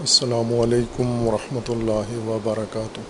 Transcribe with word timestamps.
السلام 0.00 0.60
علیکم 0.60 1.28
ورحمۃ 1.28 1.68
اللہ 1.68 2.10
وبرکاتہ۔ 2.26 3.00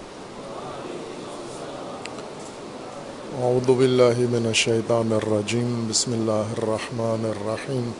اعوذ 3.40 3.66
باللہ 3.66 4.20
من 4.30 4.46
الشیطان 4.46 5.12
الرجیم، 5.12 5.86
بسم 5.88 6.12
اللہ 6.12 6.52
الرحمن 6.52 7.24
الرحیم۔ 7.24 7.90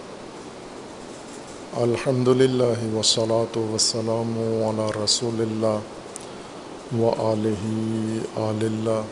الحمد 1.76 2.28
للہ 2.28 2.94
وسلاۃ 2.94 3.56
وسلام 3.56 4.32
علی 4.68 5.04
رسول 5.04 5.40
اللہ 5.40 6.96
و 7.02 7.10
علیہ 7.32 8.20
آل 8.36 8.64
اللہ۔ 8.70 9.02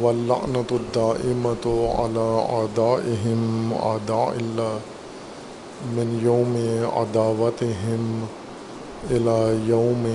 واللعنۃ 0.00 0.72
الدائمۃ 0.72 1.66
علی 1.98 2.26
اعدائہم، 2.60 3.74
اعداء 3.82 4.24
اللہ۔ 4.24 4.78
من 5.86 6.18
یوم 6.22 6.56
عداوتہم 6.94 8.24
الى 9.10 9.70
یوم 9.70 10.06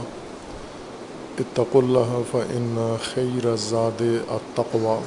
اتقوا 1.39 1.83
اللہ 1.83 2.23
فإن 2.31 2.97
خیر 3.05 3.47
الزاد 3.47 4.03
التقوی۔ 4.29 4.99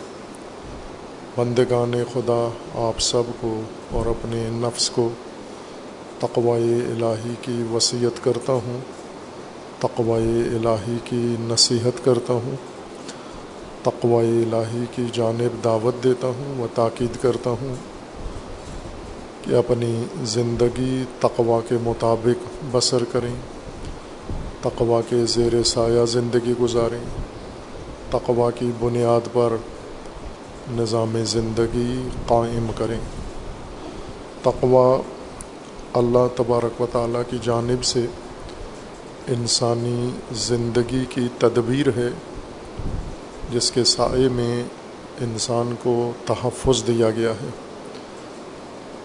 بندگان 1.36 1.91
خدا، 2.14 2.50
آپ 2.75 3.00
سب 3.00 3.23
کو 3.41 3.62
اور 3.91 4.05
اپنے 4.05 4.50
نفس 4.52 4.89
کو 4.89 5.09
تقوی 6.20 6.73
الہی 6.73 7.34
کی 7.41 7.64
وصیت 7.72 8.23
کرتا 8.23 8.53
ہوں۔ 8.53 8.80
تقوی 9.80 10.55
الہی 10.55 10.98
کی 11.03 11.36
نصیحت 11.39 12.05
کرتا 12.05 12.34
ہوں۔ 12.34 12.77
تقوی 13.88 14.44
الہی 14.44 14.86
کی 14.96 15.04
جانب 15.14 15.64
دعوت 15.64 16.04
دیتا 16.04 16.28
ہوں 16.28 16.62
و 16.62 16.68
تاکید 16.73 17.22
کرتا 17.22 17.50
ہوں 17.50 17.76
کہ 19.41 19.55
اپنی 19.55 20.04
زندگی 20.23 21.03
تقوی 21.20 21.70
کے 21.70 21.75
مطابق 21.84 22.45
بسر 22.72 23.03
کریں، 23.11 23.34
تقوی 24.61 25.02
کے 25.09 25.26
زیر 25.26 25.64
سایہ 25.64 26.06
زندگی 26.06 26.53
گزاریں، 26.61 27.03
تقوی 28.09 28.59
کی 28.59 28.72
بنیاد 28.80 29.30
پر 29.34 29.56
نظام 30.72 31.23
زندگی 31.23 32.08
قائم 32.28 32.72
کریں۔ 32.78 33.00
تقوی 34.42 35.02
اللہ 35.94 36.28
تبارک 36.36 36.81
و 36.81 36.86
تعالیٰ 36.92 37.22
کی 37.30 37.38
جانب 37.44 37.83
سے 37.83 38.06
انسانی 39.28 40.09
زندگی 40.33 41.06
کی 41.09 41.28
تدبیر 41.38 41.88
ہے۔ 41.98 42.09
جس 43.52 43.72
کے 43.72 43.84
سائے 43.84 44.30
میں 44.30 44.64
انسان 45.22 45.76
کو 45.84 46.12
تحفظ 46.26 46.88
دیا 46.88 47.09
گیا 47.09 47.31
ہے۔ 47.31 47.50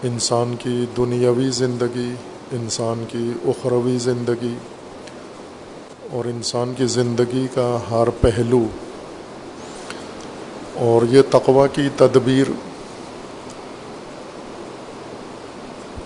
انسان 0.03 0.55
کی 0.59 0.85
دنیاوی 0.97 1.49
زندگی، 1.49 2.13
انسان 2.51 3.03
کی 3.11 3.31
اخروی 3.45 3.97
زندگی 3.97 4.53
اور 6.11 6.25
انسان 6.25 6.73
کی 6.77 6.85
زندگی 6.85 7.47
کا 7.53 7.79
ہر 7.91 8.09
پہلو۔ 8.21 8.63
اور 10.73 11.01
یہ 11.09 11.21
تقوی 11.29 11.67
کی 11.73 11.89
تدبیر 11.97 12.51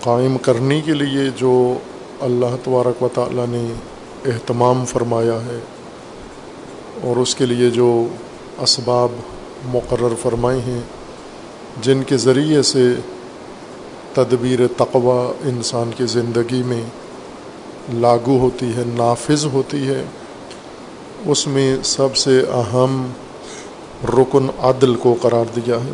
قائم 0.00 0.38
کرنے 0.38 0.80
کے 0.80 0.94
لیے 0.94 1.30
جو 1.36 1.74
اللہ 2.20 2.46
تبارک 2.64 3.02
و 3.02 3.08
تعالیٰ 3.14 3.46
نے 3.48 3.68
اہتمام 4.26 4.84
فرمایا 4.84 5.34
ہے 5.34 5.60
اور 7.02 7.16
اس 7.16 7.34
کے 7.34 7.46
لیے 7.46 7.70
جو 7.70 8.06
اسباب 8.60 9.12
مقرر 9.64 10.14
فرمائے 10.22 10.60
ہیں، 10.60 10.80
جن 11.82 12.02
کے 12.02 12.16
ذریعے 12.16 12.62
سے 12.62 12.94
تدبیر 14.14 14.60
تقوی 14.76 15.48
انسان 15.48 15.90
کی 15.96 16.06
زندگی 16.06 16.62
میں 16.62 16.82
لاگو 17.94 18.38
ہوتی 18.38 18.66
ہے، 18.76 18.82
نافذ 18.86 19.46
ہوتی 19.46 19.88
ہے۔ 19.88 20.04
اس 21.26 21.46
میں 21.46 21.76
سب 21.84 22.16
سے 22.16 22.40
اہم 22.40 23.10
رکن 24.04 24.46
عدل 24.58 24.94
کو 24.94 25.14
قرار 25.22 25.44
دیا 25.56 25.76
ہے۔ 25.76 25.92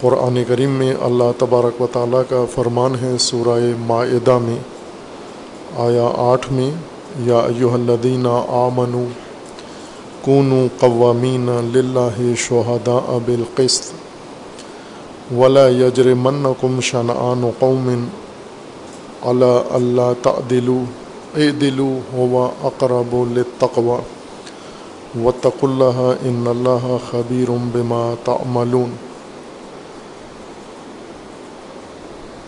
قرآن 0.00 0.42
کریم 0.48 0.70
میں 0.70 0.94
اللہ 1.00 1.30
تبارک 1.38 1.82
و 1.82 1.86
تعالیٰ 1.92 2.22
کا 2.28 2.44
فرمان 2.54 2.94
ہے، 3.02 3.18
سورہ 3.18 3.60
معدہ 3.78 4.38
میں 4.38 4.58
آیا 5.76 6.12
آٹھ 6.16 6.52
میں، 6.52 6.70
یا 7.20 7.38
ایوہ 7.38 7.72
الذین 7.72 8.26
آمنوا 8.48 9.04
کونوا 10.22 10.66
قوامین 10.80 11.50
للہ 11.72 12.34
شہداء 12.38 13.18
بالقسط 13.26 13.92
ولا 15.34 15.70
یجرمنکم 15.70 16.80
شنآن 16.82 17.50
قوم 17.58 17.88
علی 19.24 19.52
اللہ 19.70 20.12
تعدلوا 20.22 20.82
اعدلوا 21.36 22.00
هو 22.14 22.50
اقرب 22.64 23.14
للتقوى 23.30 23.98
واتقوا 25.16 25.68
اللہ 25.68 26.02
ان 26.22 26.44
اللہ 26.48 26.96
خبیر 27.10 27.50
بما 27.72 28.12
تعملون 28.24 28.94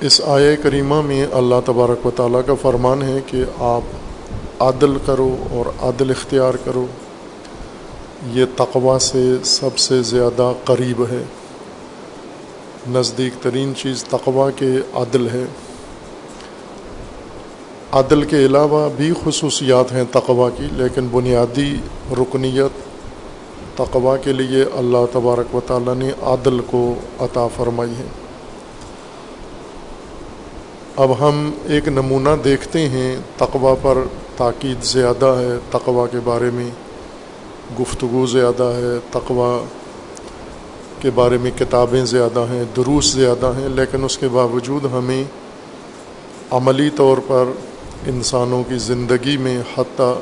اس 0.01 0.21
آیہ 0.29 0.57
کریمہ 0.63 1.01
میں 1.03 1.25
اللہ 1.33 1.61
تبارک 1.67 2.07
و 2.07 2.11
تعالیٰ 2.17 2.41
کا 2.47 2.55
فرمان 2.63 3.03
ہے 3.03 3.19
کہ 3.27 3.45
آپ 3.67 4.63
عدل 4.63 4.97
کرو 5.07 5.35
اور 5.51 5.67
عدل 5.89 6.11
اختیار 6.11 6.55
کرو 6.65 6.87
یہ 8.33 8.45
تقوی 8.57 8.99
سے 8.99 9.37
سب 9.45 9.79
سے 9.79 10.03
زیادہ 10.03 10.53
قریب 10.65 11.03
ہے۔ 11.03 11.23
نزدیک 12.91 13.43
ترین 13.43 13.73
چیز 13.77 14.05
تقوی 14.05 14.53
کے 14.57 14.71
عدل 14.95 15.29
ہے۔ 15.29 15.45
عدل 17.93 18.23
کے 18.23 18.47
علاوہ 18.47 18.89
بھی 18.97 19.13
خصوصیات 19.25 19.93
ہیں 19.93 20.05
تقوی 20.11 20.51
کی، 20.57 20.67
لیکن 20.73 21.07
بنیادی 21.11 21.77
رکنیت 22.13 22.85
تقوی 23.79 24.19
کے 24.25 24.33
لیے 24.33 24.65
اللہ 24.75 25.07
تبارک 25.13 25.55
و 25.55 25.61
تعالیٰ 25.67 25.95
نے 25.95 26.11
عدل 26.23 26.61
کو 26.61 26.95
عطا 27.19 27.47
فرمائی 27.57 27.91
ہے۔ 27.91 28.07
اب 30.97 31.29
ہم 31.29 31.51
ایک 31.65 31.89
نمونہ 31.89 32.29
دیکھتے 32.45 32.89
ہیں 32.89 33.17
تقوی 33.37 33.75
پر 33.83 33.99
تاکید 34.37 34.85
زیادہ 34.85 35.27
ہے 35.27 35.59
تقوی 35.71 36.09
کے 36.13 36.19
بارے 36.25 36.51
میں۔ 36.51 36.71
گفتگو 37.81 38.27
زیادہ 38.27 38.63
ہے، 38.63 38.99
تقوی 39.11 39.65
کے 41.01 41.11
بارے 41.15 41.39
میں 41.39 41.51
کتابیں 41.59 42.05
زیادہ 42.05 42.45
ہیں، 42.51 42.65
دروس 42.77 43.07
زیادہ 43.07 43.53
ہیں، 43.57 43.69
لیکن 43.69 44.05
اس 44.05 44.19
کے 44.19 44.29
باوجود 44.29 44.85
ہمیں 44.85 45.25
عملی 46.51 46.91
طور 46.97 47.19
پر 47.27 47.45
انسانوں 48.07 48.63
کی 48.69 48.79
زندگی 48.79 49.37
میں، 49.37 49.59
حتیٰ 49.79 50.15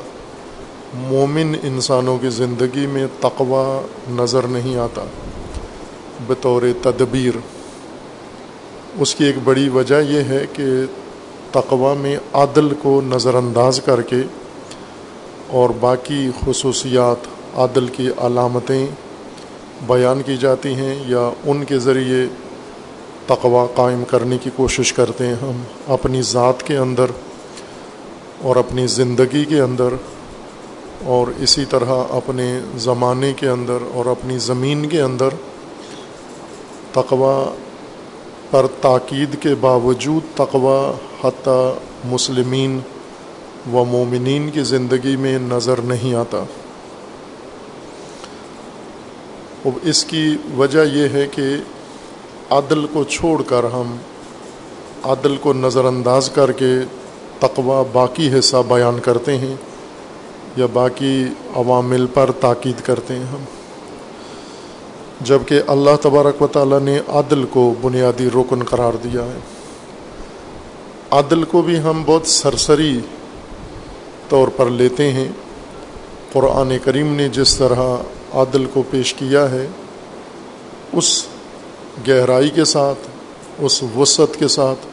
مومن 0.95 1.55
انسانوں 1.63 2.19
کی 2.19 2.31
زندگی 2.31 2.87
میں 2.87 3.07
تقوی 3.21 3.87
نظر 4.11 4.47
نہیں 4.47 4.77
آتا، 4.77 5.05
بطور 6.27 6.63
تدبیر۔ 6.83 7.39
اس 8.99 9.15
کی 9.15 9.25
ایک 9.25 9.37
بڑی 9.45 9.69
وجہ 9.69 10.01
یہ 10.09 10.21
ہے 10.21 10.45
کہ 10.53 10.65
تقوی 11.53 11.97
میں 11.99 12.17
عدل 12.33 12.69
کو 12.83 13.01
نظر 13.05 13.35
انداز 13.35 13.81
کر 13.85 14.03
کے 14.03 14.23
اور 15.49 15.71
باقی 15.81 16.31
خصوصیات 16.45 17.32
عدل 17.57 17.87
کی 17.87 18.09
علامتیں 18.09 18.87
بیان 19.87 20.23
کی 20.23 20.37
جاتی 20.37 20.75
ہیں 20.75 20.95
یا 21.07 21.31
ان 21.45 21.65
کے 21.65 21.79
ذریعے 21.79 22.27
تقوی 23.27 23.73
قائم 23.75 24.05
کرنے 24.05 24.39
کی 24.39 24.51
کوشش 24.57 24.93
کرتے 24.93 25.27
ہیں 25.27 25.35
ہم 25.43 25.63
اپنی 25.89 26.23
ذات 26.23 26.63
کے 26.63 26.77
اندر 26.77 27.05
اور 28.43 28.57
اپنی 28.57 28.87
زندگی 28.87 29.45
کے 29.45 29.61
اندر 29.61 29.89
اور 31.05 31.27
اسی 31.39 31.65
طرح 31.65 32.05
اپنے 32.11 32.61
زمانے 32.77 33.33
کے 33.33 33.49
اندر 33.49 33.79
اور 33.95 34.07
اپنی 34.07 34.39
زمین 34.39 34.89
کے 34.89 35.01
اندر 35.01 35.29
تقوی 36.93 37.55
پر 38.51 38.67
تاکید 38.81 39.37
کے 39.41 39.55
باوجود 39.61 40.37
تقوی 40.37 40.93
حتیٰ 41.25 41.75
مسلمین 42.05 42.81
و 43.73 43.85
مومنین 43.85 44.51
کی 44.51 44.63
زندگی 44.63 45.17
میں 45.17 45.39
نظر 45.39 45.81
نہیں 45.81 46.15
آتا۔ 46.15 46.45
اب 49.65 49.79
اس 49.83 50.05
کی 50.05 50.37
وجہ 50.57 50.85
یہ 50.93 51.09
ہے 51.09 51.27
کہ 51.31 51.43
عدل 52.51 52.87
کو 52.87 53.05
چھوڑ 53.05 53.43
کر 53.43 53.65
ہم 53.65 53.97
عدل 55.03 55.37
کو 55.37 55.53
نظر 55.53 55.85
انداز 55.85 56.31
کر 56.31 56.53
کے 56.53 56.75
تقوی 57.39 57.89
باقی 57.93 58.39
حصہ 58.39 58.57
بیان 58.69 59.01
کرتے 59.01 59.39
ہیں 59.39 59.55
یا 60.57 60.67
باقی 60.73 61.25
عوامل 61.57 62.07
پر 62.15 62.31
تاکید 62.41 62.81
کرتے 62.85 63.15
ہیں 63.15 63.25
ہم۔ 63.25 63.45
جبکہ 65.21 65.61
اللہ 65.67 65.91
تبارک 66.01 66.43
و 66.43 66.47
تعالیٰ 66.47 66.81
نے 66.81 67.01
عدل 67.09 67.45
کو 67.45 67.75
بنیادی 67.81 68.29
رکن 68.35 68.65
قرار 68.65 68.97
دیا 68.97 69.23
ہے۔ 69.23 69.39
عدل 71.11 71.45
کو 71.45 71.63
بھی 71.63 71.81
ہم 71.81 72.03
بہت 72.07 72.27
سرسری 72.27 73.01
طور 74.29 74.49
پر 74.49 74.67
لیتے 74.67 75.13
ہیں۔ 75.13 75.29
قرآن 76.33 76.77
کریم 76.85 77.15
نے 77.15 77.29
جس 77.29 77.57
طرح 77.57 77.97
عدل 78.35 78.65
کو 78.73 78.83
پیش 78.91 79.15
کیا 79.15 79.51
ہے، 79.51 79.67
اس 80.93 81.27
گہرائی 82.09 82.51
کے 82.51 82.65
ساتھ، 82.65 83.09
اس 83.59 83.83
وسعت 83.97 84.39
کے 84.39 84.49
ساتھ 84.49 84.87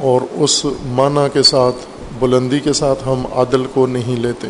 اور 0.00 0.20
اس 0.32 0.64
معنی 0.86 1.26
کے 1.32 1.42
ساتھ، 1.42 1.86
بلندی 2.18 2.60
کے 2.60 2.72
ساتھ 2.72 3.08
ہم 3.08 3.26
عدل 3.32 3.66
کو 3.74 3.86
نہیں 3.86 4.16
لیتے۔ 4.16 4.48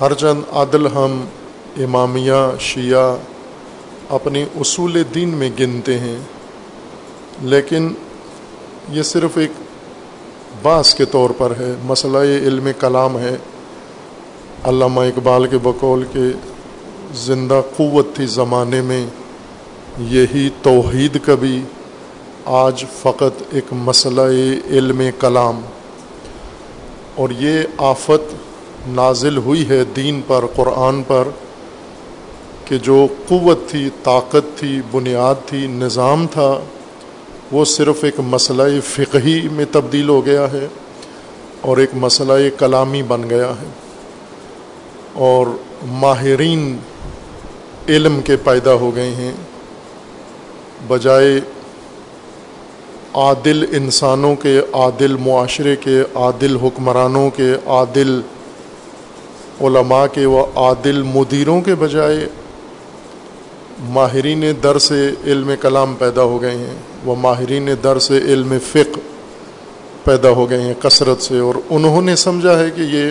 ہر 0.00 0.14
چند 0.14 0.42
عدل 0.52 0.86
ہم 0.86 1.24
امامیہ، 1.76 2.42
شیعہ 2.60 3.16
اپنے 4.08 4.44
اصول 4.60 5.02
دین 5.14 5.28
میں 5.28 5.50
گنتے 5.60 5.98
ہیں، 5.98 6.18
لیکن 7.42 7.92
یہ 8.88 9.02
صرف 9.02 9.38
ایک 9.38 9.50
باس 10.62 10.94
کے 10.94 11.04
طور 11.04 11.30
پر 11.38 11.52
ہے، 11.58 11.74
مسئلہ 11.82 12.18
یہ 12.18 12.38
علم 12.38 12.68
کلام 12.78 13.18
ہے۔ 13.18 13.36
علامہ 14.64 15.00
اقبال 15.00 15.46
کے 15.46 15.58
بقول 15.62 16.04
کے 16.12 16.20
زندہ 17.14 17.60
قوت 17.76 18.06
تھی 18.14 18.26
زمانے 18.26 18.80
میں، 18.80 19.06
یہی 19.98 20.48
توحید 20.62 21.18
کبھی، 21.24 21.62
آج 22.44 22.84
فقط 23.02 23.42
ایک 23.52 23.64
مسئلہ 23.72 24.20
علم 24.70 25.02
کلام۔ 25.20 25.60
اور 27.14 27.28
یہ 27.30 27.62
آفت 27.78 28.34
نازل 28.88 29.36
ہوئی 29.36 29.68
ہے 29.68 29.84
دین 29.96 30.20
پر، 30.26 30.44
قرآن 30.56 31.02
پر، 31.02 31.28
کہ 32.64 32.78
جو 32.78 33.06
قوت 33.28 33.58
تھی، 33.68 33.90
طاقت 34.02 34.58
تھی، 34.58 34.80
بنیاد 34.90 35.34
تھی، 35.46 35.66
نظام 35.66 36.26
تھا، 36.30 36.58
وہ 37.52 37.64
صرف 37.64 38.04
ایک 38.04 38.20
مسئلہ 38.20 38.80
فقہی 38.84 39.48
میں 39.52 39.64
تبدیل 39.72 40.08
ہو 40.08 40.26
گیا 40.26 40.52
ہے 40.52 40.66
اور 41.60 41.76
ایک 41.76 41.90
مسئلہ 41.94 42.32
کلامی 42.58 43.02
بن 43.02 43.30
گیا 43.30 43.50
ہے۔ 43.50 43.83
اور 45.14 45.46
ماہرین 45.86 46.76
علم 47.88 48.20
کے 48.20 48.36
پیدا 48.36 48.72
ہو 48.72 48.94
گئے 48.94 49.10
ہیں۔ 49.10 49.32
بجائے 50.88 51.40
عادل 53.14 53.64
انسانوں 53.76 54.36
کے، 54.36 54.60
عادل 54.72 55.16
معاشرے 55.16 55.76
کے، 55.76 56.02
عادل 56.14 56.56
حکمرانوں 56.56 57.30
کے، 57.30 57.54
عادل 57.66 58.20
علماء 59.60 60.04
کے 60.12 60.26
و 60.26 60.46
عادل 60.54 61.02
مدیروں 61.02 61.60
کے 61.60 61.74
بجائے 61.74 62.28
ماہرین 63.80 64.44
در 64.62 64.78
سے 64.78 65.10
علم 65.24 65.50
کلام 65.60 65.94
پیدا 65.98 66.22
ہو 66.22 66.42
گئے 66.42 66.58
ہیں۔ 66.58 66.76
وہ 67.04 67.14
ماہرین 67.14 67.68
در 67.84 67.98
سے 67.98 68.18
علم 68.18 68.54
فقہ 68.72 69.00
پیدا 70.04 70.30
ہو 70.30 70.50
گئے 70.50 70.60
ہیں 70.60 70.74
کثرت 70.78 71.22
سے۔ 71.22 71.38
اور 71.38 71.54
انہوں 71.70 72.02
نے 72.02 72.16
سمجھا 72.16 72.58
ہے 72.58 72.70
کہ 72.70 72.80
یہ 72.80 73.10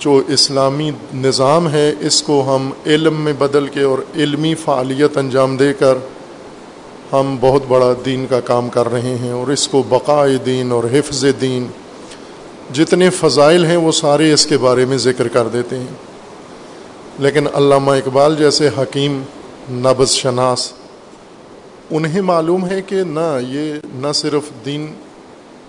جو 0.00 0.22
اسلامی 0.28 0.90
نظام 1.14 1.70
ہے، 1.70 1.92
اس 2.00 2.22
کو 2.22 2.56
ہم 2.56 2.70
علم 2.86 3.20
میں 3.20 3.32
بدل 3.32 3.66
کے 3.66 3.82
اور 3.82 3.98
علمی 4.16 4.54
فعالیت 4.54 5.16
انجام 5.16 5.56
دے 5.56 5.72
کر 5.72 5.94
ہم 7.12 7.36
بہت 7.40 7.62
بڑا 7.68 7.92
دین 8.04 8.26
کا 8.30 8.40
کام 8.40 8.68
کر 8.68 8.92
رہے 8.92 9.14
ہیں 9.14 9.30
اور 9.30 9.48
اس 9.48 9.68
کو 9.68 9.82
بقائے 9.88 10.36
دین 10.36 10.72
اور 10.72 10.84
حفظ 10.84 11.24
دین 11.40 11.66
جتنے 12.72 13.10
فضائل 13.10 13.64
ہیں، 13.64 13.76
وہ 13.76 13.92
سارے 13.92 14.32
اس 14.32 14.46
کے 14.46 14.58
بارے 14.58 14.84
میں 14.84 14.96
ذکر 14.96 15.28
کر 15.28 15.48
دیتے 15.48 15.78
ہیں۔ 15.78 15.94
لیکن 17.18 17.46
علامہ 17.54 17.90
اقبال 17.90 18.36
جیسے 18.38 18.68
حکیم 18.78 19.22
نبز 19.70 20.10
شناس، 20.10 20.72
انہیں 21.90 22.20
معلوم 22.20 22.66
ہے 22.66 22.82
کہ 22.82 22.96
نہ 22.96 23.38
یہ 23.48 23.74
نہ 23.84 24.12
صرف 24.12 24.42
دین 24.64 24.92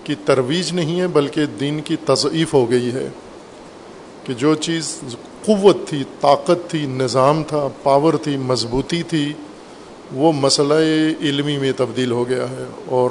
کی 0.04 0.14
ترویج 0.24 0.72
نہیں 0.72 1.00
ہے، 1.00 1.06
بلکہ 1.06 1.46
دین 1.46 1.80
کی 1.80 1.96
تضعیف 1.96 2.54
ہو 2.54 2.70
گئی 2.70 2.92
ہے۔ 2.92 3.08
کہ 4.24 4.34
جو 4.34 4.54
چیز 4.54 5.00
قوت 5.46 5.76
تھی، 5.86 6.04
طاقت 6.20 6.70
تھی، 6.70 6.86
نظام 6.86 7.42
تھا، 7.42 7.68
پاور 7.82 8.14
تھی، 8.14 8.36
مضبوطی 8.36 9.02
تھی، 9.02 9.32
وہ 10.12 10.32
مسئلہ 10.32 10.74
علمی 11.20 11.58
میں 11.58 11.72
تبدیل 11.76 12.10
ہو 12.10 12.28
گیا 12.28 12.50
ہے 12.50 12.64
اور 12.86 13.10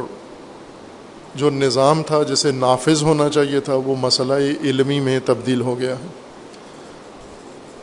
جو 1.36 1.50
نظام 1.50 2.04
تھا، 2.04 2.24
جسے 2.24 2.52
نافذ 2.52 3.04
ہونا 3.04 3.30
چاہیے 3.30 3.60
تھا، 3.60 3.76
وہ 3.76 3.96
مسئلہ 4.00 4.34
علمی 4.64 5.00
میں 5.00 5.20
تبدیل 5.26 5.62
ہو 5.62 5.80
گیا 5.80 5.96
ہے۔ 5.96 6.08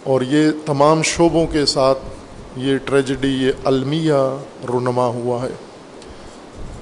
اور 0.04 0.20
یہ 0.22 0.50
تمام 0.66 1.02
شعبوں 1.02 1.46
کے 1.46 1.66
ساتھ 1.66 1.98
یہ 2.56 2.76
ٹریجڈی، 2.84 3.28
یہ 3.28 3.52
المیہ 3.64 4.36
رونما 4.68 5.06
ہوا 5.06 5.42
ہے۔ 5.42 5.50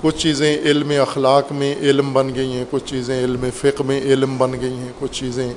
کچھ 0.02 0.16
چیزیں 0.16 0.58
علم 0.58 0.92
اخلاق 1.00 1.52
میں 1.52 1.74
علم 1.80 2.12
بن 2.12 2.34
گئی 2.34 2.52
ہیں، 2.52 2.64
کچھ 2.70 2.82
چیزیں 2.86 3.24
علم 3.24 3.44
فقہ 3.56 3.82
میں 3.82 4.00
علم 4.00 4.38
بن 4.38 4.52
گئی 4.60 4.72
ہیں، 4.72 4.92
کچھ 4.98 5.20
چیزیں 5.20 5.54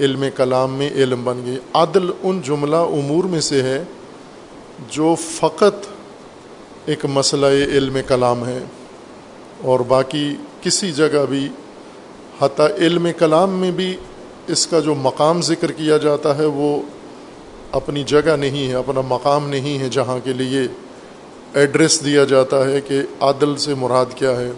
علم 0.00 0.24
کلام 0.36 0.74
میں 0.74 0.90
علم 0.90 1.24
بن 1.24 1.42
گئی۔ 1.46 1.58
عدل 1.74 2.10
ان 2.22 2.40
جملہ 2.44 2.76
امور 2.76 3.24
میں 3.24 3.40
سے 3.40 3.62
ہے 3.62 3.82
جو 4.88 5.14
فقط 5.18 5.86
ایک 6.86 7.04
مسئلہ 7.04 7.46
علم 7.46 7.98
کلام 8.06 8.46
ہے 8.46 8.58
اور 9.62 9.80
باقی 9.80 10.36
کسی 10.62 10.92
جگہ 10.92 11.24
بھی، 11.28 11.48
حتیٰ 12.40 12.66
علم 12.78 13.06
کلام 13.18 13.50
میں 13.50 13.70
بھی 13.70 13.96
اس 14.46 14.66
کا 14.66 14.80
جو 14.80 14.94
مقام 14.94 15.42
ذکر 15.42 15.72
کیا 15.72 15.96
جاتا 15.96 16.38
ہے 16.38 16.44
وہ 16.44 16.82
اپنی 17.72 18.04
جگہ 18.04 18.36
نہیں 18.36 18.68
ہے، 18.68 18.74
اپنا 18.74 19.00
مقام 19.00 19.48
نہیں 19.48 19.78
ہے 19.78 19.88
جہاں 19.88 20.18
کے 20.24 20.32
لیے 20.32 20.62
ایڈریس 21.54 22.04
دیا 22.04 22.24
جاتا 22.24 22.64
ہے 22.64 22.80
کہ 22.80 23.00
عادل 23.20 23.56
سے 23.56 23.74
مراد 23.74 24.06
کیا 24.14 24.30
ہے۔ 24.30 24.50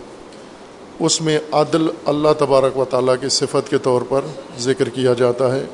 اس 0.99 1.23
میں 1.23 1.39
عادل 1.53 1.89
اللہ 2.05 2.29
تبارک 2.39 2.77
و 2.77 2.85
تعالیٰ 2.85 3.15
کی 3.21 3.29
صفت 3.29 3.71
کے 3.71 3.79
طور 3.79 4.03
پر 4.09 4.21
ذکر 4.59 4.89
کیا 4.89 5.13
جاتا 5.13 5.57
ہے۔ 5.57 5.65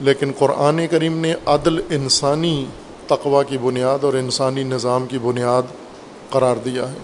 لیکن 0.00 0.32
قرآن 0.38 0.86
کریم 0.90 1.18
نے 1.18 1.34
عدل 1.46 1.80
انسانی 1.90 2.66
تقوا 3.06 3.42
کی 3.42 3.58
بنیاد 3.58 4.04
اور 4.04 4.14
انسانی 4.14 4.62
نظام 4.62 5.06
کی 5.06 5.18
بنیاد 5.18 5.62
قرار 6.30 6.56
دیا 6.64 6.92
ہے۔ 6.92 6.96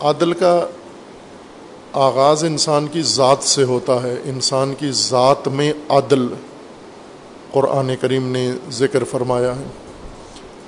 عدل 0.00 0.32
کا 0.32 0.66
آغاز 1.92 2.44
انسان 2.44 2.86
کی 2.86 3.02
ذات 3.02 3.42
سے 3.42 3.64
ہوتا 3.64 4.02
ہے۔ 4.02 4.14
انسان 4.24 4.74
کی 4.78 4.90
ذات 4.90 5.48
میں 5.48 5.72
عدل 5.88 6.26
قرآن 7.52 7.90
کریم 8.00 8.32
نے 8.32 8.52
ذکر 8.70 9.04
فرمایا 9.04 9.56
ہے۔ 9.56 9.64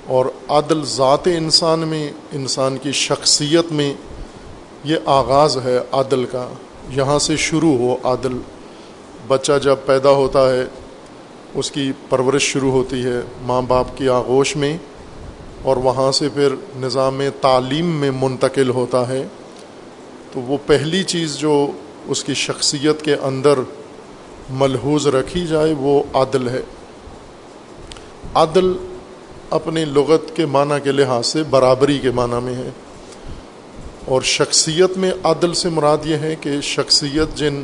اور 0.07 0.25
عدل 0.47 0.85
ذات 0.85 1.27
انسان 1.27 1.79
میں، 1.79 2.11
انسان 2.31 2.77
کی 2.77 2.91
شخصیت 2.91 3.71
میں 3.71 3.93
یہ 4.83 4.95
آغاز 5.05 5.57
ہے 5.63 5.79
عدل 5.91 6.25
کا۔ 6.25 6.49
یہاں 6.89 7.19
سے 7.19 7.37
شروع 7.37 7.77
ہو 7.77 7.95
عدل۔ 8.03 8.37
بچہ 9.27 9.51
جب 9.63 9.75
پیدا 9.85 10.09
ہوتا 10.09 10.53
ہے، 10.53 10.65
اس 11.53 11.71
کی 11.71 11.91
پرورش 12.09 12.41
شروع 12.41 12.71
ہوتی 12.71 13.03
ہے 13.03 13.21
ماں 13.41 13.61
باپ 13.61 13.97
کی 13.97 14.09
آغوش 14.09 14.55
میں 14.55 14.77
اور 15.63 15.77
وہاں 15.77 16.11
سے 16.11 16.29
پھر 16.33 16.55
نظام 16.77 17.21
تعلیم 17.41 17.85
میں 17.85 18.11
منتقل 18.11 18.69
ہوتا 18.69 19.07
ہے۔ 19.07 19.27
تو 20.31 20.39
وہ 20.39 20.57
پہلی 20.65 21.03
چیز 21.03 21.37
جو 21.37 21.71
اس 22.05 22.23
کی 22.23 22.33
شخصیت 22.33 23.01
کے 23.01 23.15
اندر 23.15 23.59
ملحوظ 24.49 25.07
رکھی 25.07 25.47
جائے 25.47 25.73
وہ 25.77 26.03
عدل 26.13 26.49
ہے۔ 26.49 26.61
عدل 28.33 28.73
اپنے 29.49 29.85
لغت 29.85 30.35
کے 30.35 30.45
معنی 30.45 30.75
کے 30.83 30.91
لحاظ 30.91 31.27
سے 31.27 31.43
برابری 31.43 31.99
کے 31.99 32.11
معنی 32.11 32.43
میں 32.43 32.55
ہے۔ 32.55 32.69
اور 34.05 34.21
شخصیت 34.21 34.97
میں 34.97 35.11
عدل 35.23 35.53
سے 35.53 35.69
مراد 35.69 35.97
یہ 36.05 36.15
ہے 36.15 36.35
کہ 36.41 36.61
شخصیت 36.61 37.37
جن 37.37 37.63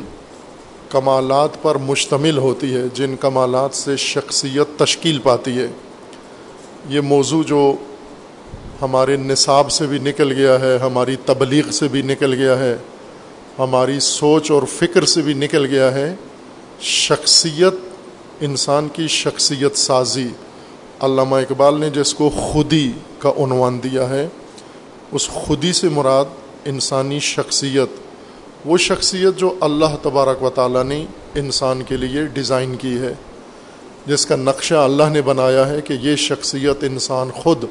کمالات 0.88 1.62
پر 1.62 1.74
مشتمل 1.74 2.38
ہوتی 2.38 2.74
ہے، 2.74 2.82
جن 2.94 3.16
کمالات 3.20 3.74
سے 3.74 3.96
شخصیت 3.96 4.78
تشکیل 4.78 5.18
پاتی 5.18 5.58
ہے۔ 5.58 5.66
یہ 6.88 7.00
موضوع 7.00 7.42
جو 7.42 7.72
ہمارے 8.82 9.16
نصاب 9.16 9.70
سے 9.70 9.86
بھی 9.86 9.98
نکل 9.98 10.32
گیا 10.32 10.60
ہے، 10.60 10.78
ہماری 10.78 11.16
تبلیغ 11.26 11.70
سے 11.70 11.88
بھی 11.88 12.02
نکل 12.02 12.34
گیا 12.34 12.58
ہے، 12.58 12.76
ہماری 13.58 14.00
سوچ 14.00 14.50
اور 14.50 14.62
فکر 14.62 15.04
سے 15.04 15.22
بھی 15.22 15.34
نکل 15.34 15.66
گیا 15.66 15.94
ہے۔ 15.94 16.14
شخصیت 16.80 17.74
انسان 18.40 18.88
کی 18.92 19.08
شخصیت 19.08 19.76
سازی 19.76 20.28
علامہ 21.04 21.36
اقبال 21.36 21.80
نے 21.80 21.90
جس 21.90 22.14
کو 22.14 22.30
خودی 22.30 22.92
کا 23.18 23.32
عنوان 23.38 23.78
دیا 23.82 24.08
ہے، 24.08 24.26
اس 25.12 25.28
خودی 25.28 25.72
سے 25.72 25.88
مراد 25.88 26.24
انسانی 26.64 27.18
شخصیت، 27.20 27.88
وہ 28.64 28.76
شخصیت 28.78 29.38
جو 29.38 29.54
اللہ 29.60 29.96
تبارک 30.02 30.42
و 30.42 30.50
تعالیٰ 30.50 30.84
نے 30.84 31.04
انسان 31.34 31.82
کے 31.82 31.96
لیے 31.96 32.24
ڈیزائن 32.26 32.74
کی 32.76 32.98
ہے، 32.98 33.12
جس 34.06 34.26
کا 34.26 34.36
نقشہ 34.36 34.74
اللہ 34.74 35.08
نے 35.12 35.22
بنایا 35.22 35.68
ہے 35.68 35.80
کہ 35.80 35.92
یہ 35.92 36.16
شخصیت 36.16 36.84
انسان 36.84 37.30
خود 37.30 37.64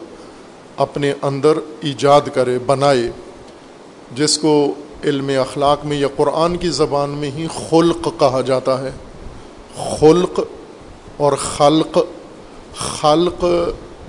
اپنے 0.77 1.13
اندر 1.21 1.57
ایجاد 1.81 2.21
کرے، 2.33 2.57
بنائے، 2.65 3.09
جس 4.15 4.37
کو 4.37 4.73
علم 5.03 5.31
اخلاق 5.41 5.85
میں 5.85 5.97
یا 5.97 6.07
قرآن 6.15 6.57
کی 6.57 6.69
زبان 6.69 7.09
میں 7.09 7.31
ہی 7.31 7.47
خلق 7.69 8.07
کہا 8.19 8.41
جاتا 8.41 8.81
ہے۔ 8.81 8.91
خلق 9.99 10.39
اور 11.17 11.33
خلق 11.33 11.97
خلق 12.75 13.45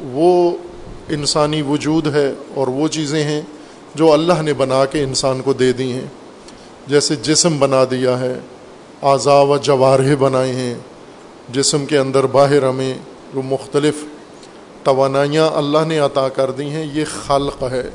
وہ 0.01 0.57
انسانی 1.09 1.63
وجود 1.63 2.15
ہے 2.15 2.33
اور 2.55 2.67
وہ 2.67 2.89
چیزیں 2.89 3.25
ہیں 3.25 3.43
جو 3.95 4.13
اللہ 4.13 4.43
نے 4.43 4.53
بنا 4.53 4.85
کے 4.85 5.03
انسان 5.03 5.41
کو 5.43 5.53
دے 5.53 5.73
دی 5.73 5.93
ہیں۔ 5.93 6.07
جیسے 6.87 7.17
جسم 7.17 7.59
بنا 7.59 7.85
دیا 7.91 8.21
ہے، 8.21 8.39
اعضاء 9.03 9.43
و 9.43 9.57
جوارح 9.57 10.15
بنائے 10.19 10.53
ہیں۔ 10.53 10.75
جسم 11.49 11.87
کے 11.87 11.99
اندر 11.99 12.27
باہر 12.27 12.69
ہمیں 12.69 12.95
جو 13.35 13.43
مختلف 13.43 13.95
توانائیاں 14.83 15.49
اللہ 15.49 15.79
نے 15.87 15.99
عطا 15.99 16.29
کر 16.29 16.51
دی 16.51 16.71
ہیں، 16.71 16.87
یہ 16.93 17.05
خلق 17.27 17.63
ہے۔ 17.71 17.91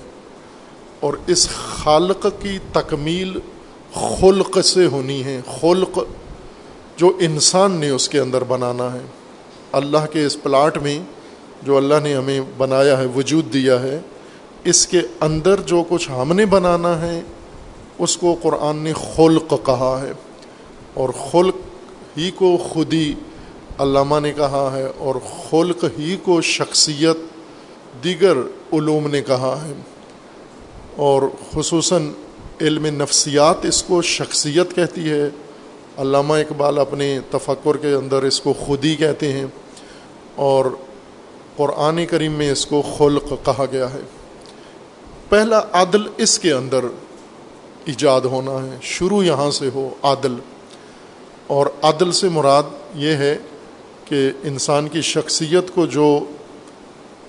اور 1.00 1.14
اس 1.28 1.50
خالق 1.50 2.28
کی 2.40 2.58
تکمیل 2.74 3.40
خلق 3.94 4.66
سے 4.66 4.86
ہونی 4.86 5.24
ہے۔ 5.24 5.42
خلق 5.62 6.00
جو 6.98 7.12
انسان 7.20 7.72
نے 7.72 7.90
اس 7.90 8.10
کے 8.10 8.20
اندر 8.20 8.44
بنانا 8.44 8.94
ہے۔ 8.94 9.19
اللہ 9.72 10.06
کے 10.12 10.26
اس 10.26 10.44
پلاٹ 10.44 10.78
میں 10.78 11.00
جو 11.64 11.78
اللہ 11.78 11.96
نے 12.04 12.16
ہمیں 12.16 12.42
بنایا 12.58 12.98
ہے، 12.98 13.06
وجود 13.06 13.54
دیا 13.54 13.82
ہے، 13.82 14.00
اس 14.64 14.88
کے 14.88 15.02
اندر 15.22 15.62
جو 15.62 15.84
کچھ 15.90 16.12
ہم 16.12 16.34
نے 16.34 16.46
بنانا 16.46 17.02
ہے، 17.02 17.22
اس 17.98 18.18
کو 18.18 18.36
قرآن 18.42 18.78
نے 18.78 18.94
خلق 19.16 19.50
کہا 19.50 20.04
ہے۔ 20.04 20.12
اور 20.94 21.10
خلق 21.32 21.56
ہی 22.18 22.32
کو 22.32 22.58
خودی 22.58 23.14
علامہ 23.80 24.20
نے 24.20 24.32
کہا 24.32 24.70
ہے 24.74 24.88
اور 24.98 25.16
خلق 25.50 25.86
ہی 26.00 26.18
کو 26.24 26.42
شخصیت 26.42 27.18
دیگر 28.04 28.38
علوم 28.74 29.08
نے 29.08 29.22
کہا 29.22 29.66
ہے۔ 29.66 29.74
اور 30.96 31.22
خصوصاً 31.54 32.12
علم 32.62 32.86
نفسیات 32.86 33.66
اس 33.66 33.84
کو 33.84 34.02
شخصیت 34.02 34.76
کہتی 34.76 35.10
ہے۔ 35.10 35.30
علامہ 36.00 36.34
اقبال 36.34 36.80
اپنے 36.80 37.20
تفکر 37.32 37.78
کے 37.78 37.94
اندر 37.94 38.24
اس 38.24 38.42
کو 38.42 38.54
خودی 38.54 38.96
کہتے 38.96 39.34
ہیں 39.34 39.46
اور 40.36 40.66
قرآن 41.56 42.06
کریم 42.06 42.32
میں 42.32 42.52
اس 42.52 42.66
کو 42.66 42.84
خلق 42.98 43.30
کہا 43.46 43.66
گیا 43.72 43.94
ہے۔ 43.94 44.00
پہلا 45.30 45.62
عدل 45.72 46.02
اس 46.18 46.40
کے 46.40 46.52
اندر 46.52 46.86
ایجاد 47.86 48.22
ہونا 48.22 48.52
ہے۔ 48.52 48.78
شروع 48.82 49.24
یہاں 49.24 49.52
سے 49.52 49.70
ہو 49.74 49.90
عادل 50.04 50.36
اور 51.48 51.68
عدل 51.82 52.12
سے 52.12 52.30
مراد 52.30 52.64
یہ 52.96 53.12
ہے 53.12 53.38
کہ 54.06 54.32
انسان 54.44 54.88
کی 54.88 55.02
شخصیت 55.02 55.76
کو 55.76 55.86
جو 55.86 56.20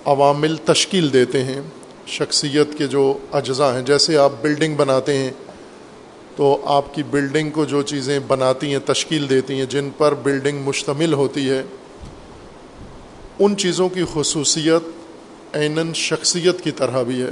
عوامل 0.05 0.55
تشکیل 0.55 1.13
دیتے 1.13 1.43
ہیں، 1.43 1.61
شخصیت 2.07 2.77
کے 2.77 2.87
جو 2.87 3.17
اجزاء 3.31 3.73
ہیں، 3.73 3.81
جیسے 3.81 4.17
آپ 4.17 4.31
بلڈنگ 4.41 4.75
بناتے 4.75 5.17
ہیں 5.17 5.31
تو 6.35 6.61
آپ 6.65 6.93
کی 6.93 7.03
بلڈنگ 7.03 7.49
کو 7.49 7.65
جو 7.65 7.81
چیزیں 7.81 8.19
بناتی 8.27 8.71
ہیں، 8.71 8.79
تشکیل 8.85 9.29
دیتی 9.29 9.53
ہیں، 9.53 9.65
جن 9.65 9.89
پر 9.97 10.13
بلڈنگ 10.13 10.61
مشتمل 10.61 11.13
ہوتی 11.13 11.49
ہے، 11.49 11.63
ان 13.39 13.57
چیزوں 13.57 13.89
کی 13.89 14.01
خصوصیت 14.13 14.81
عیناً 15.55 15.93
شخصیت 15.93 16.61
کی 16.61 16.71
طرح 16.71 17.03
بھی 17.03 17.21
ہے۔ 17.21 17.31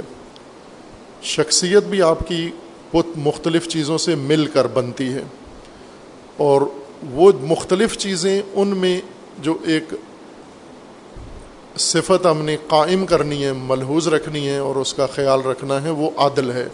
شخصیت 1.22 1.82
بھی 1.82 2.02
آپ 2.02 2.28
کی 2.28 2.50
بت 2.92 3.06
مختلف 3.16 3.68
چیزوں 3.68 3.98
سے 3.98 4.14
مل 4.14 4.46
کر 4.46 4.66
بنتی 4.66 5.08
ہے۔ 5.08 5.22
اور 6.36 6.62
وہ 7.10 7.32
مختلف 7.40 7.98
چیزیں 7.98 8.42
ان 8.54 8.68
میں 8.68 9.00
جو 9.38 9.56
ایک 9.64 9.94
صفت 11.78 12.26
ہم 12.26 12.42
نے 12.42 12.56
قائم 12.68 13.06
کرنی 13.06 13.44
ہے، 13.44 13.52
ملحوظ 13.52 14.08
رکھنی 14.08 14.48
ہے 14.48 14.58
اور 14.58 14.76
اس 14.76 14.94
کا 14.94 15.06
خیال 15.06 15.40
رکھنا 15.40 15.82
ہے، 15.82 15.90
وہ 15.90 16.10
عادل 16.16 16.50
ہے۔ 16.50 16.68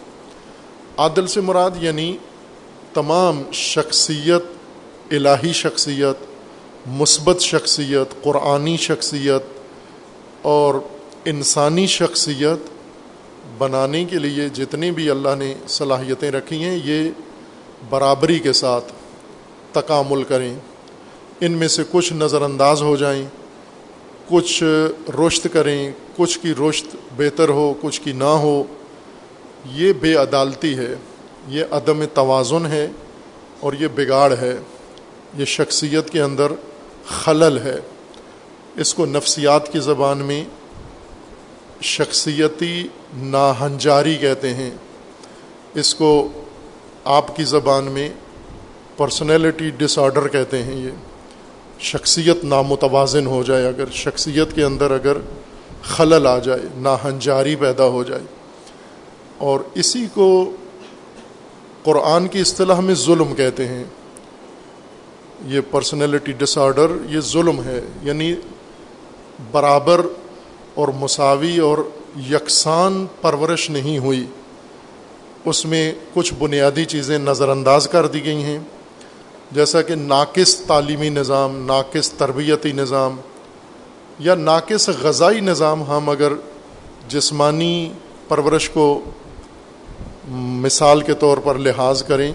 عادل 0.97 1.27
سے 1.27 1.41
مراد 1.41 1.71
یعنی 1.81 2.17
تمام 2.93 3.43
شخصیت، 3.51 4.43
الہی 5.11 5.53
شخصیت، 5.53 6.25
مثبت 6.87 7.41
شخصیت، 7.41 8.23
قرآنی 8.23 8.77
شخصیت 8.77 9.41
اور 10.41 10.75
انسانی 11.25 11.87
شخصیت 11.87 12.69
بنانے 13.57 14.05
کے 14.05 14.19
لیے 14.19 14.49
جتنی 14.49 14.91
بھی 14.91 15.09
اللہ 15.09 15.35
نے 15.37 15.53
صلاحیتیں 15.67 16.31
رکھی 16.31 16.63
ہیں، 16.63 16.79
یہ 16.85 17.09
برابری 17.89 18.39
کے 18.39 18.53
ساتھ 18.53 18.93
تکامل 19.71 20.23
کریں۔ 20.23 20.55
ان 21.41 21.51
میں 21.51 21.67
سے 21.67 21.83
کچھ 21.91 22.13
نظر 22.13 22.41
انداز 22.41 22.81
ہو 22.81 22.95
جائیں، 22.95 23.25
کچھ 24.29 24.63
رشت 25.19 25.47
کریں، 25.53 25.91
کچھ 26.15 26.39
کی 26.39 26.53
رشت 26.69 26.95
بہتر 27.17 27.49
ہو، 27.49 27.73
کچھ 27.81 28.01
کی 28.01 28.11
نہ 28.11 28.23
ہو۔ 28.23 28.63
یہ 29.71 29.93
بے 29.93 30.15
عدالتی 30.15 30.77
ہے، 30.77 30.95
یہ 31.47 31.63
عدم 31.71 32.05
توازن 32.13 32.65
ہے 32.65 32.87
اور 33.59 33.73
یہ 33.73 33.87
بگاڑ 33.95 34.33
ہے۔ 34.41 34.57
یہ 35.37 35.45
شخصیت 35.45 36.09
کے 36.09 36.21
اندر 36.21 36.51
خلل 37.07 37.57
ہے۔ 37.57 37.75
اس 38.75 38.93
کو 38.93 39.05
نفسیات 39.05 39.73
کی 39.73 39.79
زبان 39.79 40.17
میں 40.17 40.43
شخصیتی 41.81 42.87
ناہنجاری 43.17 44.15
کہتے 44.15 44.53
ہیں۔ 44.53 44.69
اس 45.73 45.95
کو 45.95 46.27
آپ 47.03 47.35
کی 47.35 47.43
زبان 47.43 47.83
میں 47.83 48.09
پرسنالٹی 48.97 49.69
ڈس 49.69 49.99
آڈر 49.99 50.27
کہتے 50.27 50.63
ہیں۔ 50.63 50.75
یہ 50.75 50.89
شخصیت 51.79 52.43
نامتوازن 52.43 53.25
ہو 53.25 53.43
جائے۔ 53.43 53.67
اگر 53.67 53.85
شخصیت 53.91 54.55
کے 54.55 54.63
اندر 54.63 54.91
اگر 54.91 55.17
خلل 55.83 56.27
آ 56.27 56.37
جائے، 56.37 56.61
ناہنجاری 56.75 57.55
پیدا 57.55 57.85
ہو 57.85 58.03
جائے۔ 58.03 58.36
اور 59.37 59.59
اسی 59.73 60.07
کو 60.13 60.51
قرآن 61.83 62.27
کی 62.27 62.39
اصطلاح 62.39 62.79
میں 62.79 62.95
ظلم 62.95 63.35
کہتے 63.35 63.67
ہیں۔ 63.67 63.83
یہ 65.45 65.61
پرسنالٹی 65.71 66.31
ڈس 66.31 66.57
آڈر 66.57 66.87
یہ 67.09 67.19
ظلم 67.19 67.63
ہے۔ 67.63 67.81
یعنی 68.01 68.35
برابر 69.51 70.01
اور 70.75 70.87
مساوی 70.87 71.57
اور 71.57 71.77
یکساں 72.31 72.91
پرورش 73.21 73.69
نہیں 73.69 73.97
ہوئی۔ 73.99 74.25
اس 75.45 75.65
میں 75.65 75.93
کچھ 76.13 76.33
بنیادی 76.39 76.85
چیزیں 76.85 77.19
نظر 77.19 77.49
انداز 77.49 77.87
کر 77.87 78.07
دی 78.07 78.25
گئی 78.25 78.43
ہیں۔ 78.43 78.59
جیسا 79.51 79.81
کہ 79.81 79.95
ناقص 79.95 80.59
تعلیمی 80.59 81.09
نظام، 81.09 81.65
ناقص 81.65 82.11
تربیتی 82.11 82.71
نظام 82.71 83.15
یا 84.19 84.35
ناقص 84.35 84.89
غذائی 84.89 85.39
نظام، 85.39 85.83
ہم 85.83 86.09
اگر 86.09 86.33
جسمانی 87.07 87.91
پرورش 88.27 88.69
کو 88.69 89.03
مثال 90.31 91.01
کے 91.01 91.13
طور 91.13 91.37
پر 91.37 91.55
لحاظ 91.55 92.03
کریں، 92.03 92.31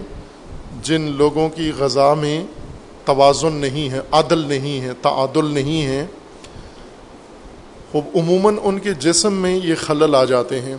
جن 0.81 1.01
لوگوں 1.01 1.49
کی 1.49 1.71
غذا 1.77 2.13
میں 2.13 2.43
توازن 3.05 3.53
نہیں 3.53 3.89
ہے، 3.89 3.99
عدل 4.11 4.37
نہیں 4.37 4.81
ہے، 4.81 4.91
تعادل 5.01 5.45
نہیں 5.45 5.85
ہے 5.85 6.05
عموماً 7.93 8.57
ان 8.63 8.79
کے 8.79 8.93
جسم 8.93 9.33
میں 9.33 9.59
یہ 9.63 9.75
خلل 9.75 10.15
آ 10.15 10.23
جاتے 10.23 10.61
ہیں۔ 10.61 10.75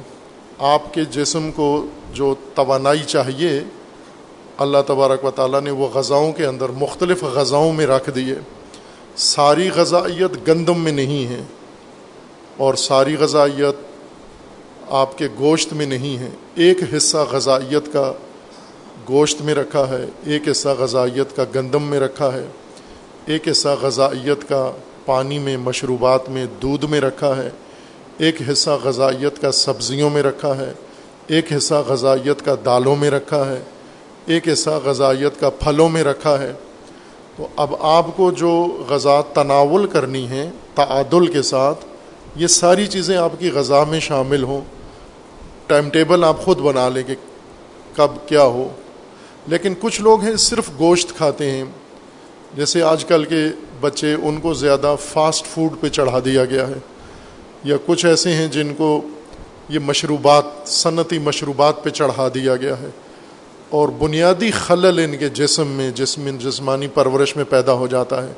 آپ 0.59 0.94
کے 0.94 1.04
جسم 1.04 1.50
کو 1.52 1.87
جو 2.12 2.35
توانائی 2.54 3.02
چاہیے، 3.06 3.61
اللہ 4.59 4.78
تبارک 4.87 5.25
و 5.25 5.30
تعالیٰ 5.30 5.61
نے 5.61 5.71
وہ 5.71 5.88
غذاؤں 5.88 6.33
کے 6.33 6.47
اندر، 6.47 6.68
مختلف 6.68 7.23
غذاؤں 7.23 7.73
میں 7.73 7.87
رکھ 7.87 8.11
دیے 8.14 8.35
ساری 9.16 9.71
غذائیت 9.75 10.49
گندم 10.49 10.80
میں 10.80 10.92
نہیں 10.92 11.26
ہے 11.26 11.42
اور 12.56 12.75
ساری 12.75 13.16
غذائیت 13.16 13.94
آپ 14.91 15.19
کے 15.19 15.29
گوشت 15.38 15.73
میں 15.73 15.87
نہیں 15.87 16.19
ہے 16.19 16.29
ایک 16.55 16.79
حصہ 16.97 17.17
غذائیت 17.31 17.93
کا 17.93 18.12
گوشت 19.09 19.43
میں 19.43 19.55
رکھا 19.55 19.88
ہے، 19.88 20.07
ایک 20.26 20.49
حصہ 20.49 20.69
غذائیت 20.79 21.37
کا 21.37 21.45
گندم 21.55 21.83
میں 21.83 22.00
رکھا 22.00 22.33
ہے، 22.33 22.47
ایک 23.26 23.49
حصہ 23.49 23.69
غذائیت 23.81 24.49
کا 24.49 24.73
پانی 25.07 25.38
میں، 25.38 25.57
مشروبات 25.57 26.29
میں، 26.31 26.47
دودھ 26.62 26.85
میں 26.85 27.00
رکھا 27.00 27.37
ہے، 27.37 27.50
ایک 28.19 28.37
حصہ 28.53 28.71
غذائیت 28.85 29.41
کا 29.41 29.53
سبزیوں 29.53 30.11
میں 30.11 30.23
رکھا 30.23 30.57
ہے، 30.57 30.73
ایک 31.26 31.53
حصہ 31.53 31.83
غذائیت 31.87 32.45
کا 32.45 32.55
دالوں 32.64 32.97
میں 32.97 33.11
رکھا 33.11 33.50
ہے، 33.50 33.61
ایک 34.26 34.49
حصہ 34.49 34.71
غذائیت 34.85 35.41
کا 35.41 35.50
پھلوں 35.50 35.88
میں 35.88 36.05
رکھا 36.05 36.38
ہے۔ 36.38 36.53
تو 37.37 37.47
اب 37.57 37.75
آپ 37.81 38.07
کو 38.17 38.31
جو 38.31 38.85
غذا 38.88 39.21
تناول 39.21 39.87
کرنی 39.87 40.29
ہے 40.29 40.50
تعادل 40.75 41.26
کے 41.26 41.43
ساتھ 41.43 41.85
یہ 42.37 42.47
ساری 42.47 42.87
چیزیں 42.87 43.17
آپ 43.17 43.33
کی 43.38 43.50
غذا 43.50 43.85
میں 43.85 44.00
شامل 44.00 44.43
ہوں۔ 44.43 44.61
ٹائم 45.67 45.91
ٹیبل 45.91 46.25
آپ 46.25 46.41
خود 46.41 46.59
بنا 46.59 46.88
لیں 46.88 47.03
کہ 47.03 47.14
کب 47.97 48.29
کیا 48.29 48.43
ہو۔ 48.43 48.69
لیکن 49.47 49.75
کچھ 49.81 50.00
لوگ 50.03 50.23
ہیں 50.23 50.37
صرف 50.37 50.71
گوشت 50.79 51.17
کھاتے 51.17 51.50
ہیں۔ 51.50 51.64
جیسے 52.57 52.83
آج 52.83 53.05
کل 53.05 53.25
کے 53.25 53.45
بچے 53.81 54.14
ان 54.23 54.41
کو 54.41 54.55
زیادہ 54.55 54.97
فاسٹ 55.12 55.47
فوڈ 55.47 55.81
پہ 55.81 55.88
چڑھا 55.88 56.19
دیا 56.25 56.45
گیا 56.45 56.69
ہے۔ 56.69 56.75
یا 57.64 57.76
کچھ 57.87 58.07
ایسے 58.07 58.33
ہیں 58.33 58.47
جن 58.47 58.75
کو 58.75 59.00
یہ 59.69 59.79
مشروبات، 59.79 60.45
صنعتی 60.67 61.19
مشروبات 61.19 61.85
پہ 61.85 61.91
چڑھا 61.91 62.29
دیا 62.35 62.57
گیا 62.57 62.79
ہے۔ 62.81 62.88
اور 63.71 63.88
بنیادی 63.88 64.50
خلل 64.50 64.99
ان 64.99 65.19
کے 65.19 65.29
جسم 65.29 65.67
میں، 65.67 65.91
جسم، 65.91 66.37
جسمانی 66.38 66.87
پرورش 66.87 67.37
میں 67.37 67.45
پیدا 67.45 67.73
ہو 67.73 67.87
جاتا 67.87 68.29
ہے۔ 68.29 68.33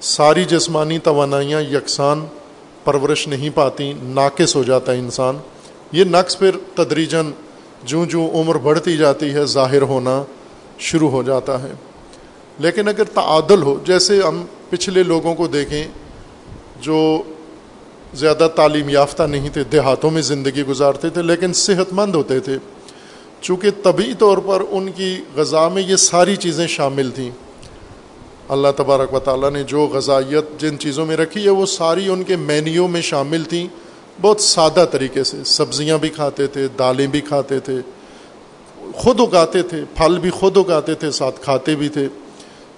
ساری 0.00 0.44
جسمانی 0.44 0.98
توانائیاں 0.98 1.60
یکساں 1.60 2.16
پرورش 2.84 3.28
نہیں 3.28 3.50
پاتی، 3.54 3.92
ناقص 4.02 4.56
ہو 4.56 4.62
جاتا 4.62 4.92
ہے 4.92 4.98
انسان۔ 4.98 5.36
یہ 5.92 6.04
نقص 6.04 6.38
پھر 6.38 6.50
تدریجن 6.74 7.30
جوں 7.84 8.06
جوں 8.06 8.28
عمر 8.30 8.54
بڑھتی 8.54 8.96
جاتی 8.96 9.34
ہے، 9.34 9.44
ظاہر 9.44 9.82
ہونا 9.82 10.22
شروع 10.78 11.10
ہو 11.10 11.22
جاتا 11.22 11.62
ہے۔ 11.62 11.72
لیکن 12.58 12.88
اگر 12.88 13.04
تعادل 13.04 13.62
ہو، 13.62 13.78
جیسے 13.84 14.20
ہم 14.20 14.44
پچھلے 14.70 15.02
لوگوں 15.02 15.34
کو 15.34 15.46
دیکھیں 15.46 15.84
جو 16.80 17.22
زیادہ 18.14 18.48
تعلیم 18.56 18.88
یافتہ 18.88 19.22
نہیں 19.22 19.48
تھے، 19.48 19.64
دیہاتوں 19.64 20.10
میں 20.10 20.22
زندگی 20.22 20.62
گزارتے 20.62 21.10
تھے، 21.10 21.22
لیکن 21.22 21.52
صحت 21.52 21.92
مند 21.92 22.14
ہوتے 22.14 22.40
تھے۔ 22.40 22.58
چونکہ 23.40 23.70
طبی 23.82 24.14
طور 24.18 24.38
پر 24.38 24.62
ان 24.70 24.92
کی 24.96 25.16
غذا 25.36 25.68
میں 25.68 25.82
یہ 25.82 25.96
ساری 25.96 26.36
چیزیں 26.36 26.66
شامل 26.66 27.10
تھیں۔ 27.10 27.30
اللہ 28.48 28.68
تبارک 28.76 29.14
و 29.14 29.18
تعالیٰ 29.18 29.50
نے 29.50 29.62
جو 29.62 29.86
غذائیت 29.86 30.60
جن 30.60 30.78
چیزوں 30.78 31.06
میں 31.06 31.16
رکھی 31.16 31.44
ہے، 31.44 31.50
وہ 31.50 31.66
ساری 31.66 32.08
ان 32.08 32.22
کے 32.22 32.36
مینیو 32.36 32.86
میں 32.86 33.00
شامل 33.00 33.44
تھیں 33.44 33.66
بہت 34.20 34.40
سادہ 34.40 34.84
طریقے 34.90 35.24
سے 35.24 35.44
سبزیاں 35.44 35.98
بھی 35.98 36.08
کھاتے 36.08 36.46
تھے، 36.46 36.68
دالیں 36.78 37.06
بھی 37.06 37.20
کھاتے 37.20 37.60
تھے، 37.60 37.76
خود 38.94 39.20
اگاتے 39.20 39.62
تھے، 39.62 39.84
پھل 39.96 40.18
بھی 40.18 40.30
خود 40.30 40.56
اگاتے 40.56 40.94
تھے، 40.94 41.10
ساتھ 41.10 41.40
کھاتے 41.40 41.76
بھی 41.76 41.88
تھے۔ 41.88 42.08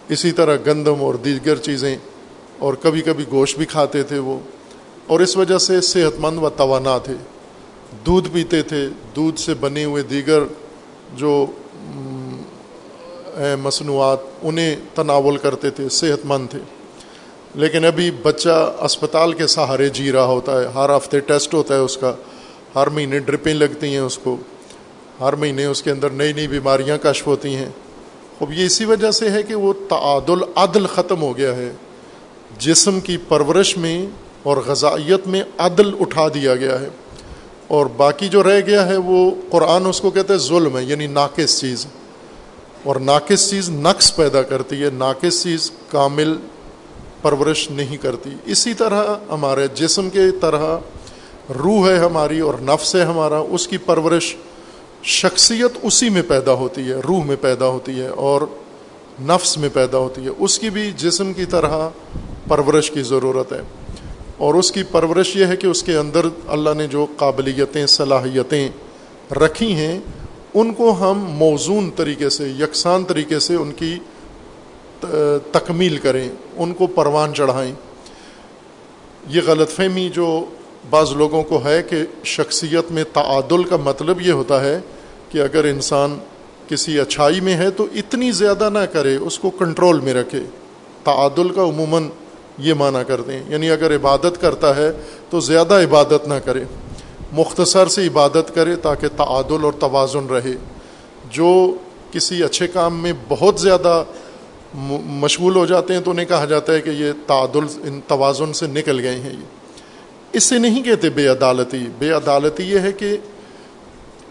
اسی 0.08 0.32
طرح 0.32 0.56
گندم 0.66 1.00
اور 1.00 1.14
دیگر 1.14 1.56
چیزیں، 1.56 1.96
اور 2.58 2.74
کبھی 2.74 3.00
کبھی 3.00 3.24
گوشت 3.30 3.58
بھی 3.58 3.66
کھاتے 3.66 4.02
تھے 4.02 4.18
وہ۔ 4.18 4.38
اور 5.06 5.20
اس 5.20 5.36
وجہ 5.36 5.58
سے 5.58 5.80
صحت 5.80 6.20
مند 6.20 6.38
و 6.38 6.48
توانا 6.48 6.98
تھے۔ 6.98 7.14
دودھ 8.06 8.28
پیتے 8.32 8.62
تھے، 8.62 8.88
دودھ 9.16 9.40
سے 9.40 9.54
بنے 9.54 9.84
ہوئے 9.84 10.02
دیگر 10.02 10.42
جو 11.14 11.46
مصنوعات 13.62 14.18
انہیں 14.42 14.76
تناول 14.94 15.36
کرتے 15.36 15.70
تھے 15.70 15.88
صحت 15.88 16.26
مند 16.26 16.48
تھے۔ 16.50 16.58
لیکن 17.54 17.84
ابھی 17.84 18.10
بچہ 18.10 18.74
اسپتال 18.80 19.32
کے 19.32 19.46
سہارے 19.46 19.88
جی 19.88 20.12
رہا 20.12 20.24
ہوتا 20.24 20.60
ہے۔ 20.60 20.66
ہر 20.74 20.96
ہفتے 20.96 21.20
ٹیسٹ 21.20 21.54
ہوتا 21.54 21.74
ہے 21.74 21.78
اس 21.78 21.96
کا۔ 21.96 22.14
ہر 22.74 22.86
مہینے 22.86 23.18
ڈرپیں 23.18 23.54
لگتی 23.54 23.86
ہیں 23.86 23.98
اس 23.98 24.18
کو۔ 24.18 24.36
ہر 25.20 25.32
مہینے 25.32 25.64
اس 25.64 25.82
کے 25.82 25.90
اندر 25.90 26.10
نئی 26.10 26.32
نئی 26.32 26.48
بیماریاں 26.48 26.98
کشف 26.98 27.26
ہوتی 27.26 27.56
ہیں۔ 27.56 27.68
اب 28.40 28.52
یہ 28.52 28.66
اسی 28.66 28.84
وجہ 28.84 29.10
سے 29.10 29.30
ہے 29.30 29.42
کہ 29.42 29.54
وہ 29.54 29.72
تعادل، 29.88 30.42
عدل 30.56 30.86
ختم 30.86 31.22
ہو 31.22 31.36
گیا 31.36 31.56
ہے۔ 31.56 31.72
جسم 32.58 33.00
کی 33.00 33.16
پرورش 33.28 33.76
میں 33.76 34.06
اور 34.42 34.56
غذائیت 34.66 35.26
میں 35.26 35.42
عدل 35.58 35.90
اٹھا 36.00 36.28
دیا 36.28 36.54
گیا 36.54 36.80
ہے۔ 36.80 36.88
اور 37.68 37.86
باقی 37.86 38.28
جو 38.28 38.42
رہ 38.42 38.60
گیا 38.66 38.86
ہے 38.86 38.96
وہ 38.96 39.30
قرآن 39.50 39.86
اس 39.86 40.00
کو 40.00 40.10
کہتے 40.10 40.32
ہیں 40.32 40.40
ظلم 40.40 40.78
ہے 40.78 40.84
یعنی 40.84 41.06
ناقص 41.06 41.60
چیز۔ 41.60 41.86
اور 42.86 42.96
ناقص 42.96 43.50
چیز 43.50 43.70
نقص 43.70 44.16
پیدا 44.16 44.42
کرتی 44.42 44.82
ہے، 44.82 44.90
ناقص 44.94 45.42
چیز 45.42 45.70
کامل 45.88 46.36
پرورش 47.22 47.70
نہیں 47.70 47.96
کرتی۔ 47.96 48.30
اسی 48.46 48.74
طرح 48.74 49.04
ہمارے 49.30 49.66
جسم 49.74 50.10
کے 50.10 50.30
طرح 50.40 50.78
روح 51.48 51.90
ہے 51.90 51.96
ہماری 51.96 52.40
اور 52.40 52.54
نفس 52.62 52.94
ہے 52.94 53.02
ہمارا، 53.02 53.38
اس 53.38 53.68
کی 53.68 53.76
پرورش 53.76 54.36
شخصیت 55.02 55.78
اسی 55.82 56.08
میں 56.08 56.22
پیدا 56.28 56.52
ہوتی 56.52 56.80
ہے، 56.80 56.94
روح 56.94 57.24
میں 57.24 57.36
پیدا 57.40 57.66
ہوتی 57.66 58.00
ہے 58.00 58.08
اور 58.08 58.42
نفس 59.20 59.58
میں 59.58 59.68
پیدا 59.72 59.98
ہوتی 59.98 60.24
ہے۔ 60.24 60.30
اس 60.38 60.58
کی 60.58 60.70
بھی 60.70 60.92
جسم 60.96 61.32
کی 61.32 61.44
طرح 61.44 61.88
پرورش 62.48 62.90
کی 62.90 63.02
ضرورت 63.02 63.52
ہے۔ 63.52 63.60
اور 64.36 64.54
اس 64.54 64.72
کی 64.72 64.82
پرورش 64.82 65.36
یہ 65.36 65.46
ہے 65.46 65.56
کہ 65.56 65.66
اس 65.66 65.82
کے 65.82 65.96
اندر 65.96 66.26
اللہ 66.46 66.70
نے 66.76 66.86
جو 66.86 67.06
قابلیتیں، 67.16 67.86
صلاحیتیں 67.86 68.68
رکھی 69.32 69.74
ہیں 69.74 70.00
ان 70.60 70.72
کو 70.74 70.90
ہم 71.00 71.24
موزون 71.38 71.90
طریقے 71.96 72.28
سے، 72.30 72.48
یکساں 72.60 72.98
طریقے 73.08 73.38
سے 73.38 73.54
ان 73.54 73.72
کی 73.72 73.98
تکمیل 75.52 75.96
کریں، 75.98 76.28
ان 76.56 76.72
کو 76.74 76.86
پروان 76.86 77.34
چڑھائیں۔ 77.34 77.72
یہ 79.28 79.40
غلط 79.46 79.70
فہمی 79.70 80.08
جو 80.12 80.28
بعض 80.90 81.12
لوگوں 81.12 81.42
کو 81.42 81.60
ہے 81.64 81.82
کہ 81.82 81.96
شخصیت 82.24 82.90
میں 82.90 83.04
تعادل 83.12 83.64
کا 83.64 83.76
مطلب 83.76 84.20
یہ 84.20 84.32
ہوتا 84.32 84.60
ہے 84.64 84.78
کہ 85.30 85.38
اگر 85.38 85.64
انسان 85.64 86.18
کسی 86.68 86.98
اچھائی 87.00 87.40
میں 87.40 87.56
ہے 87.56 87.70
تو 87.70 87.86
اتنی 87.94 88.30
زیادہ 88.32 88.68
نہ 88.72 88.84
کرے، 88.92 89.16
اس 89.16 89.38
کو 89.38 89.50
کنٹرول 89.50 90.00
میں 90.00 90.14
رکھے۔ 90.14 90.40
تعادل 91.04 91.48
کا 91.48 91.62
عموماً 91.62 92.08
یہ 92.58 92.74
معنی 92.74 93.02
کرتے 93.06 93.32
ہیں 93.32 93.42
یعنی 93.48 93.70
اگر 93.70 93.94
عبادت 93.96 94.40
کرتا 94.40 94.74
ہے 94.76 94.90
تو 95.30 95.40
زیادہ 95.40 95.74
عبادت 95.74 96.28
نہ 96.28 96.34
کرے۔ 96.44 96.64
مختصر 97.32 97.86
سے 97.86 98.06
عبادت 98.06 98.54
کرے 98.54 98.76
تاکہ 98.76 99.08
تعادل 99.16 99.64
اور 99.64 99.72
توازن 99.72 100.26
رہے۔ 100.26 100.54
جو 101.30 101.76
کسی 102.12 102.42
اچھے 102.42 102.66
کام 102.66 103.02
میں 103.02 103.12
بہت 103.28 103.60
زیادہ 103.60 104.04
مشغول 105.04 105.56
ہو 105.56 105.66
جاتے 105.66 105.94
ہیں 105.94 106.00
تو 106.00 106.10
انہیں 106.10 106.26
کہا 106.26 106.44
جاتا 106.44 106.72
ہے 106.72 106.80
کہ 106.80 106.90
یہ 106.90 107.12
تعادل 107.26 107.66
ان 107.84 108.00
توازن 108.06 108.52
سے 108.52 108.66
نکل 108.66 109.00
گئے 109.00 109.20
ہیں۔ 109.20 109.32
یہ 109.32 109.46
اس 110.32 110.44
سے 110.44 110.58
نہیں 110.58 110.82
کہتے 110.82 111.10
بے 111.10 111.26
عدالتی۔ 111.26 111.86
بے 111.98 112.10
عدالتی 112.10 112.62
یہ 112.62 112.78
ہے 112.78 112.92
کہ 112.92 113.16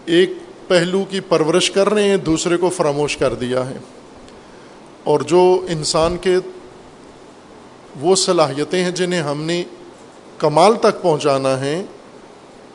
ایک 0.06 0.30
پہلو 0.68 1.04
کی 1.10 1.20
پرورش 1.20 1.70
کر 1.70 1.88
رہے 1.88 2.02
ہیں، 2.02 2.16
دوسرے 2.16 2.56
کو 2.56 2.70
فراموش 2.70 3.16
کر 3.16 3.34
دیا 3.34 3.70
ہے۔ 3.70 3.76
اور 5.04 5.20
جو 5.20 5.66
انسان 5.68 6.16
کے 6.16 6.36
وہ 8.00 8.16
صلاحیتیں 8.16 8.84
ہیں 8.84 8.90
جنہیں 8.90 9.20
ہم 9.20 9.42
نے 9.42 9.64
کمال 10.38 10.74
تک 10.74 11.02
پہنچانا 11.02 11.60
ہے 11.60 11.82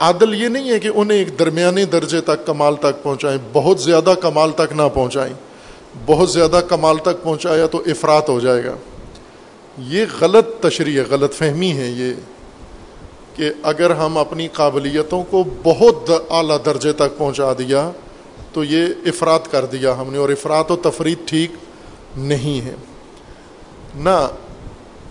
عادل 0.01 0.43
یہ 0.43 0.47
نہیں 0.47 0.69
ہے 0.69 0.79
کہ 0.79 0.89
انہیں 0.95 1.17
ایک 1.17 1.39
درمیانی 1.39 1.85
درجے 1.85 2.21
تک 2.21 2.45
کمال 2.45 2.75
تک 2.75 3.03
پہنچائیں، 3.03 3.37
بہت 3.53 3.79
زیادہ 3.79 4.13
کمال 4.21 4.51
تک 4.51 4.73
نہ 4.73 4.81
پہنچائیں۔ 4.93 5.33
بہت 6.05 6.29
زیادہ 6.29 6.61
کمال 6.69 6.97
تک 6.97 7.23
پہنچایا 7.23 7.67
تو 7.67 7.77
افراد 7.77 8.21
ہو 8.29 8.39
جائے 8.39 8.65
گا۔ 8.65 8.75
یہ 9.77 10.05
غلط 10.21 10.61
تشریح 10.61 11.01
غلط 11.09 11.33
فہمی 11.33 11.71
ہے 11.71 11.87
یہ 11.87 12.13
کہ 13.35 13.49
اگر 13.63 13.89
ہم 13.89 14.17
اپنی 14.17 14.47
قابلیتوں 14.47 15.23
کو 15.23 15.43
بہت 15.63 16.11
اعلیٰ 16.29 16.57
درجے 16.65 16.93
تک 16.93 17.17
پہنچا 17.17 17.53
دیا 17.57 17.91
تو 18.53 18.63
یہ 18.63 18.85
افراد 19.05 19.39
کر 19.51 19.65
دیا 19.65 19.97
ہم 19.97 20.11
نے 20.11 20.17
اور 20.17 20.29
افراد 20.29 20.71
و 20.71 20.75
تفریح 20.75 21.15
ٹھیک 21.25 21.51
نہیں 22.17 22.65
ہے۔ 22.65 22.75
نہ، 23.95 24.27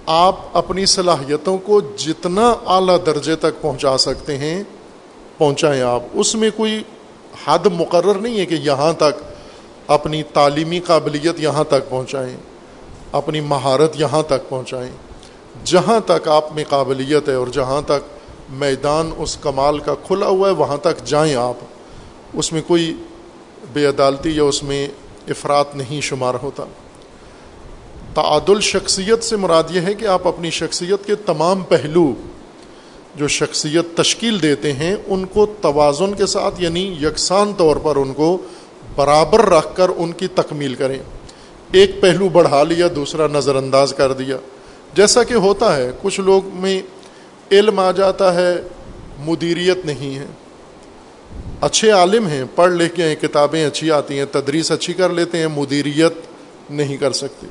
آپ 0.06 0.36
اپنی 0.52 0.86
صلاحیتوں 0.86 1.58
کو 1.58 1.80
جتنا 1.96 2.54
اعلیٰ 2.66 2.96
درجے 3.06 3.36
تک 3.36 3.60
پہنچا 3.60 3.98
سکتے 3.98 4.38
ہیں 4.38 4.62
پہنچائیں 5.40 5.82
آپ، 5.82 6.02
اس 6.12 6.34
میں 6.34 6.50
کوئی 6.56 6.82
حد 7.46 7.66
مقرر 7.72 8.14
نہیں 8.14 8.38
ہے 8.38 8.46
کہ 8.46 8.54
یہاں 8.54 8.92
تک 8.92 9.22
اپنی 9.86 10.22
تعلیمی 10.22 10.80
قابلیت 10.80 11.40
یہاں 11.40 11.64
تک 11.64 11.90
پہنچائیں، 11.90 12.36
اپنی 13.12 13.40
مہارت 13.40 14.00
یہاں 14.00 14.22
تک 14.22 14.48
پہنچائیں۔ 14.48 14.90
جہاں 15.64 16.00
تک 16.06 16.28
آپ 16.28 16.54
میں 16.54 16.64
قابلیت 16.68 17.28
ہے 17.28 17.34
اور 17.34 17.46
جہاں 17.46 17.82
تک 17.82 18.08
میدان 18.50 19.10
اس 19.16 19.36
کمال 19.36 19.78
کا 19.78 19.94
کھلا 19.94 20.26
ہوا 20.26 20.48
ہے، 20.48 20.54
وہاں 20.54 20.76
تک 20.76 21.04
جائیں 21.04 21.34
آپ۔ 21.34 21.56
اس 22.34 22.52
میں 22.52 22.62
کوئی 22.66 22.94
بے 23.72 23.86
عدالتی 23.86 24.30
یا 24.30 24.42
اس 24.42 24.62
میں 24.62 24.88
افراد 25.28 25.64
نہیں 25.74 26.00
شمار 26.00 26.34
ہوتا۔ 26.42 26.64
تعادل 28.14 28.60
شخصیت 28.60 29.24
سے 29.24 29.36
مراد 29.36 29.62
یہ 29.70 29.80
ہے 29.80 29.94
کہ 29.94 30.06
آپ 30.06 30.28
اپنی 30.28 30.50
شخصیت 30.50 31.06
کے 31.06 31.14
تمام 31.14 31.60
پہلو 31.60 32.14
جو 33.16 33.28
شخصیت 33.28 33.96
تشکیل 33.96 34.42
دیتے 34.42 34.72
ہیں، 34.72 34.96
ان 35.06 35.24
کو 35.24 35.46
توازن 35.60 36.14
کے 36.14 36.26
ساتھ 36.26 36.62
یعنی 36.62 36.96
یکساں 37.02 37.46
طور 37.58 37.76
پر 37.76 37.96
ان 37.96 38.12
کو 38.12 38.38
برابر 38.96 39.40
رکھ 39.46 39.76
کر 39.76 39.86
ان 39.96 40.12
کی 40.12 40.26
تکمیل 40.26 40.74
کریں۔ 40.74 40.98
ایک 41.72 42.00
پہلو 42.00 42.28
بڑھا 42.28 42.62
لیا، 42.62 42.88
دوسرا 42.96 43.26
نظر 43.26 43.54
انداز 43.54 43.94
کر 43.96 44.12
دیا۔ 44.12 44.36
جیسا 44.94 45.24
کہ 45.24 45.34
ہوتا 45.34 45.76
ہے، 45.76 45.90
کچھ 46.02 46.20
لوگ 46.20 46.42
میں 46.52 46.82
علم 47.52 47.78
آ 47.78 47.90
جاتا 47.90 48.34
ہے، 48.34 48.62
مدیریت 49.18 49.86
نہیں 49.86 50.18
ہے۔ 50.18 50.26
اچھے 51.60 51.90
عالم 51.90 52.26
ہیں، 52.26 52.44
پڑھ 52.54 52.72
لکھ 52.72 52.94
کے 52.94 53.14
کتابیں 53.16 53.66
اچھی 53.66 53.90
آتی 53.90 54.18
ہیں، 54.18 54.24
تدریس 54.32 54.72
اچھی 54.72 54.92
کر 54.92 55.08
لیتے 55.08 55.38
ہیں، 55.38 55.48
مدیریت 55.48 56.12
نہیں 56.70 56.96
کر 56.96 57.12
سکتے۔ 57.12 57.46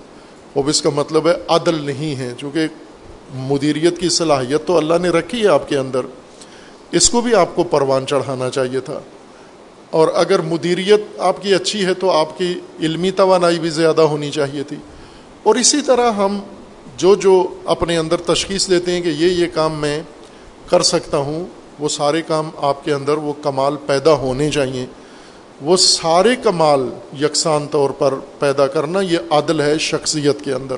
اب 0.56 0.70
اس 0.70 0.82
کا 0.82 0.90
مطلب 0.90 1.28
ہے، 1.28 1.34
عدل 1.48 1.86
نہیں 1.86 2.20
ہے، 2.20 2.34
چونکہ 2.38 2.60
مدیریت 3.34 4.00
کی 4.00 4.10
صلاحیت 4.10 4.68
تو 4.68 4.78
اللہ 4.78 4.94
نے 5.02 5.10
رکھی 5.10 5.44
ہے 5.44 5.48
آپ 5.48 5.70
کے 5.70 5.78
اندر۔ 5.78 6.02
اس 6.92 7.10
کو 7.10 7.22
بھی 7.22 7.36
آپ 7.36 7.56
کو 7.56 7.64
پروان 7.64 8.06
چڑھانا 8.08 8.50
چاہیے 8.50 8.80
تھا۔ 8.80 9.00
اور 9.90 10.08
اگر 10.14 10.40
مدیریت 10.40 11.02
آپ 11.18 11.42
کی 11.42 11.54
اچھی 11.54 11.86
ہے 11.86 11.94
تو 11.94 12.12
آپ 12.12 12.38
کی 12.38 12.60
علمی 12.80 13.12
توانائی 13.12 13.60
بھی 13.60 13.70
زیادہ 13.70 14.02
ہونی 14.02 14.32
چاہیے 14.32 14.64
تھی۔ 14.64 14.78
اور 15.44 15.56
اسی 15.56 15.82
طرح 15.82 16.12
ہم 16.12 16.40
جو 16.98 17.16
جو 17.16 17.48
اپنے 17.66 17.98
اندر 17.98 18.18
تشخیص 18.18 18.70
دیتے 18.70 18.92
ہیں 18.92 19.02
کہ 19.02 19.10
یہ 19.10 19.28
یہ 19.28 19.48
کام 19.54 19.82
میں 19.82 20.04
کر 20.68 20.82
سکتا 20.82 21.18
ہوں، 21.18 21.46
وہ 21.80 21.90
سارے 21.90 22.22
کام 22.22 22.50
آپ 22.58 22.86
کے 22.86 22.94
اندر 22.94 23.14
وہ 23.14 23.34
کمال 23.42 23.76
پیدا 23.86 24.14
ہونے 24.14 24.52
چاہیے۔ 24.52 24.86
وہ 25.62 25.78
سارے 25.78 26.36
کمال 26.44 26.90
یکساں 27.22 27.60
طور 27.72 27.90
پر 27.90 28.14
پیدا 28.40 28.68
کرنا 28.68 29.02
یہ 29.02 29.18
عدل 29.30 29.62
ہے 29.62 29.78
شخصیت 29.78 30.46
کے 30.46 30.54
اندر۔ 30.54 30.76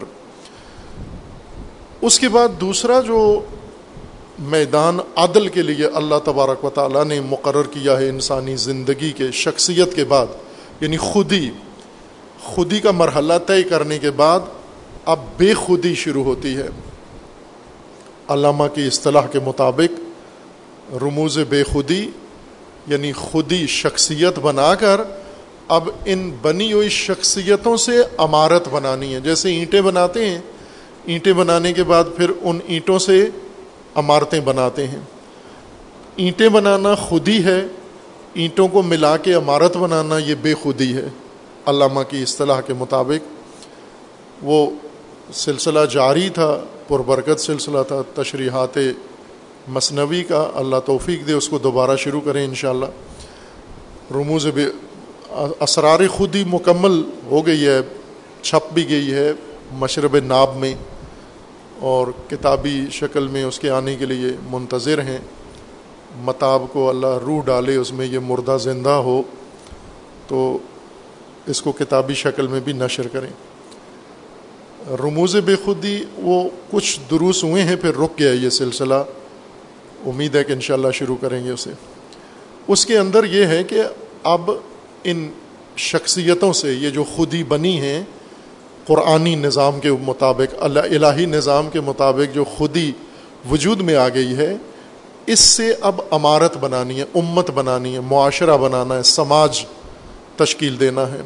اس 2.01 2.19
کے 2.19 2.29
بعد 2.29 2.47
دوسرا 2.61 2.99
جو 2.99 3.45
میدان 4.39 4.99
عدل 5.15 5.47
کے 5.47 5.61
لیے 5.61 5.85
اللہ 5.85 6.15
تبارک 6.25 6.65
و 6.65 6.69
تعالیٰ 6.69 7.05
نے 7.05 7.21
مقرر 7.21 7.63
کیا 7.63 7.99
ہے 7.99 8.09
انسانی 8.09 8.55
زندگی 8.55 9.11
کے، 9.11 9.31
شخصیت 9.31 9.93
کے 9.93 10.03
بعد 10.03 10.25
یعنی 10.81 10.97
خودی 10.97 11.49
خودی 12.43 12.79
کا 12.79 12.91
مرحلہ 12.91 13.33
طے 13.47 13.63
کرنے 13.63 13.99
کے 13.99 14.11
بعد 14.11 14.39
اب 15.05 15.19
بے 15.37 15.53
خودی 15.53 15.95
شروع 15.95 16.23
ہوتی 16.23 16.57
ہے۔ 16.57 16.67
علامہ 18.27 18.63
کی 18.73 18.87
اصطلاح 18.87 19.27
کے 19.27 19.39
مطابق 19.39 19.99
رموز 20.93 21.37
بے 21.49 21.63
خودی 21.63 22.09
یعنی 22.87 23.11
خودی 23.11 23.67
شخصیت 23.67 24.39
بنا 24.39 24.75
کر 24.75 25.01
اب 25.67 25.89
ان 26.05 26.37
بنی 26.41 26.73
ہوئی 26.73 26.89
شخصیتوں 26.89 27.77
سے 27.77 27.91
عمارت 28.17 28.67
بنانی 28.71 29.15
ہے۔ 29.15 29.19
جیسے 29.19 29.51
اینٹیں 29.51 29.81
بناتے 29.81 30.29
ہیں 30.29 30.39
اینٹیں 31.05 31.33
بنانے 31.33 31.73
کے 31.73 31.83
بعد 31.83 32.03
پھر 32.17 32.31
ان 32.41 32.59
اینٹوں 32.67 32.99
سے 32.99 33.29
عمارتیں 33.95 34.39
بناتے 34.39 34.87
ہیں۔ 34.87 34.99
اینٹیں 36.15 36.49
بنانا 36.49 36.95
خودی 36.95 37.43
ہے، 37.43 37.65
اینٹوں 38.33 38.67
کو 38.67 38.81
ملا 38.81 39.17
کے 39.17 39.33
عمارت 39.33 39.77
بنانا 39.77 40.17
یہ 40.17 40.35
بے 40.41 40.53
خودی 40.53 40.95
ہے۔ 40.95 41.07
علامہ 41.65 41.99
کی 42.09 42.21
اصطلاح 42.21 42.61
کے 42.61 42.73
مطابق 42.73 43.27
وہ 44.41 44.69
سلسلہ 45.33 45.79
جاری 45.91 46.29
تھا، 46.29 46.61
پربرکت 46.87 47.39
سلسلہ 47.39 47.77
تھا، 47.87 48.01
تشریحات 48.15 48.77
مصنوعی 49.67 50.23
کا۔ 50.23 50.49
اللہ 50.55 50.75
توفیق 50.85 51.27
دے، 51.27 51.33
اس 51.33 51.49
کو 51.49 51.57
دوبارہ 51.57 51.95
شروع 51.95 52.21
کریں 52.21 52.45
انشاءاللہ۔ 52.45 52.85
رموز 54.11 54.47
بے 54.47 54.65
اسرار 55.59 56.07
خود 56.07 56.35
ہی 56.35 56.43
مکمل 56.47 57.03
ہو 57.31 57.45
گئی 57.45 57.67
ہے، 57.67 57.79
چھپ 58.41 58.73
بھی 58.73 58.89
گئی 58.89 59.13
ہے 59.13 59.31
مشرب 59.71 60.17
ناب 60.25 60.57
میں۔ 60.57 60.75
اور 61.81 62.07
کتابی 62.29 62.85
شکل 62.91 63.27
میں 63.27 63.43
اس 63.43 63.59
کے 63.59 63.69
آنے 63.69 63.95
کے 63.95 64.05
لیے 64.05 64.27
منتظر 64.49 65.01
ہیں۔ 65.01 65.17
متاب 66.15 66.63
کو 66.71 66.89
اللہ 66.89 67.17
روح 67.25 67.43
ڈالے 67.45 67.75
اس 67.75 67.93
میں 67.93 68.05
یہ 68.05 68.19
مردہ 68.19 68.57
زندہ 68.61 68.89
ہو 68.89 69.21
تو 70.27 70.57
اس 71.47 71.61
کو 71.61 71.71
کتابی 71.71 72.13
شکل 72.13 72.47
میں 72.47 72.59
بھی 72.59 72.73
نشر 72.73 73.07
کریں۔ 73.07 73.29
رموز 74.87 75.35
بے 75.35 75.55
خودی 75.55 76.03
وہ 76.15 76.49
کچھ 76.71 76.99
دروس 77.11 77.43
ہوئے 77.43 77.63
ہیں، 77.63 77.75
پھر 77.75 77.97
رک 77.97 78.19
گیا 78.19 78.31
یہ 78.31 78.49
سلسلہ۔ 78.49 79.03
امید 80.05 80.35
ہے 80.35 80.43
کہ 80.43 80.53
انشاءاللہ 80.53 80.91
شروع 80.91 81.15
کریں 81.21 81.45
گے 81.45 81.49
اسے۔ 81.49 81.71
اس 82.67 82.85
کے 82.85 82.97
اندر 82.97 83.23
یہ 83.23 83.45
ہے 83.45 83.63
کہ 83.63 83.81
اب 84.23 84.51
ان 85.03 85.31
شخصیتوں 85.77 86.53
سے 86.53 86.73
یہ 86.73 86.89
جو 86.89 87.03
خودی 87.03 87.43
بنی 87.43 87.81
ہیں 87.81 88.03
قرآنی 88.87 89.35
نظام 89.35 89.79
کے 89.79 89.91
مطابق، 89.91 90.55
اللہ 90.59 90.79
الہی 90.79 91.25
نظام 91.25 91.69
کے 91.69 91.79
مطابق 91.79 92.35
جو 92.35 92.43
خودی 92.43 92.91
وجود 93.51 93.81
میں 93.81 93.95
آ 93.95 94.09
گئی 94.09 94.37
ہے، 94.37 94.55
اس 95.25 95.39
سے 95.39 95.73
اب 95.81 96.01
عمارت 96.11 96.57
بنانی 96.57 96.99
ہے، 96.99 97.05
امت 97.15 97.51
بنانی 97.51 97.93
ہے، 97.95 97.99
معاشرہ 97.99 98.57
بنانا 98.57 98.97
ہے، 98.97 99.03
سماج 99.03 99.65
تشکیل 100.35 100.79
دینا 100.79 101.11
ہے۔ 101.11 101.21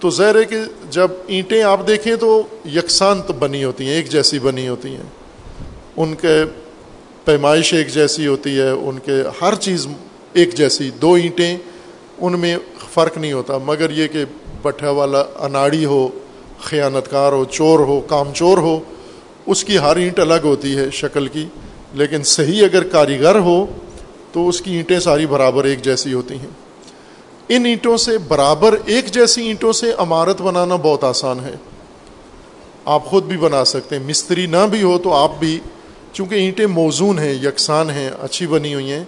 تو 0.00 0.10
ظاہر 0.10 0.34
ہے 0.34 0.44
کہ 0.44 0.56
جب 0.90 1.10
اینٹیں 1.26 1.62
آپ 1.62 1.86
دیکھیں 1.86 2.16
تو 2.16 2.42
یکسانت 2.74 3.30
بنی 3.30 3.64
ہوتی 3.64 3.84
ہیں، 3.84 3.92
ایک 3.92 4.10
جیسی 4.10 4.38
بنی 4.38 4.68
ہوتی 4.68 4.88
ہیں۔ 4.88 5.10
ان 5.96 6.14
کے 6.14 6.44
پیمائش 7.24 7.74
ایک 7.74 7.88
جیسی 7.88 8.26
ہوتی 8.26 8.58
ہے، 8.58 8.70
ان 8.70 8.98
کے 8.98 9.22
ہر 9.40 9.54
چیز 9.54 9.86
ایک 10.32 10.54
جیسی۔ 10.54 10.90
دو 10.90 11.14
اینٹیں، 11.14 11.56
ان 12.18 12.40
میں 12.40 12.56
فرق 12.94 13.18
نہیں 13.18 13.32
ہوتا، 13.32 13.58
مگر 13.58 13.90
یہ 13.90 14.06
کہ 14.06 14.24
بٹھا 14.62 14.90
والا 14.90 15.24
اناڑی 15.38 15.84
ہو 15.84 16.08
خیانت 16.60 17.10
کار 17.10 17.32
ہو، 17.32 17.44
چور 17.44 17.78
ہو، 17.78 18.00
کام 18.00 18.32
چور 18.34 18.58
ہو، 18.58 18.80
اس 19.46 19.64
کی 19.64 19.78
ہر 19.78 19.96
اینٹ 19.96 20.18
الگ 20.18 20.44
ہوتی 20.44 20.76
ہے 20.76 20.90
شکل 20.90 21.26
کی، 21.26 21.46
لیکن 21.92 22.22
صحیح 22.22 22.64
اگر 22.64 22.84
کاریگر 22.84 23.38
ہو 23.38 23.66
تو 24.32 24.48
اس 24.48 24.60
کی 24.60 24.76
اینٹیں 24.76 25.00
ساری 25.00 25.26
برابر 25.26 25.64
ایک 25.64 25.82
جیسی 25.82 26.12
ہوتی 26.12 26.34
ہیں۔ 26.34 26.66
ان 27.48 27.66
اینٹوں 27.66 27.96
سے 27.96 28.18
برابر 28.18 28.74
ایک 28.86 29.06
جیسی 29.06 29.46
اینٹوں 29.46 29.72
سے 29.72 29.92
عمارت 29.98 30.42
بنانا 30.42 30.76
بہت 30.76 31.04
آسان 31.04 31.40
ہے۔ 31.40 31.54
آپ 32.84 33.04
خود 33.04 33.24
بھی 33.24 33.36
بنا 33.36 33.64
سکتے 33.64 33.96
ہیں، 33.96 34.08
مستری 34.08 34.46
نہ 34.46 34.66
بھی 34.70 34.82
ہو 34.82 34.98
تو 34.98 35.12
آپ 35.12 35.32
بھی، 35.38 35.60
چونکہ 36.12 36.34
اینٹیں 36.34 36.66
موزون 36.66 37.18
ہیں، 37.18 37.32
یکساں 37.32 37.84
ہیں، 37.84 38.10
اچھی 38.20 38.46
بنی 38.46 38.74
ہوئی 38.74 38.92
ہیں۔ 38.92 39.04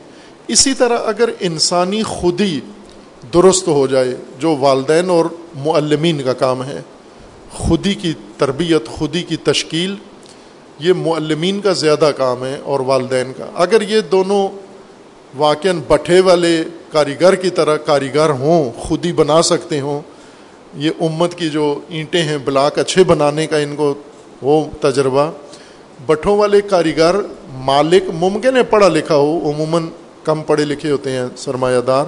اسی 0.48 0.74
طرح 0.74 0.98
اگر 1.04 1.30
انسانی 1.40 2.02
خودی 2.02 2.60
درست 3.34 3.68
ہو 3.68 3.86
جائے، 3.86 4.16
جو 4.38 4.56
والدین 4.56 5.10
اور 5.10 5.24
معلمین 5.56 6.22
کا 6.22 6.32
کام 6.32 6.64
ہے 6.64 6.82
خودی 7.58 7.94
کی 7.94 8.12
تربیت، 8.38 8.88
خودی 8.88 9.22
کی 9.22 9.36
تشکیل، 9.36 9.94
یہ 10.78 10.92
معلمین 10.92 11.60
کا 11.60 11.72
زیادہ 11.72 12.10
کام 12.16 12.44
ہے 12.44 12.56
اور 12.64 12.80
والدین 12.80 13.32
کا۔ 13.36 13.46
اگر 13.54 13.82
یہ 13.82 14.00
دونوں 14.00 14.48
واقع 15.36 15.68
بٹھے 15.88 16.20
والے 16.20 16.64
کاریگر 16.92 17.34
کی 17.34 17.50
طرح 17.50 17.76
کاریگر 17.76 18.30
ہوں 18.30 18.70
خود 18.78 19.06
ہی 19.06 19.12
بنا 19.12 19.42
سکتے 19.42 19.80
ہوں، 19.80 20.00
یہ 20.74 20.90
امت 21.00 21.34
کی 21.34 21.50
جو 21.50 21.80
اینٹیں 21.88 22.22
ہیں، 22.22 22.38
بلاک 22.44 22.78
اچھے 22.78 23.04
بنانے 23.04 23.46
کا 23.46 23.56
ان 23.56 23.76
کو 23.76 23.94
ہو 24.42 24.68
تجربہ۔ 24.80 25.30
بٹھوں 26.06 26.38
والے 26.38 26.60
کاریگر، 26.60 27.16
مالک 27.52 28.02
ممکن 28.14 28.56
ہے 28.56 28.62
پڑھا 28.62 28.88
لکھا 28.88 29.14
ہو، 29.14 29.50
عموماً 29.50 29.86
کم 30.24 30.42
پڑھے 30.42 30.64
لکھے 30.64 30.90
ہوتے 30.90 31.10
ہیں 31.10 31.24
سرمایہ 31.36 31.80
دار۔ 31.80 32.04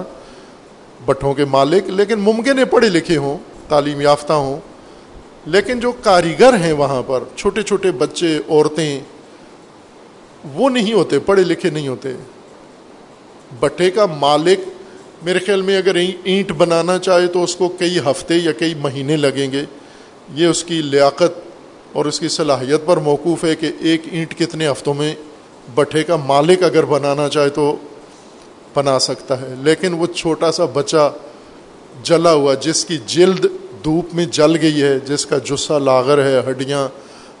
بٹھوں 1.05 1.33
کے 1.33 1.45
مالک، 1.45 1.89
لیکن 1.89 2.19
ممکن 2.19 2.59
ہے 2.59 2.65
پڑھے 2.65 2.89
لکھے 2.89 3.17
ہوں، 3.17 3.37
تعلیم 3.69 4.01
یافتہ 4.01 4.33
ہوں۔ 4.33 4.57
لیکن 5.45 5.79
جو 5.79 5.91
کاریگر 5.91 6.53
ہیں 6.53 6.73
وہاں 6.73 7.03
پر، 7.07 7.23
چھوٹے 7.35 7.61
چھوٹے 7.61 7.91
بچے، 7.91 8.39
عورتیں، 8.49 8.99
وہ 10.53 10.69
نہیں 10.69 10.93
ہوتے، 10.93 11.19
پڑھے 11.19 11.43
لکھے 11.43 11.69
نہیں 11.69 11.87
ہوتے۔ 11.87 12.09
بٹھے 13.59 13.91
کا 13.91 14.05
مالک، 14.05 14.59
میرے 15.23 15.39
خیال 15.39 15.61
میں 15.61 15.77
اگر 15.77 15.95
اینٹ 16.23 16.51
بنانا 16.51 16.99
چاہے 16.99 17.27
تو 17.27 17.43
اس 17.43 17.55
کو 17.55 17.69
کئی 17.69 17.99
ہفتے 17.99 18.35
یا 18.35 18.51
کئی 18.51 18.73
مہینے 18.73 19.17
لگیں 19.17 19.51
گے۔ 19.51 19.63
یہ 20.33 20.45
اس 20.45 20.63
کی 20.63 20.81
لیاقت 20.81 21.39
اور 21.93 22.05
اس 22.05 22.19
کی 22.19 22.27
صلاحیت 22.27 22.81
پر 22.85 22.97
موقوف 22.97 23.43
ہے 23.43 23.55
کہ 23.55 23.71
ایک 23.79 24.01
اینٹ 24.11 24.37
کتنے 24.37 24.71
ہفتوں 24.71 24.93
میں 24.93 25.15
بٹھے 25.75 26.03
کا 26.03 26.15
مالک 26.15 26.63
اگر 26.63 26.85
بنانا 26.85 27.29
چاہے 27.29 27.49
تو 27.49 27.75
بنا 28.75 28.99
سکتا 28.99 29.41
ہے۔ 29.41 29.53
لیکن 29.61 29.93
وہ 29.93 30.05
چھوٹا 30.05 30.51
سا 30.51 30.65
بچہ 30.65 31.13
جلا 32.03 32.33
ہوا، 32.33 32.53
جس 32.53 32.85
کی 32.85 32.97
جلد 33.05 33.45
دھوپ 33.83 34.15
میں 34.15 34.25
جل 34.25 34.55
گئی 34.61 34.81
ہے، 34.81 34.99
جس 34.99 35.25
کا 35.25 35.37
جسہ 35.37 35.73
لاغر 35.73 36.23
ہے، 36.23 36.51
ہڈیاں 36.51 36.87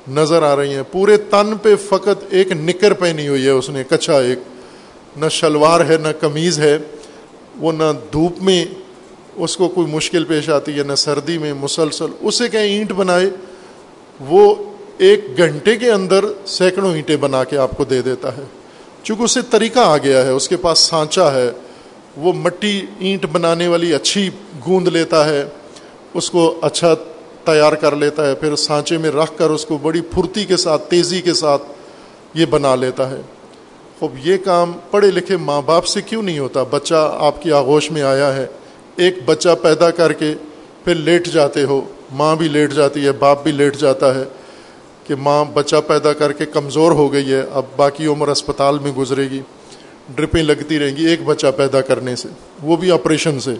نظر 0.09 0.43
آ 0.43 0.55
رہی 0.55 0.73
ہیں۔ 0.73 0.83
پورے 0.91 1.17
تن 1.17 1.57
پہ 1.61 1.75
فقط 1.75 2.23
ایک 2.29 2.51
نکر 2.51 2.93
پہنی 2.93 3.27
ہوئی 3.27 3.45
ہے، 3.45 3.49
اس 3.49 3.69
نے 3.69 3.83
کچھا 3.89 4.19
ایک۔ 4.19 4.39
نہ 5.17 5.29
شلوار 5.29 5.79
ہے، 5.89 5.97
نہ 5.97 6.07
کمیز 6.19 6.59
ہے۔ 6.59 6.77
وہ 7.57 7.71
نہ 7.71 7.83
دھوپ 8.13 8.41
میں 8.41 8.65
اس 9.35 9.57
کو 9.57 9.69
کوئی 9.69 9.87
مشکل 9.87 10.23
پیش 10.23 10.49
آتی 10.49 10.77
ہے، 10.77 10.83
نہ 10.83 10.95
سردی 10.95 11.37
میں 11.37 11.53
مسلسل۔ 11.53 12.05
اسے 12.21 12.47
کہ 12.47 12.57
اینٹ 12.57 12.91
بنائے، 12.91 13.29
وہ 14.19 14.55
ایک 14.97 15.37
گھنٹے 15.37 15.75
کے 15.75 15.91
اندر 15.91 16.25
سینکڑوں 16.45 16.93
اینٹیں 16.93 17.17
بنا 17.17 17.43
کے 17.43 17.57
آپ 17.57 17.71
کو 17.77 17.83
دے 17.83 18.01
دیتا 18.01 18.37
ہے۔ 18.37 18.43
چونکہ 19.03 19.23
اسے 19.23 19.39
طریقہ 19.49 19.79
آ 19.79 19.97
گیا 19.97 20.25
ہے، 20.25 20.29
اس 20.29 20.49
کے 20.49 20.57
پاس 20.57 20.79
سانچا 20.79 21.33
ہے۔ 21.33 21.51
وہ 22.17 22.33
مٹی 22.33 22.85
اینٹ 22.99 23.25
بنانے 23.31 23.67
والی 23.67 23.93
اچھی 23.93 24.29
گوند 24.67 24.87
لیتا 24.87 25.29
ہے۔ 25.29 25.45
اس 26.13 26.31
کو 26.31 26.59
اچھا 26.61 26.93
تیار 27.43 27.73
کر 27.73 27.95
لیتا 27.95 28.27
ہے، 28.27 28.35
پھر 28.35 28.55
سانچے 28.55 28.97
میں 28.97 29.11
رکھ 29.11 29.31
کر 29.37 29.49
اس 29.49 29.65
کو 29.65 29.77
بڑی 29.77 30.01
پھرتی 30.01 30.45
کے 30.45 30.57
ساتھ، 30.57 30.81
تیزی 30.89 31.21
کے 31.21 31.33
ساتھ 31.33 31.61
یہ 32.33 32.45
بنا 32.45 32.75
لیتا 32.75 33.09
ہے۔ 33.09 33.21
اب 34.01 34.27
یہ 34.27 34.37
کام 34.45 34.71
پڑھے 34.91 35.11
لکھے 35.11 35.37
ماں 35.37 35.61
باپ 35.61 35.85
سے 35.85 36.01
کیوں 36.01 36.23
نہیں 36.23 36.39
ہوتا؟ 36.39 36.63
بچہ 36.63 37.17
آپ 37.19 37.41
کی 37.41 37.51
آغوش 37.51 37.91
میں 37.91 38.01
آیا 38.01 38.35
ہے۔ 38.35 38.45
ایک 38.95 39.15
بچہ 39.25 39.49
پیدا 39.61 39.91
کر 39.91 40.13
کے 40.13 40.33
پھر 40.83 40.95
لیٹ 40.95 41.27
جاتے 41.27 41.63
ہو۔ 41.63 41.81
ماں 42.11 42.35
بھی 42.35 42.47
لیٹ 42.47 42.73
جاتی 42.73 43.05
ہے، 43.05 43.11
باپ 43.11 43.43
بھی 43.43 43.51
لیٹ 43.51 43.77
جاتا 43.77 44.15
ہے 44.15 44.23
کہ 45.07 45.15
ماں 45.15 45.45
بچہ 45.53 45.75
پیدا 45.87 46.13
کر 46.13 46.31
کے 46.31 46.45
کمزور 46.45 46.91
ہو 46.91 47.13
گئی 47.13 47.33
ہے، 47.33 47.43
اب 47.51 47.63
باقی 47.75 48.05
عمر 48.05 48.27
اسپتال 48.27 48.79
میں 48.79 48.91
گزرے 48.91 49.29
گی۔ 49.29 49.41
ڈرپیں 50.15 50.43
لگتی 50.43 50.79
رہیں 50.79 50.95
گی 50.97 51.07
ایک 51.07 51.19
بچہ 51.25 51.47
پیدا 51.57 51.81
کرنے 51.81 52.15
سے۔ 52.15 52.27
وہ 52.63 52.75
بھی 52.75 52.91
آپریشن 52.91 53.39
سے۔ 53.39 53.53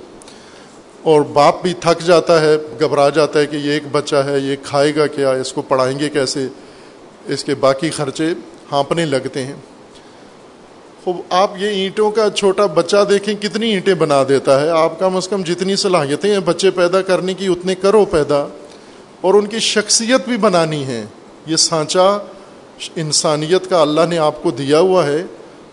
اور 1.04 1.22
باپ 1.22 1.62
بھی 1.62 1.74
تھک 1.74 2.04
جاتا 2.06 2.42
ہے، 2.42 2.58
گھبرا 2.80 3.10
جاتا 3.10 3.40
ہے 3.40 3.46
کہ 3.46 3.56
یہ 3.56 3.72
ایک 3.72 3.84
بچہ 3.92 4.16
ہے، 4.16 4.40
یہ 4.40 4.56
کھائے 4.64 4.96
گا 4.96 5.08
کیا، 5.08 5.32
اس 5.32 5.54
کو 5.54 5.62
پڑھائیں 5.62 6.00
گے 6.00 6.10
کیسے؟ 6.10 6.48
اس 7.26 7.44
کے 7.44 7.56
باقی 7.56 7.90
خرچے 7.90 8.28
ہانپنے 8.72 9.06
لگتے 9.06 9.44
ہیں۔ 9.44 9.56
خوب، 11.04 11.18
آپ 11.30 11.52
یہ 11.58 11.68
اینٹوں 11.68 12.12
کا 12.12 12.30
چھوٹا 12.36 12.66
بچہ 12.66 12.98
دیکھیں، 13.10 13.36
کتنی 13.36 13.70
اینٹیں 13.70 13.94
بنا 13.94 14.24
دیتا 14.30 14.62
ہے۔ 14.62 14.70
آپ 14.70 15.00
کم 15.00 15.16
از 15.16 15.28
کم 15.28 15.42
جتنی 15.44 15.76
صلاحیتیں 15.76 16.32
ہیں 16.32 16.40
بچے 16.40 16.72
پیدا 16.72 17.02
کرنے 17.02 17.34
کی، 17.34 17.48
اتنے 17.48 17.76
کرو 17.76 18.06
پیدا۔ 18.06 18.48
اور 19.22 19.34
ان 19.34 19.48
کی 19.48 19.60
شخصیت 19.60 20.28
بھی 20.28 20.38
بنانی 20.38 20.86
ہے۔ 20.86 21.06
یہ 21.46 21.56
سانچہ 21.56 22.20
انسانیت 22.96 23.70
کا 23.70 23.82
اللہ 23.82 24.02
نے 24.10 24.18
آپ 24.18 24.44
کو 24.44 24.52
دیا 24.52 24.80
ہوا 24.80 25.08
ہے 25.08 25.24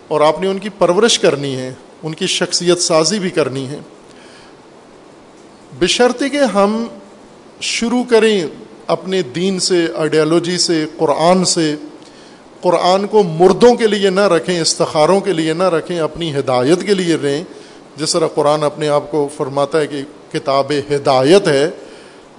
اور 0.07 0.21
آپ 0.21 0.41
نے 0.41 0.47
ان 0.47 0.59
کی 0.59 0.69
پرورش 0.69 1.19
کرنی 1.19 1.55
ہے، 1.55 1.73
ان 2.03 2.13
کی 2.13 2.27
شخصیت 2.27 2.79
سازی 2.79 3.19
بھی 3.19 3.29
کرنی 3.29 3.67
ہے۔ 3.67 3.79
بشرطے 5.73 6.29
کہ 6.29 6.37
ہم 6.37 6.87
شروع 7.61 8.03
کریں 8.09 8.47
اپنے 8.87 9.21
دین 9.21 9.59
سے 9.59 9.87
آئیڈیالوجی 9.95 10.57
سے، 10.57 10.85
قرآن 10.97 11.45
سے۔ 11.45 11.75
قرآن 12.61 13.07
کو 13.07 13.23
مردوں 13.23 13.75
کے 13.75 13.87
لیے 13.87 14.09
نہ 14.09 14.27
رکھیں، 14.27 14.61
استخاروں 14.61 15.19
کے 15.19 15.33
لیے 15.33 15.53
نہ 15.53 15.63
رکھیں، 15.63 15.99
اپنی 15.99 16.35
ہدایت 16.35 16.81
کے 16.81 16.93
لیے 16.93 17.17
رہیں۔ 17.23 17.43
جس 17.95 18.13
طرح 18.13 18.27
قرآن 18.27 18.63
اپنے 18.63 18.87
آپ 18.87 19.11
کو 19.11 19.29
فرماتا 19.37 19.79
ہے 19.79 19.87
کہ 19.87 20.01
کتاب 20.31 20.71
ہدایت 20.71 21.47
ہے، 21.47 21.69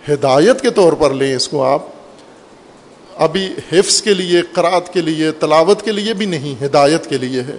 ہدایت 0.09 0.61
کے 0.61 0.71
طور 0.71 0.93
پر 0.93 1.11
لیں 1.11 1.37
اس 1.37 1.49
کو 1.49 1.65
آپ۔ 1.65 1.83
ابھی 3.17 3.49
حفظ 3.73 4.03
کے 4.03 4.15
لیے 4.15 4.43
قرأت 4.53 4.93
کے 4.93 5.01
لیے، 5.01 5.31
تلاوت 5.31 5.83
کے 5.83 5.93
لیے 5.93 6.15
بھی 6.15 6.27
نہیں، 6.27 6.65
ہدایت 6.65 7.07
کے 7.07 7.19
لیے 7.19 7.41
ہے۔ 7.41 7.59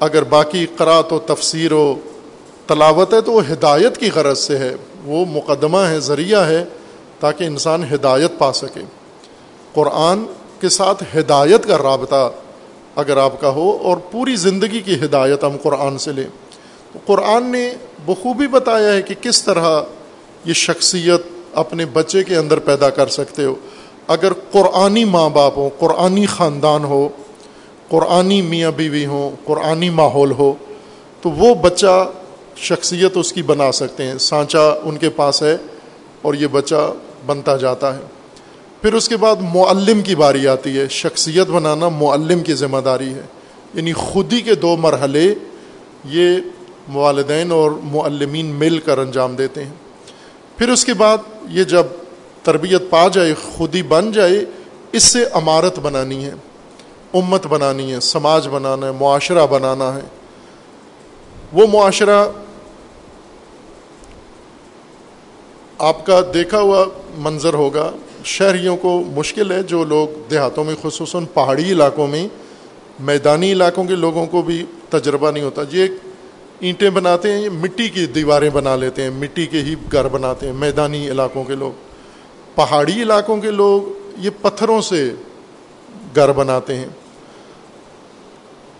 اگر 0.00 0.22
باقی 0.22 0.66
قرأت 0.76 1.12
و 1.12 1.18
تفسیر 1.18 1.72
و 1.72 1.94
تلاوت 2.70 3.14
ہے 3.14 3.20
تو 3.20 3.32
وہ 3.32 3.40
ہدایت 3.52 3.98
کی 3.98 4.10
غرض 4.14 4.38
سے 4.38 4.58
ہے، 4.58 4.74
وہ 5.04 5.24
مقدمہ 5.28 5.78
ہے، 5.78 6.00
ذریعہ 6.00 6.48
ہے 6.48 6.64
تاکہ 7.20 7.44
انسان 7.44 7.84
ہدایت 7.94 8.38
پا 8.38 8.52
سکے۔ 8.52 8.80
قرآن 9.74 10.24
کے 10.60 10.68
ساتھ 10.68 11.04
ہدایت 11.16 11.66
کا 11.66 11.78
رابطہ 11.78 12.30
اگر 12.96 13.16
آپ 13.16 13.40
کا 13.40 13.48
ہو 13.48 13.78
اور 13.82 13.96
پوری 14.10 14.36
زندگی 14.36 14.80
کی 14.80 14.94
ہدایت 14.94 15.44
ہم 15.44 15.56
قرآن 15.62 15.98
سے 15.98 16.12
لیں۔ 16.12 16.24
تو 16.92 16.98
قرآن 17.06 17.46
نے 17.46 17.74
بخوبی 18.06 18.46
بتایا 18.46 18.92
ہے 18.92 19.02
کہ 19.02 19.14
کس 19.20 19.42
طرح 19.42 19.82
یہ 20.44 20.52
شخصیت 20.52 21.20
اپنے 21.54 21.86
بچے 21.86 22.24
کے 22.24 22.36
اندر 22.36 22.58
پیدا 22.58 22.90
کر 22.90 23.06
سکتے 23.06 23.44
ہو۔ 23.44 23.54
اگر 24.06 24.32
قرآنی 24.50 25.04
ماں 25.04 25.30
باپ 25.30 25.58
ہو 25.58 25.68
قرآنی 25.78 26.26
خاندان 26.26 26.84
ہو، 26.84 27.08
قرآنی 27.88 28.42
میاں 28.42 28.70
بیوی 28.70 29.06
ہوں، 29.06 29.30
قرآنی 29.44 29.90
ماحول 29.90 30.30
ہو، 30.30 30.52
تو 31.20 31.30
وہ 31.30 31.54
بچہ 31.54 32.10
شخصیت 32.60 33.16
اس 33.16 33.32
کی 33.32 33.42
بنا 33.42 33.72
سکتے 33.72 34.04
ہیں۔ 34.04 34.18
سانچا 34.18 34.60
ان 34.82 34.96
کے 34.96 35.10
پاس 35.10 35.42
ہے 35.42 35.56
اور 36.22 36.34
یہ 36.34 36.46
بچہ 36.46 36.92
بنتا 37.26 37.56
جاتا 37.56 37.94
ہے۔ 37.94 38.00
پھر 38.82 38.94
اس 38.94 39.08
کے 39.08 39.16
بعد 39.16 39.36
معلم 39.54 40.02
کی 40.02 40.14
باری 40.14 40.48
آتی 40.48 40.78
ہے۔ 40.78 40.88
شخصیت 40.88 41.46
بنانا 41.46 41.88
معلم 41.88 42.40
کی 42.40 42.54
ذمہ 42.54 42.78
داری 42.78 43.14
ہے۔ 43.14 43.22
یعنی 43.74 43.92
خودی 43.92 44.40
کے 44.40 44.54
دو 44.54 44.76
مرحلے 44.76 45.34
یہ 46.04 46.36
والدین 46.92 47.52
اور 47.52 47.70
معلمین 47.70 48.46
مل 48.46 48.78
کر 48.78 48.98
انجام 48.98 49.36
دیتے 49.36 49.64
ہیں۔ 49.64 49.72
پھر 50.56 50.68
اس 50.68 50.84
کے 50.84 50.94
بعد 50.94 51.18
یہ 51.48 51.64
جب 51.64 51.86
تربیت 52.42 52.82
پا 52.90 53.08
جائے، 53.08 53.34
خودی 53.34 53.82
بن 53.82 54.12
جائے، 54.12 54.44
اس 54.92 55.02
سے 55.02 55.24
عمارت 55.32 55.78
بنانی 55.78 56.24
ہے، 56.24 56.32
امت 57.14 57.46
بنانی 57.46 57.92
ہے، 57.92 58.00
سماج 58.00 58.48
بنانا 58.48 58.86
ہے، 58.86 58.92
معاشرہ 58.92 59.46
بنانا 59.46 59.94
ہے۔ 59.94 60.00
وہ 61.52 61.66
معاشرہ 61.72 62.24
آپ 65.80 66.06
کا 66.06 66.20
دیکھا 66.34 66.60
ہوا 66.60 66.84
منظر 67.18 67.54
ہوگا، 67.54 67.92
شہریوں 68.24 68.76
کو 68.76 69.02
مشکل 69.06 69.52
ہے 69.52 69.62
جو 69.62 69.84
لوگ 69.84 70.08
دیہاتوں 70.30 70.64
میں، 70.64 70.74
خصوصاً 70.82 71.24
پہاڑی 71.34 71.62
علاقوں 71.62 72.06
میں، 72.06 72.28
میدانی 73.00 73.52
علاقوں 73.52 73.84
کے 73.84 73.94
لوگوں 73.94 74.26
کو 74.26 74.42
بھی 74.42 74.64
تجربہ 74.88 75.30
نہیں 75.30 75.44
ہوتا۔ 75.44 75.62
یہ 75.70 75.86
اینٹیں 76.60 76.90
بناتے 76.90 77.32
ہیں 77.32 77.48
مٹی 77.48 77.88
کی 77.88 78.06
دیواریں 78.06 78.50
بنا 78.50 78.76
لیتے 78.76 79.02
ہیں، 79.02 79.10
مٹی 79.10 79.46
کے 79.46 79.58
ہی 79.58 79.74
گھر 79.92 80.08
بناتے 80.08 80.46
ہیں، 80.46 80.52
میدانی 80.52 81.10
علاقوں 81.10 81.44
کے 81.44 81.54
لوگ۔ 81.54 81.72
پہاڑی 82.54 83.02
علاقوں 83.02 83.36
کے 83.36 83.50
لوگ 83.50 83.82
یہ 84.18 84.30
پتھروں 84.42 84.80
سے 84.80 85.10
گھر 86.14 86.32
بناتے 86.32 86.76
ہیں۔ 86.76 86.88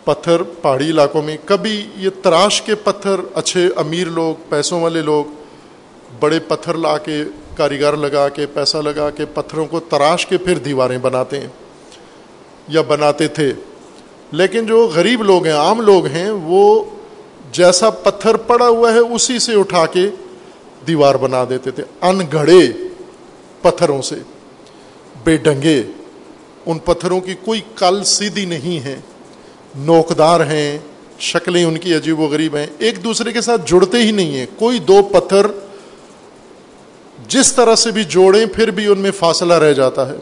پتھر 0.05 0.43
پہاڑی 0.43 0.91
علاقوں 0.91 1.23
میں، 1.23 1.37
کبھی 1.45 1.87
یہ 1.97 2.09
تراش 2.23 2.63
کے 2.63 2.75
پتھر، 2.75 3.21
اچھے 3.35 3.69
امیر 3.77 4.07
لوگ، 4.07 4.35
پیسوں 4.49 4.83
والے 4.83 5.03
لوگ 5.03 5.40
بڑے 6.21 6.39
پتھر 6.39 6.75
لا 6.75 6.99
کے 6.99 7.25
کاریگر 7.57 7.97
لگا 7.97 8.29
کے، 8.29 8.47
پیسہ 8.47 8.77
لگا 8.77 9.11
کے 9.11 9.25
پتھروں 9.35 9.67
کو 9.67 9.81
تراش 9.81 10.27
کے 10.27 10.39
پھر 10.39 10.59
دیواریں 10.59 10.99
بناتے 10.99 11.41
ہیں 11.41 11.49
یا 12.69 12.83
بناتے 12.83 13.29
تھے۔ 13.29 13.53
لیکن 14.33 14.67
جو 14.67 14.91
غریب 14.95 15.23
لوگ 15.23 15.47
ہیں، 15.47 15.55
عام 15.55 15.81
لوگ 15.81 16.07
ہیں، 16.07 16.31
وہ 16.31 16.85
جیسا 17.53 17.91
پتھر 17.91 18.35
پڑا 18.35 18.69
ہوا 18.69 18.93
ہے، 18.93 18.99
اسی 18.99 19.39
سے 19.39 19.55
اٹھا 19.55 19.87
کے 19.87 20.11
دیوار 20.87 21.15
بنا 21.15 21.45
دیتے 21.49 21.71
تھے۔ 21.71 21.83
ان 22.01 22.21
گھڑے 22.33 22.61
پتھروں 23.63 24.03
سے، 24.03 24.17
بے 25.25 25.37
ڈنگے۔ 25.37 25.83
ان 26.67 26.79
پتھروں 26.79 27.21
کی 27.21 27.35
کوئی 27.45 27.61
کل 27.77 28.05
سیدھی 28.05 28.45
نہیں 28.45 28.85
ہے۔ 28.85 29.01
نوکدار 29.75 30.41
ہیں، 30.41 30.79
شکلیں 31.19 31.65
ان 31.65 31.79
کی 31.79 31.95
عجیب 31.95 32.21
و 32.21 32.27
غریب 32.27 32.57
ہیں۔ 32.57 32.67
ایک 32.79 33.05
دوسرے 33.05 33.33
کے 33.33 33.41
ساتھ 33.41 33.63
جڑتے 33.67 33.99
ہی 33.99 34.13
نہیں 34.13 34.39
ہیں۔ 34.39 34.47
کوئی 34.57 34.79
دو 34.79 35.03
پتھر 35.03 35.47
جس 37.31 37.53
طرح 37.53 37.75
سے 37.75 37.91
بھی 37.91 38.05
جوڑیں 38.05 38.47
پھر 38.47 38.71
بھی 38.71 38.87
ان 38.87 38.99
میں 38.99 39.11
فاصلہ 39.11 39.55
رہ 39.55 39.73
جاتا 39.73 40.09
ہے۔ 40.09 40.15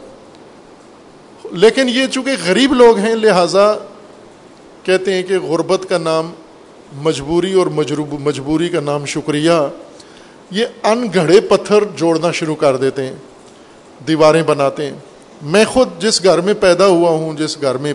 لیکن 1.51 1.89
یہ 1.89 2.07
چونکہ 2.07 2.31
غریب 2.45 2.73
لوگ 2.73 2.97
ہیں، 2.97 3.15
لہذا 3.15 3.73
کہتے 4.83 5.13
ہیں 5.13 5.23
کہ 5.23 5.39
غربت 5.39 5.89
کا 5.89 5.97
نام 5.97 6.31
مجبوری 6.93 7.53
اور 7.53 7.67
مجبوری 8.11 8.69
کا 8.69 8.79
نام 8.79 9.05
شکریہ۔ 9.05 9.51
یہ 10.51 10.65
ان 10.83 11.07
گھڑے 11.13 11.39
پتھر 11.39 11.83
جوڑنا 11.95 12.31
شروع 12.31 12.55
کر 12.55 12.75
دیتے 12.77 13.05
ہیں، 13.05 13.15
دیواریں 14.07 14.43
بناتے 14.43 14.85
ہیں۔ 14.85 14.93
میں 15.41 15.65
خود 15.65 15.89
جس 15.99 16.23
گھر 16.23 16.41
میں 16.41 16.53
پیدا 16.53 16.85
ہوا 16.85 17.09
ہوں، 17.09 17.33
جس 17.33 17.61
گھر 17.61 17.77
میں 17.77 17.93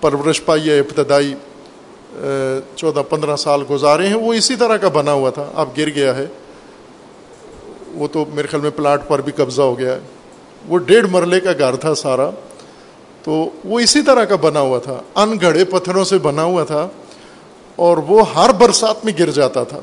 پرورش 0.00 0.44
پائی 0.44 0.70
ہے 0.70 0.78
ابتدائی 0.78 1.34
چودہ 2.76 3.02
پندرہ 3.08 3.36
سال 3.36 3.62
گزارے 3.70 4.06
ہیں، 4.06 4.14
وہ 4.14 4.34
اسی 4.34 4.56
طرح 4.56 4.76
کا 4.76 4.88
بنا 4.88 5.12
ہوا 5.12 5.30
تھا۔ 5.30 5.50
اب 5.54 5.68
گر 5.78 5.90
گیا 5.94 6.16
ہے۔ 6.16 6.26
وہ 7.98 8.08
تو 8.12 8.24
میرے 8.34 8.48
خیال 8.48 8.62
میں 8.62 8.70
پلاٹ 8.70 9.08
پر 9.08 9.20
بھی 9.20 9.32
قبضہ 9.32 9.62
ہو 9.62 9.78
گیا 9.78 9.94
ہے۔ 9.94 10.00
وہ 10.68 10.78
ڈیڑھ 10.78 11.06
مرلے 11.10 11.40
کا 11.40 11.52
گھر 11.58 11.76
تھا 11.76 11.94
سارا۔ 11.94 12.30
تو 13.22 13.50
وہ 13.64 13.80
اسی 13.80 14.02
طرح 14.02 14.24
کا 14.24 14.36
بنا 14.36 14.60
ہوا 14.60 14.78
تھا۔ 14.78 15.02
ان 15.14 15.36
گڑھے 15.42 15.64
پتھروں 15.64 16.04
سے 16.04 16.18
بنا 16.18 16.42
ہوا 16.42 16.64
تھا 16.64 16.88
اور 17.76 17.96
وہ 17.96 18.34
ہر 18.34 18.52
برسات 18.52 19.04
میں 19.04 19.12
گر 19.18 19.30
جاتا 19.30 19.64
تھا۔ 19.64 19.80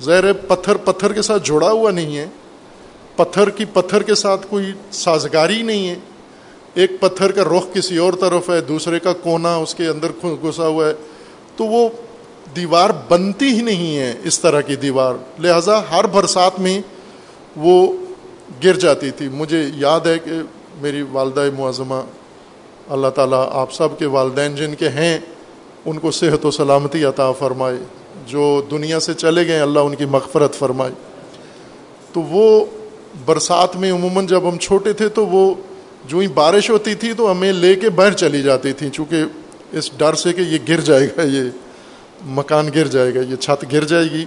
زہر 0.00 0.32
پتھر 0.32 0.76
پتھر 0.76 1.12
کے 1.12 1.22
ساتھ 1.22 1.46
جڑا 1.46 1.70
ہوا 1.70 1.90
نہیں 1.90 2.16
ہے۔ 2.16 2.26
پتھر 3.16 3.50
کی 3.50 3.64
پتھر 3.64 4.02
کے 4.02 4.14
ساتھ 4.14 4.46
کوئی 4.50 4.72
سازگاری 4.90 5.62
نہیں 5.62 5.88
ہے۔ 5.88 5.94
ایک 6.74 6.90
پتھر 7.00 7.32
کا 7.32 7.42
رخ 7.44 7.74
کسی 7.74 7.96
اور 7.96 8.12
طرف 8.12 8.50
ہے، 8.50 8.60
دوسرے 8.60 8.98
کا 8.98 9.12
کونا 9.12 9.56
اس 9.56 9.74
کے 9.74 9.86
اندر 9.86 10.08
گھسا 10.22 10.66
ہوا 10.66 10.86
ہے۔ 10.86 10.92
تو 11.56 11.64
وہ 11.64 11.88
دیوار 12.56 12.90
بنتی 13.08 13.46
ہی 13.46 13.62
نہیں 13.62 13.96
ہے 13.96 14.14
اس 14.24 14.40
طرح 14.40 14.60
کی 14.60 14.76
دیوار۔ 14.76 15.14
لہذا 15.38 15.82
ہر 15.90 16.06
برسات 16.06 16.60
میں 16.60 16.82
وہ 17.56 17.92
گر 18.64 18.74
جاتی 18.74 19.10
تھی۔ 19.10 19.28
مجھے 19.28 19.64
یاد 19.74 20.00
ہے 20.00 20.18
کہ 20.18 20.30
میری 20.80 21.02
والدہ 21.02 21.48
معظمہ، 21.58 22.00
اللہ 22.88 23.08
تعالیٰ 23.08 23.48
آپ 23.52 23.72
سب 23.72 23.98
کے 23.98 24.06
والدین 24.06 24.54
جن 24.54 24.74
کے 24.74 24.88
ہیں، 24.88 25.18
ان 25.84 25.98
کو 25.98 26.10
صحت 26.10 26.46
و 26.46 26.50
سلامتی 26.50 27.04
عطا 27.04 27.32
فرمائے۔ 27.32 27.76
جو 28.26 28.62
دنیا 28.70 29.00
سے 29.00 29.14
چلے 29.14 29.46
گئے، 29.46 29.60
اللہ 29.60 29.78
ان 29.78 29.94
کی 29.94 30.04
مغفرت 30.04 30.54
فرمائے۔ 30.54 30.92
تو 32.12 32.22
وہ 32.22 32.64
برسات 33.24 33.76
میں 33.76 33.92
عموماً 33.92 34.26
جب 34.26 34.48
ہم 34.48 34.58
چھوٹے 34.58 34.92
تھے 34.92 35.08
تو 35.08 35.26
وہ 35.26 35.54
جو 36.06 36.18
ہی 36.18 36.26
بارش 36.26 36.70
ہوتی 36.70 36.94
تھی 36.94 37.12
تو 37.12 37.30
ہمیں 37.30 37.52
لے 37.52 37.74
کے 37.74 37.90
باہر 37.90 38.12
چلی 38.12 38.42
جاتی 38.42 38.72
تھیں 38.72 38.90
چونکہ 38.90 39.16
اس 39.72 39.90
ڈر 39.96 40.14
سے 40.14 40.32
کہ 40.32 40.40
یہ 40.40 40.58
گر 40.68 40.80
جائے 40.80 41.08
گا، 41.16 41.22
یہ 41.22 41.42
مکان 42.26 42.68
گر 42.74 42.86
جائے 42.86 43.14
گا، 43.14 43.20
یہ 43.20 43.36
چھت 43.36 43.64
گر 43.72 43.84
جائے 43.84 44.04
گی، 44.04 44.24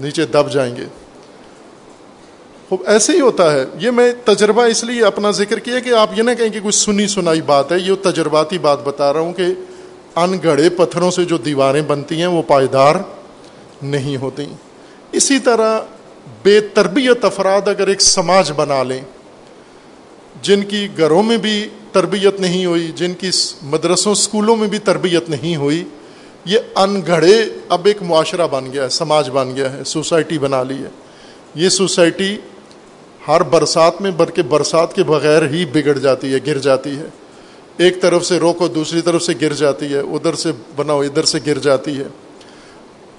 نیچے 0.00 0.26
دب 0.26 0.52
جائیں 0.52 0.76
گے۔ 0.76 0.84
خوب، 2.68 2.82
ایسے 2.86 3.12
ہی 3.12 3.20
ہوتا 3.20 3.52
ہے۔ 3.52 3.64
یہ 3.78 3.90
میں 3.90 4.12
تجربہ 4.24 4.62
اس 4.62 4.84
لیے 4.84 5.04
اپنا 5.04 5.30
ذکر 5.30 5.58
کیا 5.58 5.80
کہ 5.80 5.94
آپ 5.94 6.10
یہ 6.16 6.22
نہ 6.22 6.30
کہیں 6.38 6.48
کہ 6.48 6.60
کوئی 6.60 6.72
سنی 6.72 7.06
سنائی 7.06 7.40
بات 7.40 7.72
ہے، 7.72 7.78
یہ 7.78 7.92
تجرباتی 8.02 8.58
بات 8.58 8.84
بتا 8.84 9.12
رہا 9.12 9.20
ہوں 9.20 9.32
کہ 9.32 9.46
ان 10.16 10.38
گڑھے 10.44 10.70
پتھروں 10.70 11.10
سے 11.10 11.24
جو 11.24 11.38
دیواریں 11.38 11.82
بنتی 11.82 12.20
ہیں، 12.20 12.26
وہ 12.26 12.42
پائیدار 12.42 12.94
نہیں 13.82 14.16
ہوتی۔ 14.16 14.46
اسی 15.12 15.38
طرح 15.38 15.80
بے 16.42 16.60
تربیت 16.60 17.24
افراد 17.24 17.68
اگر 17.68 17.86
ایک 17.86 18.00
سماج 18.00 18.52
بنا 18.56 18.82
لیں، 18.82 19.00
جن 20.42 20.62
کی 20.62 20.88
گھروں 20.98 21.22
میں 21.22 21.36
بھی 21.36 21.68
تربیت 21.92 22.40
نہیں 22.40 22.66
ہوئی، 22.66 22.92
جن 22.94 23.14
کی 23.14 23.30
مدرسوں 23.62 24.12
اسکولوں 24.12 24.56
میں 24.56 24.68
بھی 24.68 24.78
تربیت 24.78 25.30
نہیں 25.30 25.56
ہوئی 25.56 25.84
یہ 26.44 26.58
ان 26.74 27.00
گھڑے 27.06 27.44
اب 27.68 27.86
ایک 27.86 28.02
معاشرہ 28.02 28.46
بن 28.46 28.72
گیا 28.72 28.84
ہے، 28.84 28.88
سماج 28.88 29.30
بن 29.30 29.56
گیا 29.56 29.72
ہے، 29.72 29.84
سوسائٹی 29.84 30.38
بنا 30.38 30.62
لی 30.62 30.74
ہے۔ 30.74 30.88
یہ 31.54 31.68
سوسائٹی 31.68 32.36
ہر 33.28 33.42
برسات 33.42 34.00
میں، 34.00 34.10
بلکہ 34.10 34.42
برسات 34.42 34.94
کے 34.94 35.02
بغیر 35.02 35.42
ہی 35.42 35.64
بگڑ 35.64 35.98
جاتی 35.98 36.34
ہے، 36.34 36.38
گر 36.46 36.58
جاتی 36.58 36.90
ہے۔ 36.90 37.06
ایک 37.76 38.02
طرف 38.02 38.26
سے 38.26 38.38
روکو 38.38 38.68
دوسری 38.68 39.00
طرف 39.00 39.22
سے 39.22 39.32
گر 39.42 39.52
جاتی 39.52 39.86
ہے، 39.86 39.98
ادھر 39.98 40.34
سے 40.34 40.52
بناؤ، 40.76 41.00
ادھر 41.00 41.24
سے 41.24 41.38
گر 41.46 41.58
جاتی 41.58 41.98
ہے۔ 41.98 42.04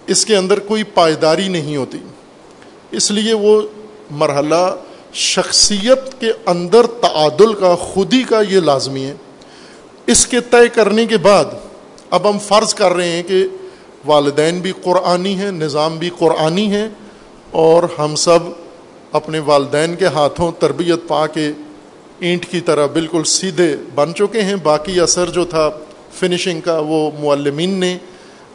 اس 0.07 0.25
کے 0.25 0.35
اندر 0.35 0.59
کوئی 0.59 0.83
پائیداری 0.83 1.47
نہیں 1.47 1.77
ہوتی۔ 1.77 1.97
اس 2.91 3.11
لیے 3.11 3.33
وہ 3.33 3.61
مرحلہ 4.11 4.75
شخصیت 5.13 6.21
کے 6.21 6.31
اندر 6.45 6.85
تعادل 7.01 7.53
کا، 7.53 7.75
خودی 7.75 8.23
کا 8.23 8.41
یہ 8.49 8.59
لازمی 8.59 9.05
ہے۔ 9.05 9.13
اس 10.05 10.27
کے 10.27 10.41
طے 10.41 10.69
کرنے 10.73 11.05
کے 11.05 11.17
بعد 11.17 11.45
اب 12.15 12.29
ہم 12.29 12.39
فرض 12.39 12.73
کر 12.73 12.91
رہے 12.91 13.07
ہیں 13.07 13.23
کہ 13.23 13.47
والدین 14.05 14.59
بھی 14.59 14.71
قرآنی 14.83 15.35
ہیں، 15.35 15.51
نظام 15.51 15.97
بھی 15.97 16.09
قرآنی 16.17 16.71
ہے 16.71 16.89
اور 17.51 17.83
ہم 17.99 18.15
سب 18.15 18.39
اپنے 19.11 19.39
والدین 19.39 19.95
کے 19.95 20.05
ہاتھوں 20.05 20.51
تربیت 20.59 21.07
پا 21.07 21.27
کے 21.27 21.51
اینٹ 22.19 22.45
کی 22.45 22.59
طرح 22.59 22.85
بالکل 22.85 23.23
سیدھے 23.23 23.75
بن 23.95 24.13
چکے 24.15 24.41
ہیں۔ 24.41 24.55
باقی 24.55 24.99
اثر 24.99 25.29
جو 25.29 25.45
تھا 25.45 25.69
فنشنگ 26.13 26.61
کا، 26.61 26.79
وہ 26.79 27.11
معلمین 27.19 27.69
نے 27.69 27.97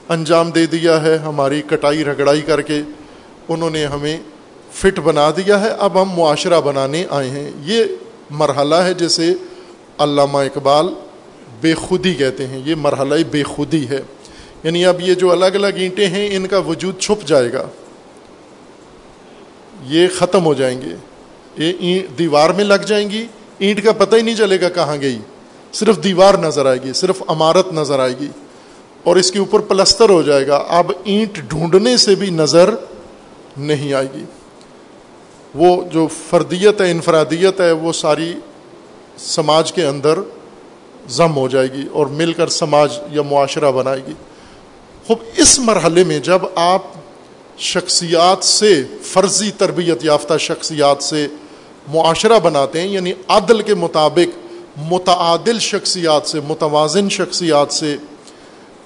انجام 0.08 0.50
دے 0.50 0.66
دیا 0.66 1.02
ہے۔ 1.02 1.16
ہماری 1.16 1.62
کٹائی 1.62 2.04
رگڑائی 2.04 2.40
کر 2.40 2.60
کے 2.60 2.80
انہوں 3.48 3.70
نے 3.70 3.86
ہمیں 3.86 4.16
فٹ 4.72 5.00
بنا 5.00 5.30
دیا 5.30 5.60
ہے۔ 5.60 5.68
اب 5.78 6.02
ہم 6.02 6.08
معاشرہ 6.16 6.60
بنانے 6.60 7.06
آئے 7.10 7.30
ہیں۔ 7.30 7.50
یہ 7.62 7.84
مرحلہ 8.30 8.74
ہے 8.74 8.94
جسے 8.94 9.34
علامہ 9.98 10.38
اقبال 10.38 10.94
بے 11.60 11.74
خودی 11.74 12.14
کہتے 12.14 12.46
ہیں، 12.46 12.62
یہ 12.64 12.74
مرحلہ 12.74 13.14
بے 13.30 13.42
خودی 13.42 13.88
ہے۔ 13.88 14.00
یعنی 14.64 14.86
اب 14.86 15.00
یہ 15.00 15.14
جو 15.14 15.32
الگ 15.32 15.44
الگ 15.44 15.66
اینٹیں 15.66 16.06
ہیں، 16.06 16.36
ان 16.36 16.46
کا 16.46 16.58
وجود 16.58 16.98
چھپ 16.98 17.26
جائے 17.26 17.52
گا۔ 17.52 17.68
یہ 19.86 20.08
ختم 20.18 20.44
ہو 20.44 20.54
جائیں 20.54 20.80
گے۔ 20.82 20.96
یہ 21.80 22.00
دیوار 22.18 22.50
میں 22.50 22.64
لگ 22.64 22.74
جائیں 22.74 23.10
گی۔ 23.10 23.26
اینٹ 23.58 23.84
کا 23.84 23.92
پتہ 23.92 24.16
ہی 24.16 24.22
نہیں 24.22 24.34
چلے 24.34 24.60
گا 24.60 24.68
کہاں 24.68 24.96
گئی۔ 25.00 25.18
صرف 25.72 26.04
دیوار 26.04 26.34
نظر 26.34 26.66
آئے 26.66 26.78
گی، 26.82 26.92
صرف 26.92 27.22
عمارت 27.28 27.72
نظر 27.72 27.98
آئے 27.98 28.14
گی۔ 28.20 28.28
اور 29.04 29.16
اس 29.16 29.30
کے 29.30 29.38
اوپر 29.38 29.60
پلستر 29.60 30.10
ہو 30.10 30.22
جائے 30.22 30.46
گا۔ 30.46 30.64
اب 30.68 30.92
اینٹ 31.04 31.40
ڈھونڈنے 31.48 31.96
سے 31.96 32.14
بھی 32.14 32.30
نظر 32.30 32.74
نہیں 33.56 33.92
آئے 33.92 34.06
گی۔ 34.14 34.24
وہ 35.54 35.84
جو 35.92 36.08
فردیت 36.30 36.80
ہے، 36.80 36.90
انفرادیت 36.90 37.60
ہے، 37.60 37.72
وہ 37.72 37.92
ساری 37.92 38.34
سماج 39.18 39.72
کے 39.72 39.84
اندر 39.86 40.18
ضم 41.08 41.36
ہو 41.36 41.48
جائے 41.48 41.72
گی 41.72 41.86
اور 41.92 42.06
مل 42.06 42.32
کر 42.32 42.48
سماج 42.48 42.98
یا 43.10 43.22
معاشرہ 43.22 43.70
بنائے 43.72 44.00
گی۔ 44.06 44.12
خوب، 45.06 45.18
اس 45.36 45.58
مرحلے 45.58 46.04
میں 46.04 46.18
جب 46.18 46.38
آپ 46.54 46.82
شخصیات 47.58 48.44
سے 48.44 48.84
فرضی 49.02 49.50
تربیت 49.50 50.04
یافتہ 50.04 50.36
شخصیات 50.38 51.02
سے 51.02 51.26
معاشرہ 51.88 52.38
بناتے 52.38 52.80
ہیں 52.80 52.88
یعنی 52.88 53.12
عدل 53.28 53.62
کے 53.62 53.74
مطابق 53.74 54.38
متعادل 54.90 55.58
شخصیات 55.58 56.26
سے، 56.28 56.40
متوازن 56.48 57.08
شخصیات 57.08 57.72
سے 57.72 57.96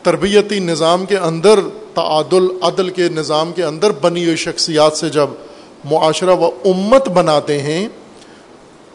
تربیتی 0.02 0.58
نظام 0.58 1.06
کے 1.06 1.18
اندر، 1.18 1.60
تعادل، 1.94 2.46
عدل 2.62 2.90
کے 2.90 3.08
نظام 3.08 3.52
کے 3.52 3.64
اندر 3.64 3.90
بنی 3.90 4.24
ہوئی 4.24 4.36
شخصیات 4.36 4.96
سے 4.96 5.08
جب 5.08 5.28
معاشرہ 5.84 6.30
و 6.30 6.50
امت 6.64 7.08
بناتے 7.08 7.62
ہیں، 7.62 7.88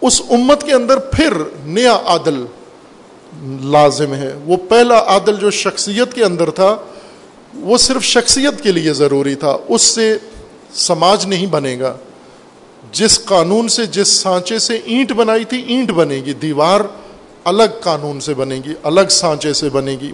اس 0.01 0.21
امت 0.29 0.63
کے 0.63 0.73
اندر 0.73 0.99
پھر 0.99 1.33
نیا 1.65 1.97
عادل 2.05 2.45
لازم 3.61 4.13
ہے۔ 4.13 4.33
وہ 4.45 4.57
پہلا 4.69 4.99
عادل 5.07 5.35
جو 5.35 5.51
شخصیت 5.51 6.13
کے 6.13 6.23
اندر 6.23 6.49
تھا، 6.49 6.77
وہ 7.53 7.77
صرف 7.77 8.03
شخصیت 8.03 8.61
کے 8.61 8.71
لیے 8.71 8.93
ضروری 8.93 9.35
تھا، 9.35 9.57
اس 9.67 9.81
سے 9.81 10.17
سماج 10.73 11.25
نہیں 11.25 11.45
بنے 11.45 11.79
گا۔ 11.79 11.97
جس 12.91 13.25
قانون 13.25 13.67
سے، 13.67 13.85
جس 13.85 14.07
سانچے 14.07 14.59
سے 14.59 14.79
اینٹ 14.85 15.11
بنائی 15.11 15.45
تھی، 15.45 15.63
اینٹ 15.67 15.91
بنے 15.91 16.15
گی۔ 16.15 16.33
دیوار 16.33 16.81
الگ 17.43 17.63
قانون 17.81 18.19
سے 18.19 18.33
بنے 18.33 18.55
گی، 18.55 18.73
الگ 18.83 19.09
سانچے 19.09 19.53
سے 19.53 19.69
بنے 19.69 19.91
گی، 19.91 20.11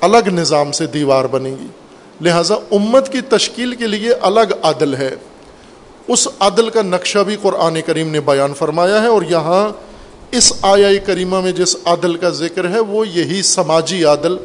الگ 0.00 0.28
نظام 0.28 0.72
سے 0.72 0.86
دیوار 0.86 1.24
بنے 1.24 1.50
گی۔ 1.50 1.66
لہذا 2.20 2.54
امت 2.54 3.12
کی 3.12 3.20
تشکیل 3.20 3.74
کے 3.74 3.86
لیے 3.86 4.12
الگ 4.12 4.54
عدل 4.62 4.94
ہے۔ 4.94 5.14
اس 6.08 6.28
عدل 6.40 6.70
کا 6.70 6.82
نقشہ 6.82 7.18
بھی 7.18 7.36
قرآن 7.42 7.78
کریم 7.86 8.10
نے 8.10 8.20
بیان 8.20 8.54
فرمایا 8.54 9.02
ہے 9.02 9.06
اور 9.06 9.22
یہاں 9.22 9.87
اس 10.30 10.52
آیا 10.62 10.98
کریمہ 10.98 11.40
میں 11.40 11.52
جس 11.52 11.76
عدل 11.84 12.16
کا 12.16 12.28
ذکر 12.28 12.70
ہے 12.70 12.78
وہ 12.78 13.08
یہی 13.08 13.42
سماجی 13.42 14.04
عدل 14.04 14.36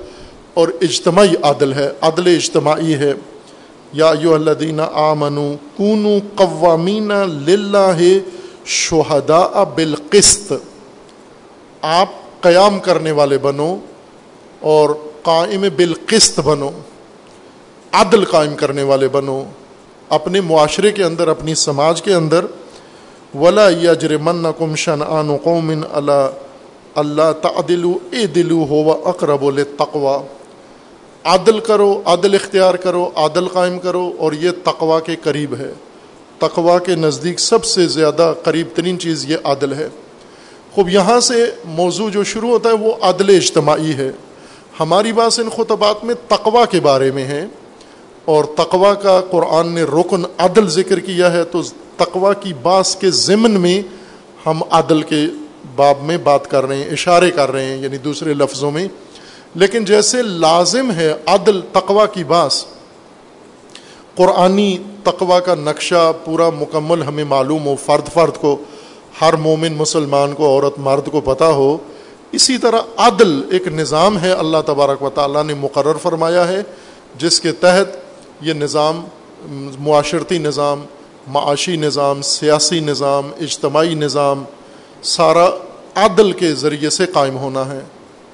اور 0.54 0.68
اجتماعی 0.82 1.34
عدل 1.44 1.74
ہے 1.74 1.92
عدل 2.02 2.36
اجتماعی 2.36 2.94
ہے۔ 2.94 3.14
یا 3.94 4.14
یو 4.22 4.34
اللہ 4.34 4.52
دینا 4.52 4.90
آمنو 4.94 5.54
کونو 5.78 6.10
قوامین 6.36 7.08
للہ 7.46 8.20
شہدا 8.66 9.64
بالقسط۔ 9.64 10.54
آپ 11.82 12.10
قیام 12.42 12.80
کرنے 12.80 13.12
والے 13.12 13.38
بنو 13.38 13.78
اور 14.60 14.90
قائم 15.22 15.66
بالقسط 15.76 16.40
بنو، 16.40 16.70
عدل 17.92 18.26
قائم 18.26 18.56
کرنے 18.56 18.82
والے 18.82 19.08
بنو، 19.08 19.44
اپنے 20.10 20.42
معاشرے 20.42 20.92
کے 20.92 21.04
اندر، 21.04 21.28
اپنی 21.28 21.56
سماج 21.56 22.02
کے 22.02 22.14
اندر 22.14 22.46
ولا 23.36 23.70
یجرمن 23.70 24.46
کم 24.58 24.76
شن 24.76 25.02
آن 25.08 25.38
قوم 25.38 25.72
اللہ 25.92 26.30
اللہ 26.96 27.32
تعدل 27.42 27.84
اے 28.12 28.28
دلو 28.28 28.66
ہو 28.70 28.84
و 28.84 29.10
اقرب 29.10 29.60
تقوا 29.78 30.22
عدل 31.24 31.60
کرو، 31.60 32.02
عدل 32.06 32.34
اختیار 32.34 32.74
کرو، 32.74 33.10
عدل 33.16 33.48
قائم 33.48 33.80
کرو 33.80 34.12
اور 34.18 34.32
یہ 34.34 34.52
تقوا 34.64 35.00
کے 35.00 35.16
قریب 35.24 35.56
ہے۔ 35.56 35.74
تقوا 36.38 36.80
کے 36.80 36.96
نزدیک 36.96 37.40
سب 37.40 37.66
سے 37.66 37.88
زیادہ 37.88 38.34
قریب 38.44 38.68
ترین 38.76 39.00
چیز 39.00 39.32
یہ 39.32 39.38
عدل 39.44 39.74
ہے۔ 39.74 39.88
خوب، 40.76 40.90
یہاں 40.90 41.20
سے 41.20 41.52
موضوع 41.66 42.10
جو 42.10 42.24
شروع 42.24 42.50
ہوتا 42.50 42.70
ہے 42.70 42.74
وہ 42.74 42.94
عدل 43.02 43.36
اجتماعی 43.36 43.94
ہے۔ 43.98 44.12
ہماری 44.80 45.14
بات 45.14 45.40
ان 45.40 45.50
خطبات 45.50 46.04
میں 46.04 46.16
تقوا 46.28 46.66
کے 46.66 46.80
بارے 46.80 47.12
میں 47.12 47.26
ہے۔ 47.26 47.46
اور 48.26 48.44
تقوا 48.44 48.94
کا 48.94 49.22
قرآن 49.32 49.68
نے 49.68 49.84
رکن 49.84 50.26
عدل 50.38 50.70
ذکر 50.70 51.00
کیا 51.00 51.34
ہے، 51.34 51.44
تو 51.44 51.62
تقوا 51.98 52.34
کی 52.34 52.54
باس 52.62 52.96
کے 52.96 53.12
ضمن 53.12 53.52
میں 53.52 53.82
ہم 54.46 54.62
عدل 54.70 55.02
کے 55.02 55.22
باب 55.76 55.96
میں 56.02 56.18
بات 56.18 56.52
کر 56.52 56.66
رہے 56.66 56.76
ہیں، 56.76 56.90
اشارے 56.90 57.32
کر 57.32 57.52
رہے 57.52 57.66
ہیں 57.66 57.78
یعنی 57.78 57.98
دوسرے 57.98 58.34
لفظوں 58.34 58.72
میں۔ 58.72 58.88
لیکن 59.56 59.86
جیسے 59.86 60.22
لازم 60.22 60.92
ہے 60.92 61.14
عدل 61.26 61.62
تقوا 61.62 62.06
کی 62.06 62.24
باس، 62.24 62.66
قرآنی 64.16 64.78
تقوا 65.04 65.40
کا 65.40 65.56
نقشہ 65.56 66.12
پورا 66.26 66.50
مکمل 66.50 67.04
ہمیں 67.04 67.24
معلوم 67.24 67.66
ہو، 67.66 67.76
فرد 67.86 68.14
فرد 68.14 68.38
کو، 68.38 68.58
ہر 69.22 69.34
مومن 69.34 69.74
مسلمان 69.74 70.34
کو، 70.34 70.46
عورت 70.46 70.80
مرد 70.80 71.08
کو 71.12 71.22
پتہ 71.22 71.44
ہو۔ 71.44 71.78
اسی 72.32 72.58
طرح 72.58 72.82
عدل 72.98 73.42
ایک 73.52 73.68
نظام 73.68 74.20
ہے، 74.20 74.32
اللہ 74.32 74.58
تبارک 74.66 75.04
و 75.04 75.10
تعالیٰ 75.10 75.44
نے 75.44 75.54
مقرر 75.54 75.98
فرمایا 76.02 76.48
ہے، 76.48 76.62
جس 77.18 77.42
کے 77.42 77.52
تحت 77.52 78.03
یہ 78.44 78.54
نظام، 78.54 79.06
معاشرتی 79.80 80.38
نظام، 80.38 80.86
معاشی 81.28 81.76
نظام، 81.76 82.22
سیاسی 82.22 82.80
نظام، 82.80 83.32
اجتماعی 83.40 83.94
نظام، 83.94 84.44
سارا 85.02 85.50
عدل 85.96 86.32
کے 86.32 86.54
ذریعے 86.54 86.90
سے 86.90 87.06
قائم 87.06 87.38
ہونا 87.38 87.72
ہے۔ 87.72 87.80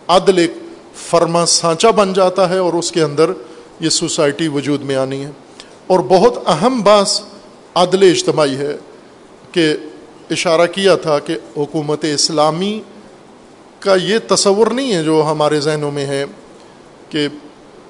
عدل 0.08 0.38
ایک 0.38 0.54
فرما 0.94 1.46
سانچہ 1.46 1.88
بن 1.88 2.14
جاتا 2.14 2.50
ہے 2.50 2.58
اور 2.58 2.74
اس 2.74 2.92
کے 2.92 3.02
اندر 3.02 3.32
یہ 3.80 3.90
سوسائٹی 3.90 4.48
وجود 4.48 4.82
میں 4.82 4.96
آنی 4.96 5.26
ہے۔ 5.26 5.32
اور 5.88 6.00
بہت 6.00 6.34
اہم 6.46 6.82
باس 6.84 7.22
عدل 7.76 8.12
اجتماعی 8.12 8.58
ہے 8.58 8.78
کہ 9.52 9.74
اشارہ 10.30 10.66
کیا 10.66 10.96
تھا 10.96 11.20
کہ 11.20 11.38
حکومت 11.58 12.06
اسلامی 12.14 12.82
کا 13.80 13.96
یہ 13.96 14.20
تصور 14.28 14.68
نہیں 14.68 14.94
ہے 14.94 15.04
جو 15.04 15.28
ہمارے 15.32 15.60
ذہنوں 15.60 15.92
میں 15.92 16.06
ہے 16.06 16.26
کہ 17.10 17.28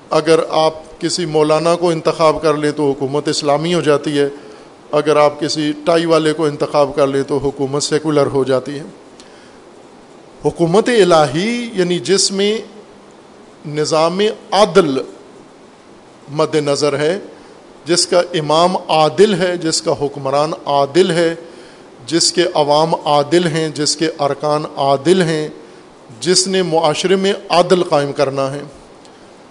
اگر 0.10 0.40
آپ 0.50 0.74
کسی 1.00 1.26
مولانا 1.26 1.76
کو 1.76 1.90
انتخاب 1.90 2.42
کر 2.42 2.54
لیں 2.54 2.72
تو 2.72 2.92
حکومت 2.92 3.28
اسلامی 3.28 3.74
ہو 3.74 3.82
جاتی 3.82 4.20
ہے، 4.20 4.30
اگر 4.92 5.16
آپ 5.16 5.40
کسی 5.40 5.74
ٹائی 5.86 6.06
والے 6.06 6.34
کو 6.34 6.46
انتخاب 6.46 6.92
کر 6.96 7.08
لیں 7.08 7.24
تو 7.24 7.38
حکومت 7.38 7.84
سیکولر 7.84 8.26
ہو 8.26 8.44
جاتی 8.44 8.80
ہے۔ 8.80 8.84
حکومت 10.46 10.90
الہی 10.90 11.70
یعنی 11.74 12.00
جس 12.00 12.32
میں 12.32 12.58
نظام 13.68 14.20
عادل 14.52 14.98
مد 16.30 16.56
نظر 16.56 17.00
ہے، 17.00 17.20
جس 17.86 18.08
کا 18.08 18.22
امام 18.34 18.78
عادل 18.88 19.34
ہے، 19.34 19.58
جس 19.58 19.82
کا 19.82 19.94
حکمران 20.02 20.52
عادل 20.66 21.12
ہے، 21.12 21.36
جس 22.06 22.32
کے 22.32 22.44
عوام 22.54 22.96
عادل 23.06 23.48
ہیں، 23.48 23.70
جس 23.70 23.96
کے 23.96 24.10
ارکان 24.20 24.64
عادل 24.76 25.22
ہیں، 25.22 25.50
جس 26.20 26.48
نے 26.48 26.64
معاشرے 26.64 27.16
میں 27.16 27.34
عادل 27.50 27.84
قائم 27.84 28.12
کرنا 28.14 28.52
ہے۔ 28.52 28.62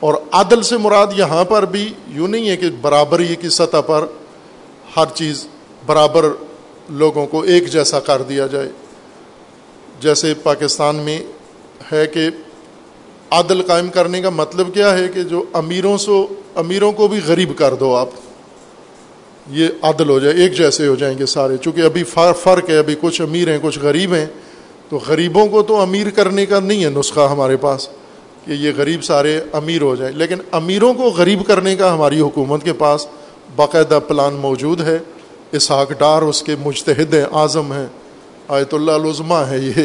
اور 0.01 0.15
عدل 0.33 0.63
سے 0.63 0.77
مراد 0.77 1.07
یہاں 1.17 1.45
پر 1.45 1.65
بھی 1.65 1.93
یوں 2.09 2.29
نہیں 2.29 2.49
ہے 2.49 2.57
کہ 2.57 2.67
برابری 2.81 3.37
کی 3.37 3.49
سطح 3.49 3.81
پر 3.87 4.07
ہر 4.97 5.05
چیز 5.15 5.47
برابر 5.87 6.27
لوگوں 6.89 7.27
کو 7.27 7.41
ایک 7.41 7.69
جیسا 7.69 8.01
کر 8.01 8.23
دیا 8.23 8.47
جائے۔ 8.47 8.69
جیسے 10.01 10.35
پاکستان 10.43 10.97
میں 10.97 11.19
ہے 11.93 12.07
کہ 12.07 12.29
عدل 13.31 13.63
قائم 13.63 13.89
کرنے 13.89 14.23
کا 14.23 14.31
مطلب 14.31 14.75
کیا 14.75 14.99
ہے 14.99 15.09
کہ 15.09 15.23
جو 15.23 15.45
امیروں 15.53 15.99
سے 15.99 16.11
امیروں 16.55 16.93
کو 16.93 17.09
بھی 17.09 17.21
غریب 17.27 17.53
کر 17.57 17.75
دو 17.75 17.97
آپ۔ 17.97 18.09
یہ 19.51 19.69
عدل 19.83 20.09
ہو 20.09 20.19
جائے، 20.19 20.35
ایک 20.37 20.53
جیسے 20.53 20.87
ہو 20.87 20.95
جائیں 20.95 21.19
گے 21.19 21.27
سارے۔ 21.27 21.57
چونکہ 21.57 21.81
ابھی 21.81 22.05
فرق 22.05 22.71
ہے، 22.71 22.79
ابھی 22.79 22.95
کچھ 23.01 23.23
امیر 23.23 23.49
ہیں، 23.49 23.59
کچھ 23.63 23.79
غریب 23.79 24.15
ہیں۔ 24.15 24.27
تو 24.89 24.99
غریبوں 25.09 25.47
کو 25.47 25.63
تو 25.63 25.81
امیر 25.81 26.11
کرنے 26.11 26.47
کا 26.47 26.61
نہیں 26.61 26.85
ہے 26.85 26.91
نسخہ 26.91 27.21
ہمارے 27.21 27.57
پاس۔ 27.57 27.89
کہ 28.45 28.53
یہ 28.53 28.73
غریب 28.77 29.05
سارے 29.05 29.41
امیر 29.53 29.83
ہو 29.83 29.97
جائیں۔ 29.97 30.17
لیکن 30.17 30.37
امیروں 30.53 30.95
کو 30.95 31.03
غریب 31.03 31.47
کرنے 31.47 31.77
کا 31.77 31.95
ہماری 31.95 32.21
حکومت 32.21 32.65
کے 32.65 32.73
پاس 32.73 33.07
باقاعدہ 33.57 34.01
پلان 34.09 34.35
موجود 34.35 34.81
ہے۔ 34.81 34.99
اسحاق 35.53 35.93
ڈار 35.99 36.23
اس 36.23 36.43
کے 36.43 36.57
مجتہد 36.65 37.15
ہیں، 37.15 37.25
اعظم 37.33 37.73
ہیں۔ 37.73 37.87
آیت 38.49 38.75
اللہ 38.75 38.93
العظمہ 38.93 39.35
ہے 39.35 39.59
یہ 39.59 39.83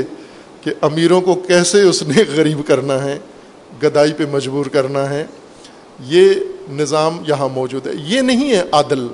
کہ 0.61 0.73
امیروں 0.81 1.21
کو 1.21 1.35
کیسے 1.35 1.81
اس 1.81 2.03
نے 2.03 2.23
غریب 2.35 2.67
کرنا 2.67 3.03
ہے، 3.03 3.19
گدائی 3.83 4.13
پہ 4.13 4.23
مجبور 4.31 4.65
کرنا 4.65 5.09
ہے۔ 5.09 5.25
یہ 5.99 6.33
نظام 6.69 7.23
یہاں 7.27 7.49
موجود 7.49 7.87
ہے۔ 7.87 7.91
یہ 7.95 8.21
نہیں 8.21 8.51
ہے 8.51 8.63
عادل 8.71 9.07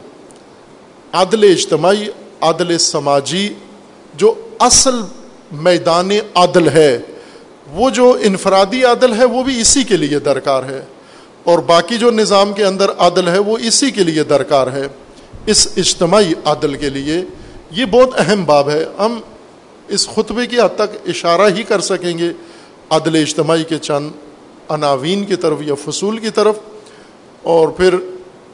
عادل 1.13 1.43
اجتماعی 1.43 2.07
عادل 2.41 2.77
سماجی، 2.77 3.53
جو 4.15 4.33
اصل 4.59 4.95
میدان 5.51 6.09
عادل 6.35 6.69
ہے۔ 6.69 6.99
وہ 7.73 7.89
جو 7.89 8.15
انفرادی 8.21 8.83
عادل 8.83 9.13
ہے 9.13 9.25
وہ 9.25 9.43
بھی 9.43 9.59
اسی 9.61 9.83
کے 9.83 9.97
لیے 9.97 10.19
درکار 10.19 10.63
ہے 10.63 10.81
اور 11.43 11.59
باقی 11.59 11.97
جو 11.97 12.11
نظام 12.11 12.53
کے 12.53 12.65
اندر 12.65 12.91
عادل 12.97 13.27
ہے 13.27 13.37
وہ 13.39 13.57
اسی 13.61 13.91
کے 13.91 14.03
لیے 14.03 14.23
درکار 14.23 14.67
ہے 14.67 14.87
اس 15.45 15.67
اجتماعی 15.77 16.33
عادل 16.45 16.75
کے 16.75 16.89
لیے 16.89 17.21
یہ 17.71 17.85
بہت 17.85 18.19
اہم 18.19 18.43
باب 18.45 18.69
ہے 18.69 18.83
ہم 18.99 19.19
اس 19.87 20.07
خطبے 20.09 20.45
کی 20.45 20.59
حد 20.59 20.75
تک 20.75 20.95
اشارہ 21.09 21.49
ہی 21.55 21.63
کر 21.63 21.79
سکیں 21.81 22.17
گے 22.17 22.31
عدل 22.89 23.15
اجتماعی 23.15 23.63
کے 23.63 23.77
چند 23.77 24.09
عناوین 24.71 25.25
کی 25.25 25.35
طرف 25.35 25.61
یا 25.61 25.73
فصول 25.83 26.17
کی 26.17 26.29
طرف 26.29 26.59
اور 27.43 27.67
پھر 27.67 27.95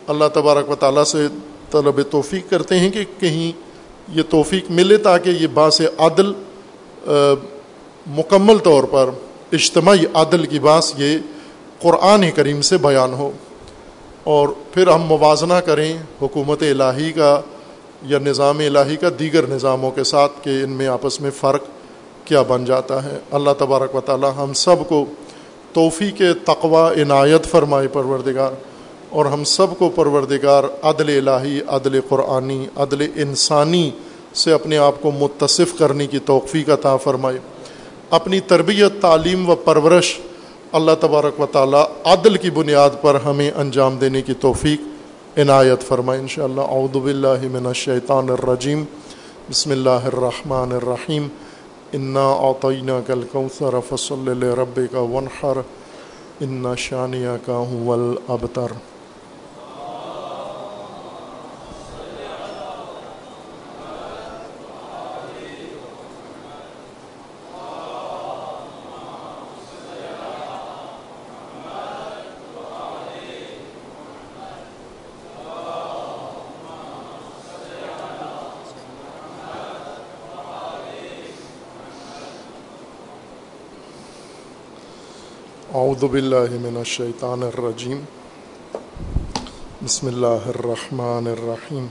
اللہ 0.08 0.26
تبارک 0.34 0.70
و 0.70 0.76
تعالیٰ 0.76 1.04
سے 1.04 1.28
طلب 1.72 2.02
توفیق 2.10 2.50
کرتے 2.50 2.80
ہیں 2.80 2.90
کہ 2.90 3.04
کہیں 3.20 3.52
یہ 4.08 4.22
توفیق 4.30 4.72
ملے 4.72 4.98
تاکہ 4.98 5.30
یہ 5.30 5.48
باس 5.54 5.82
عدل 5.98 6.32
مکمل 8.08 8.58
طور 8.58 8.84
پر 8.84 9.10
اجتماعی 9.52 10.06
عدل 10.14 10.46
کی 10.46 10.60
باس 10.60 10.94
یہ 10.98 11.18
قرآن 11.82 12.32
کریم 12.36 12.62
سے 12.62 12.78
بیان 12.78 13.14
ہو 13.14 13.32
اور 14.24 14.50
پھر 14.74 14.88
ہم 14.88 15.02
موازنہ 15.02 15.54
کریں 15.54 15.98
حکومت 16.22 16.64
الہی 16.64 17.12
کا 17.12 17.42
یا 18.04 18.20
نظام 18.20 18.60
الہی 18.60 18.96
کا 18.96 19.10
دیگر 19.20 19.48
نظاموں 19.48 19.92
کے 19.92 20.04
ساتھ 20.04 20.32
کہ 20.42 20.50
ان 20.50 20.70
میں 20.70 20.88
آپس 20.88 21.22
میں 21.22 21.32
فرق 21.32 21.62
کیا 22.26 22.42
بن 22.42 22.66
جاتا 22.66 23.04
ہے۔ 23.04 23.18
اللہ 23.32 23.50
تبارک 23.58 23.96
و 23.96 24.02
تعالی 24.02 24.28
ہم 24.38 24.54
سب 24.54 24.76
کو 24.88 25.06
توفیق 25.74 26.22
تقوا 26.44 26.92
عنایت 26.92 27.46
فرمائے 27.46 27.88
پروردگار 27.88 28.52
اور 29.10 29.26
ہم 29.26 29.44
سب 29.44 29.68
کو 29.78 29.90
پروردگار 29.90 30.64
عدل 30.84 31.28
الہی، 31.28 31.60
عدل 31.68 32.00
قرآنی، 32.10 32.68
عدل 32.76 33.08
انسانی 33.16 33.92
سے 34.34 34.52
اپنے 34.52 34.78
آپ 34.78 35.02
کو 35.02 35.12
متصف 35.12 35.78
کرنے 35.78 36.08
کی 36.08 36.20
توفیق 36.20 36.70
عطا 36.70 36.98
فرمائے۔ 36.98 37.38
اپنی 38.10 38.40
تربیت، 38.40 39.02
تعلیم 39.02 39.50
و 39.50 39.56
پرورش 39.56 40.20
اللہ 40.72 40.92
تبارک 41.00 41.40
و 41.40 41.46
تعالی 41.46 41.78
عدل 42.06 42.38
کی 42.38 42.50
بنیاد 42.50 42.90
پر 43.02 43.16
ہمیں 43.16 43.52
انجام 43.56 43.98
دینے 43.98 44.22
کی 44.22 44.34
توفیق 44.34 45.40
عنایت 45.40 45.82
فرمائے۔ 45.82 46.20
ان 46.20 46.28
شاء 46.28 46.44
اللہ 46.44 46.62
اعوذ 46.62 46.98
باللہ 46.98 47.48
من 47.52 47.66
الشیطان 47.66 48.30
الرجیم۔ 48.30 48.84
بسم 49.50 49.72
اللہ 49.72 49.90
الرحمن 49.90 50.72
الرحیم۔ 50.72 51.28
انا 51.94 52.28
اوطینہ 52.28 52.92
کل 53.08 53.22
کوثر 53.32 53.76
فصل 53.90 54.44
کا 54.92 55.00
ونحر 55.00 55.58
ان 56.40 56.66
شانیہ 56.78 57.36
کا 57.46 57.58
ہوں 57.58 58.16
ابتر 58.28 58.72
اعوذ 85.76 86.04
باللہ 86.04 86.58
من 86.62 86.78
الشیطان 86.78 87.42
الرجیم 87.44 88.04
بسم 89.82 90.08
اللہ 90.08 90.46
الرحمن 90.48 91.28
الرحیم 91.28 91.88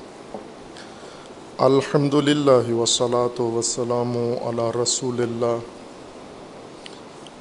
الحمد 1.58 2.14
للہ 2.28 2.72
وسلاۃ 2.72 3.40
وسلام 3.56 4.16
علی 4.44 4.70
رسول 4.78 5.20
اللہ 5.22 5.58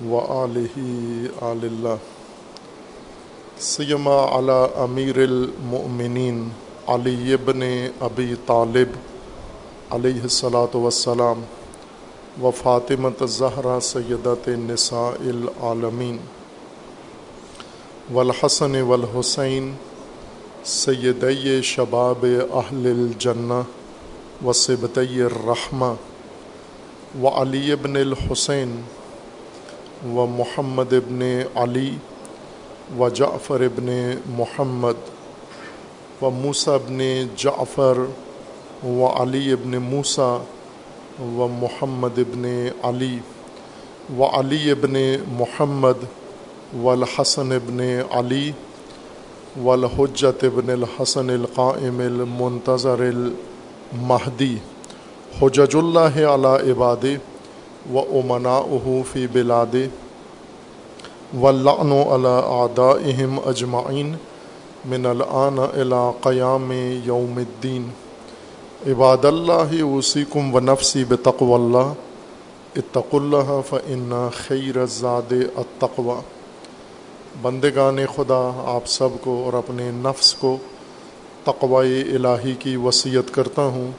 و 0.05 0.19
علیہ 0.35 1.39
اللہ 1.43 2.11
سیما 3.63 4.19
علی 4.31 4.61
امیر 4.81 5.21
المؤمنین 5.21 6.47
علی 6.89 7.33
ابن 7.33 7.63
ابی 8.03 8.33
طالب 8.45 9.01
علیہ 9.91 10.21
الصلاۃ 10.23 10.75
وسلام 10.83 11.43
و 12.41 12.51
فاطمت 12.51 13.21
زہرا 13.29 13.79
سیدت 13.79 14.47
نساء 14.59 15.09
العالمین 15.19 16.17
والحسن 18.13 18.81
والحسین 18.81 19.73
سیدی 20.63 21.61
شباب 21.61 22.25
اہل 22.53 22.87
الجنہ 22.87 23.61
و 24.45 24.53
سبتی 24.53 25.21
الرحمہ 25.21 25.91
و 27.21 27.29
علی 27.41 27.71
ابن 27.71 27.97
الحسین 27.97 28.81
و 30.15 30.25
محمد 30.25 30.93
ابن 30.93 31.21
علی 31.55 31.97
و 32.97 33.09
جعفر 33.09 33.61
ابن 33.61 33.93
محمد 34.27 35.05
و 36.21 36.29
موسیٰ 36.29 36.73
ابن 36.73 36.99
جعفر 37.35 38.03
و 38.85 39.05
علی 39.05 39.51
ابن 39.51 39.77
موسیٰ 39.77 40.37
و 41.19 41.47
محمد 41.47 42.19
ابن 42.19 42.45
علی 42.83 43.19
و 44.17 44.23
علی 44.23 44.71
ابن 44.71 44.95
محمد 45.37 45.95
والحسن 46.81 47.51
ابن 47.51 47.79
علی 48.11 48.51
والحجت 49.63 50.43
ابن 50.43 50.69
الحسن 50.69 51.29
القائم 51.29 51.99
المنتظر 51.99 52.99
المہدی 52.99 54.55
حجج 55.41 55.75
اللہ 55.75 56.17
علی 56.33 56.71
عباد 56.71 57.05
و 57.93 57.99
امناء 57.99 58.65
فی 59.11 59.27
بلاد 59.27 59.75
واللعن 61.39 61.91
علی 61.91 62.35
اعدائهم 62.45 63.39
اجمعین 63.45 64.15
من 64.85 65.05
الان 65.05 65.59
الى 65.59 66.09
قیام 66.21 66.71
یوم 67.05 67.37
الدین 67.37 67.89
عباد 68.87 69.25
اللہ 69.25 69.83
وسیکم 69.83 70.55
و 70.55 70.59
نفسی 70.59 71.03
بتقو 71.03 71.55
اللہ 71.55 71.93
اتق 72.75 73.15
اللہ 73.15 73.61
فن 73.69 74.27
خیر 74.33 74.85
زاد 74.85 75.31
التقوی۔ 75.31 76.19
بندگان 77.41 77.97
خدا، 78.15 78.63
آپ 78.65 78.87
سب 78.87 79.09
کو 79.21 79.43
اور 79.45 79.53
اپنے 79.53 79.91
نفس 79.93 80.33
کو 80.33 80.57
تقوی 81.43 82.01
الہی 82.01 82.53
کی 82.59 82.75
وصیت 82.75 83.33
کرتا 83.33 83.61
ہوں، 83.61 83.91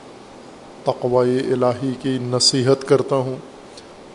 تقوی 0.84 1.38
الہی 1.52 1.92
کی 2.02 2.18
نصیحت 2.22 2.88
کرتا 2.88 3.16
ہوں، 3.16 3.36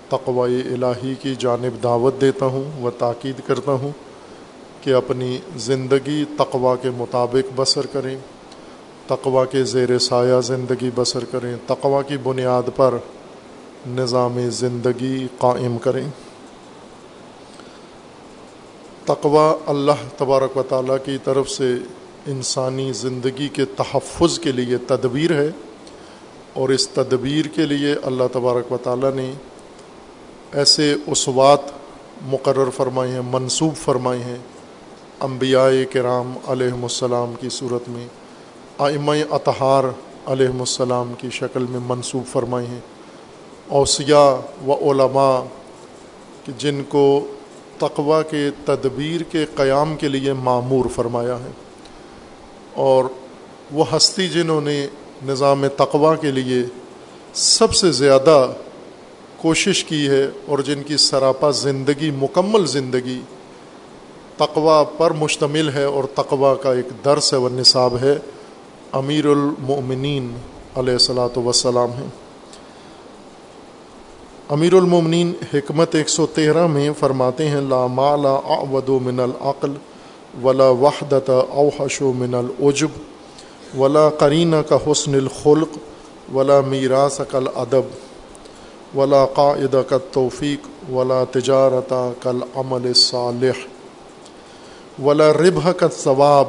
تقوی 0.09 0.61
الہی 0.61 1.15
کی 1.21 1.35
جانب 1.39 1.83
دعوت 1.83 2.21
دیتا 2.21 2.45
ہوں 2.45 2.83
و 2.83 2.89
تاکید 2.89 3.47
کرتا 3.47 3.71
ہوں 3.71 3.91
کہ 4.81 4.93
اپنی 4.93 5.37
زندگی 5.57 6.25
تقوا 6.37 6.75
کے 6.75 6.89
مطابق 6.97 7.53
بسر 7.55 7.85
کریں۔ 7.85 8.17
تقوا 9.09 9.45
کے 9.45 9.63
زیر 9.63 9.99
سایہ 9.99 10.41
زندگی 10.41 10.89
بسر 10.95 11.23
کریں 11.31 11.55
تقوا 11.67 12.01
کی 12.01 12.17
بنیاد 12.17 12.69
پر 12.75 12.97
نظام 13.87 14.49
زندگی 14.49 15.27
قائم 15.37 15.77
کریں۔ 15.77 16.07
تقوا 19.05 19.57
اللہ 19.65 20.03
تبارک 20.17 20.57
و 20.57 20.63
تعالیٰ 20.63 20.97
کی 21.05 21.17
طرف 21.23 21.49
سے 21.49 21.75
انسانی 22.27 22.91
زندگی 22.93 23.47
کے 23.47 23.65
تحفظ 23.65 24.39
کے 24.39 24.51
لیے 24.51 24.77
تدبیر 24.77 25.33
ہے 25.33 25.49
اور 26.53 26.69
اس 26.69 26.89
تدبیر 26.89 27.45
کے 27.47 27.65
لیے 27.65 27.95
اللہ 28.03 28.23
تبارک 28.33 28.71
و 28.71 28.77
تعالیٰ 28.77 29.13
نے 29.13 29.31
ایسے 30.53 30.95
اسوات 31.07 31.59
مقرر 32.21 32.69
فرمائے 32.69 33.11
ہیں 33.11 33.21
منصوب 33.31 33.75
فرمائے 33.75 34.19
ہیں۔ 34.19 34.37
انبیاء 35.19 35.69
کرام 35.91 36.33
علیہم 36.47 36.83
السلام 36.83 37.33
کی 37.39 37.49
صورت 37.49 37.89
میں 37.89 38.07
آئمہ 38.79 39.11
اطہار 39.29 39.83
علیہم 40.25 40.59
السلام 40.59 41.13
کی 41.17 41.29
شکل 41.31 41.65
میں 41.69 41.79
منصوب 41.87 42.23
فرمائے 42.31 42.67
ہیں۔ 42.67 42.79
اوسیاء 43.67 44.35
و 44.67 44.91
علماء 44.91 45.41
کہ 46.45 46.51
جن 46.57 46.81
کو 46.89 47.27
تقوا 47.77 48.21
کے 48.21 48.49
تدبیر 48.65 49.23
کے 49.23 49.45
قیام 49.55 49.95
کے 49.95 50.07
لیے 50.07 50.33
معمور 50.33 50.85
فرمایا 50.95 51.39
ہے۔ 51.39 51.51
اور 52.73 53.03
وہ 53.71 53.85
ہستی 53.95 54.27
جنہوں 54.27 54.61
نے 54.61 54.87
نظام 55.25 55.67
تقوا 55.67 56.15
کے 56.15 56.31
لیے 56.31 56.63
سب 57.33 57.73
سے 57.73 57.91
زیادہ 57.91 58.51
کوشش 59.37 59.83
کی 59.83 60.09
ہے 60.09 60.27
اور 60.45 60.59
جن 60.59 60.83
کی 60.83 60.97
سراپا 60.97 61.51
زندگی، 61.51 62.11
مکمل 62.11 62.65
زندگی 62.65 63.21
تقوا 64.37 64.83
پر 64.83 65.11
مشتمل 65.11 65.69
ہے 65.73 65.83
اور 65.83 66.03
تقوا 66.03 66.55
کا 66.55 66.73
ایک 66.73 67.05
درس 67.05 67.33
ہے 67.33 67.37
و 67.37 67.49
نصاب 67.49 67.97
ہے۔ 68.01 68.17
امیر 68.93 69.25
المؤمنین 69.25 70.31
علیہ 70.75 70.93
السلاۃ 70.93 71.37
وسلام 71.45 71.91
ہیں۔ 71.91 72.07
امیر 74.49 74.73
المومنین 74.73 75.33
حکمت 75.53 75.95
ایک 75.95 76.09
سو 76.09 76.25
تیرہ 76.25 76.65
میں 76.67 76.89
فرماتے 76.99 77.49
ہیں، 77.49 77.61
لا 77.61 77.85
مالا 77.87 78.33
اعود 78.55 78.89
من 78.89 79.19
العقل 79.19 79.73
ولا 80.43 80.69
وحدت 80.69 81.29
اوحش 81.29 82.01
و 82.01 82.11
من 82.13 82.33
العجب 82.35 83.77
ولا 83.77 84.09
قرینہ 84.09 84.61
کا 84.69 84.77
حسن 84.87 85.13
الخلق 85.15 85.77
ولا 86.33 86.59
میراث 86.61 87.21
کل 87.31 87.47
ادب 87.55 88.97
ولا 88.97 89.25
قاعد 89.25 89.75
کا 89.89 89.97
توفیق 90.11 90.67
ولا 90.91 91.23
تجارت 91.31 91.93
کل 92.21 92.39
عمل 92.55 92.93
صالح 92.93 93.65
ولا 95.03 95.31
ربح 95.33 95.71
کا 95.71 95.87
ثواب 95.93 96.47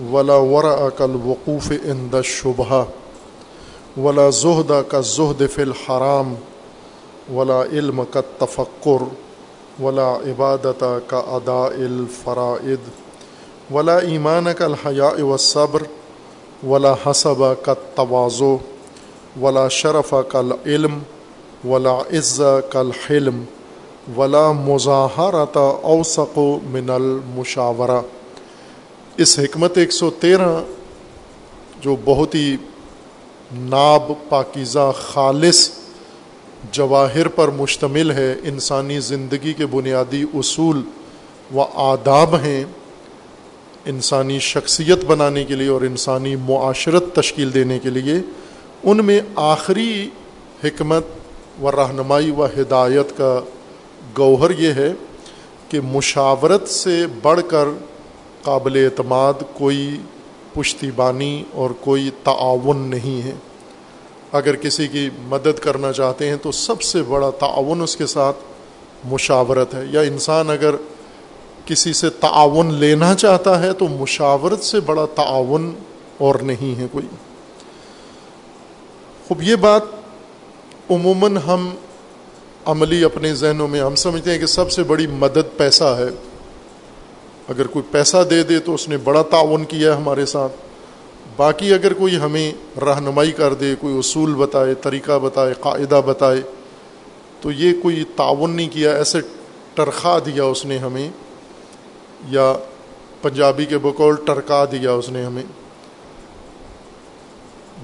ولا 0.00 0.36
ورا 0.36 0.88
کل 0.96 1.14
وقوف 1.24 1.70
ان 1.84 2.22
شبہ 2.24 2.82
ولا 3.96 4.28
زہدہ 4.32 4.80
کا 4.88 5.00
زہد 5.00 5.42
فی 5.54 5.62
الحرام، 5.62 6.34
ولا 7.34 7.62
علم 7.62 8.02
کا 8.10 8.20
تفکر 8.38 9.02
ولا 9.82 10.08
عبادت 10.26 10.84
کا 11.06 11.18
ادا 11.36 11.64
الفرائد 11.66 12.88
ولا 13.70 13.96
ایمان 14.08 14.52
کا 14.58 14.64
الحیاء 14.64 15.22
و 15.22 15.36
صبر 15.36 15.82
ولا 16.66 16.94
حسب 17.04 17.42
کا 17.62 17.74
توازو 17.94 18.56
ولا 19.40 19.66
شرف 19.68 20.14
کل 20.28 20.52
علم 20.66 20.98
ولا 21.64 21.96
عز 22.12 22.40
کل 22.70 22.90
حلم 23.06 23.42
ولا 24.16 24.50
مظاہرت 24.52 25.56
اوسق 25.56 26.38
من 26.70 26.90
المشاورہ 26.90 28.00
اس 29.18 29.38
حکمت 29.38 29.78
ایک 29.78 29.92
سو 29.92 30.10
تیرہ 30.10 30.60
جو 31.80 31.96
بہت 32.04 32.34
ہی 32.34 32.56
ناب 33.52 34.12
پاکیزہ 34.28 34.92
خالص 34.96 35.70
جواہر 36.72 37.28
پر 37.28 37.48
مشتمل 37.48 38.10
ہے، 38.10 38.34
انسانی 38.42 39.00
زندگی 39.00 39.52
کے 39.52 39.66
بنیادی 39.66 40.24
اصول 40.34 40.82
و 41.54 41.62
آداب 41.74 42.36
ہیں 42.36 42.64
انسانی 43.86 44.38
شخصیت 44.38 45.04
بنانے 45.04 45.44
کے 45.44 45.54
لیے 45.54 45.68
اور 45.68 45.80
انسانی 45.80 46.36
معاشرت 46.36 47.14
تشکیل 47.14 47.54
دینے 47.54 47.78
کے 47.78 47.90
لیے۔ 47.90 48.14
ان 48.84 49.04
میں 49.04 49.20
آخری 49.36 50.08
حکمت 50.64 51.04
و 51.62 51.72
رہنمائی 51.72 52.30
و 52.30 52.44
ہدایت 52.44 53.16
کا 53.16 53.40
گوہر 54.18 54.50
یہ 54.58 54.72
ہے 54.72 54.92
کہ 55.68 55.80
مشاورت 55.80 56.68
سے 56.68 57.06
بڑھ 57.22 57.40
کر 57.48 57.64
قابل 58.48 58.76
اعتماد 58.76 59.32
کوئی 59.54 59.96
پشتی 60.54 60.90
بانی 60.90 61.44
اور 61.52 61.70
کوئی 61.70 62.10
تعاون 62.24 62.78
نہیں 62.78 63.22
ہے۔ 63.22 63.32
اگر 64.32 64.56
کسی 64.56 64.88
کی 64.88 65.10
مدد 65.22 65.58
کرنا 65.58 65.92
چاہتے 65.92 66.28
ہیں 66.28 66.36
تو 66.42 66.52
سب 66.52 66.82
سے 66.82 67.02
بڑا 67.02 67.30
تعاون 67.30 67.82
اس 67.82 67.96
کے 67.96 68.06
ساتھ 68.06 68.36
مشاورت 69.04 69.74
ہے۔ 69.74 69.84
یا 69.90 70.00
انسان 70.00 70.50
اگر 70.50 70.74
کسی 71.64 71.92
سے 71.92 72.10
تعاون 72.10 72.74
لینا 72.74 73.14
چاہتا 73.14 73.62
ہے 73.62 73.72
تو 73.72 73.88
مشاورت 73.88 74.64
سے 74.64 74.80
بڑا 74.80 75.06
تعاون 75.14 75.74
اور 76.18 76.34
نہیں 76.34 76.80
ہے 76.80 76.86
کوئی۔ 76.92 77.06
خوب، 79.28 79.42
یہ 79.42 79.56
بات 79.56 79.82
عموماً 80.90 81.36
ہم 81.36 81.70
عملی 82.64 83.04
اپنے 83.04 83.34
ذہنوں 83.34 83.68
میں 83.68 83.80
ہم 83.80 83.94
سمجھتے 83.94 84.30
ہیں 84.30 84.38
کہ 84.38 84.46
سب 84.46 84.72
سے 84.72 84.82
بڑی 84.82 85.06
مدد 85.06 85.56
پیسہ 85.56 85.84
ہے۔ 85.84 86.27
اگر 87.48 87.66
کوئی 87.66 87.82
پیسہ 87.90 88.16
دے 88.30 88.42
دے 88.42 88.58
تو 88.58 88.74
اس 88.74 88.88
نے 88.88 88.96
بڑا 88.96 89.22
تعاون 89.22 89.64
کیا 89.64 89.90
ہے 89.90 89.96
ہمارے 89.96 90.26
ساتھ۔ 90.26 90.52
باقی 91.36 91.74
اگر 91.74 91.92
کوئی 91.92 92.18
ہمیں 92.18 92.52
رہنمائی 92.80 93.32
کر 93.32 93.54
دے، 93.54 93.74
کوئی 93.80 93.98
اصول 93.98 94.34
بتائے، 94.34 94.74
طریقہ 94.74 95.18
بتائے، 95.18 95.54
قاعدہ 95.60 96.00
بتائے، 96.06 96.42
تو 97.40 97.52
یہ 97.52 97.72
کوئی 97.82 98.04
تعاون 98.16 98.50
نہیں 98.50 98.68
کیا، 98.68 98.92
ایسے 98.92 99.18
ٹرخا 99.74 100.18
دیا 100.18 100.44
اس 100.44 100.64
نے 100.66 100.78
ہمیں، 100.78 101.08
یا 102.28 102.52
پنجابی 103.22 103.64
کے 103.64 103.78
بقول 103.78 104.16
ٹرکا 104.26 104.64
دیا 104.64 104.92
اس 104.92 105.08
نے 105.08 105.24
ہمیں، 105.24 105.42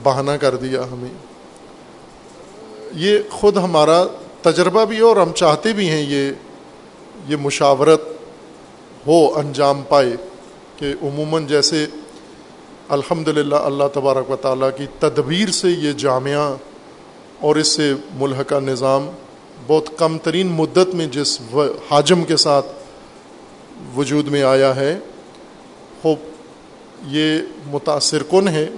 بہانہ 0.02 0.30
کر 0.30 0.56
دیا 0.56 0.82
ہمیں۔ 0.92 1.14
یہ 2.92 3.18
خود 3.30 3.56
ہمارا 3.56 4.04
تجربہ 4.42 4.84
بھی 4.84 4.96
ہے 4.96 5.02
اور 5.02 5.16
ہم 5.16 5.32
چاہتے 5.32 5.72
بھی 5.72 5.88
ہیں 5.88 6.02
یہ 6.02 6.30
یہ 7.28 7.36
مشاورت 7.36 8.13
ہو 9.06 9.38
انجام 9.38 9.82
پائے 9.88 10.16
کہ 10.76 10.94
عموماً 11.02 11.46
جیسے 11.46 11.86
الحمد 12.88 13.28
للہ 13.28 13.54
اللہ 13.54 13.84
تبارک 13.92 14.30
و 14.30 14.36
تعالیٰ 14.36 14.70
کی 14.76 14.86
تدبیر 14.98 15.50
سے 15.50 15.68
یہ 15.68 15.92
جامعہ 15.92 16.56
اور 17.40 17.56
اس 17.56 17.68
سے 17.68 17.92
ملحقہ 18.14 18.54
نظام 18.54 19.10
بہت 19.66 19.98
کم 19.98 20.18
ترین 20.18 20.46
مدت 20.46 20.94
میں 20.94 21.06
جس 21.06 21.40
حاجم 21.90 22.24
کے 22.24 22.36
ساتھ 22.36 22.66
وجود 23.96 24.28
میں 24.28 24.42
آیا 24.42 24.76
ہے 24.76 24.98
ہو 26.04 26.14
یہ 27.06 27.38
متاثر 27.66 28.22
کن 28.22 28.48
ہے 28.48 28.68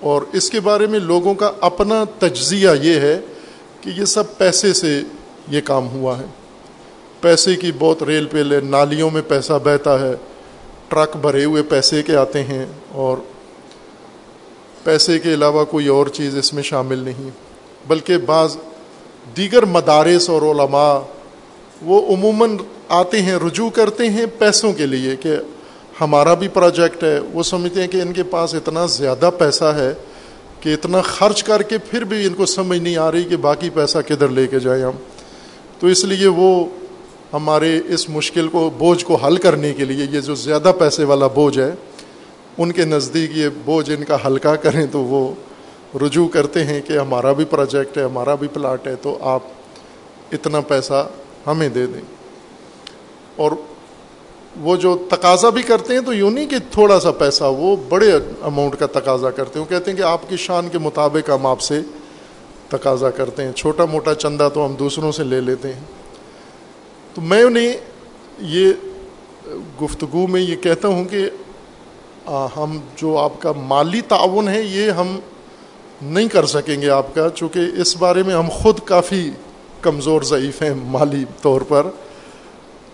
اور 0.00 0.22
اس 0.32 0.50
کے 0.50 0.60
بارے 0.60 0.86
میں 0.86 0.98
لوگوں 0.98 1.34
کا 1.34 1.52
اپنا 1.60 2.04
تجزیہ 2.18 2.70
یہ 2.82 3.00
ہے 3.00 3.20
کہ 3.80 3.90
یہ 3.90 4.04
سب 4.04 4.38
پیسے 4.38 4.72
سے 4.72 5.02
یہ 5.48 5.60
کام 5.60 5.88
ہوا 5.88 6.18
ہے۔ 6.18 6.24
پیسے 7.22 7.56
کی 7.56 7.72
بہت 7.78 8.02
ریل 8.02 8.26
پیل 8.26 8.52
ہے 8.52 8.60
نالیوں 8.60 9.10
میں 9.10 9.22
پیسہ 9.28 9.52
بہتا 9.64 10.00
ہے، 10.00 10.12
ٹرک 10.88 11.16
بھرے 11.16 11.44
ہوئے 11.44 11.62
پیسے 11.62 12.02
کے 12.02 12.16
آتے 12.16 12.42
ہیں 12.42 12.66
اور 12.92 13.16
پیسے 14.84 15.18
کے 15.18 15.34
علاوہ 15.34 15.64
کوئی 15.64 15.86
اور 15.86 16.06
چیز 16.06 16.36
اس 16.36 16.54
میں 16.54 16.62
شامل 16.62 16.98
نہیں۔ 16.98 17.30
بلکہ 17.86 18.18
بعض 18.18 18.56
دیگر 19.36 19.64
مدارس 19.64 20.30
اور 20.30 20.42
علماء 20.42 20.98
وہ 21.82 22.16
عموماً 22.16 22.56
آتے 22.88 23.22
ہیں، 23.22 23.34
رجوع 23.46 23.70
کرتے 23.70 24.08
ہیں 24.08 24.26
پیسوں 24.38 24.72
کے 24.72 24.86
لیے 24.86 25.16
کہ 25.16 25.36
ہمارا 26.00 26.34
بھی 26.34 26.48
پروجیکٹ 26.48 27.04
ہے۔ 27.04 27.18
وہ 27.32 27.42
سمجھتے 27.42 27.80
ہیں 27.80 27.88
کہ 27.88 28.00
ان 28.00 28.12
کے 28.12 28.22
پاس 28.22 28.54
اتنا 28.54 28.86
زیادہ 28.86 29.30
پیسہ 29.38 29.64
ہے 29.64 29.94
کہ 30.60 30.74
اتنا 30.74 31.00
خرچ 31.00 31.42
کر 31.42 31.62
کے 31.62 31.78
پھر 31.78 32.04
بھی 32.04 32.26
ان 32.26 32.34
کو 32.34 32.46
سمجھ 32.46 32.78
نہیں 32.78 32.96
آ 32.96 33.12
رہی 33.12 33.22
کہ 33.22 33.36
باقی 33.36 33.70
پیسہ 33.70 33.98
کدھر 34.08 34.28
لے 34.28 34.46
کے 34.46 34.60
جائیں 34.60 34.82
ہم۔ 34.82 34.96
تو 35.80 35.86
اس 35.86 36.04
لیے 36.04 36.26
وہ 36.26 36.64
ہمارے 37.32 37.80
اس 37.88 38.10
مشکل 38.10 38.48
کو، 38.48 38.70
بوجھ 38.78 39.04
کو 39.04 39.16
حل 39.16 39.36
کرنے 39.36 39.74
کے 39.74 39.84
لیے 39.84 40.06
یہ 40.10 40.20
جو 40.20 40.34
زیادہ 40.34 40.72
پیسے 40.78 41.04
والا 41.04 41.26
بوجھ 41.26 41.58
ہے، 41.58 41.72
ان 42.58 42.72
کے 42.72 42.84
نزدیک 42.84 43.30
یہ 43.36 43.48
بوجھ 43.64 43.90
ان 43.90 44.04
کا 44.04 44.16
ہلکا 44.26 44.56
کریں 44.56 44.86
تو 44.86 44.98
وہ 44.98 45.34
رجوع 46.02 46.28
کرتے 46.28 46.64
ہیں 46.64 46.80
کہ 46.80 46.98
ہمارا 46.98 47.32
بھی 47.32 47.44
پروجیکٹ 47.44 47.98
ہے، 47.98 48.02
ہمارا 48.02 48.34
بھی 48.34 48.48
پلاٹ 48.48 48.86
ہے، 48.86 48.94
تو 49.02 49.18
آپ 49.20 49.40
اتنا 50.32 50.60
پیسہ 50.60 51.08
ہمیں 51.46 51.68
دے 51.68 51.86
دیں۔ 51.86 52.00
اور 53.36 53.52
وہ 54.60 54.76
جو 54.76 55.06
تقاضا 55.10 55.48
بھی 55.48 55.62
کرتے 55.62 55.94
ہیں 55.94 56.00
تو 56.00 56.14
یوں 56.14 56.30
نہیں 56.30 56.46
کہ 56.46 56.56
تھوڑا 56.70 57.00
سا 57.00 57.10
پیسہ، 57.10 57.44
وہ 57.44 57.76
بڑے 57.88 58.12
اماؤنٹ 58.42 58.76
کا 58.78 58.86
تقاضا 58.86 59.30
کرتے 59.30 59.58
ہیں۔ 59.58 59.66
وہ 59.66 59.70
کہتے 59.70 59.90
ہیں 59.90 59.98
کہ 59.98 60.02
آپ 60.02 60.28
کی 60.28 60.36
شان 60.36 60.68
کے 60.68 60.78
مطابق 60.78 61.30
ہم 61.30 61.46
آپ 61.46 61.60
سے 61.60 61.80
تقاضا 62.68 63.10
کرتے 63.10 63.44
ہیں۔ 63.44 63.52
چھوٹا 63.52 63.84
موٹا 63.84 64.14
چندہ 64.14 64.48
تو 64.54 64.66
ہم 64.66 64.74
دوسروں 64.74 65.12
سے 65.12 65.24
لے 65.24 65.40
لیتے 65.40 65.72
ہیں۔ 65.72 65.80
تو 67.14 67.20
میں 67.20 67.42
انہیں 67.42 67.72
یہ 68.38 68.72
گفتگو 69.82 70.26
میں 70.26 70.40
یہ 70.40 70.56
کہتا 70.56 70.88
ہوں 70.88 71.04
کہ 71.04 71.28
ہم 72.56 72.78
جو 72.96 73.16
آپ 73.18 73.40
کا 73.40 73.52
مالی 73.56 74.00
تعاون 74.08 74.48
ہے 74.48 74.62
یہ 74.62 74.90
ہم 74.90 75.18
نہیں 76.02 76.28
کر 76.28 76.46
سکیں 76.46 76.80
گے 76.82 76.88
آپ 76.90 77.14
کا، 77.14 77.28
چونکہ 77.34 77.80
اس 77.80 77.96
بارے 77.96 78.22
میں 78.22 78.34
ہم 78.34 78.48
خود 78.52 78.80
کافی 78.84 79.30
کمزور 79.80 80.22
ضعیف 80.22 80.62
ہیں 80.62 80.74
مالی 80.76 81.24
طور 81.42 81.60
پر۔ 81.68 81.86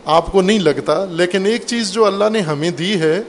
آپ 0.04 0.32
کو 0.32 0.42
نہیں 0.42 0.58
لگتا، 0.58 1.04
لیکن 1.04 1.46
ایک 1.46 1.66
چیز 1.66 1.92
جو 1.92 2.04
اللہ 2.04 2.28
نے 2.32 2.40
ہمیں 2.40 2.70
دی 2.70 2.92
ہے، 3.00 3.20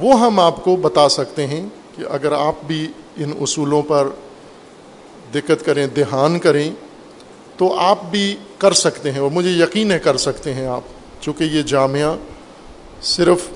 وہ 0.00 0.18
ہم 0.20 0.40
آپ 0.40 0.62
کو 0.64 0.76
بتا 0.76 1.08
سکتے 1.08 1.46
ہیں 1.46 1.64
کہ 1.96 2.04
اگر 2.10 2.32
آپ 2.32 2.64
بھی 2.66 2.86
ان 3.16 3.32
اصولوں 3.40 3.82
پر 3.82 4.08
دقت 5.34 5.64
کریں، 5.64 5.86
دھیان 5.86 6.38
کریں 6.38 6.70
تو 7.62 7.74
آپ 7.78 8.04
بھی 8.10 8.36
کر 8.58 8.72
سکتے 8.72 9.10
ہیں 9.12 9.18
اور 9.18 9.30
مجھے 9.30 9.50
یقین 9.50 9.90
ہے 9.90 9.98
کر 9.98 10.16
سکتے 10.16 10.54
ہیں 10.54 10.66
آپ، 10.66 10.80
چونکہ 11.20 11.44
یہ 11.44 11.62
جامعہ 11.62 12.14
صرف 13.02 13.46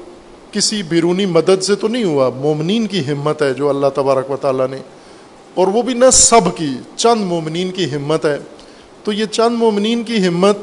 کسی 0.52 0.82
بیرونی 0.82 1.26
مدد 1.26 1.62
سے 1.62 1.74
تو 1.74 1.88
نہیں 1.88 2.04
ہوا، 2.04 2.28
مومنین 2.28 2.86
کی 2.86 3.00
ہمت 3.08 3.42
ہے 3.42 3.54
جو 3.54 3.68
اللہ 3.68 3.86
تبارک 3.94 4.30
و 4.30 4.36
تعالیٰ 4.36 4.68
نے، 4.68 4.76
اور 5.54 5.66
وہ 5.66 5.82
بھی 5.82 5.94
نہ 5.94 6.10
سب 6.12 6.56
کی، 6.56 6.68
چند 6.96 7.24
مومنین 7.24 7.70
کی 7.70 7.90
ہمت 7.94 8.26
ہے۔ 8.26 8.38
تو 9.04 9.12
یہ 9.12 9.26
چند 9.26 9.58
مومنین 9.58 10.02
کی 10.02 10.26
ہمت 10.26 10.58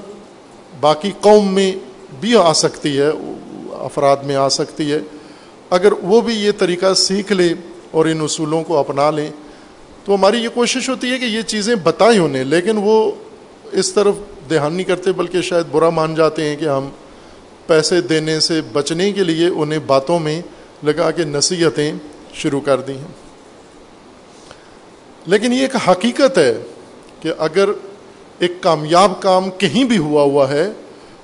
باقی 0.80 1.12
قوم 1.22 1.54
میں 1.54 1.72
بھی 2.20 2.36
آ 2.36 2.54
سکتی 2.54 2.98
ہے، 2.98 3.10
افراد 3.72 4.18
میں 4.18 4.36
آ 4.36 4.48
سکتی 4.50 4.92
ہے۔ 4.92 5.00
اگر 5.70 5.94
وہ 6.02 6.22
بھی 6.22 6.36
یہ 6.36 6.52
طریقہ 6.58 6.94
سیکھ 6.94 7.32
لیں 7.32 7.54
اور 7.92 8.06
ان 8.06 8.22
اصولوں 8.22 8.64
کو 8.64 8.78
اپنا 8.78 9.10
لیں، 9.12 9.30
تو 10.06 10.16
ہماری 10.16 10.44
یہ 10.44 10.50
کوشش 10.54 10.90
ہوتی 10.90 11.12
ہے 11.12 11.20
کہ 11.20 11.26
یہ 11.26 11.42
چیزیں 11.42 11.76
بتائیں 11.76 12.20
انہیں، 12.20 12.44
لیکن 12.44 12.78
وہ 12.78 13.12
اس 13.74 13.94
طرف 13.94 14.16
دھیان 14.50 14.74
نہیں 14.74 14.84
کرتے، 14.84 15.12
بلکہ 15.12 15.42
شاید 15.42 15.66
برا 15.72 15.90
مان 15.90 16.16
جاتے 16.16 16.50
ہیں 16.50 16.56
کہ 16.56 16.66
ہم 16.66 16.90
پیسے 17.68 18.02
دینے 18.02 18.40
سے 18.40 18.62
بچنے 18.74 19.12
کے 19.12 19.24
لیے 19.24 19.48
انہیں 19.48 19.80
باتوں 19.80 20.20
میں 20.20 20.42
لگا 20.84 21.12
کے 21.12 21.24
نصیحتیں 21.24 21.94
شروع 22.34 22.62
کر 22.62 22.82
دی 22.82 22.94
ہیں۔ 22.94 23.24
لیکن 25.28 25.54
یہ 25.54 25.62
ایک 25.62 25.90
حقیقت 25.90 26.38
ہے 26.38 26.64
کہ 27.20 27.34
اگر 27.38 27.70
ایک 28.40 28.52
کامیاب 28.62 29.22
کام 29.22 29.50
کہیں 29.58 29.84
بھی 29.84 29.98
ہوا 29.98 30.24
ہوا 30.24 30.50
ہے، 30.50 30.72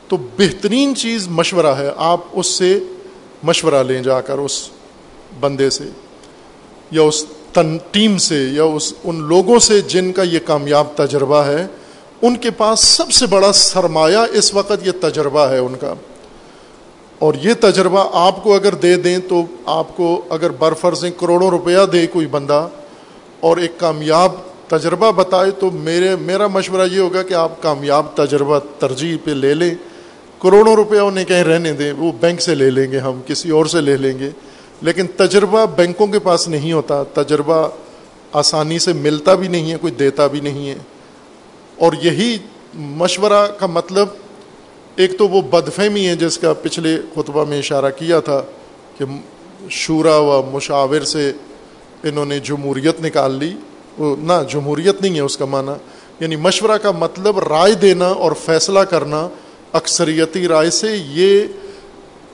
تو 0.08 0.18
بہترین 0.18 0.96
چیز 0.96 1.28
مشورہ 1.28 1.76
ہے۔ 1.78 1.92
آپ 1.98 2.20
اس 2.32 2.48
سے 2.48 2.80
مشورہ 3.44 3.84
لیں 3.84 4.04
جا 4.04 4.22
کر، 4.22 4.38
اس 4.38 4.70
بندے 5.40 5.70
سے 5.70 5.84
یا 6.92 7.02
اس 7.02 7.26
تن 7.54 7.78
ٹیم 7.92 8.18
سے 8.18 8.44
یا 8.44 8.64
اس 8.64 8.94
ان 9.04 9.22
لوگوں 9.22 9.60
سے 9.60 9.82
جن 9.82 10.12
کا 10.12 10.24
یہ 10.24 10.40
کامیاب 10.46 10.88
تجربہ 10.96 11.44
ہے۔ 11.44 11.68
ان 12.22 12.38
کے 12.38 12.52
پاس 12.52 12.80
سب 12.80 13.12
سے 13.12 13.26
بڑا 13.26 13.54
سرمایہ 13.54 14.18
اس 14.32 14.54
وقت 14.54 14.88
یہ 14.88 14.92
تجربہ 15.02 15.40
ہے 15.40 15.58
ان 15.58 15.76
کا۔ 15.82 15.94
اور 17.20 17.34
یہ 17.34 17.54
تجربہ 17.60 18.10
آپ 18.14 18.44
کو 18.44 18.56
اگر 18.56 18.76
دے 18.76 18.96
دیں 18.96 19.18
تو 19.30 19.42
آپ 19.66 19.98
کو 19.98 20.22
اگر 20.30 20.50
برفرضیں 20.50 21.12
کروڑوں 21.18 21.50
روپیہ 21.50 21.86
دے 21.94 22.08
کوئی 22.08 22.28
بندہ 22.28 22.68
اور 23.40 23.58
ایک 23.58 23.80
کامیاب 23.80 24.32
تجربہ 24.68 25.12
بتائے 25.12 25.52
تو 25.52 25.72
میرے، 25.72 26.16
میرا 26.16 26.48
مشورہ 26.48 26.88
یہ 26.92 27.00
ہوگا 27.00 27.24
کہ 27.24 27.34
آپ 27.34 27.62
کامیاب 27.62 28.06
تجربہ 28.16 28.60
ترجیح 28.80 29.18
پہ 29.24 29.32
لے 29.32 29.54
لیں۔ 29.54 29.76
کروڑوں 30.42 30.76
روپیہ 30.76 31.00
انہیں 31.00 31.26
کہیں 31.26 31.44
رہنے 31.44 31.74
دیں، 31.74 31.94
وہ 31.94 32.12
بینک 32.22 32.42
سے 32.42 32.56
لے 32.56 32.70
لیں 32.70 32.92
گے 32.92 32.98
ہم، 32.98 33.22
کسی 33.28 33.50
اور 33.50 33.66
سے 33.66 33.82
لے 33.82 33.98
لیں 33.98 34.20
گے۔ 34.20 34.30
لیکن 34.82 35.08
تجربہ 35.18 35.66
بینکوں 35.76 36.08
کے 36.08 36.20
پاس 36.20 36.48
نہیں 36.48 36.74
ہوتا، 36.74 37.04
تجربہ 37.04 37.68
آسانی 38.34 38.80
سے 38.80 38.94
ملتا 38.94 39.34
بھی 39.34 39.48
نہیں 39.48 39.72
ہے، 39.72 39.78
کوئی 39.82 39.94
دیتا 39.94 40.28
بھی 40.28 40.40
نہیں 40.40 40.70
ہے۔ 40.70 40.76
اور 41.80 41.94
یہی 42.02 42.38
مشورہ 42.74 43.48
کا 43.48 43.66
مطلب 43.66 44.08
ایک 44.96 45.18
تو 45.18 45.28
وہ 45.28 45.42
بدفہمی 45.42 46.08
ہے 46.08 46.16
جس 46.16 46.38
کا 46.38 46.54
پچھلے 46.54 46.98
خطبہ 47.16 47.46
میں 47.46 47.60
اشارہ 47.60 47.90
کیا 47.98 48.20
تھا 48.20 48.42
کہ 48.98 49.06
شورا 49.70 50.18
و 50.18 50.50
مشاور 50.52 51.02
سے 51.02 51.32
انہوں 52.04 52.26
نے 52.26 52.40
جمہوریت 52.40 53.02
نکال 53.02 53.36
لی۔ 53.36 53.54
وہ 53.98 54.16
نہ، 54.20 54.34
جمہوریت 54.50 55.02
نہیں 55.02 55.16
ہے 55.16 55.20
اس 55.20 55.38
کا 55.38 55.46
معنی۔ 55.46 55.72
یعنی 56.20 56.36
مشورہ 56.36 56.78
کا 56.78 56.92
مطلب 56.92 57.40
رائے 57.40 57.74
دینا 57.74 58.08
اور 58.08 58.32
فیصلہ 58.46 58.80
کرنا۔ 58.80 59.28
اکثریتی 59.74 60.48
رائے 60.48 60.70
سے 60.70 60.88
یہ 61.08 61.42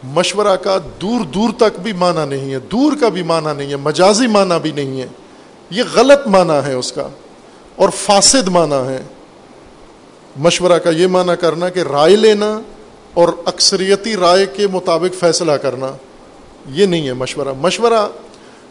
مشورہ 0.03 0.55
کا 0.55 0.77
دور 1.01 1.25
دور 1.25 1.49
تک 1.57 1.79
بھی 1.79 1.93
معنی 1.93 2.35
نہیں 2.35 2.53
ہے، 2.53 2.59
دور 2.59 2.93
کا 3.01 3.09
بھی 3.09 3.23
معنی 3.23 3.57
نہیں 3.57 3.69
ہے، 3.69 3.75
مجازی 3.75 4.27
معنی 4.27 4.53
بھی 4.61 4.71
نہیں 4.71 5.01
ہے۔ 5.01 5.07
یہ 5.69 5.83
غلط 5.93 6.27
معنی 6.27 6.67
ہے 6.67 6.73
اس 6.73 6.91
کا 6.91 7.07
اور 7.75 7.89
فاسد 7.89 8.47
معنی 8.47 8.87
ہے۔ 8.87 9.01
مشورہ 10.35 10.79
کا 10.79 10.89
یہ 10.89 11.07
معنی 11.07 11.33
کرنا 11.39 11.69
کہ 11.69 11.79
رائے 11.79 12.15
لینا 12.15 12.59
اور 13.13 13.29
اکثریتی 13.45 14.15
رائے 14.15 14.45
کے 14.45 14.67
مطابق 14.67 15.19
فیصلہ 15.19 15.51
کرنا، 15.51 15.87
یہ 16.69 16.85
نہیں 16.85 17.07
ہے 17.07 17.13
مشورہ۔ 17.13 17.53
مشورہ 17.57 18.07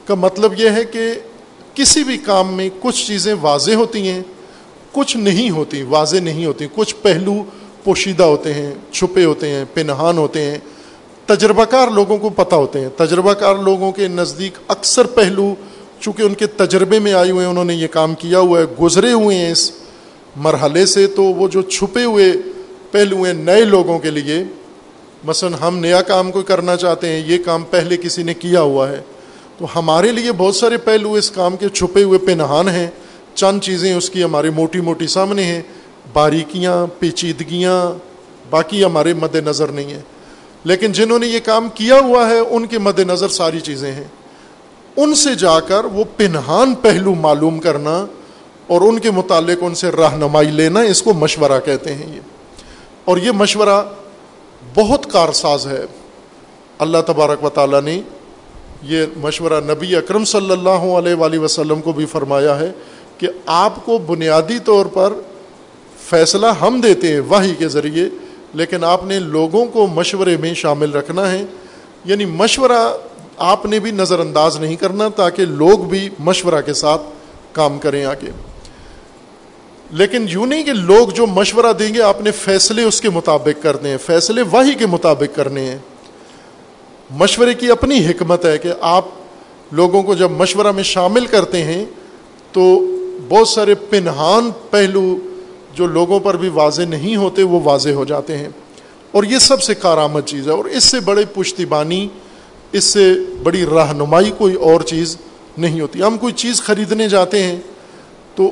کا 0.04 0.14
مطلب 0.14 0.52
یہ 0.60 0.70
ہے 0.70 0.84
کہ 0.84 1.14
کسی 1.74 2.04
بھی 2.04 2.18
کام 2.18 2.54
میں 2.54 2.68
کچھ 2.80 3.06
چیزیں 3.06 3.34
واضح 3.40 3.72
ہوتی 3.72 4.08
ہیں، 4.08 4.22
کچھ 4.92 5.16
نہیں 5.16 5.50
ہوتی، 5.50 5.82
واضح 5.82 6.16
نہیں 6.16 6.46
ہوتی۔ 6.46 6.66
کچھ 6.74 6.94
پہلو 7.02 7.34
پوشیدہ 7.84 8.22
ہوتے 8.22 8.54
ہیں، 8.54 8.74
چھپے 8.92 9.24
ہوتے 9.24 9.48
ہیں، 9.48 9.64
پنہان 9.74 10.18
ہوتے 10.18 10.42
ہیں۔ 10.42 10.58
تجربہ 11.26 11.64
کار 11.64 11.88
لوگوں 11.88 12.18
کو 12.18 12.28
پتہ 12.28 12.54
ہوتے 12.54 12.80
ہیں۔ 12.80 12.88
تجربہ 12.96 13.32
کار 13.32 13.56
لوگوں 13.56 13.92
کے 13.92 14.08
نزدیک 14.08 14.52
اکثر 14.68 15.04
پہلو، 15.04 15.54
چونکہ 16.00 16.22
ان 16.22 16.34
کے 16.34 16.46
تجربے 16.46 16.98
میں 16.98 17.12
آئے 17.12 17.30
ہوئے 17.30 17.44
ہیں، 17.44 17.50
انہوں 17.50 17.64
نے 17.64 17.74
یہ 17.74 17.86
کام 17.86 18.14
کیا 18.14 18.38
ہوا 18.38 18.60
ہے، 18.60 18.64
گزرے 18.82 19.12
ہوئے 19.12 19.36
ہیں 19.36 19.52
اس 19.52 19.70
مرحلے 20.37 20.87
سے 20.87 21.07
تو 21.07 21.22
وہ 21.22 21.49
جو 21.49 21.62
چھپے 21.62 22.05
ہوئے 22.05 22.32
پہلو 22.91 23.22
ہیں 23.22 23.32
نئے 23.32 23.64
لوگوں 23.64 23.99
کے 23.99 24.11
لیے، 24.11 24.45
مثلا 25.24 25.68
ہم 25.68 25.78
نیا 25.78 26.03
کام 26.03 26.30
کوئی 26.30 26.45
کرنا 26.45 26.76
چاہتے 26.76 27.09
ہیں، 27.09 27.22
یہ 27.26 27.39
کام 27.45 27.62
پہلے 27.70 27.97
کسی 27.97 28.22
نے 28.22 28.35
کیا 28.35 28.61
ہوا 28.61 28.89
ہے، 28.89 29.01
تو 29.59 29.66
ہمارے 29.76 30.12
لیے 30.12 30.32
بہت 30.32 30.57
سارے 30.57 30.76
پہلو 30.76 31.12
اس 31.12 31.30
کام 31.30 31.57
کے 31.57 31.68
چھپے 31.68 32.03
ہوئے 32.03 32.18
پہ 32.18 32.32
نہان 32.32 32.68
ہیں، 32.68 32.87
چند 33.35 33.61
چیزیں 33.61 33.95
اس 33.95 34.11
کی 34.11 34.24
ہماری 34.24 34.51
موٹی 34.51 34.80
موٹی 34.80 35.07
سامنے 35.07 35.45
ہیں، 35.45 35.62
باریکیاں، 36.12 36.87
پیچیدگیاں، 36.99 37.99
باقی 38.51 38.85
ہمارے 38.85 39.14
مد 39.14 39.35
نظر 39.35 39.68
نہیں 39.68 39.91
ہیں۔ 39.91 40.03
لیکن 40.64 40.93
جنہوں 40.93 41.18
نے 41.18 41.26
یہ 41.26 41.39
کام 41.45 41.68
کیا 41.74 41.99
ہوا 41.99 42.28
ہے، 42.28 42.39
ان 42.39 42.66
کے 42.66 42.78
مد 42.78 42.99
نظر 42.99 43.28
ساری 43.28 43.61
چیزیں 43.61 43.93
ہیں۔ 43.93 44.05
ان 44.97 45.14
سے 45.14 45.35
جا 45.35 45.61
کر 45.61 45.85
وہ 45.85 46.05
پنہان 46.16 46.74
پہلو 46.74 47.14
معلوم 47.14 47.59
کرنا 47.59 48.07
اور 48.66 48.80
ان 48.80 48.98
کے 48.98 49.10
متعلق 49.10 49.58
ان 49.60 49.74
سے 49.74 49.90
رہنمائی 49.90 50.48
لینا 50.48 50.80
اس 50.80 51.02
کو 51.02 51.14
مشورہ 51.14 51.60
کہتے 51.64 51.94
ہیں 51.94 52.14
یہ۔ 52.14 52.20
اور 53.04 53.16
یہ 53.16 53.30
مشورہ 53.30 53.84
بہت 54.74 55.12
کارساز 55.12 55.66
ہے۔ 55.66 55.84
اللہ 56.78 56.98
تبارک 57.06 57.44
و 57.44 57.48
تعالیٰ 57.48 57.82
نے 57.82 58.00
یہ 58.82 59.06
مشورہ 59.16 59.60
نبی 59.60 59.96
اکرم 59.96 60.24
صلی 60.24 60.50
اللہ 60.50 60.70
علیہ 60.70 61.14
وآلہ 61.14 61.38
وسلم 61.38 61.80
کو 61.80 61.92
بھی 61.92 62.06
فرمایا 62.06 62.60
ہے 62.60 62.72
کہ 63.18 63.28
آپ 63.46 63.84
کو 63.84 63.98
بنیادی 63.98 64.58
طور 64.58 64.86
پر 64.86 65.12
فیصلہ 66.10 66.46
ہم 66.46 66.80
دیتے 66.80 67.12
ہیں 67.12 67.20
وہی 67.20 67.54
کے 67.54 67.68
ذریعے، 67.68 68.04
لیکن 68.54 68.84
آپ 68.84 69.04
نے 69.04 69.18
لوگوں 69.18 69.66
کو 69.66 69.86
مشورے 69.86 70.36
میں 70.36 70.54
شامل 70.54 70.92
رکھنا 70.92 71.30
ہے۔ 71.30 71.42
یعنی 72.04 72.24
مشورہ 72.24 72.96
آپ 73.36 73.66
نے 73.66 73.78
بھی 73.78 73.90
نظر 73.90 74.18
انداز 74.18 74.56
نہیں 74.56 74.76
کرنا 74.76 75.08
تاکہ 75.08 75.44
لوگ 75.44 75.78
بھی 75.78 76.08
مشورہ 76.18 76.60
کے 76.66 76.74
ساتھ 76.74 77.02
کام 77.52 77.78
کریں 77.78 78.04
آگے۔ 78.04 78.30
لیکن 79.95 80.26
یوں 80.28 80.47
نہیں 80.47 80.62
کہ 80.62 80.72
لوگ 80.72 81.09
جو 81.09 81.26
مشورہ 81.26 81.72
دیں 81.72 81.95
گے، 81.95 82.03
آپ 82.03 82.20
نے 82.20 82.30
فیصلے 82.30 82.82
اس 82.82 83.01
کے 83.01 83.11
مطابق 83.11 83.62
کرنے 83.62 83.90
ہیں، 83.90 83.97
فیصلے 83.97 84.42
وہی 84.42 84.74
کے 84.74 84.86
مطابق 84.86 85.36
کرنے 85.36 85.61
ہیں۔ 85.61 85.78
مشورے 87.11 87.55
کی 87.55 87.70
اپنی 87.70 88.07
حکمت 88.07 88.45
ہے 88.45 88.59
کہ 88.59 88.72
آپ 88.80 89.05
لوگوں 89.72 90.03
کو 90.03 90.14
جب 90.14 90.30
مشورہ 90.30 90.72
میں 90.72 90.82
شامل 90.82 91.26
کرتے 91.26 91.62
ہیں 91.62 91.84
تو 92.53 92.80
بہت 93.28 93.49
سارے 93.49 93.74
پنہان 93.74 94.51
پہلو 94.70 95.18
جو 95.74 95.86
لوگوں 95.86 96.20
پر 96.20 96.36
بھی 96.36 96.49
واضح 96.49 96.82
نہیں 96.82 97.16
ہوتے، 97.16 97.42
وہ 97.42 97.61
واضح 97.64 97.90
ہو 97.90 98.05
جاتے 98.05 98.38
ہیں۔ 98.38 98.49
اور 99.12 99.24
یہ 99.24 99.38
سب 99.38 99.62
سے 99.62 99.74
کارآمد 99.74 100.20
چیز 100.26 100.47
ہے۔ 100.47 100.53
اور 100.53 100.64
اس 100.64 100.84
سے 100.84 101.01
بڑے 101.01 101.22
پشتی 101.34 101.64
بانی 101.64 102.09
اس 102.72 102.84
سے 102.84 103.14
بڑی 103.42 103.66
رہنمائی 103.66 104.32
کوئی 104.38 104.55
اور 104.55 104.80
چیز 104.80 105.16
نہیں 105.59 105.80
ہوتی۔ 105.80 106.03
ہم 106.03 106.18
کوئی 106.18 106.32
چیز 106.32 106.62
خریدنے 106.62 107.09
جاتے 107.09 107.42
ہیں 107.42 107.57
تو 108.34 108.51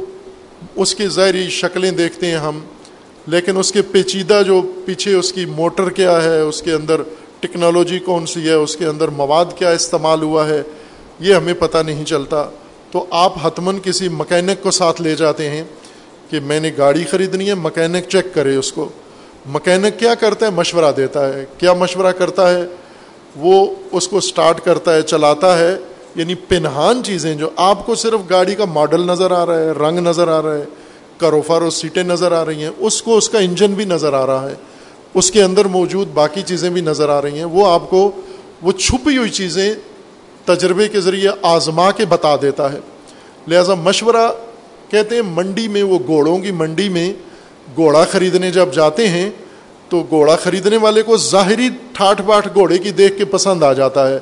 اس 0.74 0.94
کی 0.94 1.06
ظاہری 1.06 1.48
شکلیں 1.48 1.90
دیکھتے 1.90 2.26
ہیں 2.26 2.36
ہم، 2.36 2.58
لیکن 3.26 3.56
اس 3.56 3.72
کے 3.72 3.82
پیچیدہ 3.82 4.42
جو 4.46 4.62
پیچھے 4.84 5.14
اس 5.14 5.32
کی 5.32 5.44
موٹر 5.44 5.90
کیا 5.90 6.24
ہے، 6.24 6.40
اس 6.40 6.62
کے 6.62 6.72
اندر 6.72 7.00
ٹیکنالوجی 7.40 7.98
کون 7.98 8.26
سی 8.26 8.48
ہے، 8.48 8.52
اس 8.52 8.76
کے 8.76 8.86
اندر 8.86 9.08
مواد 9.08 9.44
کیا 9.56 9.70
استعمال 9.70 10.22
ہوا 10.22 10.48
ہے، 10.48 10.62
یہ 11.20 11.34
ہمیں 11.34 11.54
پتہ 11.54 11.78
نہیں 11.78 12.04
چلتا۔ 12.04 12.44
تو 12.90 13.06
آپ 13.10 13.46
حتمن 13.46 13.78
کسی 13.82 14.08
مکینک 14.08 14.62
کو 14.62 14.70
ساتھ 14.70 15.02
لے 15.02 15.14
جاتے 15.14 15.50
ہیں 15.50 15.64
کہ 16.30 16.40
میں 16.40 16.60
نے 16.60 16.70
گاڑی 16.78 17.04
خریدنی 17.04 17.48
ہے، 17.48 17.54
مکینک 17.54 18.08
چیک 18.08 18.34
کرے 18.34 18.56
اس 18.56 18.72
کو۔ 18.72 18.88
مکینک 19.46 20.00
کیا 20.00 20.14
کرتا 20.14 20.46
ہے؟ 20.46 20.50
مشورہ 20.50 20.92
دیتا 20.92 21.34
ہے۔ 21.34 21.44
کیا 21.58 21.72
مشورہ 21.72 22.12
کرتا 22.12 22.54
ہے؟ 22.54 22.62
وہ 23.36 23.74
اس 23.92 24.08
کو 24.08 24.20
سٹارٹ 24.20 24.60
کرتا 24.60 24.94
ہے، 24.94 25.02
چلاتا 25.02 25.58
ہے۔ 25.58 25.76
یعنی 26.14 26.34
پنہان 26.34 27.02
چیزیں 27.04 27.34
جو 27.34 27.48
آپ 27.56 27.86
کو 27.86 27.94
صرف 27.94 28.20
گاڑی 28.30 28.54
کا 28.54 28.64
ماڈل 28.64 29.06
نظر 29.06 29.30
آ 29.30 29.46
رہا 29.46 29.58
ہے، 29.58 29.70
رنگ 29.70 29.98
نظر 29.98 30.28
آ 30.28 30.42
رہا 30.42 30.54
ہے 30.54 30.64
کروفار 31.18 31.62
اور 31.62 31.70
سیٹیں 31.70 32.02
نظر 32.02 32.32
آ 32.32 32.44
رہی 32.44 32.62
ہیں، 32.62 32.70
اس 32.78 33.02
کو 33.02 33.16
اس 33.16 33.28
کا 33.28 33.38
انجن 33.38 33.74
بھی 33.74 33.84
نظر 33.84 34.12
آ 34.12 34.26
رہا 34.26 34.50
ہے، 34.50 34.54
اس 35.14 35.30
کے 35.30 35.42
اندر 35.42 35.64
موجود 35.64 36.08
باقی 36.14 36.42
چیزیں 36.42 36.70
بھی 36.70 36.80
نظر 36.80 37.08
آ 37.08 37.22
رہی 37.22 37.38
ہیں، 37.38 37.44
وہ 37.44 37.66
آپ 37.66 37.90
کو 37.90 38.10
وہ 38.62 38.72
چھپی 38.72 39.16
ہوئی 39.16 39.30
چیزیں 39.30 39.74
تجربے 40.44 40.88
کے 40.88 41.00
ذریعے 41.00 41.30
آزما 41.42 41.90
کے 41.90 42.04
بتا 42.04 42.34
دیتا 42.42 42.72
ہے۔ 42.72 42.78
لہذا 43.48 43.74
مشورہ 43.74 44.26
کہتے 44.88 45.14
ہیں، 45.14 45.22
منڈی 45.22 45.68
میں، 45.68 45.82
وہ 45.82 45.98
گھوڑوں 46.06 46.38
کی 46.38 46.50
منڈی 46.50 46.88
میں 46.88 47.12
گھوڑا 47.76 48.04
خریدنے 48.04 48.50
جب 48.50 48.72
جاتے 48.72 49.08
ہیں، 49.08 49.30
تو 49.88 50.02
گھوڑا 50.10 50.36
خریدنے 50.36 50.76
والے 50.76 51.02
کو 51.02 51.16
ظاہری 51.16 51.68
ٹھاٹ 51.92 52.20
باٹ 52.20 52.46
گھوڑے 52.54 52.78
کی 52.78 52.90
دیکھ 52.90 53.18
کے 53.18 53.24
پسند 53.24 53.62
آ 53.62 53.72
جاتا 53.72 54.08
ہے۔ 54.10 54.18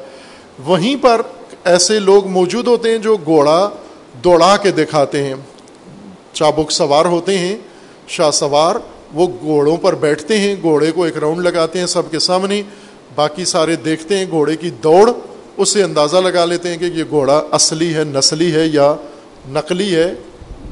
وہیں 0.67 0.97
پر 1.03 1.23
ایسے 1.65 1.99
لوگ 1.99 2.27
موجود 2.27 2.67
ہوتے 2.67 2.91
ہیں 2.91 2.99
جو 2.99 3.17
گھوڑا 3.17 3.71
دوڑا 4.25 4.57
کے 4.57 4.71
دکھاتے 4.71 5.23
ہیں۔ 5.23 5.35
چابک 6.33 6.71
سوار 6.71 7.05
ہوتے 7.05 7.39
ہیں، 7.39 7.57
شاہ 8.09 8.31
سوار 8.31 8.77
وہ 9.15 9.27
گھوڑوں 9.41 9.77
پر 9.77 9.95
بیٹھتے 9.95 10.39
ہیں، 10.39 10.57
گھوڑے 10.63 10.91
کو 10.91 11.05
ایک 11.05 11.19
راؤنڈ 11.19 11.39
لگاتے 11.39 11.79
ہیں 11.79 11.87
سب 11.87 12.03
کے 12.11 12.19
سامنے، 12.19 12.63
باقی 13.15 13.45
سارے 13.45 13.77
دیکھتے 13.77 14.19
ہیں، 14.19 14.27
گھوڑے 14.31 14.57
کی 14.57 14.71
دوڑ 14.71 15.11
اس 15.57 15.69
سے 15.69 15.83
اندازہ 15.83 16.17
لگا 16.17 16.45
لیتے 16.45 16.69
ہیں 16.69 16.77
کہ 16.77 16.85
یہ 16.85 17.05
گھوڑا 17.11 17.43
اصلی 17.51 17.95
ہے، 17.95 18.05
نسلی 18.05 18.53
ہے 18.53 18.67
یا 18.67 18.95
نقلی 19.49 19.95
ہے۔ 19.95 20.15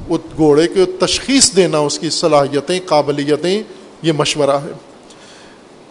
وہ 0.09 0.18
گھوڑے 0.36 0.66
کو 0.66 1.07
تشخیص 1.07 1.57
دینا، 1.57 1.78
اس 1.78 1.99
کی 1.99 2.11
صلاحیتیں، 2.11 2.80
قابلیتیں، 2.86 3.62
یہ 4.03 4.12
مشورہ 4.12 4.51
ہے۔ 4.51 4.88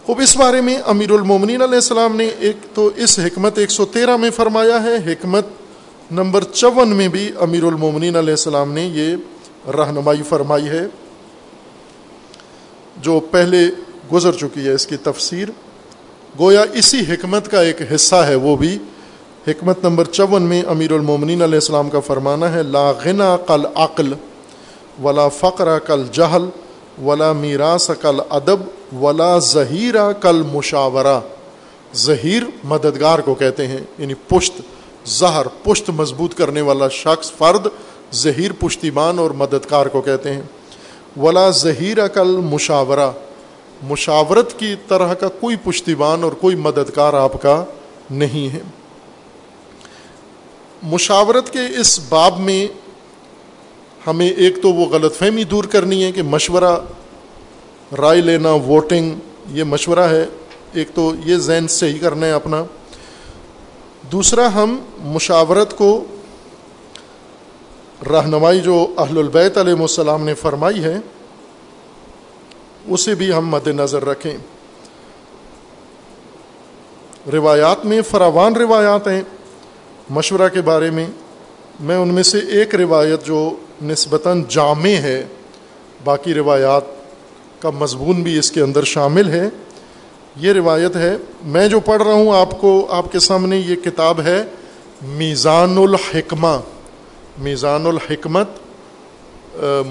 خوب، 0.08 0.20
اس 0.22 0.36
بارے 0.36 0.60
میں 0.60 0.76
امیر 0.86 1.10
المومنین 1.10 1.62
علیہ 1.62 1.74
السلام 1.74 2.14
نے 2.16 2.26
ایک 2.38 2.56
تو 2.74 2.88
اس 2.96 3.18
حکمت 3.18 3.58
ایک 3.58 3.70
سو 3.70 3.84
تیرہ 3.86 4.16
میں 4.16 4.30
فرمایا 4.36 4.82
ہے، 4.82 4.94
حکمت 5.06 5.46
نمبر 6.10 6.44
چون 6.44 6.94
میں 6.96 7.08
بھی 7.08 7.30
امیر 7.40 7.64
المومنین 7.64 8.16
علیہ 8.16 8.32
السلام 8.32 8.72
نے 8.72 8.84
یہ 8.84 9.70
رہنمائی 9.70 10.22
فرمائی 10.28 10.68
ہے، 10.68 10.86
جو 13.02 13.18
پہلے 13.30 13.60
گزر 14.12 14.32
چکی 14.32 14.64
ہے 14.66 14.72
اس 14.72 14.86
کی 14.86 14.96
تفسیر۔ 15.02 15.48
گویا 16.38 16.64
اسی 16.72 17.00
حکمت 17.08 17.50
کا 17.50 17.60
ایک 17.60 17.82
حصہ 17.94 18.22
ہے 18.28 18.34
وہ 18.34 18.56
بھی 18.56 18.76
حکمت 19.48 19.84
نمبر 19.84 20.04
چون 20.12 20.42
میں 20.44 20.62
امیر 20.68 20.92
المومنین 20.92 21.42
علیہ 21.42 21.60
السلام 21.64 21.90
کا 21.90 22.00
فرمانا 22.06 22.52
ہے، 22.54 22.62
لا 22.62 22.90
غنا 23.04 23.36
کل 23.46 23.66
عقل 23.74 24.12
ولا 25.02 25.28
فقر 25.40 25.78
کل 25.78 26.06
جہل۔ 26.12 26.48
ولا 27.04 27.32
میراث 27.32 27.90
کل 28.00 28.20
ادب 28.30 28.60
ولا 29.02 29.38
ظہیرہ 29.38 30.12
کل 30.12 30.42
مشاورہ 30.42 31.20
ظہیر 31.94 32.42
مددگار 32.64 33.18
کو 33.18 33.34
کہتے 33.34 33.66
ہیں 33.66 33.80
یعنی 33.98 34.14
پشت، 34.14 34.52
زہر، 35.06 35.46
پشت 35.62 35.90
مضبوط 35.90 36.34
کرنے 36.34 36.60
والا 36.60 36.88
شخص، 36.88 37.32
فرد 37.32 37.66
ظہیر 38.14 38.50
پشتیبان 38.52 39.18
اور 39.18 39.30
مددگار 39.30 39.86
کو 39.86 40.00
کہتے 40.00 40.34
ہیں۔ 40.34 40.42
ولا 41.16 41.50
ظہیر 41.50 42.08
کل 42.08 42.36
مشاورہ 42.36 43.10
مشاورت 43.82 44.58
کی 44.58 44.74
طرح 44.88 45.14
کا 45.14 45.28
کوئی 45.28 45.56
پشتیبان 45.64 46.24
اور 46.24 46.32
کوئی 46.32 46.56
مددگار 46.56 47.14
آپ 47.14 47.42
کا 47.42 47.64
نہیں 48.10 48.54
ہے۔ 48.54 48.60
مشاورت 50.82 51.52
کے 51.52 51.80
اس 51.80 52.00
باب 52.08 52.40
میں 52.40 52.87
ہمیں 54.06 54.28
ایک 54.28 54.62
تو 54.62 54.72
وہ 54.72 54.86
غلط 54.86 55.16
فہمی 55.16 55.44
دور 55.44 55.64
کرنی 55.64 56.04
ہے 56.04 56.12
کہ 56.12 56.22
مشورہ، 56.22 56.78
رائے 57.98 58.20
لینا، 58.20 58.52
ووٹنگ، 58.52 59.14
یہ 59.50 59.64
مشورہ 59.64 60.00
ہے۔ 60.00 60.26
ایک 60.72 60.88
تو 60.94 61.12
یہ 61.24 61.36
ذہن 61.36 61.66
صحیح 61.68 61.98
کرنا 62.00 62.26
ہے 62.26 62.32
اپنا۔ 62.32 62.64
دوسرا، 64.12 64.54
ہم 64.54 64.78
مشاورت 64.98 65.78
کو، 65.78 66.04
رہنمائی 68.10 68.60
جو 68.60 68.86
اہل 68.98 69.18
البیت 69.18 69.58
علیہ 69.58 69.72
السلام 69.72 70.24
نے 70.24 70.34
فرمائی 70.34 70.84
ہے، 70.84 70.98
اسے 72.88 73.14
بھی 73.14 73.32
ہم 73.32 73.48
مد 73.48 73.66
نظر 73.66 74.04
رکھیں۔ 74.04 74.36
روایات 77.32 77.86
میں 77.86 78.02
فراوان 78.02 78.56
روایات 78.56 79.08
ہیں 79.08 79.22
مشورہ 80.10 80.48
کے 80.48 80.60
بارے 80.60 80.90
میں۔ 80.90 81.06
میں 81.80 81.96
ان 81.96 82.08
میں 82.08 82.22
سے 82.22 82.38
ایک 82.38 82.74
روایت 82.74 83.26
جو 83.26 83.56
نسبتاً 83.82 84.42
جامع 84.48 84.88
ہے۔ 84.88 85.26
باقی 86.04 86.34
روایات 86.34 86.82
کا 87.62 87.70
مضمون 87.70 88.22
بھی 88.22 88.38
اس 88.38 88.50
کے 88.50 88.60
اندر 88.60 88.84
شامل 88.84 89.28
ہے۔ 89.28 89.48
یہ 90.36 90.52
روایت 90.52 90.96
ہے، 90.96 91.16
میں 91.42 91.68
جو 91.68 91.80
پڑھ 91.80 92.02
رہا 92.02 92.12
ہوں، 92.12 92.36
آپ 92.36 92.60
کو، 92.60 92.86
آپ 92.90 93.12
کے 93.12 93.18
سامنے 93.18 93.56
یہ 93.56 93.76
کتاب 93.76 94.20
ہے 94.20 94.44
میزان 95.02 95.78
الحکمہ 95.78 96.56
میزان 97.38 97.86
الحکمت 97.86 98.48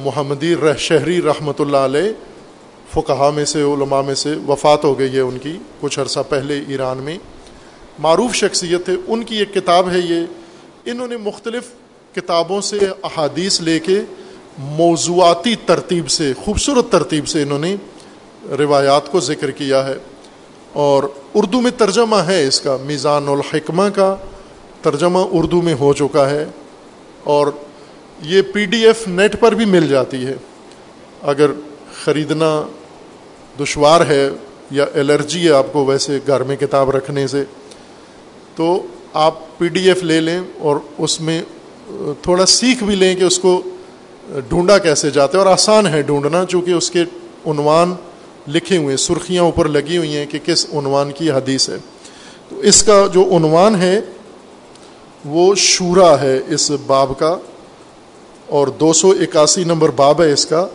محمدی 0.04 0.56
رہ، 0.56 0.74
شہری 0.78 1.22
رحمۃ 1.22 1.60
اللہ 1.60 1.78
علیہ 1.78 2.12
فقہ 2.94 3.32
میں 3.36 3.46
سے، 3.46 3.62
علماء 3.62 4.02
میں 4.02 4.16
سے 4.16 4.36
وفات 4.48 4.84
ہو 4.84 5.00
گئی 5.00 5.16
ہے 5.16 5.20
ان 5.20 5.38
کی 5.38 5.58
کچھ 5.82 6.00
عرصہ 6.00 6.20
پہلے 6.30 6.64
ایران 6.68 6.98
میں۔ 6.98 7.18
معروف 8.00 8.36
شخصیت 8.36 8.90
ہے، 8.90 8.96
ان 9.08 9.24
کی 9.24 9.38
ایک 9.38 9.54
کتاب 9.54 9.90
ہے 9.90 10.00
یہ۔ 10.00 10.26
انہوں 10.86 11.08
نے 11.08 11.18
مختلف 11.18 11.64
کتابوں 12.18 12.62
سے 12.62 12.80
احادیث 13.04 13.62
لے 13.62 13.80
کے 13.80 14.02
موضوعاتی 14.58 15.56
ترتیب 15.66 16.10
سے، 16.10 16.34
خوبصورت 16.46 16.92
ترتیب 16.92 17.28
سے 17.28 17.42
انہوں 17.42 17.60
نے 17.60 17.76
روایات 18.58 19.12
کو 19.12 19.20
ذکر 19.20 19.52
کیا 19.52 19.88
ہے۔ 19.88 19.94
اور 20.74 21.04
اردو 21.34 21.62
میں 21.62 21.72
ترجمہ 21.72 22.16
ہے 22.16 22.48
اس 22.48 22.62
کا، 22.62 22.78
میزان 22.86 23.28
الحکمہ 23.28 23.84
کا 23.96 24.16
ترجمہ 24.82 25.20
اردو 25.32 25.62
میں 25.62 25.76
ہو 25.80 25.94
چکا 25.94 26.30
ہے۔ 26.30 26.46
اور 27.24 27.48
یہ 28.22 28.42
پی 28.42 28.66
ڈی 28.66 28.86
ایف 28.86 29.08
نیٹ 29.08 29.40
پر 29.40 29.52
بھی 29.52 29.66
مل 29.66 29.88
جاتی 29.88 30.26
ہے۔ 30.26 30.34
اگر 31.22 31.52
خریدنا 32.04 32.64
دشوار 33.60 34.02
ہے 34.08 34.30
یا 34.72 34.86
الرجی 34.94 35.48
ہے 35.48 35.54
آپ 35.54 35.74
کو 35.74 35.86
ویسے 35.86 36.20
گھر 36.28 36.44
میں 36.44 36.56
کتاب 36.56 36.90
رکھنے 36.90 37.28
سے، 37.28 37.44
تو 38.56 38.88
آپ 39.14 39.58
پی 39.58 39.68
ڈی 39.68 39.88
ایف 39.88 40.04
لے 40.04 40.22
لیں 40.22 40.40
اور 40.60 40.78
اس 40.98 41.22
میں 41.22 41.44
تھوڑا 42.22 42.46
سیکھ 42.46 42.84
بھی 42.84 42.96
لیں 42.96 43.16
کہ 43.16 43.24
اس 43.24 43.40
کو 43.40 43.62
ڈھونڈا 44.50 44.78
کیسے 44.78 45.10
جاتا 45.10 45.38
ہے 45.38 45.44
اور 45.44 45.52
آسان 45.52 45.88
ہے 45.88 46.02
ڈھونڈنا 46.02 46.46
چونکہ 46.46 46.72
اس 46.72 46.92
کے 46.92 47.02
عنوان 47.46 47.94
لکھے 48.48 48.78
ہوئے 48.78 48.90
ہیں، 48.90 48.98
سرخیاں 48.98 49.44
اوپر 49.44 49.68
لگی 49.68 49.98
ہوئی 49.98 50.16
ہیں 50.16 50.26
کہ 50.26 50.40
کس 50.46 50.66
عنوان 50.74 51.12
کی 51.12 51.32
حدیث 51.32 51.70
ہے۔ 51.70 51.76
تو 52.50 52.60
اس 52.60 52.84
کا 52.84 53.08
جو 53.14 53.38
عنوان 53.38 53.76
ہے، 53.76 54.02
وہ 55.26 55.56
شورا 55.56 56.22
ہے 56.22 56.40
اس 56.48 56.72
باب 56.72 57.20
کا 57.20 57.38
اور 58.48 58.68
دو 58.68 58.94
سو 58.94 59.12
اکاسی 59.12 59.64
نمبر 59.64 59.90
باب 59.90 60.22
ہے 60.22 60.32
اس 60.32 60.46
کا۔ 60.46 60.68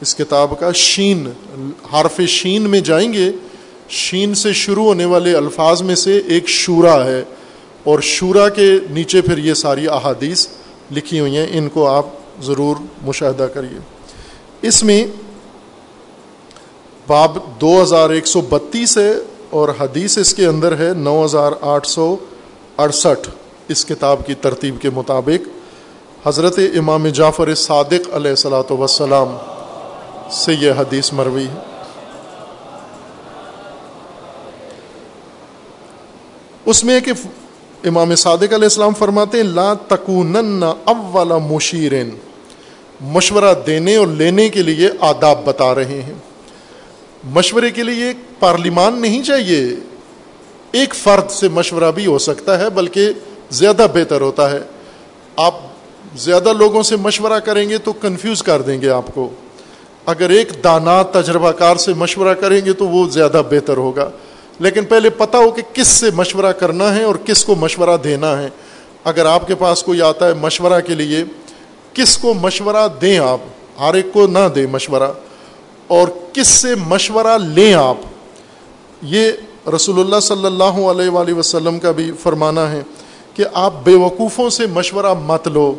اس 0.00 0.14
کتاب 0.14 0.60
کا 0.60 0.72
شین، 0.72 1.28
حرف 1.92 2.20
شین 2.28 2.62
میں 2.62 2.80
جائیں 2.80 3.12
گے۔ 3.12 3.32
شین 3.88 4.34
سے 4.34 4.52
شروع 4.52 4.84
ہونے 4.84 5.04
والے 5.04 5.36
الفاظ 5.36 5.82
میں 5.82 5.94
سے 5.94 6.20
ایک 6.26 6.48
شورا 6.48 7.04
ہے۔ 7.04 7.24
اور 7.84 8.00
شورا 8.00 8.48
کے 8.48 8.70
نیچے 8.90 9.20
پھر 9.20 9.38
یہ 9.38 9.54
ساری 9.54 9.88
احادیث 9.88 10.46
لکھی 10.92 11.20
ہوئی 11.20 11.36
ہیں، 11.36 11.46
ان 11.50 11.68
کو 11.68 11.86
آپ 11.88 12.06
ضرور 12.42 12.76
مشاہدہ 13.02 13.46
کریے۔ 13.54 13.78
اس 14.62 14.82
میں 14.84 15.06
باب 17.06 17.36
دو 17.60 17.82
ہزار 17.82 18.10
ایک 18.10 18.26
سو 18.26 18.40
بتیس 18.40 18.96
ہے 18.98 19.12
اور 19.50 19.68
حدیث 19.80 20.18
اس 20.18 20.34
کے 20.34 20.46
اندر 20.46 20.78
ہے 20.78 20.92
نو 20.94 21.24
ہزار 21.24 21.52
آٹھ 21.60 21.86
سو 21.86 22.16
اڑسٹھ۔ 22.78 23.28
اس 23.68 23.84
کتاب 23.84 24.26
کی 24.26 24.34
ترتیب 24.34 24.80
کے 24.80 24.90
مطابق 24.90 25.48
حضرت 26.26 26.58
امام 26.58 27.06
جعفر 27.08 27.54
صادق 27.54 28.08
علیہ 28.12 28.30
السلاۃ 28.30 28.70
وسلام 28.70 29.36
سے 30.30 30.52
یہ 30.52 30.72
حدیث 30.78 31.12
مروی 31.12 31.46
ہے۔ 31.46 31.62
اس 36.64 36.84
میں 36.84 37.00
کہ 37.00 37.12
امام 37.84 38.14
صادق 38.14 38.42
علیہ 38.42 38.54
السلام 38.54 38.94
فرماتے 38.94 39.36
ہیں، 39.36 39.44
لا 39.44 39.74
تکونن 39.74 40.62
اول 40.84 41.28
مشیرن۔ 41.28 42.10
مشورہ 43.00 43.54
دینے 43.66 43.96
اور 43.96 44.06
لینے 44.06 44.48
کے 44.48 44.62
لیے 44.62 44.90
آداب 45.00 45.44
بتا 45.44 45.74
رہے 45.74 46.02
ہیں۔ 46.02 46.14
مشورے 47.24 47.70
کے 47.70 47.82
لیے 47.82 48.12
پارلیمان 48.38 49.02
نہیں 49.02 49.22
چاہیے۔ 49.22 49.68
ایک 50.72 50.94
فرد 50.94 51.30
سے 51.30 51.48
مشورہ 51.48 51.90
بھی 51.90 52.06
ہو 52.06 52.18
سکتا 52.18 52.58
ہے، 52.58 52.70
بلکہ 52.70 53.08
زیادہ 53.50 53.86
بہتر 53.94 54.20
ہوتا 54.20 54.50
ہے۔ 54.50 54.58
آپ 55.36 55.54
زیادہ 56.16 56.52
لوگوں 56.52 56.82
سے 56.82 56.96
مشورہ 56.96 57.40
کریں 57.40 57.68
گے 57.68 57.78
تو 57.78 57.92
کنفیوز 57.92 58.42
کر 58.42 58.62
دیں 58.62 58.80
گے 58.80 58.88
آپ 58.88 59.14
کو۔ 59.14 59.30
اگر 60.06 60.30
ایک 60.30 60.48
دانا 60.64 61.02
تجربہ 61.02 61.52
کار 61.52 61.76
سے 61.76 61.94
مشورہ 61.94 62.34
کریں 62.34 62.64
گے 62.64 62.72
تو 62.72 62.88
وہ 62.88 63.08
زیادہ 63.08 63.42
بہتر 63.50 63.76
ہوگا۔ 63.76 64.10
لیکن 64.58 64.84
پہلے 64.84 65.10
پتہ 65.10 65.36
ہو 65.36 65.50
کہ 65.50 65.62
کس 65.72 65.88
سے 65.88 66.10
مشورہ 66.14 66.52
کرنا 66.52 66.94
ہے 66.94 67.02
اور 67.02 67.14
کس 67.14 67.44
کو 67.44 67.54
مشورہ 67.54 67.96
دینا 67.96 68.42
ہے۔ 68.42 68.48
اگر 69.04 69.26
آپ 69.26 69.46
کے 69.46 69.54
پاس 69.54 69.82
کوئی 69.82 70.02
آتا 70.02 70.28
ہے 70.28 70.34
مشورہ 70.34 70.80
کے 70.80 70.94
لیے، 70.94 71.24
کس 71.92 72.18
کو 72.18 72.34
مشورہ 72.34 72.88
دیں 73.00 73.18
آپ؟ 73.18 73.38
ہر 73.80 73.94
ایک 73.94 74.06
کو 74.12 74.26
نہ 74.26 74.48
دیں 74.54 74.66
مشورہ۔ 74.66 75.12
اور 75.86 76.08
کس 76.32 76.48
سے 76.48 76.74
مشورہ 76.74 77.38
لیں 77.38 77.74
آپ؟ 77.74 77.96
یہ 79.02 79.32
رسول 79.76 80.00
اللہ 80.00 80.20
صلی 80.20 80.46
اللہ 80.46 80.64
علیہ 80.64 81.08
وآلہ 81.08 81.32
وسلم 81.32 81.78
کا 81.78 81.90
بھی 81.90 82.12
فرمانا 82.22 82.70
ہے 82.70 82.82
کہ 83.34 83.44
آپ 83.52 83.74
بے 83.84 83.94
وقوفوں 83.94 84.50
سے 84.50 84.66
مشورہ 84.66 85.14
مت 85.14 85.48
لو، 85.48 85.74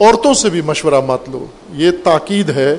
عورتوں 0.00 0.34
سے 0.34 0.50
بھی 0.50 0.60
مشورہ 0.60 1.00
مت 1.00 1.28
لو۔ 1.28 1.46
یہ 1.72 1.90
تاکید 2.04 2.50
ہے 2.50 2.76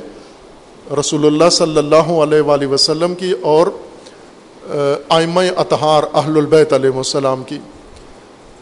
رسول 1.00 1.26
اللہ 1.26 1.50
صلی 1.52 1.78
اللہ 1.78 1.96
علیہ 1.96 2.42
وآلہ 2.42 2.68
وسلم 2.68 3.16
کی 3.16 3.34
اور 3.42 3.68
آئمہ 5.10 5.42
اطہار 5.58 6.04
اہل 6.14 6.38
البیت 6.38 6.74
علیہ 6.74 6.98
السلام 6.98 7.44
کی۔ 7.44 7.58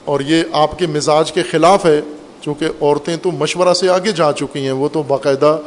اور 0.05 0.19
یہ 0.19 0.43
آپ 0.51 0.79
کے 0.79 0.87
مزاج 0.87 1.31
کے 1.31 1.43
خلاف 1.43 1.85
ہے، 1.85 2.01
چونکہ 2.41 2.65
عورتیں 2.81 3.17
تو 3.17 3.31
مشورہ 3.31 3.73
سے 3.73 3.89
آگے 3.89 4.11
جا 4.11 4.33
چکی 4.33 4.59
ہیں، 4.59 4.71
وہ 4.71 4.89
تو 4.89 5.03
باقاعدہ 5.03 5.59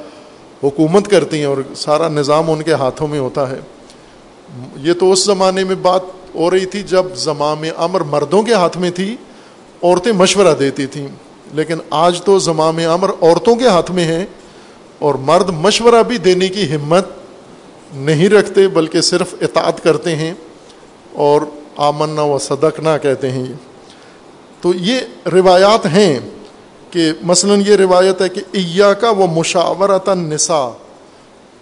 حکومت 0.64 1.08
کرتی 1.08 1.38
ہیں 1.38 1.44
اور 1.44 1.58
سارا 1.76 2.08
نظام 2.08 2.50
ان 2.50 2.62
کے 2.62 2.72
ہاتھوں 2.72 3.08
میں 3.08 3.18
ہوتا 3.18 3.50
ہے۔ 3.50 3.60
یہ 4.76 4.92
تو 4.92 5.12
اس 5.12 5.24
زمانے 5.24 5.64
میں 5.64 5.74
بات 5.74 6.00
ہو 6.34 6.50
رہی 6.50 6.66
تھی 6.66 6.82
جب 6.82 7.02
زمام 7.14 7.64
امر 7.76 8.00
مردوں 8.00 8.42
کے 8.42 8.54
ہاتھ 8.54 8.78
میں 8.78 8.90
تھی، 8.90 9.16
عورتیں 9.82 10.12
مشورہ 10.12 10.54
دیتی 10.54 10.86
تھیں۔ 10.86 11.08
لیکن 11.52 11.76
آج 11.90 12.22
تو 12.24 12.38
زمام 12.38 12.78
امر 12.88 13.10
عورتوں 13.22 13.56
کے 13.56 13.68
ہاتھ 13.68 13.90
میں 13.90 14.04
ہے 14.04 14.24
اور 14.98 15.14
مرد 15.14 15.50
مشورہ 15.50 16.02
بھی 16.02 16.18
دینے 16.18 16.48
کی 16.48 16.74
ہمت 16.74 17.06
نہیں 17.94 18.28
رکھتے 18.28 18.68
بلکہ 18.68 19.00
صرف 19.00 19.34
اطاعت 19.40 19.82
کرتے 19.82 20.16
ہیں 20.16 20.34
اور 21.12 21.40
آمنا 21.76 22.22
و 22.22 22.38
صدق 22.38 22.80
نہ 22.80 22.88
کہتے 23.02 23.30
ہیں۔ 23.30 23.52
تو 24.60 24.74
یہ 24.74 25.00
روایات 25.32 25.86
ہیں 25.86 26.20
کہ 26.90 27.12
مثلا 27.22 27.54
یہ 27.66 27.76
روایت 27.76 28.22
ہے 28.22 28.28
کہ 28.28 28.40
ایا 28.52 28.92
کا 28.92 29.10
وہ 29.10 29.26
مشاورت 29.26 30.08
نسا 30.08 30.68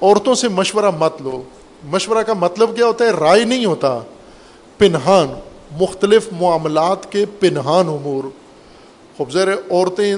عورتوں 0.02 0.34
سے 0.34 0.48
مشورہ 0.48 0.90
مت 0.98 1.22
لو۔ 1.22 1.42
مشورہ 1.84 2.22
کا 2.22 2.32
مطلب 2.32 2.76
کیا 2.76 2.86
ہوتا 2.86 3.04
ہے؟ 3.04 3.10
رائے 3.10 3.44
نہیں 3.44 3.64
ہوتا۔ 3.64 4.00
پنہان، 4.78 5.26
مختلف 5.80 6.28
معاملات 6.32 7.12
کے 7.12 7.24
پنہان 7.40 7.88
امور۔ 7.88 8.28
خوبصور 9.16 9.46
عورتیں 9.70 10.16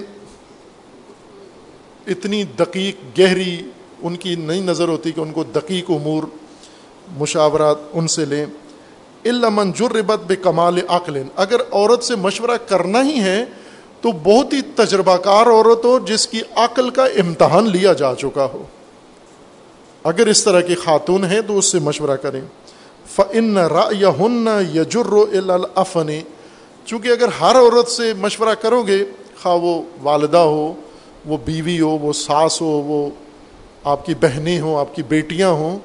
اتنی 2.06 2.42
دقیق، 2.42 3.18
گہری 3.18 3.62
ان 4.04 4.16
کی 4.16 4.34
نئی 4.34 4.60
نظر 4.60 4.88
ہوتی 4.88 5.12
کہ 5.12 5.20
ان 5.20 5.32
کو 5.32 5.44
دقیق 5.44 5.90
امور، 5.90 6.22
مشاورات 7.18 7.76
ان 7.92 8.08
سے 8.08 8.24
لیں۔ 8.24 8.46
علامن 9.24 9.72
جربت 9.72 10.18
بے 10.26 10.36
کمال 10.36 10.78
عقل۔ 10.88 11.22
اگر 11.36 11.60
عورت 11.72 12.04
سے 12.04 12.16
مشورہ 12.16 12.56
کرنا 12.68 13.02
ہی 13.02 13.20
ہے، 13.20 13.44
تو 14.00 14.12
بہت 14.12 14.52
ہی 14.52 14.60
تجربہ 14.76 15.16
کار 15.16 15.46
عورت 15.46 15.84
ہو، 15.84 15.98
جس 15.98 16.26
کی 16.26 16.40
عقل 16.56 16.90
کا 16.90 17.04
امتحان 17.04 17.70
لیا 17.70 17.92
جا 17.92 18.14
چکا 18.14 18.44
ہو۔ 18.44 18.62
اگر 20.04 20.26
اس 20.26 20.44
طرح 20.44 20.60
کی 20.60 20.74
خاتون 20.74 21.24
ہیں، 21.24 21.40
تو 21.40 21.58
اس 21.58 21.64
سے 21.64 21.78
مشورہ 21.78 22.16
کریں۔ 22.16 22.40
فن 23.06 23.58
را 23.58 23.88
یا 23.90 24.08
ہن 24.20 24.48
یا 24.72 24.82
جرو 24.82 25.26
چونکہ 26.84 27.08
اگر 27.08 27.28
ہر 27.40 27.56
عورت 27.56 27.88
سے 27.88 28.14
مشورہ 28.14 28.54
کرو 28.54 28.82
گے، 28.82 29.04
خواہ 29.42 29.56
وہ 29.56 29.82
والدہ 30.02 30.36
ہو، 30.36 30.74
وہ 31.26 31.36
بیوی 31.44 31.80
ہو، 31.80 31.88
وہ 31.88 32.12
ساس 32.12 32.60
ہو، 32.60 32.66
وہ 32.66 33.10
آپ 33.84 34.06
کی 34.06 34.14
بہنیں 34.14 34.60
ہوں، 34.60 34.78
آپ 34.78 34.94
کی 34.94 35.02
بیٹیاں 35.02 35.48
ہوں، 35.48 35.78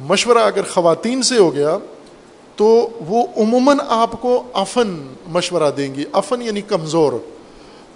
مشورہ 0.00 0.38
اگر 0.38 0.62
خواتین 0.62 1.22
سے 1.22 1.38
ہو 1.38 1.54
گیا 1.54 1.78
تو 2.56 2.88
وہ 3.06 3.26
عموماً 3.36 3.78
آپ 3.88 4.22
کو 4.22 4.42
افن 4.52 5.14
مشورہ 5.26 5.70
دیں 5.76 5.94
گی 5.94 6.04
افن 6.12 6.42
یعنی 6.42 6.60
کمزور۔ 6.60 7.12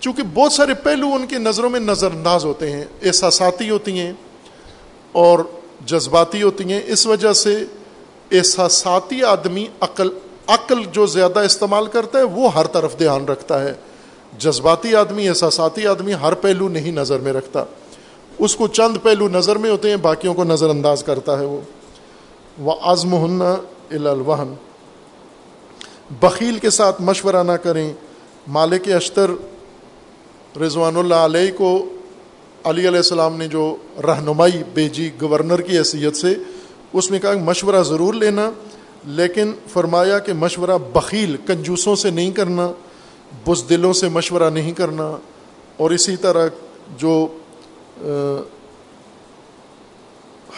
چونکہ 0.00 0.22
بہت 0.34 0.52
سارے 0.52 0.74
پہلو 0.74 1.06
ان 1.06 1.26
کی 1.26 1.36
نظروں 1.36 1.70
میں 1.70 1.80
نظر 1.80 2.10
انداز 2.10 2.44
ہوتے 2.44 2.72
ہیں، 2.72 2.84
احساساتی 3.02 3.70
ہوتی 3.70 3.98
ہیں 3.98 4.12
اور 5.12 5.38
جذباتی 5.86 6.42
ہوتی 6.42 6.72
ہیں۔ 6.72 6.80
اس 6.86 7.06
وجہ 7.06 7.32
سے 7.32 7.64
احساساتی 8.32 9.22
آدمی 9.22 9.66
عقل 9.80 10.08
عقل 10.46 10.82
جو 10.92 11.06
زیادہ 11.06 11.38
استعمال 11.38 11.86
کرتا 11.86 12.18
ہے، 12.18 12.24
وہ 12.24 12.54
ہر 12.54 12.66
طرف 12.66 12.98
دھیان 12.98 13.24
رکھتا 13.24 13.64
ہے۔ 13.64 13.72
جذباتی 14.38 14.94
آدمی، 14.94 15.28
احساساتی 15.28 15.86
آدمی 15.86 16.14
ہر 16.14 16.34
پہلو 16.34 16.68
نہیں 16.68 16.92
نظر 16.92 17.18
میں 17.18 17.32
رکھتا۔ 17.32 17.64
اس 18.38 18.56
کو 18.56 18.66
چند 18.68 18.96
پہلو 19.02 19.28
نظر 19.28 19.56
میں 19.56 19.70
ہوتے 19.70 19.90
ہیں، 19.90 19.96
باقیوں 19.96 20.34
کو 20.34 20.44
نظر 20.44 20.68
انداز 20.68 21.02
کرتا 21.04 21.38
ہے 21.38 21.44
وہ۔ 21.44 21.60
وہ 22.58 22.74
عزم 22.82 23.14
ہن 23.14 23.42
الوہن 23.42 24.54
بخیل 26.20 26.58
کے 26.58 26.70
ساتھ 26.70 27.02
مشورہ 27.02 27.42
نہ 27.42 27.52
کریں۔ 27.52 27.92
مالک 28.48 28.88
اشتر 28.88 29.30
رضوان 30.60 30.96
اللہ 30.96 31.14
علیہ 31.14 31.52
کو 31.56 31.88
علی 32.64 32.88
علیہ 32.88 32.96
السلام 32.96 33.36
نے 33.36 33.48
جو 33.48 33.76
رہنمائی 34.04 34.62
بھیجی 34.74 35.10
گورنر 35.20 35.60
کی 35.60 35.78
حیثیت 35.78 36.16
سے، 36.16 36.34
اس 36.92 37.10
میں 37.10 37.18
کہا 37.18 37.32
مشورہ 37.44 37.82
ضرور 37.82 38.14
لینا، 38.14 38.50
لیکن 39.04 39.52
فرمایا 39.68 40.18
کہ 40.18 40.32
مشورہ 40.32 40.78
بخیل، 40.92 41.36
کنجوسوں 41.46 41.96
سے 41.96 42.10
نہیں 42.10 42.30
کرنا، 42.30 42.70
بزدلوں 43.46 43.92
سے 43.92 44.08
مشورہ 44.08 44.50
نہیں 44.50 44.72
کرنا، 44.72 45.10
اور 45.76 45.90
اسی 45.90 46.16
طرح 46.16 46.48
جو 46.96 47.26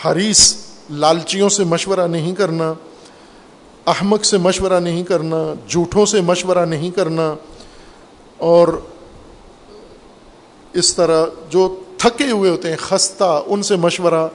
حریث 0.05 0.55
لالچیوں 0.91 1.49
سے 1.49 1.65
مشورہ 1.65 2.07
نہیں 2.07 2.35
کرنا، 2.35 2.73
احمق 3.87 4.25
سے 4.25 4.39
مشورہ 4.39 4.81
نہیں 4.81 5.05
کرنا، 5.05 5.37
جھوٹوں 5.69 6.07
سے 6.07 6.21
مشورہ 6.21 6.65
نہیں 6.65 6.91
کرنا، 6.91 7.35
اور 8.37 8.69
اس 10.73 10.95
طرح 10.95 11.27
جو 11.51 11.81
تھکے 11.99 12.31
ہوئے 12.31 12.51
ہوتے 12.51 12.71
ہیں، 12.71 12.77
خستہ، 12.77 13.43
ان 13.47 13.63
سے 13.63 13.77
مشورہ 13.77 14.27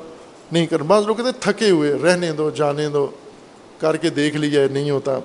نہیں 0.51 0.65
کرنا۔ 0.65 0.83
بعض 0.83 1.05
لوگ 1.05 1.15
کہتے 1.15 1.29
ہیں 1.29 1.41
تھکے 1.41 1.69
ہوئے، 1.69 1.93
رہنے 2.03 2.31
دو، 2.31 2.49
جانے 2.49 2.87
دو، 2.89 3.07
کر 3.79 3.97
کے 3.97 4.09
دیکھ 4.09 4.35
لیا 4.35 4.61
نہیں 4.71 4.89
ہوتا۔ 4.91 5.19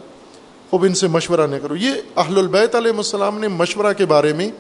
اب 0.73 0.85
ان 0.85 0.95
سے 0.95 1.07
مشورہ 1.07 1.47
نہیں 1.47 1.61
کرو۔ 1.61 1.77
یہ 1.77 1.93
اہل 2.17 2.39
البیت 2.39 2.75
علیہ 2.75 2.93
السلام 2.97 3.39
نے 3.39 3.49
مشورہ 3.49 3.93
کے 3.93 4.07
بارے 4.07 4.33
میں 4.33 4.51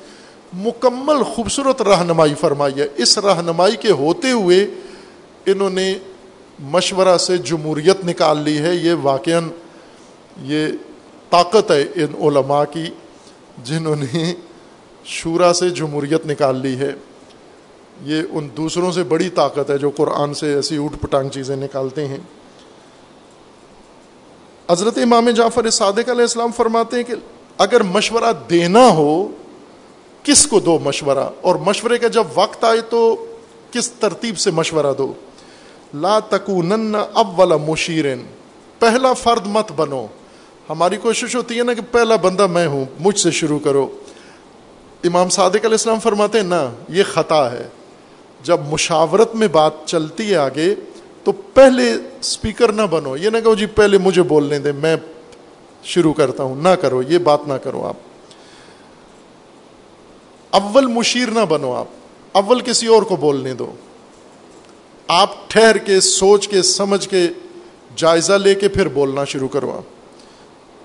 مکمل 0.53 1.23
خوبصورت 1.23 1.83
رہنمائی 1.83 2.35
فرمائی 2.35 2.75
ہے۔ 2.75 2.87
اس 2.97 3.19
رہنمائی 3.19 3.77
کے 3.77 3.91
ہوتے 3.91 4.31
ہوئے 4.31 4.67
انہوں 5.47 5.71
نے 5.71 5.99
مشورہ 6.59 7.19
سے 7.19 7.39
جمہوریت 7.39 8.05
نکال 8.05 8.39
لی 8.39 8.59
ہے۔ 8.59 8.75
یہ 8.75 8.95
واقع 9.03 9.31
یہ 10.43 10.67
طاقت 11.31 11.71
ہے 11.71 11.83
ان 11.83 12.23
علماء 12.23 12.65
کی 12.65 12.87
جنہوں 13.65 13.97
نے 13.97 14.35
شورا 15.05 15.53
سے 15.53 15.71
جمہوریت 15.71 16.27
نکال 16.27 16.57
لی 16.57 16.77
ہے۔ 16.77 16.93
یہ 18.03 18.23
ان 18.31 18.49
دوسروں 18.57 18.93
سے 18.93 19.03
بڑی 19.03 19.29
طاقت 19.29 19.71
ہے 19.71 19.79
جو 19.79 19.91
قرآن 19.91 20.35
سے 20.35 20.55
ایسی 20.55 20.77
اوٹ 20.77 20.93
پٹانگ 21.01 21.29
چیزیں 21.29 21.57
نکالتے 21.57 22.09
ہیں۔ 22.09 22.19
حضرت 24.71 24.99
امام 24.99 25.31
جعفر 25.31 25.71
صادق 25.71 26.09
علیہ 26.09 26.21
السلام 26.21 26.53
فرماتے 26.57 26.97
ہیں 26.97 27.03
کہ 27.03 27.15
اگر 27.59 27.83
مشورہ 27.83 28.33
دینا 28.51 28.89
ہو 28.89 29.29
کس 30.27 30.47
کو 30.47 30.61
دو 30.61 30.79
مشورہ؟ 30.79 31.29
اور 31.41 31.55
مشورے 31.55 31.99
کا 31.99 32.09
جب 32.09 32.25
وقت 32.35 32.65
آئے 32.65 32.81
تو 32.81 33.27
کس 33.71 33.91
ترتیب 33.91 34.39
سے 34.39 34.51
مشورہ 34.51 34.95
دو؟ 34.99 35.13
لا 35.95 36.19
تکونن 36.19 36.97
اول 37.13 37.49
مشیرن، 37.49 38.19
پہلا 38.79 39.13
فرد 39.13 39.47
مت 39.47 39.73
بنو۔ 39.77 40.07
ہماری 40.71 40.97
کوشش 40.97 41.37
ہوتی 41.37 41.59
ہے 41.59 41.63
نا 41.63 41.75
کہ 41.75 41.81
پہلا 41.91 42.17
بندہ 42.17 42.47
میں 42.47 42.67
ہوں، 42.67 42.85
مجھ 43.01 43.19
سے 43.19 43.31
شروع 43.31 43.59
کرو۔ 43.59 43.89
امام 45.05 45.29
صادق 45.29 45.55
علیہ 45.55 45.71
السلام 45.71 46.01
فرماتے 46.01 46.41
ہیں، 46.41 46.47
نا، 46.47 46.71
یہ 46.89 47.03
خطا 47.03 47.53
ہے۔ 47.53 47.69
جب 48.43 48.61
مشاورت 48.69 49.35
میں 49.35 49.49
بات 49.49 49.73
چلتی 49.87 50.31
ہے 50.31 50.37
آگے، 50.37 50.75
تو 51.25 51.33
پہلے 51.33 51.93
اسپیکر 52.21 52.73
نہ 52.73 52.83
بنو۔ 52.83 53.17
یہ 53.17 53.31
نہ 53.31 53.39
کہو 53.45 53.55
جی 53.55 53.67
پہلے 53.67 53.99
مجھے 53.99 54.23
بولنے 54.23 54.59
دیں، 54.59 54.73
میں 54.73 54.97
شروع 55.83 56.13
کرتا 56.13 56.43
ہوں۔ 56.43 56.55
نہ 56.55 56.69
کرو، 56.69 57.03
یہ 57.03 57.19
بات 57.19 57.49
نہ 57.49 57.55
کرو 57.55 57.87
آپ۔ 57.87 57.97
اول 60.57 60.87
مشیر 60.87 61.29
نہ 61.29 61.45
بنو 61.49 61.73
آپ، 61.73 61.87
اول 62.33 62.61
کسی 62.61 62.87
اور 62.87 63.03
کو 63.03 63.17
بولنے 63.17 63.55
دو۔ 63.55 63.73
آپ 65.09 65.51
ٹھہر 65.51 65.79
کے، 65.79 66.01
سوچ 66.01 66.49
کے، 66.49 66.63
سمجھ 66.63 67.09
کے 67.09 67.29
جائزہ 67.97 68.33
لے 68.33 68.55
کے 68.55 68.69
پھر 68.69 68.89
بولنا 68.89 69.25
شروع 69.25 69.49
کرو 69.49 69.71
آپ۔ 69.77 69.83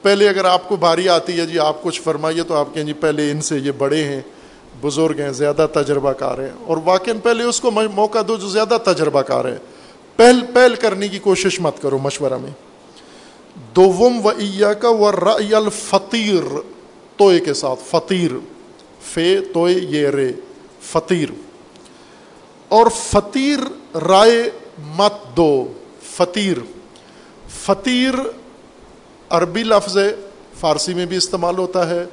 پہلے 0.03 0.30
اگر 0.30 0.45
آپ 0.45 0.69
کو 0.69 0.76
بھاری 0.76 1.09
آتی 1.09 1.39
ہے 1.39 1.45
جی 1.45 1.59
آپ 1.59 1.84
کچھ 1.84 2.01
فرمائیے 2.01 2.43
تو 2.43 2.55
آپ 2.55 2.67
کہیں 2.74 2.84
جی 2.84 2.93
پہلے 2.93 3.32
ان 3.32 3.41
سے 3.41 3.57
یہ 3.57 3.72
بڑے 3.78 4.03
ہیں، 4.03 4.22
بزرگ 4.82 5.19
ہیں، 5.19 5.32
زیادہ 5.32 5.67
تجربہ 5.74 6.11
کار 6.11 6.38
ہیں۔ 6.38 6.49
اور 6.65 6.78
واقع 6.86 7.11
پہلے 7.24 7.43
اس 7.43 7.61
کو 7.61 7.72
موقع 7.72 8.19
دو 8.28 8.36
جو 8.38 8.47
زیادہ 8.47 8.78
تجربہ 8.86 9.22
کار 9.22 9.45
ہے 9.45 9.57
پہل 10.15 10.41
پہل 10.53 10.76
کرنے 10.76 11.07
کی 11.07 11.19
کوشش 11.19 11.59
مت 11.59 11.82
کرو 11.82 11.97
مشورہ 11.97 12.38
میں۔ 12.38 12.51
دوم 13.76 14.26
و 14.26 14.30
ایا 14.30 14.74
کا 14.74 14.89
و 14.89 15.05
الفطیر 15.05 16.55
توئے 17.17 17.39
کے 17.39 17.53
ساتھ 17.53 17.80
فطیر 17.89 18.32
فے 19.04 19.26
توئے 19.54 19.74
یہ 19.89 20.08
رے 20.08 20.32
فطیر 20.82 21.30
اور 22.72 22.88
فطیر 22.95 23.60
رائے 24.10 24.49
مت 24.97 25.14
دو 25.38 25.52
فطیر 26.12 26.58
فطیر 27.49 28.14
عربی 29.30 29.64
لفظ 29.64 29.97
ہے، 29.97 30.10
فارسی 30.60 30.93
میں 30.93 31.06
بھی 31.06 31.18
استعمال 31.18 31.58
ہوتا 31.58 31.89
ہے، 31.89 32.04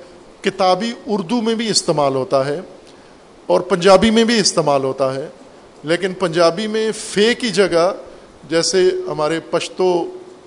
کتابی 0.43 0.93
اردو 1.07 1.41
میں 1.43 1.55
بھی 1.55 1.69
استعمال 1.71 2.15
ہوتا 2.15 2.45
ہے، 2.47 2.61
اور 3.47 3.61
پنجابی 3.61 4.11
میں 4.11 4.25
بھی 4.25 4.39
استعمال 4.41 4.85
ہوتا 4.85 5.15
ہے۔ 5.15 5.29
لیکن 5.85 6.15
پنجابی 6.15 6.67
میں 6.67 6.91
فے 6.93 7.35
کی 7.35 7.51
جگہ، 7.51 7.93
جیسے 8.49 8.83
ہمارے 9.09 9.41
پشتو 9.51 9.89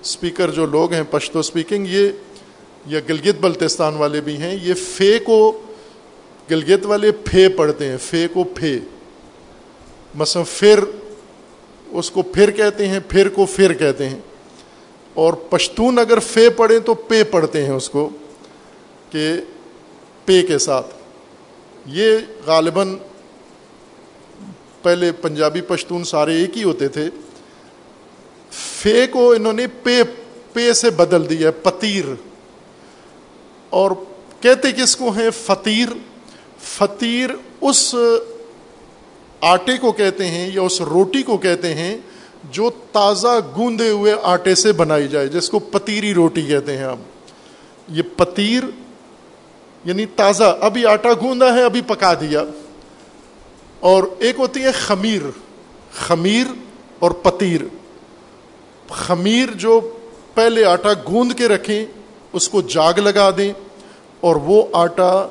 اسپیکر 0.02 0.50
جو 0.50 0.66
لوگ 0.66 0.92
ہیں، 0.92 1.02
پشتو 1.10 1.38
اسپیکنگ 1.38 1.86
یہ، 1.88 2.10
یا 2.86 3.00
گلگت 3.08 3.40
بلتستان 3.40 3.94
والے 3.94 4.20
بھی 4.20 4.36
ہیں، 4.36 4.56
یہ 4.62 4.74
فے 4.74 5.18
کو 5.18 5.40
گلگت 6.50 6.86
والے 6.86 7.12
پھے 7.12 7.48
پڑھتے 7.48 7.88
ہیں، 7.88 7.96
فے 7.96 8.28
کو 8.32 8.44
پھے۔ 8.44 8.78
مثلا 10.14 10.42
پھر 10.50 10.80
اس 11.88 12.10
کو 12.10 12.22
پھر 12.22 12.50
کہتے 12.50 12.88
ہیں، 12.88 13.00
پھر 13.08 13.28
کو 13.28 13.46
پھر 13.46 13.72
کہتے 13.72 14.08
ہیں۔ 14.08 14.20
اور 15.14 15.32
پشتون 15.32 15.98
اگر 15.98 16.18
فے 16.18 16.50
پڑھیں 16.50 16.78
تو 16.78 16.94
پے 16.94 17.24
پڑھتے 17.24 17.64
ہیں 17.64 17.72
اس 17.72 17.88
کو، 17.88 18.10
کہ 19.10 19.32
پے 20.24 20.42
کے 20.42 20.58
ساتھ۔ 20.58 20.86
یہ 21.86 22.18
غالباً 22.46 22.96
پہلے 24.82 25.12
پنجابی 25.12 25.60
پشتون 25.60 26.04
سارے 26.04 26.36
ایک 26.36 26.56
ہی 26.56 26.62
ہوتے 26.62 26.88
تھے۔ 26.88 27.10
فے 28.50 29.06
کو 29.06 29.32
انہوں 29.32 29.52
نے 29.52 29.66
پے 29.82 30.02
پے 30.52 30.72
سے 30.72 30.90
بدل 30.90 31.30
دیا، 31.30 31.50
پتیر۔ 31.50 32.04
اور 33.70 33.90
کہتے 34.40 34.72
کس 34.72 34.96
کو 34.96 35.10
ہیں؟ 35.10 35.30
فطیر 35.30 35.88
فطیر 36.62 37.30
اس 37.60 37.94
آٹے 39.40 39.78
کو 39.78 39.92
کہتے 39.92 40.26
ہیں 40.26 40.50
یا 40.54 40.62
اس 40.62 40.80
روٹی 40.80 41.22
کو 41.22 41.36
کہتے 41.36 41.74
ہیں 41.74 41.98
جو 42.50 42.70
تازہ 42.92 43.40
گوندے 43.56 43.88
ہوئے 43.88 44.14
آٹے 44.22 44.54
سے 44.54 44.72
بنائی 44.72 45.08
جائے، 45.08 45.28
جس 45.28 45.50
کو 45.50 45.58
پتیری 45.58 46.14
روٹی 46.14 46.42
کہتے 46.42 46.76
ہیں 46.76 46.84
آپ 46.84 46.96
یہ 47.88 48.02
پتیر 48.16 48.62
یعنی 49.84 50.06
تازہ، 50.06 50.58
ابھی 50.60 50.86
آٹا 50.86 51.12
گوندا 51.12 51.54
ہے، 51.54 51.62
ابھی 51.64 51.80
پکا 51.80 52.14
دیا۔ 52.14 52.42
اور 53.80 54.04
ایک 54.18 54.34
ہوتی 54.38 54.62
ہے 54.62 54.72
خمیر 54.72 55.22
خمیر 55.92 56.46
اور 56.98 57.10
پتیر۔ 57.10 57.60
خمیر 58.88 59.48
جو 59.54 59.94
پہلے 60.34 60.64
آٹا 60.64 60.92
گوند 60.92 61.32
کے 61.32 61.48
رکھیں، 61.48 61.86
اس 62.32 62.48
کو 62.48 62.62
جاگ 62.62 62.98
لگا 62.98 63.30
دیں 63.36 63.52
اور 64.20 64.36
وہ 64.36 64.62
آٹا 64.72 65.28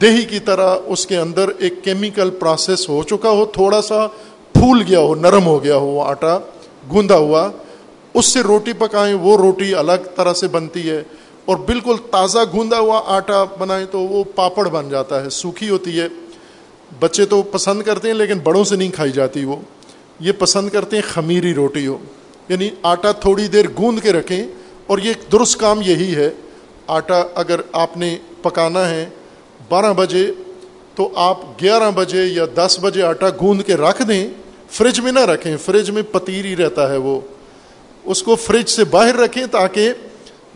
دہی 0.00 0.24
کی 0.24 0.38
طرح 0.38 0.76
اس 0.86 1.06
کے 1.06 1.16
اندر 1.16 1.48
ایک 1.58 1.84
کیمیکل 1.84 2.30
پروسیس 2.30 2.88
ہو 2.88 3.02
چکا 3.02 3.30
ہو، 3.30 3.46
تھوڑا 3.46 3.82
سا 3.82 4.06
پھول 4.52 4.82
گیا 4.88 4.98
ہو، 4.98 5.14
نرم 5.14 5.46
ہو 5.46 5.64
گیا 5.64 5.76
ہو، 5.76 5.86
وہ 5.86 6.04
آٹا 6.04 6.38
گوندا 6.90 7.16
ہوا۔ 7.16 7.50
اس 8.14 8.26
سے 8.26 8.40
روٹی 8.40 8.72
پکائیں، 8.72 9.14
وہ 9.14 9.36
روٹی 9.36 9.74
الگ 9.74 9.92
طرح 10.16 10.32
سے 10.32 10.48
بنتی 10.48 10.90
ہے۔ 10.90 11.02
اور 11.44 11.56
بالکل 11.56 11.94
تازہ 12.10 12.38
گوندا 12.52 12.78
ہوا 12.78 13.02
آٹا 13.06 13.44
بنائیں 13.44 13.86
تو 13.90 14.00
وہ 14.00 14.24
پاپڑ 14.34 14.68
بن 14.68 14.88
جاتا 14.88 15.24
ہے، 15.24 15.30
سوکھی 15.30 15.68
ہوتی 15.68 16.00
ہے۔ 16.00 16.08
بچے 17.00 17.24
تو 17.24 17.42
پسند 17.42 17.82
کرتے 17.82 18.08
ہیں، 18.08 18.14
لیکن 18.14 18.38
بڑوں 18.38 18.64
سے 18.64 18.76
نہیں 18.76 18.90
کھائی 18.90 19.12
جاتی 19.12 19.44
وہ۔ 19.44 19.56
یہ 20.20 20.32
پسند 20.38 20.68
کرتے 20.68 20.96
ہیں 20.96 21.02
خمیری 21.08 21.54
روٹی 21.54 21.86
ہو۔ 21.86 21.98
یعنی 22.48 22.70
آٹا 22.82 23.12
تھوڑی 23.12 23.48
دیر 23.48 23.64
گوند 23.68 24.00
کے 24.00 24.12
رکھیں، 24.12 24.46
اور 24.86 24.98
یہ 24.98 25.12
درست 25.32 25.60
کام 25.60 25.80
یہی 25.82 26.14
ہے۔ 26.14 26.30
آٹا 26.86 27.22
اگر 27.34 27.60
آپ 27.72 27.96
نے 27.96 28.16
پکانا 28.42 28.90
ہے 28.90 29.08
بارہ 29.68 29.92
بجے، 29.92 30.30
تو 30.94 31.10
آپ 31.14 31.62
گیارہ 31.62 31.90
بجے 31.94 32.24
یا 32.24 32.44
دس 32.54 32.78
بجے 32.82 33.02
آٹا 33.02 33.28
گوند 33.30 33.62
کے 33.62 33.74
رکھ 33.74 34.02
دیں، 34.08 34.28
فریج 34.70 35.00
میں 35.00 35.12
نہ 35.12 35.20
رکھیں، 35.20 35.56
فریج 35.56 35.90
میں 35.90 36.02
پتیر 36.12 36.44
ہی 36.44 36.56
رہتا 36.56 36.92
ہے 36.92 36.96
وہ۔ 36.96 37.20
اس 38.04 38.22
کو 38.22 38.34
فریج 38.34 38.68
سے 38.68 38.84
باہر 38.84 39.16
رکھیں 39.16 39.46
تاکہ 39.46 39.92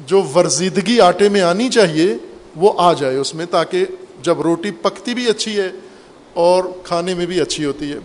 جو 0.06 0.22
ورزیدگی 0.34 1.00
آٹے 1.00 1.28
میں 1.28 1.40
آنی 1.40 1.68
چاہیے، 1.68 2.14
وہ 2.56 2.72
آ 2.76 2.92
جائے 2.92 3.16
اس 3.16 3.34
میں، 3.34 3.46
تاکہ 3.50 3.84
جب 4.22 4.40
روٹی 4.40 4.70
پکتی 4.70 5.14
بھی 5.14 5.28
اچھی 5.28 5.56
ہے 5.60 5.68
اور 6.34 6.64
کھانے 6.84 7.14
میں 7.14 7.26
بھی 7.26 7.40
اچھی 7.40 7.64
ہوتی 7.64 7.92
ہے۔ 7.92 7.98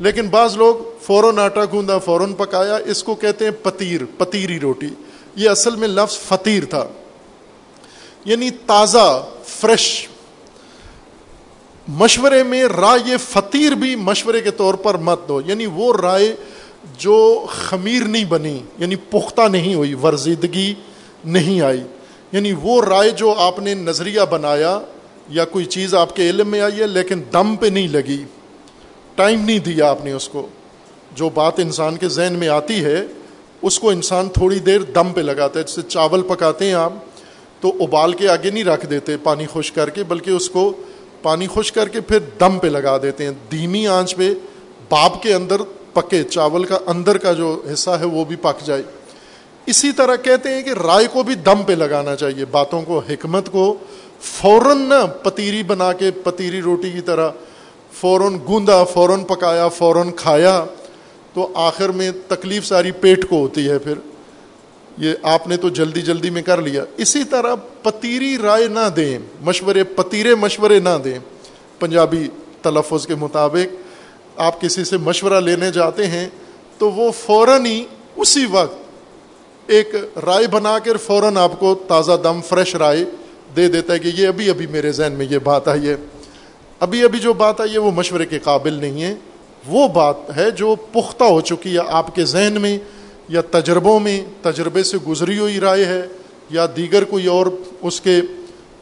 لیکن 0.00 0.28
بعض 0.28 0.56
لوگ 0.56 0.74
فوراً 1.02 1.38
آٹا 1.38 1.64
گوندا، 1.72 1.98
فوراً 1.98 2.32
پکایا، 2.32 2.76
اس 2.76 3.02
کو 3.02 3.14
کہتے 3.14 3.44
ہیں 3.44 3.52
پتیر، 3.62 4.00
پتیری 4.18 4.60
روٹی۔ 4.60 4.88
یہ 5.36 5.50
اصل 5.50 5.76
میں 5.76 5.88
لفظ 5.88 6.18
فطیر 6.18 6.64
تھا۔ 6.64 6.88
یعنی 8.24 8.50
تازہ، 8.50 9.26
فریش 9.44 10.08
مشورے 11.90 12.42
میں 12.42 12.64
رائے 12.64 13.16
فطیر 13.16 13.72
بھی 13.72 13.96
مشورے 13.96 14.40
کے 14.40 14.50
طور 14.50 14.74
پر 14.74 14.94
مت 14.94 15.28
دو۔ 15.28 15.40
یعنی 15.46 15.66
وہ 15.66 15.96
رائے 15.96 16.36
جو 16.98 17.46
خمیر 17.50 18.02
نہیں 18.02 18.24
بنی 18.24 18.62
یعنی 18.78 18.96
پختہ 18.96 19.48
نہیں 19.48 19.74
ہوئی، 19.74 19.94
ورزیدگی 19.94 20.74
نہیں 21.24 21.60
آئی۔ 21.60 21.80
یعنی 22.32 22.52
وہ 22.62 22.82
رائے 22.82 23.10
جو 23.10 23.34
آپ 23.36 23.58
نے 23.58 23.74
نظریہ 23.74 24.20
بنایا 24.30 24.80
یا 25.28 25.44
کوئی 25.44 25.64
چیز 25.64 25.94
آپ 25.94 26.16
کے 26.16 26.30
علم 26.30 26.48
میں 26.48 26.60
آئی 26.60 26.80
ہے، 26.80 26.86
لیکن 26.86 27.22
دم 27.32 27.56
پہ 27.56 27.66
نہیں 27.66 27.88
لگی۔ 27.88 28.24
ٹائم 29.14 29.44
نہیں 29.44 29.58
دیا 29.58 29.90
آپ 29.90 30.04
نے 30.04 30.12
اس 30.12 30.28
کو۔ 30.28 30.46
جو 31.14 31.28
بات 31.28 31.58
انسان 31.58 31.96
کے 31.96 32.08
ذہن 32.08 32.34
میں 32.38 32.48
آتی 32.48 32.84
ہے، 32.84 33.06
اس 33.62 33.78
کو 33.78 33.90
انسان 33.90 34.28
تھوڑی 34.28 34.58
دیر 34.58 34.80
دم 34.80 35.12
پہ 35.12 35.20
لگاتا 35.20 35.58
ہے۔ 35.58 35.64
جیسے 35.64 35.82
چاول 35.82 36.22
پکاتے 36.22 36.64
ہیں 36.64 36.74
آپ، 36.74 36.92
تو 37.60 37.72
ابال 37.80 38.12
کے 38.12 38.28
آگے 38.28 38.50
نہیں 38.50 38.64
رکھ 38.64 38.86
دیتے، 38.86 39.16
پانی 39.16 39.46
خوش 39.46 39.72
کر 39.72 39.90
کے، 39.90 40.04
بلکہ 40.04 40.30
اس 40.30 40.50
کو 40.50 40.72
پانی 41.22 41.46
خوش 41.46 41.72
کر 41.72 41.88
کے 41.88 42.00
پھر 42.00 42.18
دم 42.40 42.58
پہ 42.58 42.66
لگا 42.66 42.98
دیتے 43.02 43.24
ہیں۔ 43.24 43.32
دھیمی 43.50 43.86
آنچ 43.86 44.16
پہ 44.16 44.34
باپ 44.90 45.22
کے 45.22 45.34
اندر 45.34 45.56
پکے، 45.92 46.22
چاول 46.22 46.64
کا 46.64 46.78
اندر 46.86 47.18
کا 47.18 47.32
جو 47.32 47.62
حصہ 47.72 47.90
ہے 47.90 48.04
وہ 48.04 48.24
بھی 48.24 48.36
پک 48.36 48.66
جائے۔ 48.66 48.82
اسی 49.66 49.92
طرح 49.92 50.16
کہتے 50.16 50.48
ہیں 50.48 50.62
کہ 50.62 50.70
رائے 50.70 51.06
کو 51.12 51.22
بھی 51.22 51.34
دم 51.34 51.62
پہ 51.66 51.72
لگانا 51.72 52.16
چاہیے، 52.16 52.44
باتوں 52.44 52.82
کو، 52.82 52.98
حکمت 52.98 53.52
کو۔ 53.52 53.76
فوراً 54.20 54.78
نہ 54.78 55.06
پتیری 55.22 55.62
بنا 55.62 55.92
کے 55.92 56.10
پتیری 56.10 56.62
روٹی 56.62 56.90
کی 56.90 57.00
طرح 57.00 57.30
فوراً 57.92 58.38
گوندا، 58.48 58.84
فوراً 58.84 59.24
پکایا، 59.24 59.68
فوراً 59.68 60.10
کھایا 60.10 60.64
تو 61.34 61.48
آخر 61.54 61.88
میں 61.88 62.10
تکلیف 62.28 62.64
ساری 62.64 62.90
پیٹ 62.90 63.28
کو 63.28 63.38
ہوتی 63.38 63.68
ہے۔ 63.68 63.78
پھر 63.78 63.94
یہ 65.00 65.14
آپ 65.22 65.48
نے 65.48 65.56
تو 65.56 65.68
جلدی 65.68 66.02
جلدی 66.02 66.30
میں 66.30 66.42
کر 66.42 66.62
لیا۔ 66.62 66.84
اسی 66.96 67.24
طرح 67.24 67.54
پتیری 67.82 68.38
رائے 68.42 68.68
نہ 68.68 68.88
دیں، 68.96 69.18
مشورے 69.40 69.84
پتیرے 69.84 70.34
مشورے 70.34 70.80
نہ 70.80 70.98
دیں۔ 71.04 71.18
پنجابی 71.78 72.28
تلفظ 72.62 73.06
کے 73.06 73.14
مطابق 73.14 73.74
آپ 74.36 74.60
کسی 74.60 74.84
سے 74.84 74.96
مشورہ 74.96 75.40
لینے 75.40 75.70
جاتے 75.70 76.06
ہیں 76.06 76.28
تو 76.78 76.90
وہ 76.90 77.10
فوراً 77.10 77.66
ہی 77.66 77.84
اسی 78.16 78.46
وقت 78.50 78.76
ایک 79.66 79.94
رائے 80.26 80.46
بنا 80.46 80.78
کر 80.78 80.96
فوراً 80.96 81.36
آپ 81.36 81.60
کو 81.60 81.74
تازہ 81.88 82.12
دم، 82.22 82.40
فریش 82.48 82.74
رائے 82.74 83.04
دے 83.56 83.68
دیتا 83.68 83.92
ہے 83.92 83.98
کہ 83.98 84.10
یہ 84.14 84.28
ابھی 84.28 84.50
ابھی 84.50 84.66
میرے 84.66 84.92
ذہن 84.92 85.12
میں 85.12 85.26
یہ 85.30 85.38
بات 85.38 85.68
آئی 85.68 85.88
ہے۔ 85.88 85.96
ابھی 86.80 87.02
ابھی 87.02 87.18
جو 87.18 87.32
بات 87.32 87.60
آئی 87.60 87.72
ہے 87.72 87.78
وہ 87.78 87.90
مشورے 87.90 88.26
کے 88.26 88.38
قابل 88.38 88.72
نہیں 88.72 89.02
ہے۔ 89.02 89.14
وہ 89.66 89.88
بات 89.88 90.16
ہے 90.36 90.50
جو 90.50 90.74
پختہ 90.92 91.24
ہو 91.24 91.40
چکی 91.40 91.74
ہے 91.74 91.80
آپ 91.88 92.14
کے 92.14 92.24
ذہن 92.24 92.60
میں۔ 92.60 92.78
یا 93.30 93.40
تجربوں 93.40 94.00
میں 94.00 94.24
تجربے 94.42 94.82
سے 94.82 94.98
گزری 94.98 95.38
ہوئی 95.38 95.60
رائے 95.60 95.84
ہے 95.84 96.06
یا 96.50 96.66
دیگر 96.76 97.04
کوئی 97.04 97.26
اور 97.26 97.46
اس 97.82 98.00
کے 98.00 98.20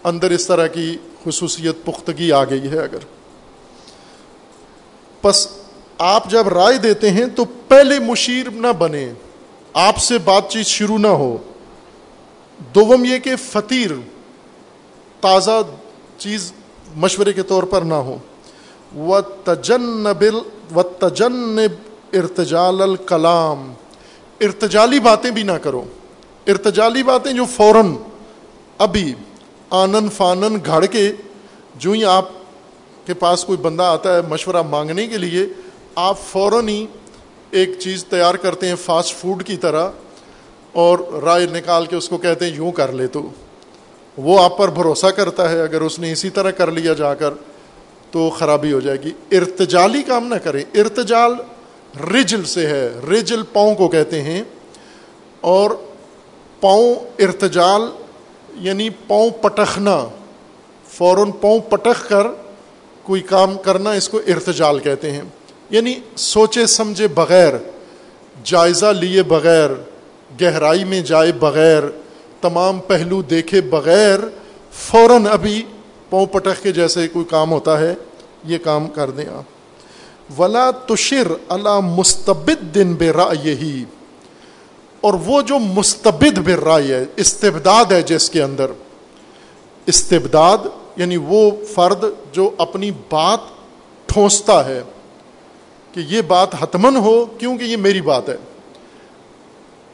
اندر 0.04 0.30
اس 0.30 0.46
طرح 0.46 0.66
کی 0.66 0.96
خصوصیت 1.24 1.84
پختگی 1.84 2.32
آ 2.32 2.44
گئی 2.44 2.70
ہے 2.70 2.78
اگر۔ 2.78 2.98
پس 5.22 5.48
آپ 5.98 6.30
جب 6.30 6.48
رائے 6.48 6.78
دیتے 6.78 7.10
ہیں 7.10 7.26
تو 7.26 7.44
پہلے 7.68 7.98
مشیر 7.98 8.50
نہ 8.50 8.72
بنے، 8.78 9.12
آپ 9.72 9.96
سے 9.96 10.18
بات 10.18 10.50
چیت 10.50 10.66
شروع 10.66 10.98
نہ 10.98 11.06
ہو۔ 11.06 11.36
دوم 12.74 13.04
یہ 13.04 13.18
کہ 13.18 13.36
فطیر 13.36 13.90
تازہ 15.20 15.62
چیز 16.18 16.52
مشورے 16.96 17.32
کے 17.32 17.42
طور 17.42 17.62
پر 17.62 17.82
نہ 17.82 17.94
ہو۔ 17.94 18.16
و 18.96 19.20
تجنب 19.20 20.24
و 20.76 20.82
تجنب 20.82 21.72
ارتجال 22.12 22.82
الکلام 22.82 23.72
ارتجالی 24.40 25.00
باتیں 25.00 25.30
بھی 25.30 25.42
نہ 25.42 25.52
کرو۔ 25.52 25.84
ارتجالی 26.46 27.02
باتیں 27.02 27.32
جو 27.32 27.44
فوراً 27.44 27.94
ابھی 28.78 29.14
آنن 29.70 30.08
فانن 30.16 30.56
گھڑ 30.66 30.84
کے 30.84 31.12
جو 31.74 31.92
ہی 31.92 32.04
آپ 32.04 32.28
کے 33.06 33.14
پاس 33.14 33.44
کوئی 33.44 33.58
بندہ 33.58 33.82
آتا 33.82 34.16
ہے 34.16 34.20
مشورہ 34.28 34.62
مانگنے 34.62 35.06
کے 35.06 35.16
لیے، 35.16 35.46
آپ 35.94 36.18
فوراً 36.20 36.68
ہی 36.68 36.86
ایک 37.50 37.78
چیز 37.78 38.04
تیار 38.04 38.34
کرتے 38.34 38.68
ہیں 38.68 38.74
فاسٹ 38.74 39.14
فوڈ 39.14 39.44
کی 39.44 39.56
طرح 39.56 39.90
اور 40.72 40.98
رائے 40.98 41.46
نکال 41.46 41.86
کے 41.86 41.96
اس 41.96 42.08
کو 42.08 42.16
کہتے 42.16 42.46
ہیں 42.46 42.56
یوں 42.56 42.72
کر 42.72 42.92
لے 42.92 43.06
تو۔ 43.06 43.30
وہ 44.16 44.44
آپ 44.44 44.58
پر 44.58 44.68
بھروسہ 44.68 45.06
کرتا 45.06 45.50
ہے، 45.50 45.60
اگر 45.60 45.80
اس 45.80 45.98
نے 45.98 46.12
اسی 46.12 46.30
طرح 46.30 46.50
کر 46.50 46.70
لیا 46.70 46.92
جا 46.92 47.14
کر 47.14 47.34
تو 48.10 48.30
خرابی 48.30 48.72
ہو 48.72 48.80
جائے 48.80 49.02
گی۔ 49.02 49.36
ارتجالی 49.36 50.02
کام 50.02 50.26
نہ 50.26 50.34
کریں۔ 50.34 50.64
ارتجال 50.74 51.32
رجل 51.96 52.44
سے 52.44 52.66
ہے۔ 52.66 52.88
رجل 53.10 53.42
پاؤں 53.52 53.74
کو 53.74 53.88
کہتے 53.88 54.22
ہیں 54.22 54.42
اور 55.40 55.70
پاؤں 56.60 56.94
ارتجال 57.18 57.82
یعنی 58.54 58.90
پاؤں 58.90 59.30
پٹخنا، 59.30 60.08
فوراً 60.88 61.30
پاؤں 61.30 61.58
پٹخ 61.58 62.08
کر 62.08 62.26
کوئی 63.02 63.20
کام 63.20 63.58
کرنا 63.58 63.90
اس 63.90 64.08
کو 64.08 64.18
ارتجال 64.18 64.78
کہتے 64.78 65.10
ہیں۔ 65.10 65.22
یعنی 65.70 65.94
سوچے 66.16 66.66
سمجھے 66.66 67.08
بغیر، 67.08 67.54
جائزہ 68.44 68.86
لیے 68.86 69.22
بغیر، 69.22 69.70
گہرائی 70.40 70.84
میں 70.84 71.00
جائے 71.00 71.32
بغیر، 71.32 71.82
تمام 72.40 72.78
پہلو 72.78 73.22
دیکھے 73.22 73.60
بغیر 73.60 74.18
فوراً 74.72 75.26
ابھی 75.30 75.62
پاؤں 76.10 76.26
پٹخ 76.26 76.62
کے 76.62 76.72
جیسے 76.72 77.08
کوئی 77.08 77.24
کام 77.24 77.52
ہوتا 77.52 77.80
ہے، 77.80 77.94
یہ 78.44 78.58
کام 78.58 78.88
کر 78.88 79.10
دیں 79.10 79.24
آپ۔ 79.32 79.57
ولا 80.38 80.70
تشر 80.70 81.32
اللہ 81.48 81.80
مستبد 81.80 82.74
دن 82.74 82.94
بے 82.94 83.12
یہی 83.44 83.84
اور 85.00 85.14
وہ 85.14 85.42
جو 85.42 85.58
مستبد 85.58 86.38
بے 86.38 86.54
رائے 86.54 86.94
ہے، 86.94 87.04
استبداد 87.16 87.84
ہے 87.84 88.02
جس 88.02 88.30
کے 88.30 88.42
اندر۔ 88.42 88.70
استبداد 89.86 90.58
یعنی 90.96 91.16
وہ 91.16 91.50
فرد 91.74 92.04
جو 92.32 92.50
اپنی 92.58 92.90
بات 92.90 93.38
ٹھونستا 94.06 94.64
ہے 94.64 94.82
کہ 95.92 96.00
یہ 96.00 96.22
بات 96.22 96.62
حتمن 96.62 96.96
ہو 96.96 97.26
کیونکہ 97.38 97.64
یہ 97.64 97.76
میری 97.76 98.00
بات 98.00 98.28
ہے۔ 98.28 98.36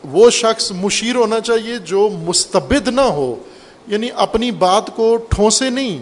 وہ 0.05 0.31
شخص 0.31 0.73
مشیر 0.73 1.15
ہونا 1.15 1.41
چاہیے 1.41 1.79
جو 1.79 2.09
مستبد 2.09 2.89
نہ 2.89 3.01
ہو 3.01 3.37
یعنی 3.87 4.09
اپنی 4.17 4.51
بات 4.51 4.97
کو 4.97 5.17
ٹھونسے 5.17 5.71
نہیں، 5.71 5.99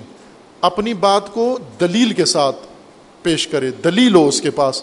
اپنی 0.61 0.95
بات 0.95 1.35
کو 1.35 1.59
دلیل 1.80 2.12
کے 2.12 2.24
ساتھ۔ 2.24 2.57
پیش 3.23 3.49
کرے، 3.49 3.70
دلیل 3.85 4.14
ہو 4.14 4.29
اس 4.29 4.41
کے 4.41 4.51
پاس۔ 4.51 4.83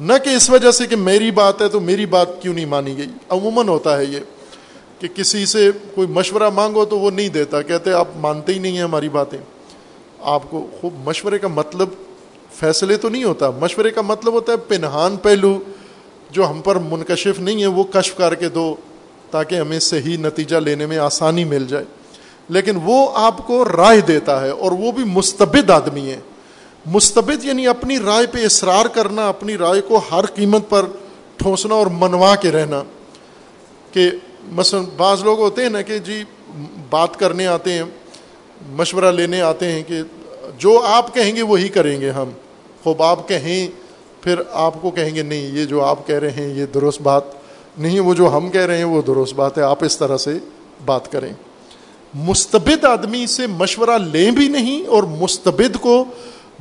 نہ 0.00 0.12
کہ 0.24 0.28
اس 0.28 0.50
وجہ 0.50 0.70
سے 0.70 0.86
کہ 0.86 0.96
میری 0.96 1.30
بات 1.30 1.62
ہے 1.62 1.68
تو 1.68 1.80
میری 1.80 2.06
بات 2.06 2.42
کیوں 2.42 2.54
نہیں 2.54 2.66
مانی 2.66 2.96
گئی؟ 2.96 3.06
عموماً 3.28 3.68
ہوتا 3.68 3.98
ہے 3.98 4.04
یہ 4.04 4.18
کہ 4.98 5.08
کسی 5.14 5.46
سے 5.46 5.70
کوئی 5.94 6.08
مشورہ 6.08 6.50
مانگو 6.50 6.84
تو 6.84 6.98
وہ 6.98 7.10
نہیں 7.10 7.28
دیتا، 7.28 7.62
کہتے 7.62 7.92
آپ 7.92 8.08
مانتے 8.16 8.54
ہی 8.54 8.58
نہیں 8.58 8.72
ہیں 8.72 8.82
ہماری 8.82 9.08
باتیں۔ 9.08 9.38
آپ 10.20 10.50
کو 10.50 10.66
خوب 10.80 10.94
مشورے 11.04 11.38
کا 11.38 11.48
مطلب 11.48 11.88
فیصلے 12.52 12.96
تو 12.96 13.08
نہیں 13.08 13.24
ہوتا۔ 13.24 13.50
مشورے 13.50 13.90
کا 13.90 14.00
مطلب 14.00 14.32
ہوتا 14.32 14.52
ہے 14.52 14.56
پنہان 14.56 15.16
پہلو، 15.16 15.58
جو 16.30 16.50
ہم 16.50 16.60
پر 16.60 16.76
منکشف 16.76 17.40
نہیں 17.40 17.60
ہے، 17.60 17.66
وہ 17.66 17.84
کشف 17.84 18.16
کر 18.16 18.34
کے 18.34 18.48
دو، 18.48 18.76
تاکہ 19.30 19.54
ہمیں 19.54 19.78
صحیح 19.78 20.16
نتیجہ 20.16 20.56
لینے 20.56 20.86
میں 20.86 20.98
آسانی 20.98 21.44
مل 21.44 21.66
جائے۔ 21.68 21.84
لیکن 22.48 22.78
وہ 22.84 23.10
آپ 23.14 23.46
کو 23.46 23.64
رائے 23.64 24.00
دیتا 24.00 24.40
ہے 24.40 24.50
اور 24.50 24.72
وہ 24.72 24.92
بھی 24.92 25.04
مستبد 25.04 25.70
آدمی 25.70 26.10
ہے۔ 26.10 26.20
مستبد 26.86 27.44
یعنی 27.44 27.66
اپنی 27.66 27.98
رائے 27.98 28.26
پہ 28.26 28.44
اصرار 28.44 28.86
کرنا، 28.86 29.28
اپنی 29.28 29.58
رائے 29.58 29.80
کو 29.80 30.00
ہر 30.12 30.26
قیمت 30.26 30.68
پر 30.68 30.86
ٹھونسنا 31.36 31.74
اور 31.74 31.86
منوا 31.86 32.36
کے 32.36 32.50
رہنا۔ 32.50 32.82
کہ 33.92 34.10
مثلا 34.52 34.80
بعض 34.96 35.22
لوگ 35.22 35.38
ہوتے 35.38 35.62
ہیں 35.62 35.68
نا 35.68 35.82
کہ 35.82 35.98
جی 35.98 36.24
بات 36.90 37.16
کرنے 37.16 37.46
آتے 37.46 37.72
ہیں، 37.72 37.82
مشورہ 38.70 39.12
لینے 39.12 39.42
آتے 39.42 39.72
ہیں 39.72 39.82
کہ 39.86 40.02
جو 40.58 40.80
آپ 40.84 41.14
کہیں 41.14 41.36
گے 41.36 41.42
وہی 41.42 41.68
کریں 41.68 42.00
گے 42.00 42.10
ہم۔ 42.10 42.30
خوب 42.84 43.02
آپ 43.02 43.28
کہیں، 43.28 43.68
پھر 44.22 44.40
آپ 44.52 44.74
کو 44.82 44.90
کہیں 44.90 45.14
گے 45.14 45.22
نہیں، 45.22 45.60
یہ 45.60 45.64
جو 45.64 45.84
آپ 45.84 46.06
کہہ 46.06 46.18
رہے 46.18 46.30
ہیں، 46.30 46.54
یہ 46.54 46.66
درست 46.66 47.02
بات 47.02 47.22
نہیں 47.78 48.00
وہ 48.00 48.14
جو 48.14 48.36
ہم 48.36 48.48
کہہ 48.48 48.60
رہے 48.60 48.76
ہیں، 48.76 48.84
وہ 48.84 49.02
درست 49.02 49.34
بات 49.34 49.58
ہے، 49.58 49.62
آپ 49.62 49.84
اس 49.84 49.98
طرح 49.98 50.16
سے 50.16 50.38
بات 50.84 51.12
کریں۔ 51.12 51.32
مستبد 52.14 52.84
آدمی 52.84 53.26
سے 53.26 53.46
مشورہ 53.46 53.98
لیں 54.12 54.30
بھی 54.30 54.48
نہیں 54.48 54.86
اور 54.86 55.02
مستبد 55.02 55.76
کو 55.76 56.04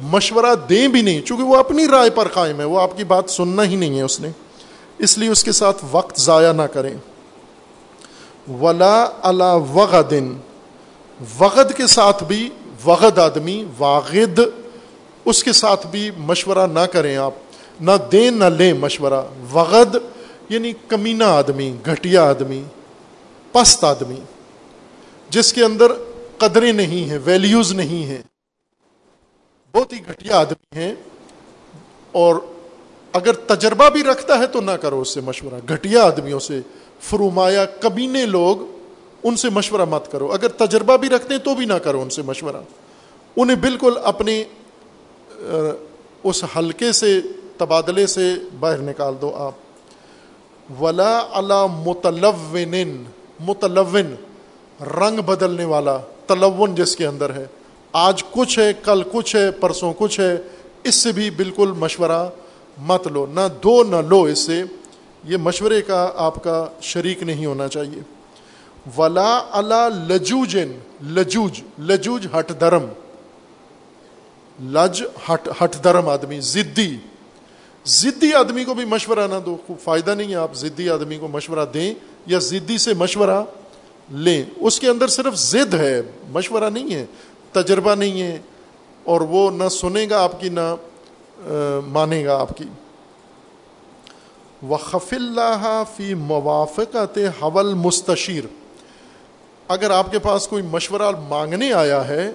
مشورہ 0.02 0.56
دیں 0.70 0.88
بھی 0.88 1.02
نہیں، 1.02 1.22
چونکہ 1.22 1.44
وہ 1.44 1.58
اپنی 1.58 1.88
رائے 1.88 2.10
پر 2.10 2.28
قائم 2.28 2.60
ہے، 2.60 2.66
وہ 2.66 2.82
آپ 2.82 2.98
کی 2.98 3.04
بات 3.04 3.30
سننا 3.30 3.64
ہی 3.64 3.76
نہیں 3.76 3.98
ہے 3.98 4.02
اس 4.02 4.20
نے۔ 4.20 4.30
اس 4.98 5.18
لیے 5.18 5.30
اس 5.30 5.44
کے 5.44 5.52
ساتھ 5.52 5.86
وقت 5.92 6.20
ضائع 6.20 6.52
نہ 6.52 6.62
کریں۔ 6.62 6.94
ولا 8.62 9.06
اللہ 9.22 9.54
وغدن 9.74 10.38
وغد 11.40 11.74
کے 11.78 11.88
ساتھ 11.88 12.24
بھی 12.24 12.50
وغد 12.86 13.18
آدمی، 13.18 13.66
واغد۔ 13.80 14.40
اس 15.26 15.44
کے 15.44 15.52
ساتھ 15.52 15.88
بھی 15.88 16.12
مشورہ 16.18 16.68
نہ 16.68 16.80
کریں 16.80 17.18
آپ۔ 17.18 17.32
نہ 17.82 17.92
دیں 18.12 18.32
نہ 18.32 18.46
لیں 18.46 18.74
مشورہ۔ 18.74 19.22
وغد 19.54 19.96
یعنی 20.50 20.74
کمینہ 20.88 21.24
آدمی، 21.24 21.76
گھٹیا 21.86 22.30
آدمی، 22.30 22.64
پست 23.52 23.84
آدمی۔ 23.84 24.20
جس 25.30 25.54
کے 25.54 25.64
اندر 25.64 25.92
قدریں 26.38 26.74
نہیں 26.74 27.10
ہیں 27.10 27.20
ویلیوز 27.26 27.72
نہیں 27.72 28.06
ہیں۔ 28.06 28.29
بہت 29.74 29.94
ہی 29.94 29.98
گھٹیا 30.08 30.40
آدمی 30.40 30.80
ہیں 30.80 30.96
اور 32.12 32.36
اگر 33.14 33.34
تجربہ 33.34 33.90
بھی 33.90 34.04
رکھتا 34.04 34.40
ہے 34.40 34.48
تو 34.48 34.62
نہ 34.62 34.72
کرو 34.72 35.02
اس 35.02 35.14
سے 35.14 35.22
مشورہ۔ 35.22 35.74
گھٹیا 35.74 36.04
آدمیوں 36.04 36.40
سے 36.40 36.62
فرومایا 37.02 37.66
کبینے 37.66 38.26
لوگ 38.26 38.58
ان 39.24 39.36
سے 39.36 39.50
مشورہ 39.50 39.86
مت 39.86 40.12
کرو۔ 40.12 40.32
اگر 40.34 40.48
تجربہ 40.48 40.98
بھی 40.98 41.10
رکھتے 41.10 41.34
ہیں 41.34 41.42
تو 41.42 41.56
بھی 41.56 41.66
نہ 41.66 41.74
کرو 41.74 42.02
ان 42.02 42.10
سے 42.10 42.22
مشورہ۔ 42.22 42.62
انہیں 43.38 43.58
بالکل 43.58 43.94
اپنے 44.04 44.44
اس 46.24 46.44
حلقے 46.58 46.92
سے، 46.92 47.22
تبادلے 47.58 48.08
سے 48.08 48.36
باہر 48.60 48.78
نکال 48.78 49.14
دو 49.22 49.36
آپ۔ 49.36 49.52
ولا 50.82 51.22
اللہ 51.32 51.66
متلون 51.72 53.04
متلون، 53.40 54.16
رنگ 54.82 55.22
بدلنے 55.22 55.66
والا 55.66 55.98
تلون 56.28 56.76
جس 56.76 56.96
کے 56.96 57.06
اندر 57.08 57.34
ہے۔ 57.34 57.46
آج 57.92 58.24
کچھ 58.32 58.60
ہے، 58.60 58.74
کل 58.84 59.02
کچھ 59.12 59.36
ہے، 59.36 59.52
پرسوں 59.52 59.94
کچھ 59.98 60.20
ہے، 60.20 60.38
اس 60.84 60.96
سے 60.96 61.12
بھی 61.12 61.30
بالکل 61.30 61.72
مشورہ 61.78 62.30
مت 62.78 63.08
لو، 63.08 63.26
نہ 63.26 63.48
دو 63.64 63.84
نہ 63.84 63.96
لو 63.96 64.24
اس 64.24 64.40
سے۔ 64.40 64.64
یہ 65.24 65.38
مشورے 65.38 65.82
کا 65.82 66.12
آپ 66.16 66.44
کا 66.44 66.66
شریک 66.82 67.24
نہیں 67.24 67.46
ہونا 67.46 67.68
چاہیے۔ 67.68 68.02
ولا 68.98 69.40
اللہ 69.52 69.90
لجوجن 70.08 70.72
لجوج 71.08 71.62
لجوج 71.80 72.28
ہٹ 72.40 72.62
درم 72.62 72.86
لج 74.64 75.04
ہٹ 75.30 75.50
ہٹ 75.64 75.84
درم 75.84 76.10
آدمی 76.10 76.40
ضدی 76.40 76.98
ضدی 77.86 78.34
آدمی 78.34 78.64
کو 78.64 78.74
بھی 78.74 78.86
مشورہ 78.86 79.28
نہ 79.28 79.36
دو 79.46 79.58
فائدہ 79.84 80.12
نہیں 80.12 80.30
ہے 80.30 80.36
آپ 80.36 80.56
ضدی 80.56 80.90
آدمی 80.90 81.18
کو 81.18 81.28
مشورہ 81.28 81.66
دیں 81.74 81.94
یا 82.26 82.40
ضدی 82.40 82.78
سے 82.78 82.94
مشورہ 82.94 83.44
لیں۔ 84.12 84.46
اس 84.56 84.80
کے 84.80 84.90
اندر 84.90 85.08
صرف 85.08 85.36
ضد 85.36 85.74
ہے، 85.74 86.02
مشورہ 86.30 86.70
نہیں 86.70 86.94
ہے۔ 86.94 87.06
تجربہ 87.52 87.96
نہیں 87.96 88.22
ہے 88.22 88.38
اور 89.04 89.22
وہ 89.22 89.52
نہ 89.52 89.68
سنے 89.70 90.06
گا 90.10 90.24
آپ 90.24 90.40
کی 90.42 90.50
نہ 90.50 90.76
مانے 91.88 92.26
گا 92.26 92.40
آپ 92.40 92.58
کی۔ 92.58 92.64
وقف 94.68 95.14
اللہ 95.14 95.84
فی 95.96 96.14
موافقت 96.14 97.18
حول 97.42 97.74
مستشیر 97.74 98.44
اگر 99.68 99.92
آپ 99.92 100.12
کے 100.12 100.20
پاس 100.20 100.48
کوئی 100.48 100.64
مشورہ 100.64 101.12
مانگنے 101.28 101.74
آیا 101.74 102.08
ہے، 102.08 102.32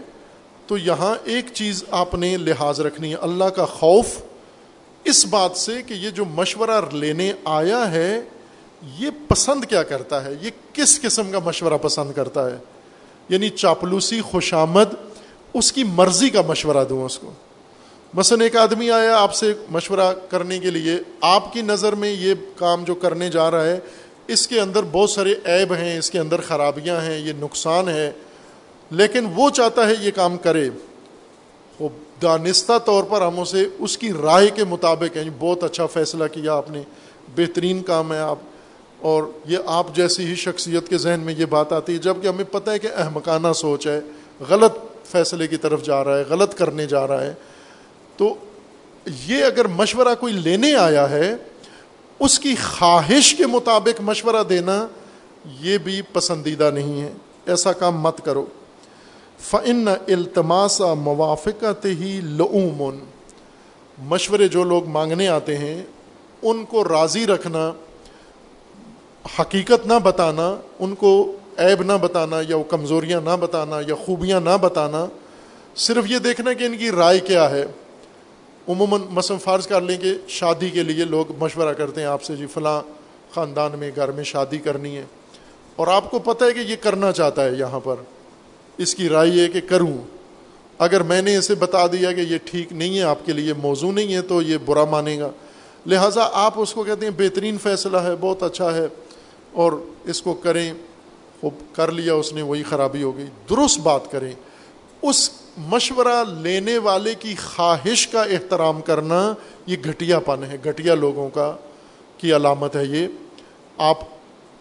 تو 0.67 0.77
یہاں 0.77 1.15
ایک 1.25 1.47
چیز 1.55 1.85
آپ 1.91 2.15
نے 2.15 2.37
لحاظ 2.37 2.81
رکھنی 2.81 3.11
ہے، 3.11 3.17
اللہ 3.21 3.45
کا 3.45 3.65
خوف۔ 3.65 4.07
اس 5.05 5.27
بات 5.27 5.57
سے 5.57 5.83
کہ 5.83 5.95
یہ 5.95 6.11
جو 6.11 6.25
مشورہ 6.25 6.81
لینے 6.93 7.33
آیا 7.45 7.91
ہے، 7.93 8.21
یہ 8.99 9.11
پسند 9.29 9.65
کیا 9.65 9.83
کرتا 9.83 10.25
ہے؟ 10.25 10.35
یہ 10.41 10.51
کس 10.73 11.01
قسم 11.01 11.31
کا 11.33 11.39
مشورہ 11.39 11.79
پسند 11.83 12.13
کرتا 12.13 12.51
ہے؟ 12.51 12.57
یعنی 13.29 13.49
چاپلوسی، 13.49 14.21
خوشامد، 14.21 14.95
اس 15.55 15.73
کی 15.73 15.85
مرضی 15.85 16.31
کا 16.31 16.43
مشورہ 16.43 16.85
دوں 16.89 17.05
اس 17.05 17.19
کو۔ 17.19 17.33
مثلاً 18.15 18.41
ایک 18.41 18.57
آدمی 18.57 18.91
آیا 18.91 19.19
آپ 19.21 19.35
سے 19.35 19.53
مشورہ 19.71 20.15
کرنے 20.31 20.59
کے 20.59 20.71
لیے، 20.71 20.99
آپ 21.21 21.53
کی 21.53 21.63
نظر 21.63 21.93
میں 21.93 22.11
یہ 22.11 22.35
کام 22.57 22.85
جو 22.85 22.95
کرنے 22.95 23.31
جا 23.31 23.51
رہا 23.51 23.65
ہے، 23.65 23.79
اس 24.27 24.49
کے 24.49 24.61
اندر 24.61 24.81
بہت 24.93 25.11
سارے 25.11 25.35
عیب 25.45 25.75
ہیں، 25.75 25.99
اس 25.99 26.11
کے 26.11 26.19
اندر 26.19 26.41
خرابیاں 26.41 27.01
ہیں، 27.01 27.19
یہ 27.19 27.33
نقصان 27.37 27.89
ہے۔ 27.89 28.13
لیکن 28.91 29.27
وہ 29.35 29.51
چاہتا 29.51 29.89
ہے 29.89 29.95
یہ 30.01 30.11
کام 30.11 30.37
کرے۔ 30.37 30.71
وہ 31.81 31.89
دانستہ 32.23 32.79
طور 32.85 33.05
پر 33.05 33.23
ہم 33.23 33.41
اسے 33.41 33.65
اس 33.79 33.99
کی 33.99 34.13
رائے 34.23 34.51
کے 34.55 34.65
مطابق 34.65 35.17
ہیں 35.17 35.31
بہت 35.39 35.65
اچھا 35.65 35.87
فیصلہ 35.87 36.25
کیا 36.33 36.55
آپ 36.55 36.71
نے۔ 36.71 36.83
بہترین 37.37 37.83
کام 37.83 38.13
ہے 38.13 38.19
آپ 38.19 38.39
اور 39.05 39.23
یہ 39.45 39.59
آپ 39.67 39.87
جیسی 39.95 40.27
ہی 40.27 40.35
شخصیت 40.35 40.89
کے 40.89 40.99
ذہن 40.99 41.21
میں 41.21 41.35
یہ 41.39 41.45
بات 41.45 41.73
آتی 41.73 41.93
ہے 41.93 41.99
جبکہ 41.99 42.29
ہمیں 42.29 42.45
پتہ 42.45 42.71
ہے 42.71 42.79
کہ 42.79 42.89
احمقانہ 42.97 43.53
سوچ 43.55 43.87
ہے، 43.87 44.01
غلط 44.49 44.73
فیصلے 45.05 45.47
کی 45.47 45.57
طرف 45.57 45.83
جا 45.83 46.05
رہا 46.05 46.19
ہے، 46.19 46.25
غلط 46.29 46.55
کرنے 46.55 46.87
جا 46.87 47.07
رہا 47.07 47.21
ہے۔ 47.21 47.35
تو 48.17 48.35
یہ 49.27 49.45
اگر 49.45 49.67
مشورہ 49.67 50.15
کوئی 50.21 50.33
لینے 50.33 50.75
آیا 50.75 51.11
ہے، 51.11 51.35
اس 52.19 52.39
کی 52.39 52.55
خواہش 52.55 53.35
کے 53.35 53.47
مطابق 53.47 54.01
مشورہ 54.01 54.43
دینا 54.43 54.87
یہ 55.61 55.79
بھی 55.79 56.03
پسندیدہ 56.13 56.71
نہیں 56.75 57.01
ہے۔ 57.01 57.13
ایسا 57.47 57.73
کام 57.73 58.01
مت 58.01 58.25
کرو۔ 58.25 58.47
فن 59.39 59.89
التماس 59.89 60.81
موافقت 60.81 61.85
ہی 61.85 62.21
لعومن 62.25 62.99
مشورے 63.99 64.49
جو 64.49 64.65
لوگ 64.65 64.87
مانگنے 64.87 65.29
آتے 65.29 65.59
ہیں، 65.59 65.83
ان 66.43 66.65
کو 66.65 66.85
راضی 66.85 67.27
رکھنا 67.27 67.73
حقیقت 69.39 69.87
نہ 69.87 69.99
بتانا، 70.03 70.57
ان 70.79 70.95
کو 70.95 71.33
عیب 71.59 71.83
نہ 71.83 71.93
بتانا 72.01 72.41
یا 72.49 72.57
وہ 72.57 72.65
کمزوریاں 72.65 73.21
نہ 73.21 73.37
بتانا 73.41 73.77
یا 73.87 73.95
خوبیاں 73.95 74.41
نہ 74.41 74.57
بتانا، 74.61 75.07
صرف 75.77 76.11
یہ 76.11 76.19
دیکھنا 76.19 76.53
کہ 76.53 76.65
ان 76.65 76.79
کی 76.79 76.91
رائے 76.91 77.21
کیا 77.21 77.51
ہے۔ 77.51 77.65
عموماً 78.69 79.01
مثلاً 79.11 79.39
فرض 79.39 79.67
کر 79.67 79.81
لیں 79.81 79.99
کہ 79.99 80.15
شادی 80.29 80.71
کے 80.71 80.83
لیے 80.83 81.05
لوگ 81.05 81.25
مشورہ 81.39 81.73
کرتے 81.73 82.01
ہیں 82.01 82.09
آپ 82.09 82.23
سے 82.23 82.37
جی 82.37 82.47
فلاں 82.47 82.83
خاندان 83.35 83.73
میں، 83.79 83.91
گھر 83.97 84.11
میں 84.11 84.25
شادی 84.25 84.59
کرنی 84.59 84.97
ہے۔ 84.97 85.05
اور 85.77 85.87
آپ 85.87 86.11
کو 86.11 86.19
پتہ 86.19 86.45
ہے 86.45 86.53
کہ 86.53 86.59
یہ 86.59 86.77
کرنا 86.81 87.13
چاہتا 87.13 87.45
ہے 87.45 87.51
یہاں 87.59 87.81
پر۔ 87.81 87.95
اس 88.79 88.95
کی 88.95 89.09
رائے 89.09 89.31
ہے 89.31 89.49
کہ 89.49 89.61
کروں۔ 89.69 89.99
اگر 90.79 91.03
میں 91.03 91.23
نے 91.23 91.37
اسے 91.37 91.55
بتا 91.55 91.87
دیا 91.87 92.13
کہ 92.13 92.21
یہ 92.21 92.39
ٹھیک 92.45 92.73
نہیں 92.73 92.99
ہے، 92.99 93.03
آپ 93.03 93.19
کے 93.25 93.33
لیے 93.33 93.53
موضوع 93.53 93.93
نہیں 93.93 94.15
ہے، 94.15 94.23
تو 94.23 94.43
یہ 94.43 94.57
برا 94.65 94.85
مانے 94.85 95.21
گا۔ 95.21 95.31
لہٰذا 95.87 96.29
آپ 96.33 96.55
اس 96.57 96.73
کو 96.73 96.85
کہتے 96.85 97.07
ہیں، 97.07 97.13
بہترین 97.17 97.59
فیصلہ 97.63 97.97
ہے، 97.97 98.11
بہت 98.21 98.43
اچھا 98.43 98.77
ہے۔ 98.77 98.87
اور 99.55 99.73
اس 100.05 100.23
کو 100.23 100.35
کریں، 100.35 100.73
وہ 101.43 101.51
کر 101.73 101.93
لیا، 101.93 102.15
اس 102.15 102.33
نے 102.33 102.43
وہی 102.43 102.63
خرابی 102.63 103.03
ہو 103.03 103.17
گئی۔ 103.17 103.27
درست 103.51 103.79
بات 103.79 104.11
کریں، 104.11 104.33
اس 105.03 105.31
مشورہ 105.59 106.25
لینے 106.41 106.79
والے 106.79 107.15
کی 107.15 107.35
خواہش 107.35 108.09
کا 108.09 108.23
احترام 108.23 108.81
کرنا 108.81 109.35
یہ 109.67 109.77
گھٹیا 109.85 110.19
پن 110.19 110.45
ہے، 110.45 110.57
گھٹیا 110.65 110.95
لوگوں 110.95 111.29
کا 111.29 111.57
کی 112.19 112.37
علامت 112.37 112.77
ہے 112.77 112.85
یہ۔ 112.85 113.07
آپ، 113.79 113.99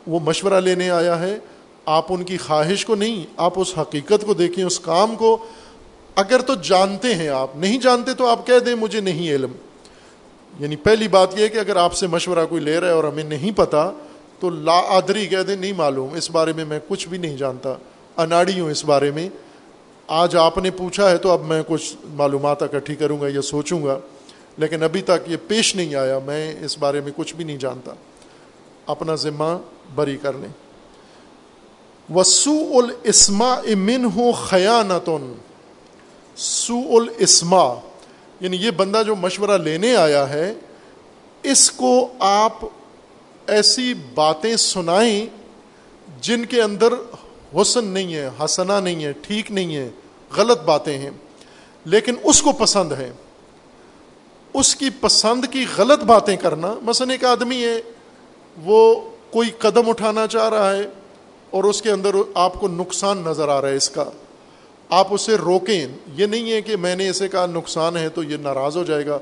وہ 0.07 0.19
مشورہ 0.19 0.59
لینے 0.59 0.89
آیا 0.89 1.19
ہے، 1.19 1.39
آپ 1.85 2.05
ان 2.09 2.23
کی 2.23 2.37
خواہش 2.37 2.85
کو 2.85 2.95
نہیں، 2.95 3.25
آپ 3.37 3.53
اس 3.55 3.77
حقیقت 3.77 4.25
کو 4.25 4.33
دیکھیں، 4.33 4.63
اس 4.63 4.79
کام 4.79 5.15
کو۔ 5.15 5.45
اگر 6.15 6.41
تو 6.41 6.55
جانتے 6.55 7.15
ہیں 7.15 7.27
آپ، 7.27 7.55
نہیں 7.55 7.77
جانتے 7.77 8.13
تو 8.13 8.27
آپ 8.27 8.47
کہہ 8.47 8.59
دیں 8.59 8.75
مجھے 8.75 8.99
نہیں 8.99 9.35
علم۔ 9.35 9.51
یعنی 10.59 10.75
پہلی 10.75 11.07
بات 11.07 11.37
یہ 11.37 11.43
ہے 11.43 11.49
کہ 11.49 11.57
اگر 11.57 11.75
آپ 11.75 11.93
سے 11.93 12.07
مشورہ 12.07 12.45
کوئی 12.45 12.61
لے 12.61 12.79
رہا 12.79 12.87
ہے 12.87 12.93
اور 12.93 13.03
ہمیں 13.03 13.23
نہیں 13.23 13.51
پتا 13.51 13.91
تو 14.43 14.49
لا 14.49 14.81
آدری 14.87 15.27
کہہ 15.27 15.41
دیں، 15.41 15.55
نہیں 15.55 15.73
معلوم، 15.73 16.13
اس 16.13 16.31
بارے 16.31 16.53
میں 16.53 16.65
میں 16.65 16.79
کچھ 16.87 17.07
بھی 17.07 17.17
نہیں 17.17 17.37
جانتا۔ 17.37 17.73
اناڑی 18.17 18.59
ہوں 18.59 18.71
اس 18.71 18.85
بارے 18.85 19.11
میں۔ 19.11 19.29
آج 20.07 20.35
آپ 20.35 20.57
نے 20.57 20.71
پوچھا 20.71 21.09
ہے 21.09 21.17
تو 21.17 21.31
اب 21.31 21.41
میں 21.41 21.63
کچھ 21.67 21.95
معلومات 22.13 22.63
اکٹھی 22.63 22.95
کروں 22.95 23.21
گا 23.21 23.27
یا 23.33 23.41
سوچوں 23.41 23.83
گا، 23.83 23.99
لیکن 24.57 24.83
ابھی 24.83 25.01
تک 25.01 25.29
یہ 25.29 25.37
پیش 25.47 25.75
نہیں 25.75 25.95
آیا، 25.95 26.19
میں 26.25 26.55
اس 26.65 26.77
بارے 26.77 27.01
میں 27.01 27.11
کچھ 27.15 27.35
بھی 27.35 27.43
نہیں 27.43 27.57
جانتا۔ 27.57 27.93
اپنا 28.85 29.15
ذمہ 29.15 29.57
بری 29.95 30.17
کر 30.17 30.33
لیں۔ 30.33 30.49
وسو 32.15 32.59
الاسما 32.73 33.53
امن 33.53 34.05
ہوں 34.15 34.31
خیانتن 34.31 35.33
سو 36.35 36.79
الاسما 36.91 37.79
یعنی 38.39 38.57
یہ 38.57 38.71
بندہ 38.71 39.03
جو 39.05 39.15
مشورہ 39.15 39.57
لینے 39.57 39.95
آیا 39.95 40.29
ہے، 40.29 40.53
اس 41.43 41.71
کو 41.71 42.07
آپ 42.19 42.53
ایسی 43.47 43.93
باتیں 44.13 44.55
سنائیں 44.55 45.25
جن 46.21 46.45
کے 46.45 46.61
اندر 46.61 46.93
حسن 47.61 47.85
نہیں 47.85 48.13
ہے 48.13 48.29
حسنا 48.45 48.79
نہیں 48.79 49.03
ہے، 49.03 49.11
ٹھیک 49.21 49.51
نہیں 49.51 49.75
ہے، 49.75 49.89
غلط 50.37 50.61
باتیں 50.61 50.97
ہیں، 50.97 51.09
لیکن 51.85 52.15
اس 52.23 52.41
کو 52.41 52.51
پسند 52.51 52.91
ہے 52.91 53.11
اس 54.53 54.75
کی 54.75 54.89
پسند 55.01 55.45
کی 55.51 55.65
غلط 55.77 56.03
باتیں 56.03 56.35
کرنا، 56.37 56.75
مثلاً 56.81 57.09
ایک 57.09 57.25
آدمی 57.25 57.65
ہے، 57.65 57.81
وہ 58.63 59.09
کوئی 59.31 59.49
قدم 59.49 59.89
اٹھانا 59.89 60.27
چاہ 60.27 60.49
رہا 60.49 60.75
ہے 60.75 60.87
اور 61.49 61.63
اس 61.63 61.81
کے 61.81 61.91
اندر 61.91 62.15
آپ 62.33 62.53
کو 62.53 62.67
نقصان 62.67 63.23
نظر 63.25 63.47
آ 63.49 63.61
رہا 63.61 63.69
ہے 63.69 63.75
اس 63.75 63.89
کا۔ 63.89 64.03
آپ 64.89 65.07
اسے 65.09 65.35
روکیں، 65.35 65.87
یہ 66.13 66.25
نہیں 66.25 66.51
ہے 66.51 66.61
کہ 66.61 66.77
میں 66.77 66.95
نے 66.95 67.09
اسے 67.09 67.27
کہا 67.27 67.45
نقصان 67.45 67.97
ہے 67.97 68.09
تو 68.09 68.23
یہ 68.23 68.37
ناراض 68.37 68.77
ہو 68.77 68.83
جائے 68.83 69.05
گا۔ 69.05 69.19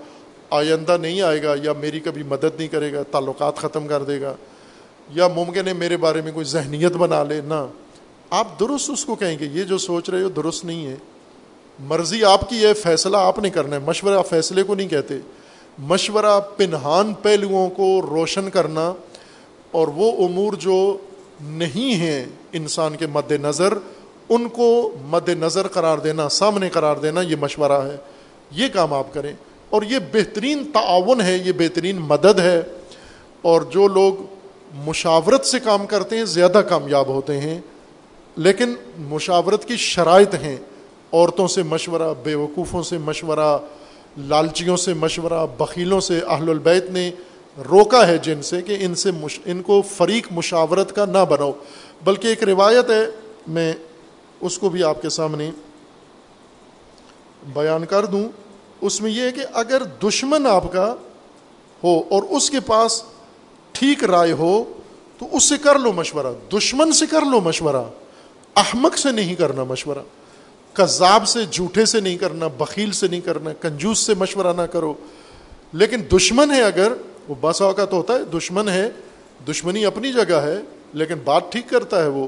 آئندہ 0.51 0.97
نہیں 1.01 1.21
آئے 1.21 1.43
گا 1.43 1.55
یا 1.63 1.73
میری 1.73 1.99
کبھی 1.99 2.23
مدد 2.23 2.57
نہیں 2.57 2.67
کرے 2.67 2.93
گا، 2.93 3.03
تعلقات 3.03 3.55
ختم 3.55 3.87
کر 3.87 4.03
دے 4.03 4.21
گا، 4.21 4.35
یا 5.09 5.27
ممکن 5.27 5.67
ہے 5.67 5.73
میرے 5.73 5.97
بارے 5.97 6.21
میں 6.21 6.31
کوئی 6.31 6.45
ذہنیت 6.45 6.91
بنا 6.91 7.23
لے، 7.23 7.41
نہ۔ 7.41 7.67
آپ 8.29 8.59
درست 8.59 8.89
اس 8.89 9.05
کو 9.05 9.15
کہیں 9.15 9.39
گے، 9.39 9.45
یہ 9.45 9.63
جو 9.63 9.77
سوچ 9.77 10.09
رہے 10.09 10.23
ہو 10.23 10.29
درست 10.29 10.65
نہیں 10.65 10.85
ہے۔ 10.85 10.95
مرضی 11.79 12.23
آپ 12.23 12.49
کی 12.49 12.65
ہے، 12.65 12.73
فیصلہ 12.73 13.17
آپ 13.17 13.39
نے 13.39 13.49
کرنا 13.49 13.75
ہے۔ 13.75 13.81
مشورہ 13.85 14.21
فیصلے 14.21 14.63
کو 14.63 14.75
نہیں 14.75 14.87
کہتے۔ 14.87 15.13
مشورہ 15.79 16.39
پنہان 16.57 17.13
پہلوؤں 17.13 17.69
کو 17.69 18.01
روشن 18.01 18.49
کرنا 18.49 18.93
اور 19.71 19.87
وہ 19.87 20.27
امور 20.27 20.53
جو 20.53 20.97
نہیں 21.41 21.95
ہیں 21.95 22.25
انسان 22.53 22.95
کے 22.95 23.07
مد 23.07 23.31
نظر، 23.31 23.73
ان 24.29 24.49
کو 24.49 24.91
مد 25.01 25.29
نظر 25.29 25.67
قرار 25.67 25.97
دینا، 25.97 26.29
سامنے 26.29 26.69
قرار 26.69 26.95
دینا، 26.95 27.21
یہ 27.21 27.35
مشورہ 27.35 27.85
ہے۔ 27.85 27.95
یہ 28.51 28.67
کام 28.67 28.93
آپ 28.93 29.13
کریں۔ 29.13 29.33
اور 29.71 29.81
یہ 29.81 29.99
بہترین 30.13 30.71
تعاون 30.73 31.21
ہے، 31.21 31.37
یہ 31.45 31.51
بہترین 31.51 31.97
مدد 31.97 32.39
ہے۔ 32.39 32.61
اور 33.41 33.61
جو 33.61 33.87
لوگ 33.87 34.13
مشاورت 34.73 35.45
سے 35.45 35.59
کام 35.59 35.85
کرتے 35.85 36.17
ہیں، 36.17 36.25
زیادہ 36.25 36.61
کامیاب 36.69 37.07
ہوتے 37.07 37.41
ہیں۔ 37.41 37.61
لیکن 38.35 38.75
مشاورت 38.97 39.65
کی 39.65 39.77
شرائط 39.77 40.35
ہیں۔ 40.35 40.57
عورتوں 41.13 41.47
سے 41.47 41.63
مشورہ 41.63 42.13
بے 42.23 42.35
وقوفوں 42.35 42.83
سے 42.83 42.97
مشورہ، 42.97 43.57
لالچیوں 44.17 44.77
سے 44.77 44.93
مشورہ، 44.93 45.45
بخیلوں 45.57 45.99
سے۔ 45.99 46.19
اہل 46.27 46.49
البیت 46.49 46.89
نے 46.89 47.11
روکا 47.69 48.07
ہے 48.07 48.17
جن 48.17 48.41
سے 48.41 48.61
کہ 48.61 48.77
ان 48.79 48.95
سے 48.95 49.11
مش... 49.11 49.39
ان 49.45 49.61
کو 49.61 49.81
فریق 49.81 50.27
مشاورت 50.31 50.95
کا 50.95 51.05
نہ 51.05 51.25
بناؤ۔ 51.29 51.51
بلکہ 52.03 52.27
ایک 52.27 52.43
روایت 52.43 52.89
ہے، 52.89 53.05
میں 53.47 53.73
اس 54.41 54.57
کو 54.57 54.69
بھی 54.69 54.83
آپ 54.83 55.01
کے 55.01 55.09
سامنے 55.09 55.51
بیان 57.53 57.85
کر 57.85 58.05
دوں۔ 58.05 58.29
اس 58.81 59.01
میں 59.01 59.11
یہ 59.11 59.21
ہے 59.21 59.31
کہ 59.31 59.41
اگر 59.53 59.83
دشمن 59.83 60.47
آپ 60.47 60.71
کا 60.71 60.95
ہو 61.83 61.99
اور 62.09 62.23
اس 62.23 62.49
کے 62.49 62.59
پاس 62.59 63.03
ٹھیک 63.71 64.03
رائے 64.03 64.31
ہو، 64.31 64.63
تو 65.19 65.27
اس 65.31 65.49
سے 65.49 65.57
کر 65.57 65.79
لو 65.79 65.91
مشورہ۔ 65.91 66.55
دشمن 66.55 66.91
سے 66.91 67.05
کر 67.05 67.21
لو 67.21 67.41
مشورہ۔ 67.41 67.83
احمق 68.55 68.97
سے 68.97 69.11
نہیں 69.11 69.35
کرنا 69.35 69.63
مشورہ۔ 69.63 69.99
کذاب 70.73 71.27
سے، 71.27 71.39
جھوٹے 71.51 71.85
سے 71.85 71.99
نہیں 71.99 72.17
کرنا، 72.17 72.47
بخیل 72.47 72.91
سے 72.91 73.07
نہیں 73.07 73.21
کرنا، 73.21 73.53
کنجوس 73.53 73.99
سے 73.99 74.13
مشورہ 74.13 74.53
نہ 74.57 74.61
کرو۔ 74.61 74.93
لیکن 75.73 76.01
دشمن 76.15 76.51
ہے 76.51 76.61
اگر، 76.63 76.93
وہ 77.27 77.35
بس 77.41 77.61
اوقات 77.61 77.93
ہوتا 77.93 78.13
ہے، 78.13 78.23
دشمن 78.23 78.69
ہے، 78.69 78.89
دشمنی 79.49 79.85
اپنی 79.85 80.13
جگہ 80.13 80.35
ہے، 80.35 80.59
لیکن 80.93 81.15
بات 81.23 81.51
ٹھیک 81.51 81.69
کرتا 81.69 82.03
ہے 82.03 82.07
وہ۔ 82.07 82.27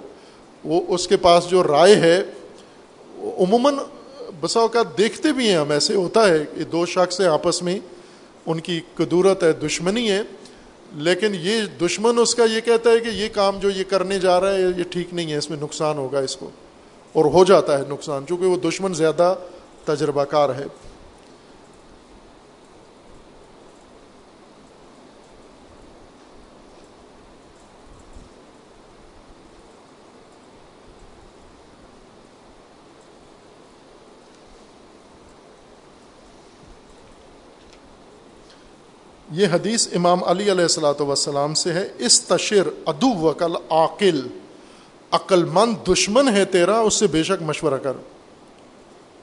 وہ 0.63 0.81
اس 0.87 1.07
کے 1.07 1.17
پاس 1.17 1.49
جو 1.49 1.63
رائے 1.63 1.95
ہے، 1.95 2.23
عموماً 3.17 3.75
بسا 4.43 4.59
اوقات 4.59 4.97
دیکھتے 4.97 5.31
بھی 5.31 5.47
ہیں 5.47 5.57
ہم، 5.57 5.71
ایسے 5.71 5.95
ہوتا 5.95 6.27
ہے 6.27 6.43
کہ 6.55 6.63
دو 6.63 6.85
شخص 6.85 7.19
ہیں 7.21 7.27
آپس 7.27 7.61
میں، 7.61 7.79
ان 8.45 8.59
کی 8.59 8.79
قدورت 8.95 9.43
ہے، 9.43 9.51
دشمنی 9.53 10.11
ہے، 10.11 10.21
لیکن 10.95 11.35
یہ 11.35 11.61
دشمن 11.81 12.19
اس 12.19 12.35
کا 12.35 12.43
یہ 12.43 12.61
کہتا 12.61 12.89
ہے 12.89 12.99
کہ 12.99 13.09
یہ 13.09 13.27
کام 13.33 13.59
جو 13.59 13.69
یہ 13.69 13.83
کرنے 13.89 14.19
جا 14.19 14.39
رہا 14.41 14.53
ہے، 14.53 14.61
یہ 14.61 14.83
ٹھیک 14.89 15.13
نہیں 15.13 15.31
ہے، 15.31 15.37
اس 15.37 15.49
میں 15.49 15.57
نقصان 15.61 15.97
ہوگا 15.97 16.19
اس 16.19 16.35
کو، 16.35 16.49
اور 17.13 17.25
ہو 17.25 17.43
جاتا 17.43 17.77
ہے 17.79 17.83
نقصان، 17.89 18.25
چونکہ 18.29 18.45
وہ 18.45 18.57
دشمن 18.57 18.93
زیادہ 18.93 19.35
تجربہ 19.85 20.23
کار 20.23 20.49
ہے۔ 20.49 20.65
یہ 39.33 39.47
حدیث 39.53 39.87
امام 39.95 40.23
علی 40.23 40.51
علیہ 40.51 40.63
السلاۃ 40.63 41.01
وسلام 41.01 41.53
سے 41.53 41.73
ہے 41.73 41.87
اس 41.97 42.21
تشر 42.21 42.67
ادو 42.85 43.07
وکل 43.19 43.55
عقل 43.69 44.19
عقل 45.11 45.43
مند 45.45 45.87
دشمن 45.87 46.29
ہے 46.29 46.45
تیرا، 46.45 46.79
اس 46.79 46.93
سے 46.93 47.07
بے 47.07 47.23
شک 47.23 47.41
مشورہ 47.41 47.77
کر۔ 47.77 47.93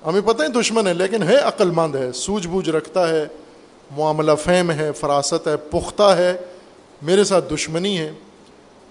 ہمیں 0.07 0.21
پتہ 0.21 0.43
ہے 0.43 0.49
دشمن 0.49 0.87
ہے، 0.87 0.95
لیکن 0.95 1.23
ہے 1.23 1.37
عقل 1.37 1.71
مند 1.71 1.95
ہے 1.95 2.13
سوجھ 2.13 2.47
بوجھ 2.49 2.71
رکھتا 2.71 3.09
ہے، 3.09 3.27
معاملہ 3.97 4.33
فہم 4.45 4.71
ہے، 4.71 4.93
فراست 4.93 5.49
ہے، 5.49 5.57
پختہ 5.57 6.11
ہے، 6.17 6.37
میرے 7.03 7.25
ساتھ 7.25 7.55
دشمنی 7.55 7.99
ہے۔ 7.99 8.13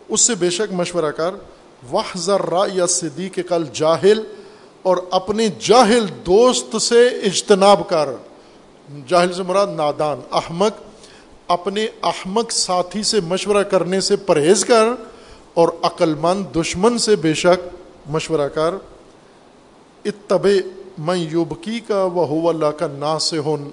اس 0.09 0.21
سے 0.21 0.35
بے 0.35 0.49
شک 0.49 0.73
مشورہ 0.73 1.11
کر۔ 1.11 1.35
وہ 1.89 2.01
ذرا 2.17 2.65
یا 2.73 2.87
صدیق 2.87 3.39
کل 3.49 3.63
جاہل، 3.73 4.23
اور 4.81 4.97
اپنے 5.11 5.47
جاہل 5.59 6.05
دوست 6.25 6.81
سے 6.81 7.07
اجتناب 7.07 7.89
کر۔ 7.89 8.09
جاہل 9.07 9.33
سے 9.33 9.43
مراد 9.43 9.67
نادان، 9.67 10.19
احمق 10.31 10.88
اپنے 11.49 11.87
احمق 12.03 12.51
ساتھی 12.51 13.03
سے 13.03 13.19
مشورہ 13.21 13.63
کرنے 13.63 14.01
سے 14.01 14.15
پرہیز 14.15 14.65
کر 14.65 14.85
اور 15.53 15.69
عقل 15.81 16.13
مند 16.13 16.55
دشمن 16.55 16.97
سے 16.97 17.15
بے 17.15 17.33
شک 17.33 17.67
مشورہ 18.09 18.47
کر۔ 18.47 18.73
اتب 20.05 20.47
میں 20.97 21.15
یوبکی 21.15 21.79
کا 21.79 22.07
وہ 22.13 22.49
اللہ 22.49 22.65
کا 22.65 22.87
نا 22.87 23.19
سے 23.19 23.39
ہن 23.39 23.69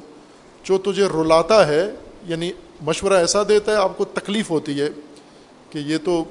جو 0.62 0.78
تجھے 0.78 1.04
رلاتا 1.04 1.66
ہے 1.66 1.90
یعنی 2.24 2.52
مشورہ 2.80 3.12
ایسا 3.12 3.42
دیتا 3.48 3.72
ہے، 3.72 3.76
آپ 3.76 3.98
کو 3.98 4.04
تکلیف 4.04 4.50
ہوتی 4.50 4.80
ہے 4.80 4.88
کہ 5.70 5.78
یہ 5.78 5.98
تو 6.04 6.24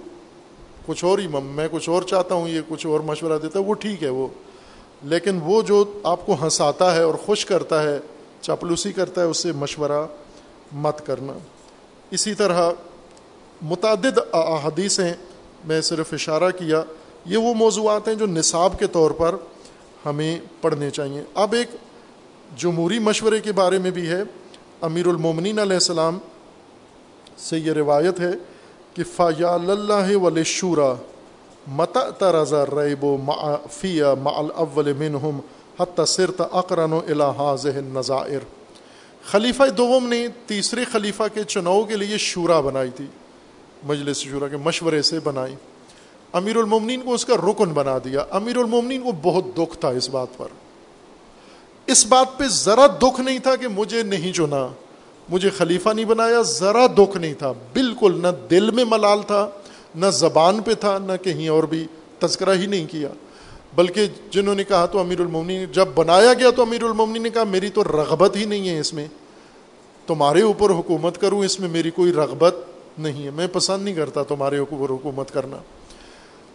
کچھ 0.85 1.05
اور 1.05 1.19
ہی، 1.19 1.27
میں 1.27 1.67
کچھ 1.71 1.89
اور 1.89 2.01
چاہتا 2.01 2.35
ہوں، 2.35 2.49
یہ 2.49 2.61
کچھ 2.67 2.87
اور 2.87 2.99
مشورہ 2.99 3.37
دیتا 3.37 3.59
ہے، 3.59 3.63
وہ 3.63 3.73
ٹھیک 3.73 4.03
ہے، 4.03 4.09
وہ۔ 4.09 4.27
لیکن 5.03 5.39
وہ 5.43 5.61
جو 5.61 5.99
آپ 6.03 6.25
کو 6.25 6.35
ہنساتا 6.41 6.95
ہے 6.95 7.01
اور 7.01 7.13
خوش 7.13 7.45
کرتا 7.45 7.83
ہے، 7.83 7.99
چاپلوسی 8.41 8.91
کرتا 8.91 9.21
ہے، 9.21 9.25
اس 9.25 9.37
سے 9.37 9.51
مشورہ 9.51 10.07
مت 10.71 11.05
کرنا۔ 11.05 11.33
اسی 12.11 12.33
طرح 12.33 12.71
متعدد 13.61 14.19
احادیثیں 14.33 15.13
میں 15.65 15.81
صرف 15.81 16.13
اشارہ 16.13 16.51
کیا، 16.51 16.83
یہ 17.25 17.37
وہ 17.37 17.53
موضوعات 17.53 18.07
ہیں 18.07 18.15
جو 18.15 18.25
نصاب 18.25 18.79
کے 18.79 18.87
طور 18.87 19.11
پر 19.11 19.35
ہمیں 20.05 20.39
پڑھنے 20.61 20.89
چاہیے۔ 20.89 21.23
اب 21.33 21.53
ایک 21.53 21.67
جمہوری 22.57 22.99
مشورے 22.99 23.39
کے 23.39 23.51
بارے 23.51 23.77
میں 23.77 23.91
بھی 23.91 24.09
ہے۔ 24.09 24.21
امیر 24.81 25.07
المومنین 25.07 25.59
علیہ 25.59 25.73
السلام 25.73 26.17
سے 27.37 27.57
یہ 27.57 27.71
روایت 27.71 28.19
ہے 28.19 28.31
کہ 28.93 29.03
فیا 29.15 29.53
اللہ 29.53 30.15
ول 30.15 30.43
شورا 30.43 30.93
مت 31.67 31.97
ریب 32.23 33.03
و 33.03 33.17
فیا 33.71 34.13
ما 34.13 34.31
الاول 34.31 34.93
منہم 34.93 35.39
حتی 35.79 36.05
سرت 36.05 36.41
اقرن 36.51 36.93
و 36.93 37.01
الحاظ 37.07 37.65
نظائر 37.65 38.39
خلیفہ 39.25 39.63
دوم 39.63 40.07
نے 40.07 40.27
تیسرے 40.47 40.83
خلیفہ 40.83 41.23
کے 41.33 41.43
چناؤ 41.43 41.83
کے 41.83 41.95
لیے 41.95 42.17
شورا 42.17 42.59
بنائی 42.59 42.89
تھی، 42.89 43.05
مجلس 43.83 44.17
شورا 44.17 44.47
کے 44.47 44.57
مشورے 44.57 45.01
سے 45.01 45.19
بنائی۔ 45.19 45.55
امیر 46.33 46.55
المومنین 46.55 47.01
کو 47.01 47.13
اس 47.13 47.25
کا 47.25 47.35
رکن 47.35 47.69
بنا 47.69 47.97
دیا۔ 47.97 48.25
امیر 48.31 48.57
المومنین 48.57 49.01
کو 49.01 49.11
بہت 49.21 49.43
دکھ 49.57 49.77
تھا 49.77 49.89
اس 49.89 50.09
بات 50.09 50.27
پر۔ 50.37 50.47
اس 51.85 52.05
بات 52.05 52.37
پہ 52.37 52.43
ذرا 52.47 52.87
دکھ 52.87 53.21
نہیں 53.21 53.39
تھا 53.39 53.55
کہ 53.55 53.67
مجھے 53.67 54.03
نہیں 54.03 54.33
چنا۔ 54.33 54.67
مجھے 55.29 55.49
خلیفہ 55.49 55.89
نہیں 55.89 56.05
بنایا، 56.05 56.41
ذرا 56.41 56.87
دکھ 56.87 57.17
نہیں 57.17 57.33
تھا۔ 57.33 57.51
بالکل 57.51 58.19
نہ 58.21 58.27
دل 58.49 58.71
میں 58.71 58.85
ملال 58.85 59.21
تھا، 59.21 59.49
نہ 59.95 60.05
زبان 60.05 60.61
پہ 60.61 60.73
تھا، 60.73 60.97
نہ 60.97 61.11
کہیں 61.23 61.49
اور 61.49 61.63
بھی۔ 61.63 61.87
تذکرہ 62.19 62.53
ہی 62.53 62.65
نہیں 62.65 62.85
کیا۔ 62.85 63.09
بلکہ 63.75 64.07
جنہوں 64.29 64.55
نے 64.55 64.63
کہا 64.63 64.85
تو 64.85 64.99
امیر 64.99 65.19
المومنی 65.19 65.65
جب 65.65 65.87
بنایا 65.95 66.33
گیا 66.33 66.49
تو 66.49 66.61
امیر 66.61 66.83
المومنی 66.83 67.19
نے 67.19 67.29
کہا، 67.29 67.43
میری 67.43 67.69
تو 67.69 67.83
رغبت 67.83 68.35
ہی 68.35 68.45
نہیں 68.45 68.69
ہے 68.69 68.79
اس 68.79 68.93
میں۔ 68.93 69.07
تمہارے 70.07 70.41
اوپر 70.41 70.69
حکومت 70.69 71.21
کروں، 71.21 71.39
اس 71.39 71.59
میں 71.59 71.69
میری 71.69 71.91
کوئی 71.91 72.13
رغبت 72.13 72.55
نہیں 72.97 73.25
ہے۔ 73.25 73.29
میں 73.31 73.47
پسند 73.53 73.83
نہیں 73.83 73.95
کرتا 73.95 74.23
تمہارے 74.23 74.57
اوپر 74.57 74.89
حکومت 74.89 75.31
کرنا۔ 75.31 75.57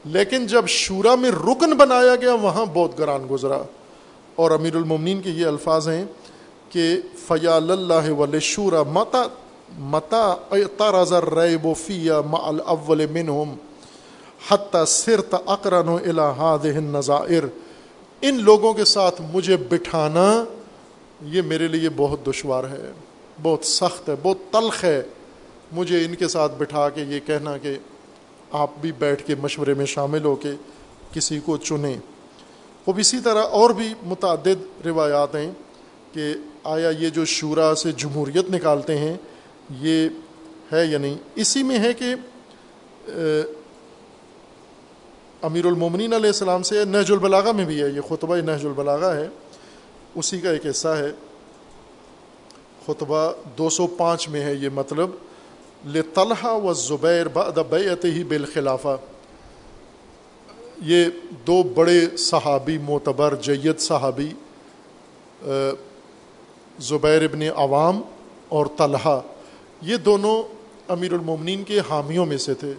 لیکن 0.05 0.47
جب 0.47 0.65
شورا 0.67 1.15
میں 1.15 1.31
رکن 1.31 1.71
بنایا 1.71 2.17
گیا، 2.17 2.35
وہاں 2.35 2.67
بہت 2.75 2.99
گران 2.99 3.27
گزرا۔ 3.31 3.63
اور 4.37 4.51
امیر 4.51 4.77
المومنین 4.77 5.21
کے 5.21 5.31
یہ 5.31 5.47
الفاظ 5.47 5.89
ہیں 5.89 6.05
کہ 6.69 6.97
فیال 7.29 7.71
اللہ 7.71 8.11
ول 8.11 8.41
شورا 8.41 8.83
متا 8.83 9.27
متا 9.79 10.35
تارا 10.77 11.21
ریب 11.21 11.67
و 11.67 11.75
فیا 11.75 12.21
ما 12.21 12.39
الاول 12.43 13.07
منہم۔ 13.07 13.55
حتیٰ 14.49 14.85
سرت 14.85 15.35
اقرن 15.47 15.89
و 15.89 15.97
الحاد 15.97 16.65
نظائر 16.65 17.43
ان 18.21 18.43
لوگوں 18.43 18.73
کے 18.73 18.85
ساتھ 18.85 19.23
مجھے 19.33 19.57
بٹھانا، 19.57 20.45
یہ 21.23 21.43
میرے 21.43 21.69
لیے 21.69 21.89
بہت 21.97 22.27
دشوار 22.27 22.65
ہے، 22.65 22.93
بہت 23.43 23.65
سخت 23.65 24.09
ہے، 24.09 24.15
بہت 24.23 24.53
تلخ 24.53 24.85
ہے۔ 24.85 25.03
مجھے 25.73 26.05
ان 26.05 26.15
کے 26.15 26.29
ساتھ 26.29 26.53
بٹھا 26.59 26.89
کے 26.89 27.03
یہ 27.03 27.21
کہنا 27.27 27.57
کہ 27.57 27.77
آپ 28.53 28.71
بھی 28.81 28.93
بیٹھ 28.93 29.27
کے 29.27 29.35
مشورے 29.35 29.75
میں 29.75 29.87
شامل 29.87 30.25
ہو 30.25 30.35
کے 30.37 30.53
کسی 31.13 31.39
کو 31.45 31.57
چنیں۔ 31.57 31.97
وہ 32.87 32.93
اسی 32.97 33.19
طرح 33.25 33.43
اور 33.43 33.71
بھی 33.71 33.95
متعدد 34.03 34.87
روایات 34.87 35.35
ہیں 35.35 35.51
کہ 36.13 36.35
آیا 36.65 36.91
یہ 36.91 37.09
جو 37.09 37.25
شعرا 37.25 37.75
سے 37.75 37.93
جمہوریت 37.93 38.51
نکالتے 38.51 38.99
ہیں، 38.99 39.17
یہ 39.81 40.09
ہے 40.73 40.85
یا 40.87 40.99
نہیں؟ 40.99 41.17
اسی 41.35 41.63
میں 41.63 41.79
ہے 41.79 41.93
کہ 41.93 42.15
امیر 45.43 45.67
المومنین 45.67 46.13
علیہ 46.13 46.27
السلام 46.27 46.63
سے 46.63 46.85
نہج 46.85 47.13
البلاغہ 47.13 47.53
میں 47.53 47.65
بھی 47.65 47.83
ہے، 47.83 47.89
یہ 47.89 48.01
خطبہ 48.01 48.37
نہج 48.37 48.67
البلاغہ 48.67 49.15
ہے۔ 49.15 49.29
اسی 50.15 50.41
کا 50.41 50.51
ایک 50.51 50.67
حصہ 50.67 50.89
ہے۔ 50.89 51.13
خطبہ 52.87 53.33
دو 53.59 53.71
سو 53.71 53.87
پانچ 53.87 54.29
میں 54.29 54.41
ہے 54.41 54.55
یہ 54.55 54.69
مطلب۔ 54.69 55.11
طلحہ 56.15 56.53
و 56.53 56.73
زبیر 56.73 57.29
بیعت 57.29 58.05
ہی 58.05 58.25
بالخلافہ۔ 58.25 58.97
یہ 60.83 61.05
دو 61.47 61.63
بڑے 61.63 62.17
صحابی، 62.19 62.79
معتبر 62.79 63.35
جید 63.35 63.79
صحابی 63.79 64.33
زبیر 66.79 67.23
ابن 67.23 67.43
عوام 67.57 68.01
اور 68.49 68.67
طلحہ۔ 68.77 69.21
یہ 69.83 69.97
دونوں 69.97 70.43
امیر 70.89 71.13
المومنین 71.13 71.65
کے 71.65 71.81
حامیوں 71.91 72.27
میں 72.27 72.39
سے 72.39 72.55
تھے۔ 72.55 72.75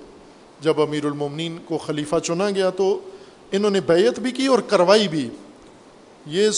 جب 0.61 0.81
امیر 0.81 1.05
المومنین 1.05 1.57
کو 1.65 1.77
خلیفہ 1.77 2.15
چنا 2.19 2.49
گیا 2.49 2.69
تو 2.69 2.99
انہوں 3.51 3.71
نے 3.71 3.81
بیعت 3.81 4.19
بھی 4.19 4.31
کی 4.31 4.47
اور 4.47 4.59
کروائی 4.59 5.07
بھی۔ 5.07 5.29
یہ 6.25 6.49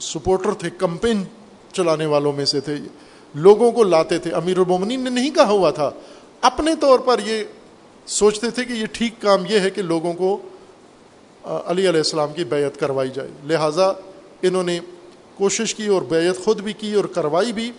سپورٹر 0.00 0.52
تھے، 0.52 0.70
کمپین 0.78 1.24
چلانے 1.72 2.06
والوں 2.06 2.32
میں 2.32 2.44
سے 2.44 2.60
تھے۔ 2.60 2.74
لوگوں 3.34 3.72
کو 3.72 3.82
لاتے 3.82 4.18
تھے۔ 4.18 4.30
امیر 4.30 4.58
المومنین 4.58 5.00
نے 5.00 5.10
نہیں 5.10 5.30
کہا 5.30 5.48
ہوا 5.48 5.70
تھا۔ 5.70 5.90
اپنے 6.40 6.74
طور 6.80 6.98
پر 6.98 7.20
یہ 7.24 7.44
سوچتے 8.06 8.50
تھے 8.50 8.64
کہ 8.64 8.72
یہ 8.72 8.86
ٹھیک 8.92 9.14
کام 9.20 9.44
یہ 9.48 9.60
ہے 9.60 9.70
کہ 9.70 9.82
لوگوں 9.82 10.12
کو 10.12 10.38
علی 11.42 11.88
علیہ 11.88 12.00
السلام 12.00 12.32
کی 12.32 12.44
بیعت 12.44 12.80
کروائی 12.80 13.10
جائے۔ 13.14 13.28
لہٰذا 13.44 13.92
انہوں 14.42 14.62
نے 14.62 14.80
کوشش 15.34 15.74
کی 15.74 15.86
اور 15.86 16.02
بیعت 16.02 16.44
خود 16.44 16.60
بھی 16.60 16.72
کی 16.72 16.94
اور 16.94 17.04
کروائی 17.04 17.52
بھی۔ 17.52 17.72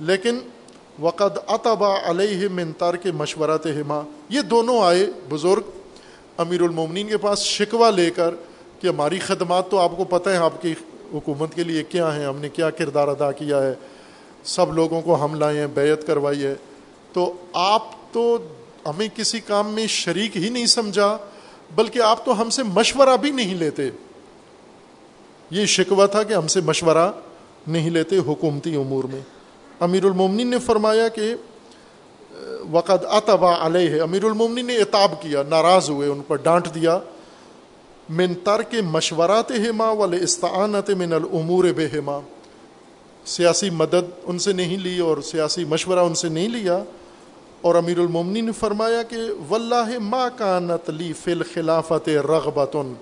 لیکن 0.00 0.38
وقد 0.98 1.38
اطبا 1.46 1.94
علیہ 2.04 2.48
منتار 2.48 2.94
کے 2.94 3.12
مشورات 3.12 3.66
ہما 3.66 4.02
یہ 4.28 4.40
دونوں 4.40 4.82
آئے 4.82 5.06
بزرگ 5.28 5.62
امیر 6.38 6.60
المومنین 6.62 7.08
کے 7.08 7.16
پاس 7.16 7.38
شکوہ 7.38 7.90
لے 7.90 8.10
کر 8.10 8.34
کہ 8.80 8.86
ہماری 8.86 9.18
خدمات 9.18 9.70
تو 9.70 9.78
آپ 9.78 9.92
کو 9.96 10.04
پتہ 10.04 10.30
ہے 10.30 10.36
آپ 10.36 10.62
کی 10.62 10.74
حکومت 11.14 11.54
کے 11.54 11.64
لیے 11.64 11.82
کیا 11.82 12.16
ہیں، 12.16 12.26
ہم 12.26 12.36
نے 12.36 12.48
کیا 12.48 12.70
کردار 12.70 13.08
ادا 13.08 13.32
کیا 13.32 13.62
ہے۔ 13.62 13.74
سب 14.44 14.72
لوگوں 14.72 15.02
کو 15.02 15.24
ہم 15.24 15.34
لائے 15.34 15.58
ہیں، 15.58 15.66
بیعت 15.66 16.06
کروائی 16.06 16.44
ہے۔ 16.44 16.54
تو 17.12 17.32
آپ 17.52 17.82
تو 18.12 18.38
ہمیں 18.86 19.08
کسی 19.16 19.40
کام 19.40 19.72
میں 19.72 19.86
شریک 19.86 20.36
ہی 20.36 20.48
نہیں 20.48 20.66
سمجھا، 20.66 21.18
بلکہ 21.74 22.02
آپ 22.02 22.24
تو 22.24 22.42
ہم 22.42 22.50
سے 22.50 22.62
مشورہ 22.62 23.16
بھی 23.16 23.30
نہیں 23.30 23.54
لیتے۔ 23.54 23.90
یہ 25.50 25.66
شکوہ 25.66 26.06
تھا 26.06 26.22
کہ 26.22 26.34
ہم 26.34 26.46
سے 26.46 26.60
مشورہ 26.60 27.12
نہیں 27.66 27.90
لیتے 27.90 28.18
حکومتی 28.18 28.74
امور 28.74 29.04
میں۔ 29.04 29.20
امیر 29.80 30.04
المومن 30.04 30.46
نے 30.46 30.58
فرمایا 30.60 31.08
کہ 31.10 31.34
وقت 32.70 33.04
اتبا 33.10 33.54
علیہ 33.66 34.00
امیر 34.02 34.24
المومن 34.24 34.66
نے 34.66 34.76
اعتاب 34.76 35.20
کیا 35.22 35.42
ناراض 35.48 35.90
ہوئے 35.90 36.08
ان 36.08 36.20
پر 36.26 36.36
ڈانٹ 36.44 36.74
دیا 36.74 36.98
من 38.10 38.34
تر 38.44 38.62
کے 38.70 38.80
مشورات 38.84 39.50
ہما 39.60 39.90
والے 39.98 40.18
استعانت 40.22 40.90
من 40.98 41.12
العمور 41.12 41.64
بے 41.76 41.86
ہما 41.92 42.18
سیاسی 43.26 43.70
مدد 43.72 44.10
ان 44.24 44.38
سے 44.38 44.52
نہیں 44.52 44.78
لی 44.78 44.98
اور 45.00 45.18
سیاسی 45.24 45.64
مشورہ 45.66 46.00
ان 46.00 46.14
سے 46.14 46.28
نہیں 46.28 46.48
لیا 46.50 46.82
اور 47.60 47.74
امیر 47.74 47.98
المومنی 47.98 48.40
نے 48.40 48.52
فرمایا 48.54 49.02
کہ 49.02 49.16
واللہ 49.48 49.98
ما 50.02 50.28
کانت 50.36 50.90
لی 50.90 51.12
فی 51.14 51.32
الخلافت 51.32 52.08
رغبتن 52.26 52.92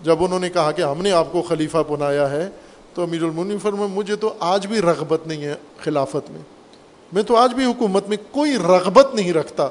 جب 0.00 0.24
انہوں 0.24 0.40
نے 0.40 0.48
کہا 0.50 0.72
کہ 0.72 0.82
ہم 0.82 1.02
نے 1.02 1.12
آپ 1.14 1.32
کو 1.32 1.42
خلیفہ 1.42 1.78
بنایا 1.88 2.30
ہے 2.30 2.48
تو 2.96 3.02
امیر 3.02 3.22
المومنی 3.22 3.58
فرمایا 3.58 3.86
مجھے 3.86 4.16
تو 4.16 4.34
آج 4.40 4.66
بھی 4.66 4.80
رغبت 4.80 5.26
نہیں 5.26 5.44
ہے 5.44 5.54
خلافت 5.84 6.30
میں۔ 6.30 6.40
میں 7.12 7.22
تو 7.22 7.36
آج 7.36 7.54
بھی 7.54 7.64
حکومت 7.64 8.08
میں 8.08 8.16
کوئی 8.30 8.56
رغبت 8.56 9.14
نہیں 9.14 9.32
رکھتا۔ 9.32 9.68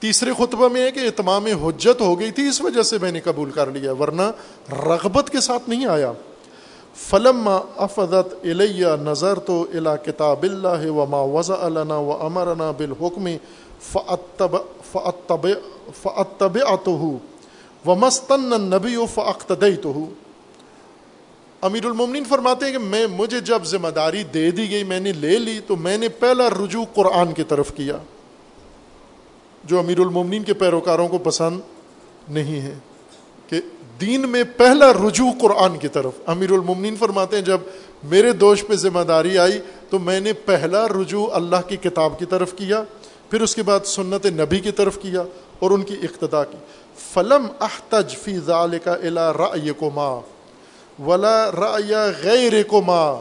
تیسرے 0.00 0.30
خطبہ 0.38 0.68
میں 0.68 0.82
ہے 0.82 0.90
کہ 0.90 1.00
اتمام 1.00 1.46
حجت 1.46 2.00
ہو 2.00 2.20
گئی 2.20 2.30
تھی، 2.30 2.48
اس 2.48 2.60
وجہ 2.60 2.82
سے 2.82 2.96
میں 3.02 3.12
نے 3.12 3.20
قبول 3.20 3.50
کر 3.50 3.70
لیا، 3.70 3.92
ورنہ 3.92 4.22
رغبت 4.72 5.30
کے 5.30 5.40
ساتھ 5.40 5.68
نہیں 5.68 5.86
آیا۔ 5.86 6.12
فلم 6.94 7.48
افدت 7.76 8.34
الیہ 8.44 8.86
نظر 8.86 9.38
تو 9.38 9.66
الا 9.74 9.96
کتاب 9.96 10.42
اللہ 10.42 10.90
و 10.90 11.06
ما 11.06 11.20
وضع 11.20 11.54
النا 11.60 11.96
و 11.96 12.12
امرنا 12.26 12.70
بالحکم 12.70 13.28
فطب 13.80 14.56
فطب 14.92 15.46
فطب 16.02 16.58
و 17.86 17.94
مستن 17.94 18.60
نبی 18.60 18.96
و 18.96 19.06
فعقتد 19.06 19.64
تو 19.82 20.08
امیر 21.60 21.86
المومنین 21.86 22.24
فرماتے 22.24 22.64
ہیں 22.64 22.72
کہ 22.72 22.78
میں 22.78 23.06
مجھے 23.06 23.40
جب 23.40 23.64
ذمہ 23.64 23.88
داری 23.88 24.22
دے 24.22 24.50
دی 24.50 24.70
گئی، 24.70 24.84
میں 24.84 25.00
نے 25.00 25.12
لے 25.12 25.38
لی، 25.38 25.60
تو 25.66 25.76
میں 25.76 25.98
نے 25.98 26.08
پہلا 26.08 26.48
رجوع 26.50 26.84
قرآن 26.94 27.32
کی 27.32 27.42
طرف 27.42 27.74
کیا۔ 27.74 27.96
جو 29.64 29.78
امیر 29.78 29.98
المومنین 29.98 30.42
کے 30.42 30.54
پیروکاروں 30.54 31.08
کو 31.08 31.18
پسند 31.18 31.60
نہیں 32.28 32.60
ہے 32.60 32.74
کہ 33.48 33.60
دین 34.00 34.28
میں 34.28 34.44
پہلا 34.56 34.92
رجوع 34.92 35.30
قرآن 35.40 35.78
کی 35.78 35.88
طرف۔ 35.88 36.12
امیر 36.26 36.50
المومنین 36.50 36.96
فرماتے 36.96 37.36
ہیں، 37.36 37.44
جب 37.44 37.58
میرے 38.04 38.32
دوش 38.32 38.66
پہ 38.66 38.74
ذمہ 38.74 39.00
داری 39.00 39.38
آئی، 39.38 39.60
تو 39.90 39.98
میں 39.98 40.20
نے 40.20 40.32
پہلا 40.32 40.88
رجوع 40.88 41.26
اللہ 41.32 41.68
کی 41.68 41.76
کتاب 41.76 42.18
کی 42.18 42.24
طرف 42.24 42.52
کیا، 42.52 42.82
پھر 43.30 43.40
اس 43.40 43.54
کے 43.54 43.62
بعد 43.62 43.80
سنت 43.84 44.26
نبی 44.26 44.60
کی 44.60 44.70
طرف 44.70 44.98
کیا 45.02 45.22
اور 45.58 45.70
ان 45.70 45.82
کی 45.82 45.94
اقتدا 46.02 46.44
کی۔ 46.44 46.56
فلم 47.14 47.46
احتج 47.60 48.16
فی 48.16 48.38
ذالک 48.38 48.88
الا 48.88 49.32
رأیکما 49.32 50.20
ولا 51.06 51.50
رأی 51.50 51.94
غیرکما 52.22 53.20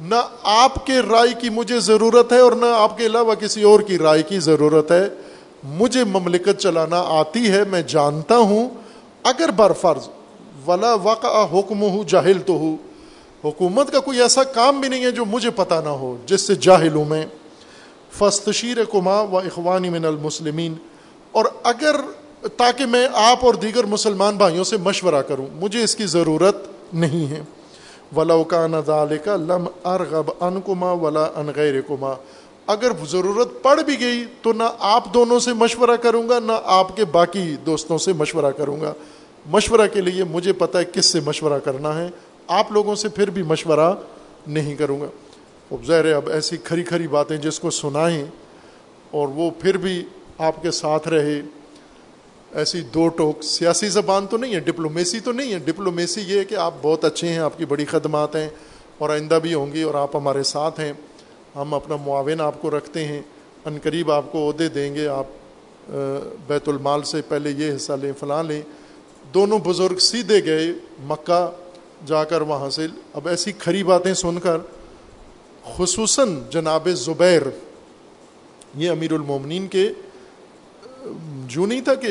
نہ 0.00 0.14
آپ 0.42 0.86
کے 0.86 0.98
رائے 0.98 1.34
کی 1.40 1.48
مجھے 1.48 1.80
ضرورت 1.80 2.32
ہے 2.32 2.38
اور 2.38 2.52
نہ 2.52 2.66
آپ 2.78 2.98
کے 2.98 3.06
علاوہ 3.06 3.34
کسی 3.34 3.62
اور 3.62 3.80
کی 3.80 3.98
رائے 3.98 4.22
کی 4.22 4.38
ضرورت 4.38 4.92
ہے۔ 4.92 5.08
مجھے 5.64 6.04
مملکت 6.04 6.58
چلانا 6.58 7.00
آتی 7.00 7.50
ہے، 7.50 7.64
میں 7.64 7.82
جانتا 7.82 8.36
ہوں۔ 8.36 8.68
اگر 9.22 9.50
بر 9.50 9.72
فرض 9.72 10.08
ولا 10.66 10.94
وقع 10.94 11.44
حکم 11.52 11.82
ہوں 11.82 12.04
جاہل 12.08 12.40
تو 12.40 12.52
ہوں 12.52 12.76
حکومت 13.44 13.92
کا 13.92 13.98
کوئی 14.00 14.22
ایسا 14.22 14.44
کام 14.44 14.80
بھی 14.80 14.88
نہیں 14.88 15.04
ہے 15.04 15.10
جو 15.10 15.24
مجھے 15.24 15.50
پتا 15.50 15.80
نہ 15.80 15.88
ہو، 15.88 16.16
جس 16.26 16.40
سے 16.40 16.54
جاہل 16.54 16.94
ہوں 16.94 17.04
میں۔ 17.04 17.26
فستشیر 18.12 18.84
کما 18.84 19.20
و 19.20 19.38
اخوانی 19.38 19.90
من 19.90 20.04
المسلمین 20.04 20.74
اور 21.32 21.44
اگر 21.62 21.96
تاکہ 22.56 22.86
میں 22.86 23.08
آپ 23.12 23.38
اور 23.40 23.54
دیگر 23.54 23.84
مسلمان 23.84 24.36
بھائیوں 24.36 24.64
سے 24.64 24.76
مشورہ 24.76 25.22
کروں، 25.22 25.46
مجھے 25.54 25.84
اس 25.84 25.96
کی 25.96 26.06
ضرورت 26.06 26.56
نہیں 26.92 27.30
ہے 27.30 27.42
ولا 28.16 28.42
کا 28.42 28.66
لم 29.26 29.66
ارغب 29.84 30.30
ان 30.40 30.60
کما 30.66 30.92
ولا 30.92 31.28
ان 31.36 31.50
غیر 31.56 31.80
کما 31.80 32.14
اگر 32.66 32.92
ضرورت 33.08 33.62
پڑ 33.62 33.82
بھی 33.82 34.00
گئی 34.00 34.24
تو 34.42 34.52
نہ 34.52 34.62
آپ 34.78 35.14
دونوں 35.14 35.38
سے 35.38 35.52
مشورہ 35.52 35.96
کروں 35.96 36.28
گا، 36.28 36.38
نہ 36.38 36.52
آپ 36.64 36.96
کے 36.96 37.04
باقی 37.04 37.56
دوستوں 37.66 37.98
سے 37.98 38.12
مشورہ 38.12 38.50
کروں 38.50 38.80
گا۔ 38.80 38.92
مشورہ 39.46 39.86
کے 39.92 40.00
لیے 40.00 40.24
مجھے 40.24 40.52
پتہ 40.52 40.78
ہے 40.78 40.84
کس 40.84 41.06
سے 41.06 41.20
مشورہ 41.20 41.58
کرنا 41.58 41.98
ہے۔ 41.98 42.08
آپ 42.46 42.72
لوگوں 42.72 42.94
سے 42.94 43.08
پھر 43.08 43.30
بھی 43.30 43.42
مشورہ 43.42 43.94
نہیں 44.46 44.74
کروں 44.74 45.00
گا۔ 45.00 45.06
اب 45.70 45.86
ظاہر 45.86 46.14
اب 46.14 46.28
ایسی 46.28 46.56
کھری 46.56 46.84
کھری 46.84 47.08
باتیں 47.08 47.36
جس 47.36 47.60
کو 47.60 47.70
سنائیں 47.70 48.24
اور 49.10 49.28
وہ 49.28 49.50
پھر 49.58 49.76
بھی 49.76 50.04
آپ 50.38 50.62
کے 50.62 50.70
ساتھ 50.70 51.08
رہے۔ 51.08 51.42
ایسی 52.56 52.80
دو 52.80 53.08
ٹوک 53.08 53.42
سیاسی 53.42 53.88
زبان 53.88 54.26
تو 54.26 54.36
نہیں 54.36 54.54
ہے، 54.54 54.60
ڈپلومیسی 54.60 55.20
تو 55.20 55.32
نہیں 55.32 55.52
ہے۔ 55.52 55.58
ڈپلومیسی 55.58 56.20
یہ 56.26 56.38
ہے 56.38 56.44
کہ 56.44 56.54
آپ 56.54 56.74
بہت 56.82 57.04
اچھے 57.04 57.28
ہیں، 57.28 57.38
آپ 57.38 57.58
کی 57.58 57.64
بڑی 57.64 57.84
خدمات 57.84 58.36
ہیں 58.36 58.48
اور 58.98 59.10
آئندہ 59.10 59.38
بھی 59.42 59.54
ہوں 59.54 59.72
گی 59.72 59.82
اور 59.82 59.94
آپ 59.94 60.16
ہمارے 60.16 60.42
ساتھ 60.42 60.80
ہیں۔ 60.80 60.92
ہم 61.56 61.74
اپنا 61.74 61.96
معاون 61.96 62.40
آپ 62.40 62.60
کو 62.62 62.70
رکھتے 62.70 63.04
ہیں 63.04 63.20
ان 63.64 63.78
قریب 63.82 64.10
آپ 64.12 64.32
کو 64.32 64.48
عہدے 64.48 64.68
دیں 64.68 64.94
گے۔ 64.94 65.06
آپ 65.08 65.26
بیت 66.46 66.68
المال 66.68 67.02
سے 67.02 67.20
پہلے 67.28 67.50
یہ 67.50 67.74
حصہ 67.76 67.92
لیں، 67.92 68.12
فلاں 68.18 68.42
لیں۔ 68.42 68.62
دونوں 69.34 69.58
بزرگ 69.58 69.98
سیدھے 69.98 70.44
گئے 70.44 70.72
مکہ 71.00 71.50
جا 72.06 72.24
کر 72.24 72.40
وہاں 72.40 72.70
سے۔ 72.70 72.86
اب 73.14 73.28
ایسی 73.28 73.52
کھری 73.52 73.82
باتیں 73.84 74.14
سن 74.14 74.38
کر، 74.40 74.58
خصوصاً 75.76 76.40
جناب 76.50 76.88
زبیر، 76.94 77.42
یہ 78.74 78.90
امیر 78.90 79.12
المومنین 79.12 79.66
کے، 79.66 79.88
جو 81.46 81.66
نہیں 81.66 81.80
تھا 81.80 81.94
کہ 81.94 82.08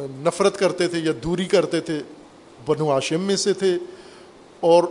نفرت 0.00 0.58
کرتے 0.58 0.88
تھے 0.88 0.98
یا 0.98 1.12
دوری 1.24 1.44
کرتے 1.44 1.80
تھے، 1.80 2.00
بنو 2.66 2.90
ہاشم 2.90 3.20
میں 3.20 3.36
سے 3.36 3.52
تھے 3.52 3.78
اور 4.60 4.84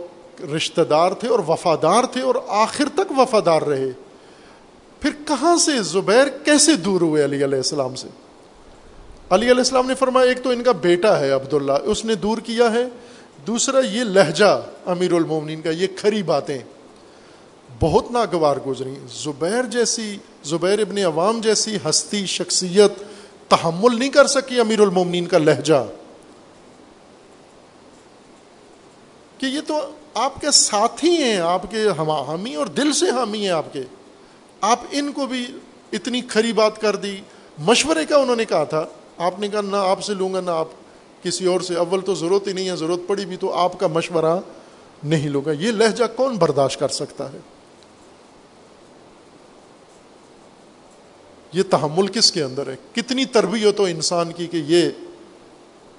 رشتہ 0.56 0.80
دار 0.80 1.12
تھے 1.12 1.28
اور 1.28 1.38
وفادار 1.38 2.04
تھے 2.04 2.20
اور 2.20 2.34
آخر 2.48 2.84
تک 2.94 3.18
وفادار 3.18 3.62
رہے۔ 3.62 3.90
پھر 5.00 5.10
کہاں 5.26 5.56
سے 5.56 5.82
زبیر 5.82 6.28
کیسے 6.44 6.76
دور 6.76 7.00
ہوئے 7.00 7.24
علی 7.24 7.44
علیہ 7.44 7.56
السلام 7.56 7.94
سے؟ 7.94 8.08
علی 9.30 9.46
علیہ 9.46 9.58
السلام 9.58 9.86
نے 9.86 9.94
فرمایا، 9.94 10.26
ایک 10.26 10.42
تو 10.42 10.50
ان 10.50 10.62
کا 10.62 10.72
بیٹا 10.72 11.20
ہے 11.20 11.30
عبداللہ، 11.30 11.72
اس 11.72 12.04
نے 12.04 12.14
دور 12.14 12.38
کیا 12.38 12.72
ہے۔ 12.72 12.84
دوسرا، 13.46 13.78
یہ 13.78 14.04
لہجہ 14.04 14.62
امیر 14.86 15.12
المومنین 15.12 15.60
کا، 15.60 15.70
یہ 15.70 15.86
کھری 15.96 16.22
باتیں 16.22 16.58
بہت 17.80 18.10
ناگوار 18.10 18.56
گزری 18.66 18.94
زبیر 19.24 19.62
جیسی، 19.62 20.16
زبیر 20.44 20.78
ابن 20.78 20.98
عوام 20.98 21.40
جیسی 21.40 21.76
ہستی، 21.88 22.26
شخصیت 22.26 22.92
تحمل 23.56 23.98
نہیں 23.98 24.08
کر 24.08 24.26
سکی 24.26 24.60
امیر 24.60 24.80
المومنین 24.80 25.26
کا 25.26 25.38
لہجہ۔ 25.38 25.86
کہ 29.38 29.46
یہ 29.46 29.60
تو 29.66 29.90
آپ 30.14 30.40
کے 30.40 30.50
ساتھی 30.50 31.22
ہیں، 31.22 31.36
آپ 31.36 31.70
کے 31.70 31.88
حامی 31.98 32.54
اور 32.54 32.66
دل 32.66 32.92
سے 32.92 33.10
حامی 33.10 33.42
ہیں 33.42 33.52
آپ 33.52 33.72
کے۔ 33.72 33.82
آپ 34.60 34.80
ان 34.90 35.12
کو 35.12 35.26
بھی 35.26 35.46
اتنی 35.92 36.20
کھری 36.20 36.52
بات 36.52 36.80
کر 36.80 36.96
دی۔ 36.96 37.16
مشورے 37.58 38.06
کا 38.06 38.16
انہوں 38.16 38.36
نے 38.36 38.44
کہا 38.44 38.64
تھا۔ 38.64 38.86
آپ 39.18 39.38
نے 39.38 39.48
کہا، 39.48 39.60
نہ 39.60 39.76
آپ 39.76 40.02
سے 40.02 40.14
لوں 40.14 40.34
گا، 40.34 40.40
نہ 40.40 40.50
آپ 40.50 40.68
کسی 41.22 41.46
اور 41.46 41.60
سے۔ 41.60 41.74
اول 41.74 42.00
تو 42.00 42.14
ضرورت 42.14 42.48
ہی 42.48 42.52
نہیں 42.52 42.70
ہے، 42.70 42.76
ضرورت 42.76 43.00
پڑی 43.06 43.26
بھی 43.26 43.36
تو 43.36 43.52
آپ 43.52 43.80
کا 43.80 43.86
مشورہ 43.86 44.40
نہیں 45.04 45.28
لوں 45.28 45.42
گا۔ 45.46 45.52
یہ 45.52 45.70
لہجہ 45.72 46.04
کون 46.16 46.36
برداشت 46.36 46.80
کر 46.80 46.88
سکتا 46.88 47.32
ہے؟ 47.32 47.38
یہ 51.52 51.62
تحمل 51.70 52.06
کس 52.06 52.32
کے 52.32 52.42
اندر 52.42 52.66
ہے؟ 52.66 52.76
کتنی 52.92 53.24
تربیت 53.24 53.80
ہو 53.80 53.84
انسان 53.84 54.32
کی 54.32 54.46
کہ 54.46 54.62
یہ 54.66 54.90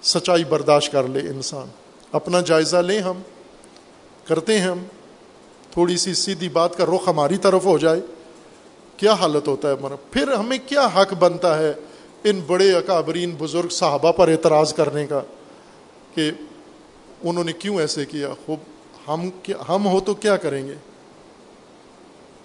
سچائی 0.03 0.43
برداشت 0.43 0.91
کر 0.91 1.07
لے 1.07 1.19
انسان؟ 1.19 1.67
اپنا 2.11 2.41
جائزہ 2.41 2.77
لیں 2.77 2.99
ہم، 2.99 3.21
کرتے 4.27 4.59
ہیں 4.59 4.67
ہم، 4.67 4.83
تھوڑی 5.71 5.97
سی 5.97 6.13
سیدھی 6.13 6.49
بات 6.49 6.77
کا 6.77 6.85
رخ 6.85 7.07
ہماری 7.07 7.37
طرف 7.37 7.65
ہو 7.65 7.77
جائے۔ 7.77 7.99
کیا 8.97 9.13
حالت 9.13 9.47
ہوتا 9.47 9.69
ہے 9.69 9.73
ہمارا؟ 9.73 9.95
پھر 10.11 10.33
ہمیں 10.33 10.57
کیا 10.65 10.87
حق 10.95 11.13
بنتا 11.13 11.57
ہے 11.57 11.73
ان 12.23 12.41
بڑے 12.47 12.73
اکابرین 12.73 13.35
بزرگ 13.37 13.69
صحابہ 13.69 14.11
پر 14.11 14.27
اعتراض 14.27 14.73
کرنے 14.73 15.07
کا 15.07 15.21
کہ 16.15 16.31
انہوں 17.23 17.43
نے 17.43 17.53
کیوں 17.53 17.79
ایسے 17.79 18.05
کیا؟ 18.05 18.27
خوب، 18.45 18.59
ہم 19.09 19.29
ہم 19.69 19.87
ہو 19.87 19.99
تو 19.99 20.13
کیا 20.13 20.37
کریں 20.37 20.67
گے؟ 20.67 20.75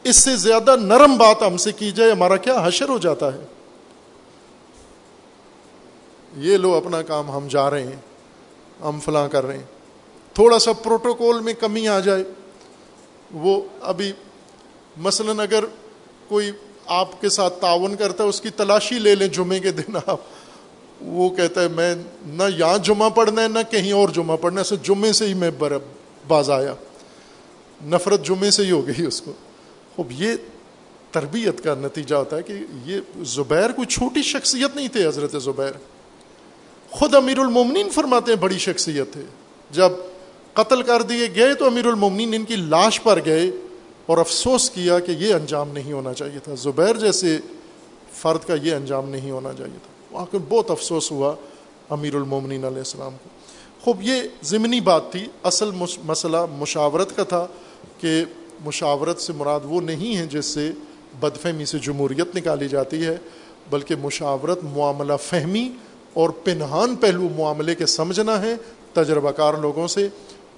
اس 0.04 0.16
سے 0.16 0.36
زیادہ 0.36 0.76
نرم 0.76 1.16
بات 1.16 1.42
ہم 1.42 1.56
سے 1.56 1.72
کی 1.72 1.90
جائے، 1.90 2.10
ہمارا 2.10 2.36
کیا 2.36 2.54
حشر 2.64 2.88
ہو 2.88 2.98
جاتا 2.98 3.34
ہے؟ 3.34 3.38
یہ 6.36 6.56
لو 6.56 6.74
اپنا 6.74 7.02
کام، 7.02 7.30
ہم 7.30 7.48
جا 7.48 7.70
رہے 7.70 7.82
ہیں، 7.82 7.96
ہم 8.80 8.98
فلاں 9.04 9.28
کر 9.28 9.46
رہے 9.46 9.56
ہیں۔ 9.56 9.64
تھوڑا 10.34 10.58
سا 10.58 10.72
پروٹوکول 10.72 11.40
میں 11.40 11.52
کمی 11.52 11.88
آ 11.88 12.00
جائے۔ 12.00 12.24
وہ 13.32 13.60
ابھی 13.80 14.12
مثلا 14.96 15.42
اگر 15.42 15.64
کوئی 16.28 16.50
آپ 16.86 17.20
کے 17.20 17.28
ساتھ 17.28 17.60
تعاون 17.60 17.96
کرتا 17.96 18.24
ہے، 18.24 18.28
اس 18.28 18.40
کی 18.40 18.50
تلاشی 18.50 18.98
لے 18.98 19.14
لیں 19.14 19.28
جمعے 19.28 19.60
کے 19.60 19.72
دن 19.72 19.96
آپ۔ 20.06 20.20
وہ 21.00 21.28
کہتا 21.28 21.60
ہے، 21.62 21.68
میں 21.68 21.94
نہ 22.26 22.42
یہاں 22.58 22.78
جمعہ 22.78 23.10
پڑھنا 23.10 23.42
ہے، 23.42 23.48
نہ 23.48 23.58
کہیں 23.70 23.92
اور 23.92 24.08
جمعہ 24.08 24.36
پڑھنا 24.36 24.60
ہے 24.60 24.76
جمعے 24.82 25.12
سے 25.12 25.26
ہی 25.26 25.34
میں 25.34 25.50
باز 26.28 26.50
آیا۔ 26.50 26.74
نفرت 27.84 28.24
جمعے 28.24 28.50
سے 28.50 28.64
ہی 28.64 28.70
ہو 28.70 28.86
گئی 28.86 29.06
اس 29.06 29.22
کو۔ 29.22 29.32
اب 29.98 30.12
یہ 30.12 30.32
تربیت 31.10 31.64
کا 31.64 31.74
نتیجہ 31.74 32.14
ہوتا 32.14 32.36
ہے 32.36 32.42
کہ 32.42 32.52
یہ 32.84 33.00
زبیر 33.22 33.72
کوئی 33.72 33.86
چھوٹی 33.86 34.22
شخصیت 34.22 34.76
نہیں 34.76 34.88
تھے 34.88 35.06
حضرت 35.06 35.42
زبیر۔ 35.42 35.72
خود 36.90 37.14
امیر 37.14 37.38
المومنین 37.38 37.90
فرماتے 37.90 38.32
ہیں 38.32 38.38
بڑی 38.38 38.58
شخصیت 38.58 39.16
ہے۔ 39.16 39.22
جب 39.70 39.92
قتل 40.52 40.82
کر 40.82 41.02
دیے 41.02 41.28
گئے 41.34 41.54
تو 41.54 41.66
امیر 41.66 41.86
المومنین 41.86 42.34
ان 42.34 42.44
کی 42.44 42.56
لاش 42.56 43.02
پر 43.02 43.18
گئے 43.24 43.50
اور 44.06 44.18
افسوس 44.18 44.70
کیا 44.70 44.98
کہ 44.98 45.10
یہ 45.10 45.34
انجام 45.34 45.70
نہیں 45.70 45.92
ہونا 45.92 46.14
چاہیے 46.14 46.38
تھا۔ 46.38 46.54
زبیر 46.54 46.96
جیسے 46.96 47.38
فرد 48.12 48.46
کا 48.46 48.54
یہ 48.62 48.74
انجام 48.74 49.08
نہیں 49.08 49.30
ہونا 49.30 49.52
چاہیے 49.58 49.78
تھا۔ 49.82 50.14
وہاں 50.14 50.26
کو 50.26 50.38
بہت 50.38 50.70
افسوس 50.70 51.10
ہوا 51.10 51.34
امیر 51.90 52.14
المومنین 52.14 52.64
علیہ 52.64 52.78
السلام 52.78 53.12
کو۔ 53.12 53.28
خوب، 53.80 54.02
یہ 54.02 54.22
ضمنی 54.42 54.80
بات 54.80 55.12
تھی۔ 55.12 55.26
اصل 55.42 55.70
مسئلہ 56.04 56.36
مشاورت 56.58 57.16
کا 57.16 57.24
تھا 57.24 57.46
کہ 57.98 58.24
مشاورت 58.64 59.20
سے 59.20 59.32
مراد 59.32 59.60
وہ 59.64 59.80
نہیں 59.80 60.16
ہے 60.16 60.26
جس 60.26 60.46
سے 60.46 60.70
بدفہمی 61.20 61.64
سے 61.64 61.78
جمہوریت 61.78 62.36
نکالی 62.36 62.68
جاتی 62.68 63.06
ہے، 63.06 63.16
بلکہ 63.70 63.96
مشاورت 63.96 64.58
معاملہ 64.62 65.12
فہمی 65.22 65.68
اور 66.14 66.30
پنہان 66.30 66.96
پہلو 66.96 67.28
معاملے 67.36 67.74
کے 67.74 67.86
سمجھنا 67.86 68.42
ہے 68.42 68.54
تجربہ 68.92 69.30
کار 69.30 69.54
لوگوں 69.54 69.86
سے 69.86 70.08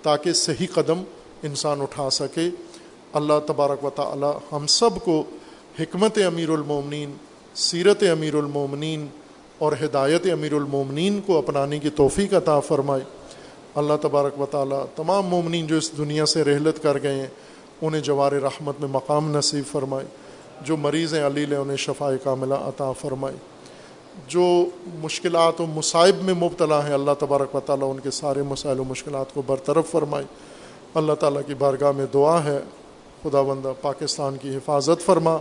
تاکہ 0.03 0.33
صحیح 0.33 0.67
قدم 0.75 1.03
انسان 1.43 1.81
اٹھا 1.81 2.11
سکے۔ 2.11 2.49
اللہ 3.13 3.33
تبارک 3.47 3.85
و 3.85 3.91
تعالی 3.91 4.27
ہم 4.53 4.67
سب 4.67 4.91
کو 5.05 5.25
حکمت 5.81 6.19
امیر 6.27 6.49
المومنین، 6.49 7.13
سیرت 7.55 8.03
امیر 8.13 8.35
المومنین 8.35 9.07
اور 9.59 9.73
ہدایت 9.85 10.27
امیر 10.33 10.53
المومنین 10.53 11.21
کو 11.27 11.39
اپنانے 11.39 11.79
کی 11.79 11.91
توفیق 11.91 12.35
عطا 12.35 12.61
فرمائے۔ 12.61 13.03
اللہ 13.75 13.93
تبارک 14.03 14.41
و 14.41 14.47
تعالی 14.47 14.77
تمام 14.97 15.27
مومنین 15.27 15.67
جو 15.67 15.77
اس 15.77 15.99
دنیا 15.99 16.27
سے 16.27 16.45
رحلت 16.45 16.83
کر 16.83 17.03
گئے 17.03 17.15
ہیں 17.15 17.27
انہیں 17.83 18.01
جوار 18.01 18.33
رحمت 18.33 18.81
میں 18.81 18.89
مقام 18.89 19.37
نصیب 19.37 19.65
فرمائے۔ 19.73 20.07
جو 20.63 20.77
مریض 20.77 21.15
ہیں، 21.15 21.27
علیل 21.27 21.55
انہیں 21.55 21.77
شفا 21.77 22.11
کاملہ 22.25 22.55
عطا 22.55 22.93
فرمائے۔ 22.93 23.37
جو 24.29 24.65
مشکلات 25.03 25.61
و 25.61 25.67
مصائب 25.67 26.23
میں 26.23 26.35
مبتلا 26.35 26.87
ہیں، 26.87 26.95
اللہ 26.95 27.11
تبارک 27.19 27.55
و 27.55 27.61
تعالیٰ 27.61 27.91
ان 27.91 28.01
کے 28.01 28.11
سارے 28.11 28.43
مسائل 28.43 28.81
و 28.81 28.85
مشکلات 28.85 29.35
کو 29.35 29.43
برطرف 29.47 29.91
فرمائے۔ 29.91 30.25
اللہ 30.95 31.13
تعالیٰ 31.13 31.41
کی 31.47 31.55
بارگاہ 31.55 31.93
میں 31.93 32.07
دعا 32.15 32.45
ہے۔ 32.45 32.59
خدا 33.23 33.43
بندہ 33.43 33.73
پاکستان 33.81 34.37
کی 34.37 34.57
حفاظت 34.57 35.07
فرما۔ 35.07 35.37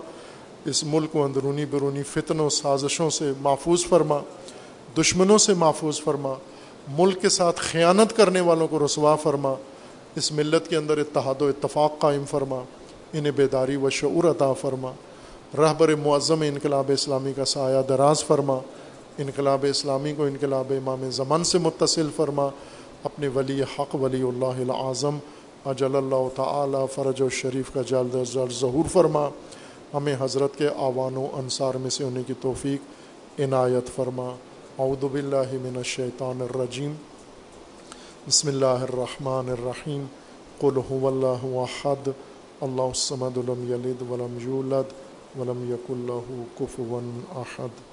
اس 0.66 0.84
ملک 0.84 1.12
کو 1.12 1.24
اندرونی 1.24 1.66
بیرونی 1.66 2.04
فتن 2.04 2.40
و 2.40 2.50
سازشوں 2.50 3.10
سے 3.10 3.32
محفوظ 3.42 3.86
فرما۔ 3.86 4.18
دشمنوں 4.98 5.38
سے 5.38 5.54
محفوظ 5.54 6.02
فرما۔ 6.02 6.34
ملک 6.88 7.22
کے 7.22 7.30
ساتھ 7.30 7.60
خیانت 7.60 8.18
کرنے 8.18 8.42
والوں 8.42 8.68
کو 8.68 8.86
رسوا 8.86 9.16
فرما۔ 9.16 9.54
اس 10.16 10.32
ملت 10.32 10.68
کے 10.68 10.76
اندر 10.76 10.98
اتحاد 10.98 11.42
و 11.42 11.48
اتفاق 11.48 12.00
قائم 12.00 12.24
فرما، 12.26 12.60
انہیں 13.14 13.32
بیداری 13.32 13.76
و 13.76 13.90
شعور 13.90 14.24
عطا 14.24 14.54
فرما۔ 14.54 14.92
رہبر 15.58 15.96
معظم 15.96 16.42
انقلاب 16.42 16.92
اسلامی 16.94 17.34
کا 17.34 17.46
سایہ 17.46 17.82
دراز 17.90 18.24
فرما۔ 18.24 18.60
انقلاب 19.18 19.66
اسلامی 19.70 20.14
کو 20.14 20.26
انقلاب 20.26 20.66
امام 20.70 21.10
زمان 21.12 21.44
سے 21.44 21.58
متصل 21.58 22.08
فرما۔ 22.16 22.50
اپنے 23.04 23.28
ولی 23.28 23.62
حق، 23.62 23.96
ولی 23.96 24.22
اللہ 24.22 24.72
العظم، 24.72 25.18
اجل 25.66 25.96
اللہ 25.96 26.28
تعالی 26.36 26.86
فرج 26.96 27.22
و 27.22 27.30
شریف 27.30 27.74
کا 27.74 27.82
جلد 27.82 28.16
جلد 28.34 28.60
ظہور 28.60 28.88
فرما۔ 28.88 29.30
ہمیں 29.94 30.16
حضرت 30.20 30.56
کے 30.56 30.68
آوان 30.76 31.18
و 31.18 31.28
انصار 31.34 31.74
میں 31.74 31.90
سے 31.90 32.04
ہونے 32.04 32.22
کی 32.28 32.34
توفیق 32.42 32.80
عنایت 33.40 33.96
فرما۔ 33.96 34.28
اعوذ 34.80 35.06
باللہ 35.12 35.52
من 35.52 35.78
الشیطان 35.78 36.42
الرجیم۔ 36.42 36.94
بسم 38.30 38.48
اللہ 38.48 38.66
الرحمن 38.66 39.50
الرحیم۔ 39.50 40.06
قل 40.60 40.78
هو 40.92 41.08
اللہ 41.08 41.58
احد 41.58 42.10
اللہ 42.62 42.82
الصمد 42.82 43.38
لم 43.38 43.74
یلد 43.74 44.02
ولم 44.02 44.38
یولد 44.42 44.94
ولم 45.40 45.74
یق 45.74 45.92
اللہ 45.92 46.58
کفوا 46.58 47.40
احد۔ 47.40 47.89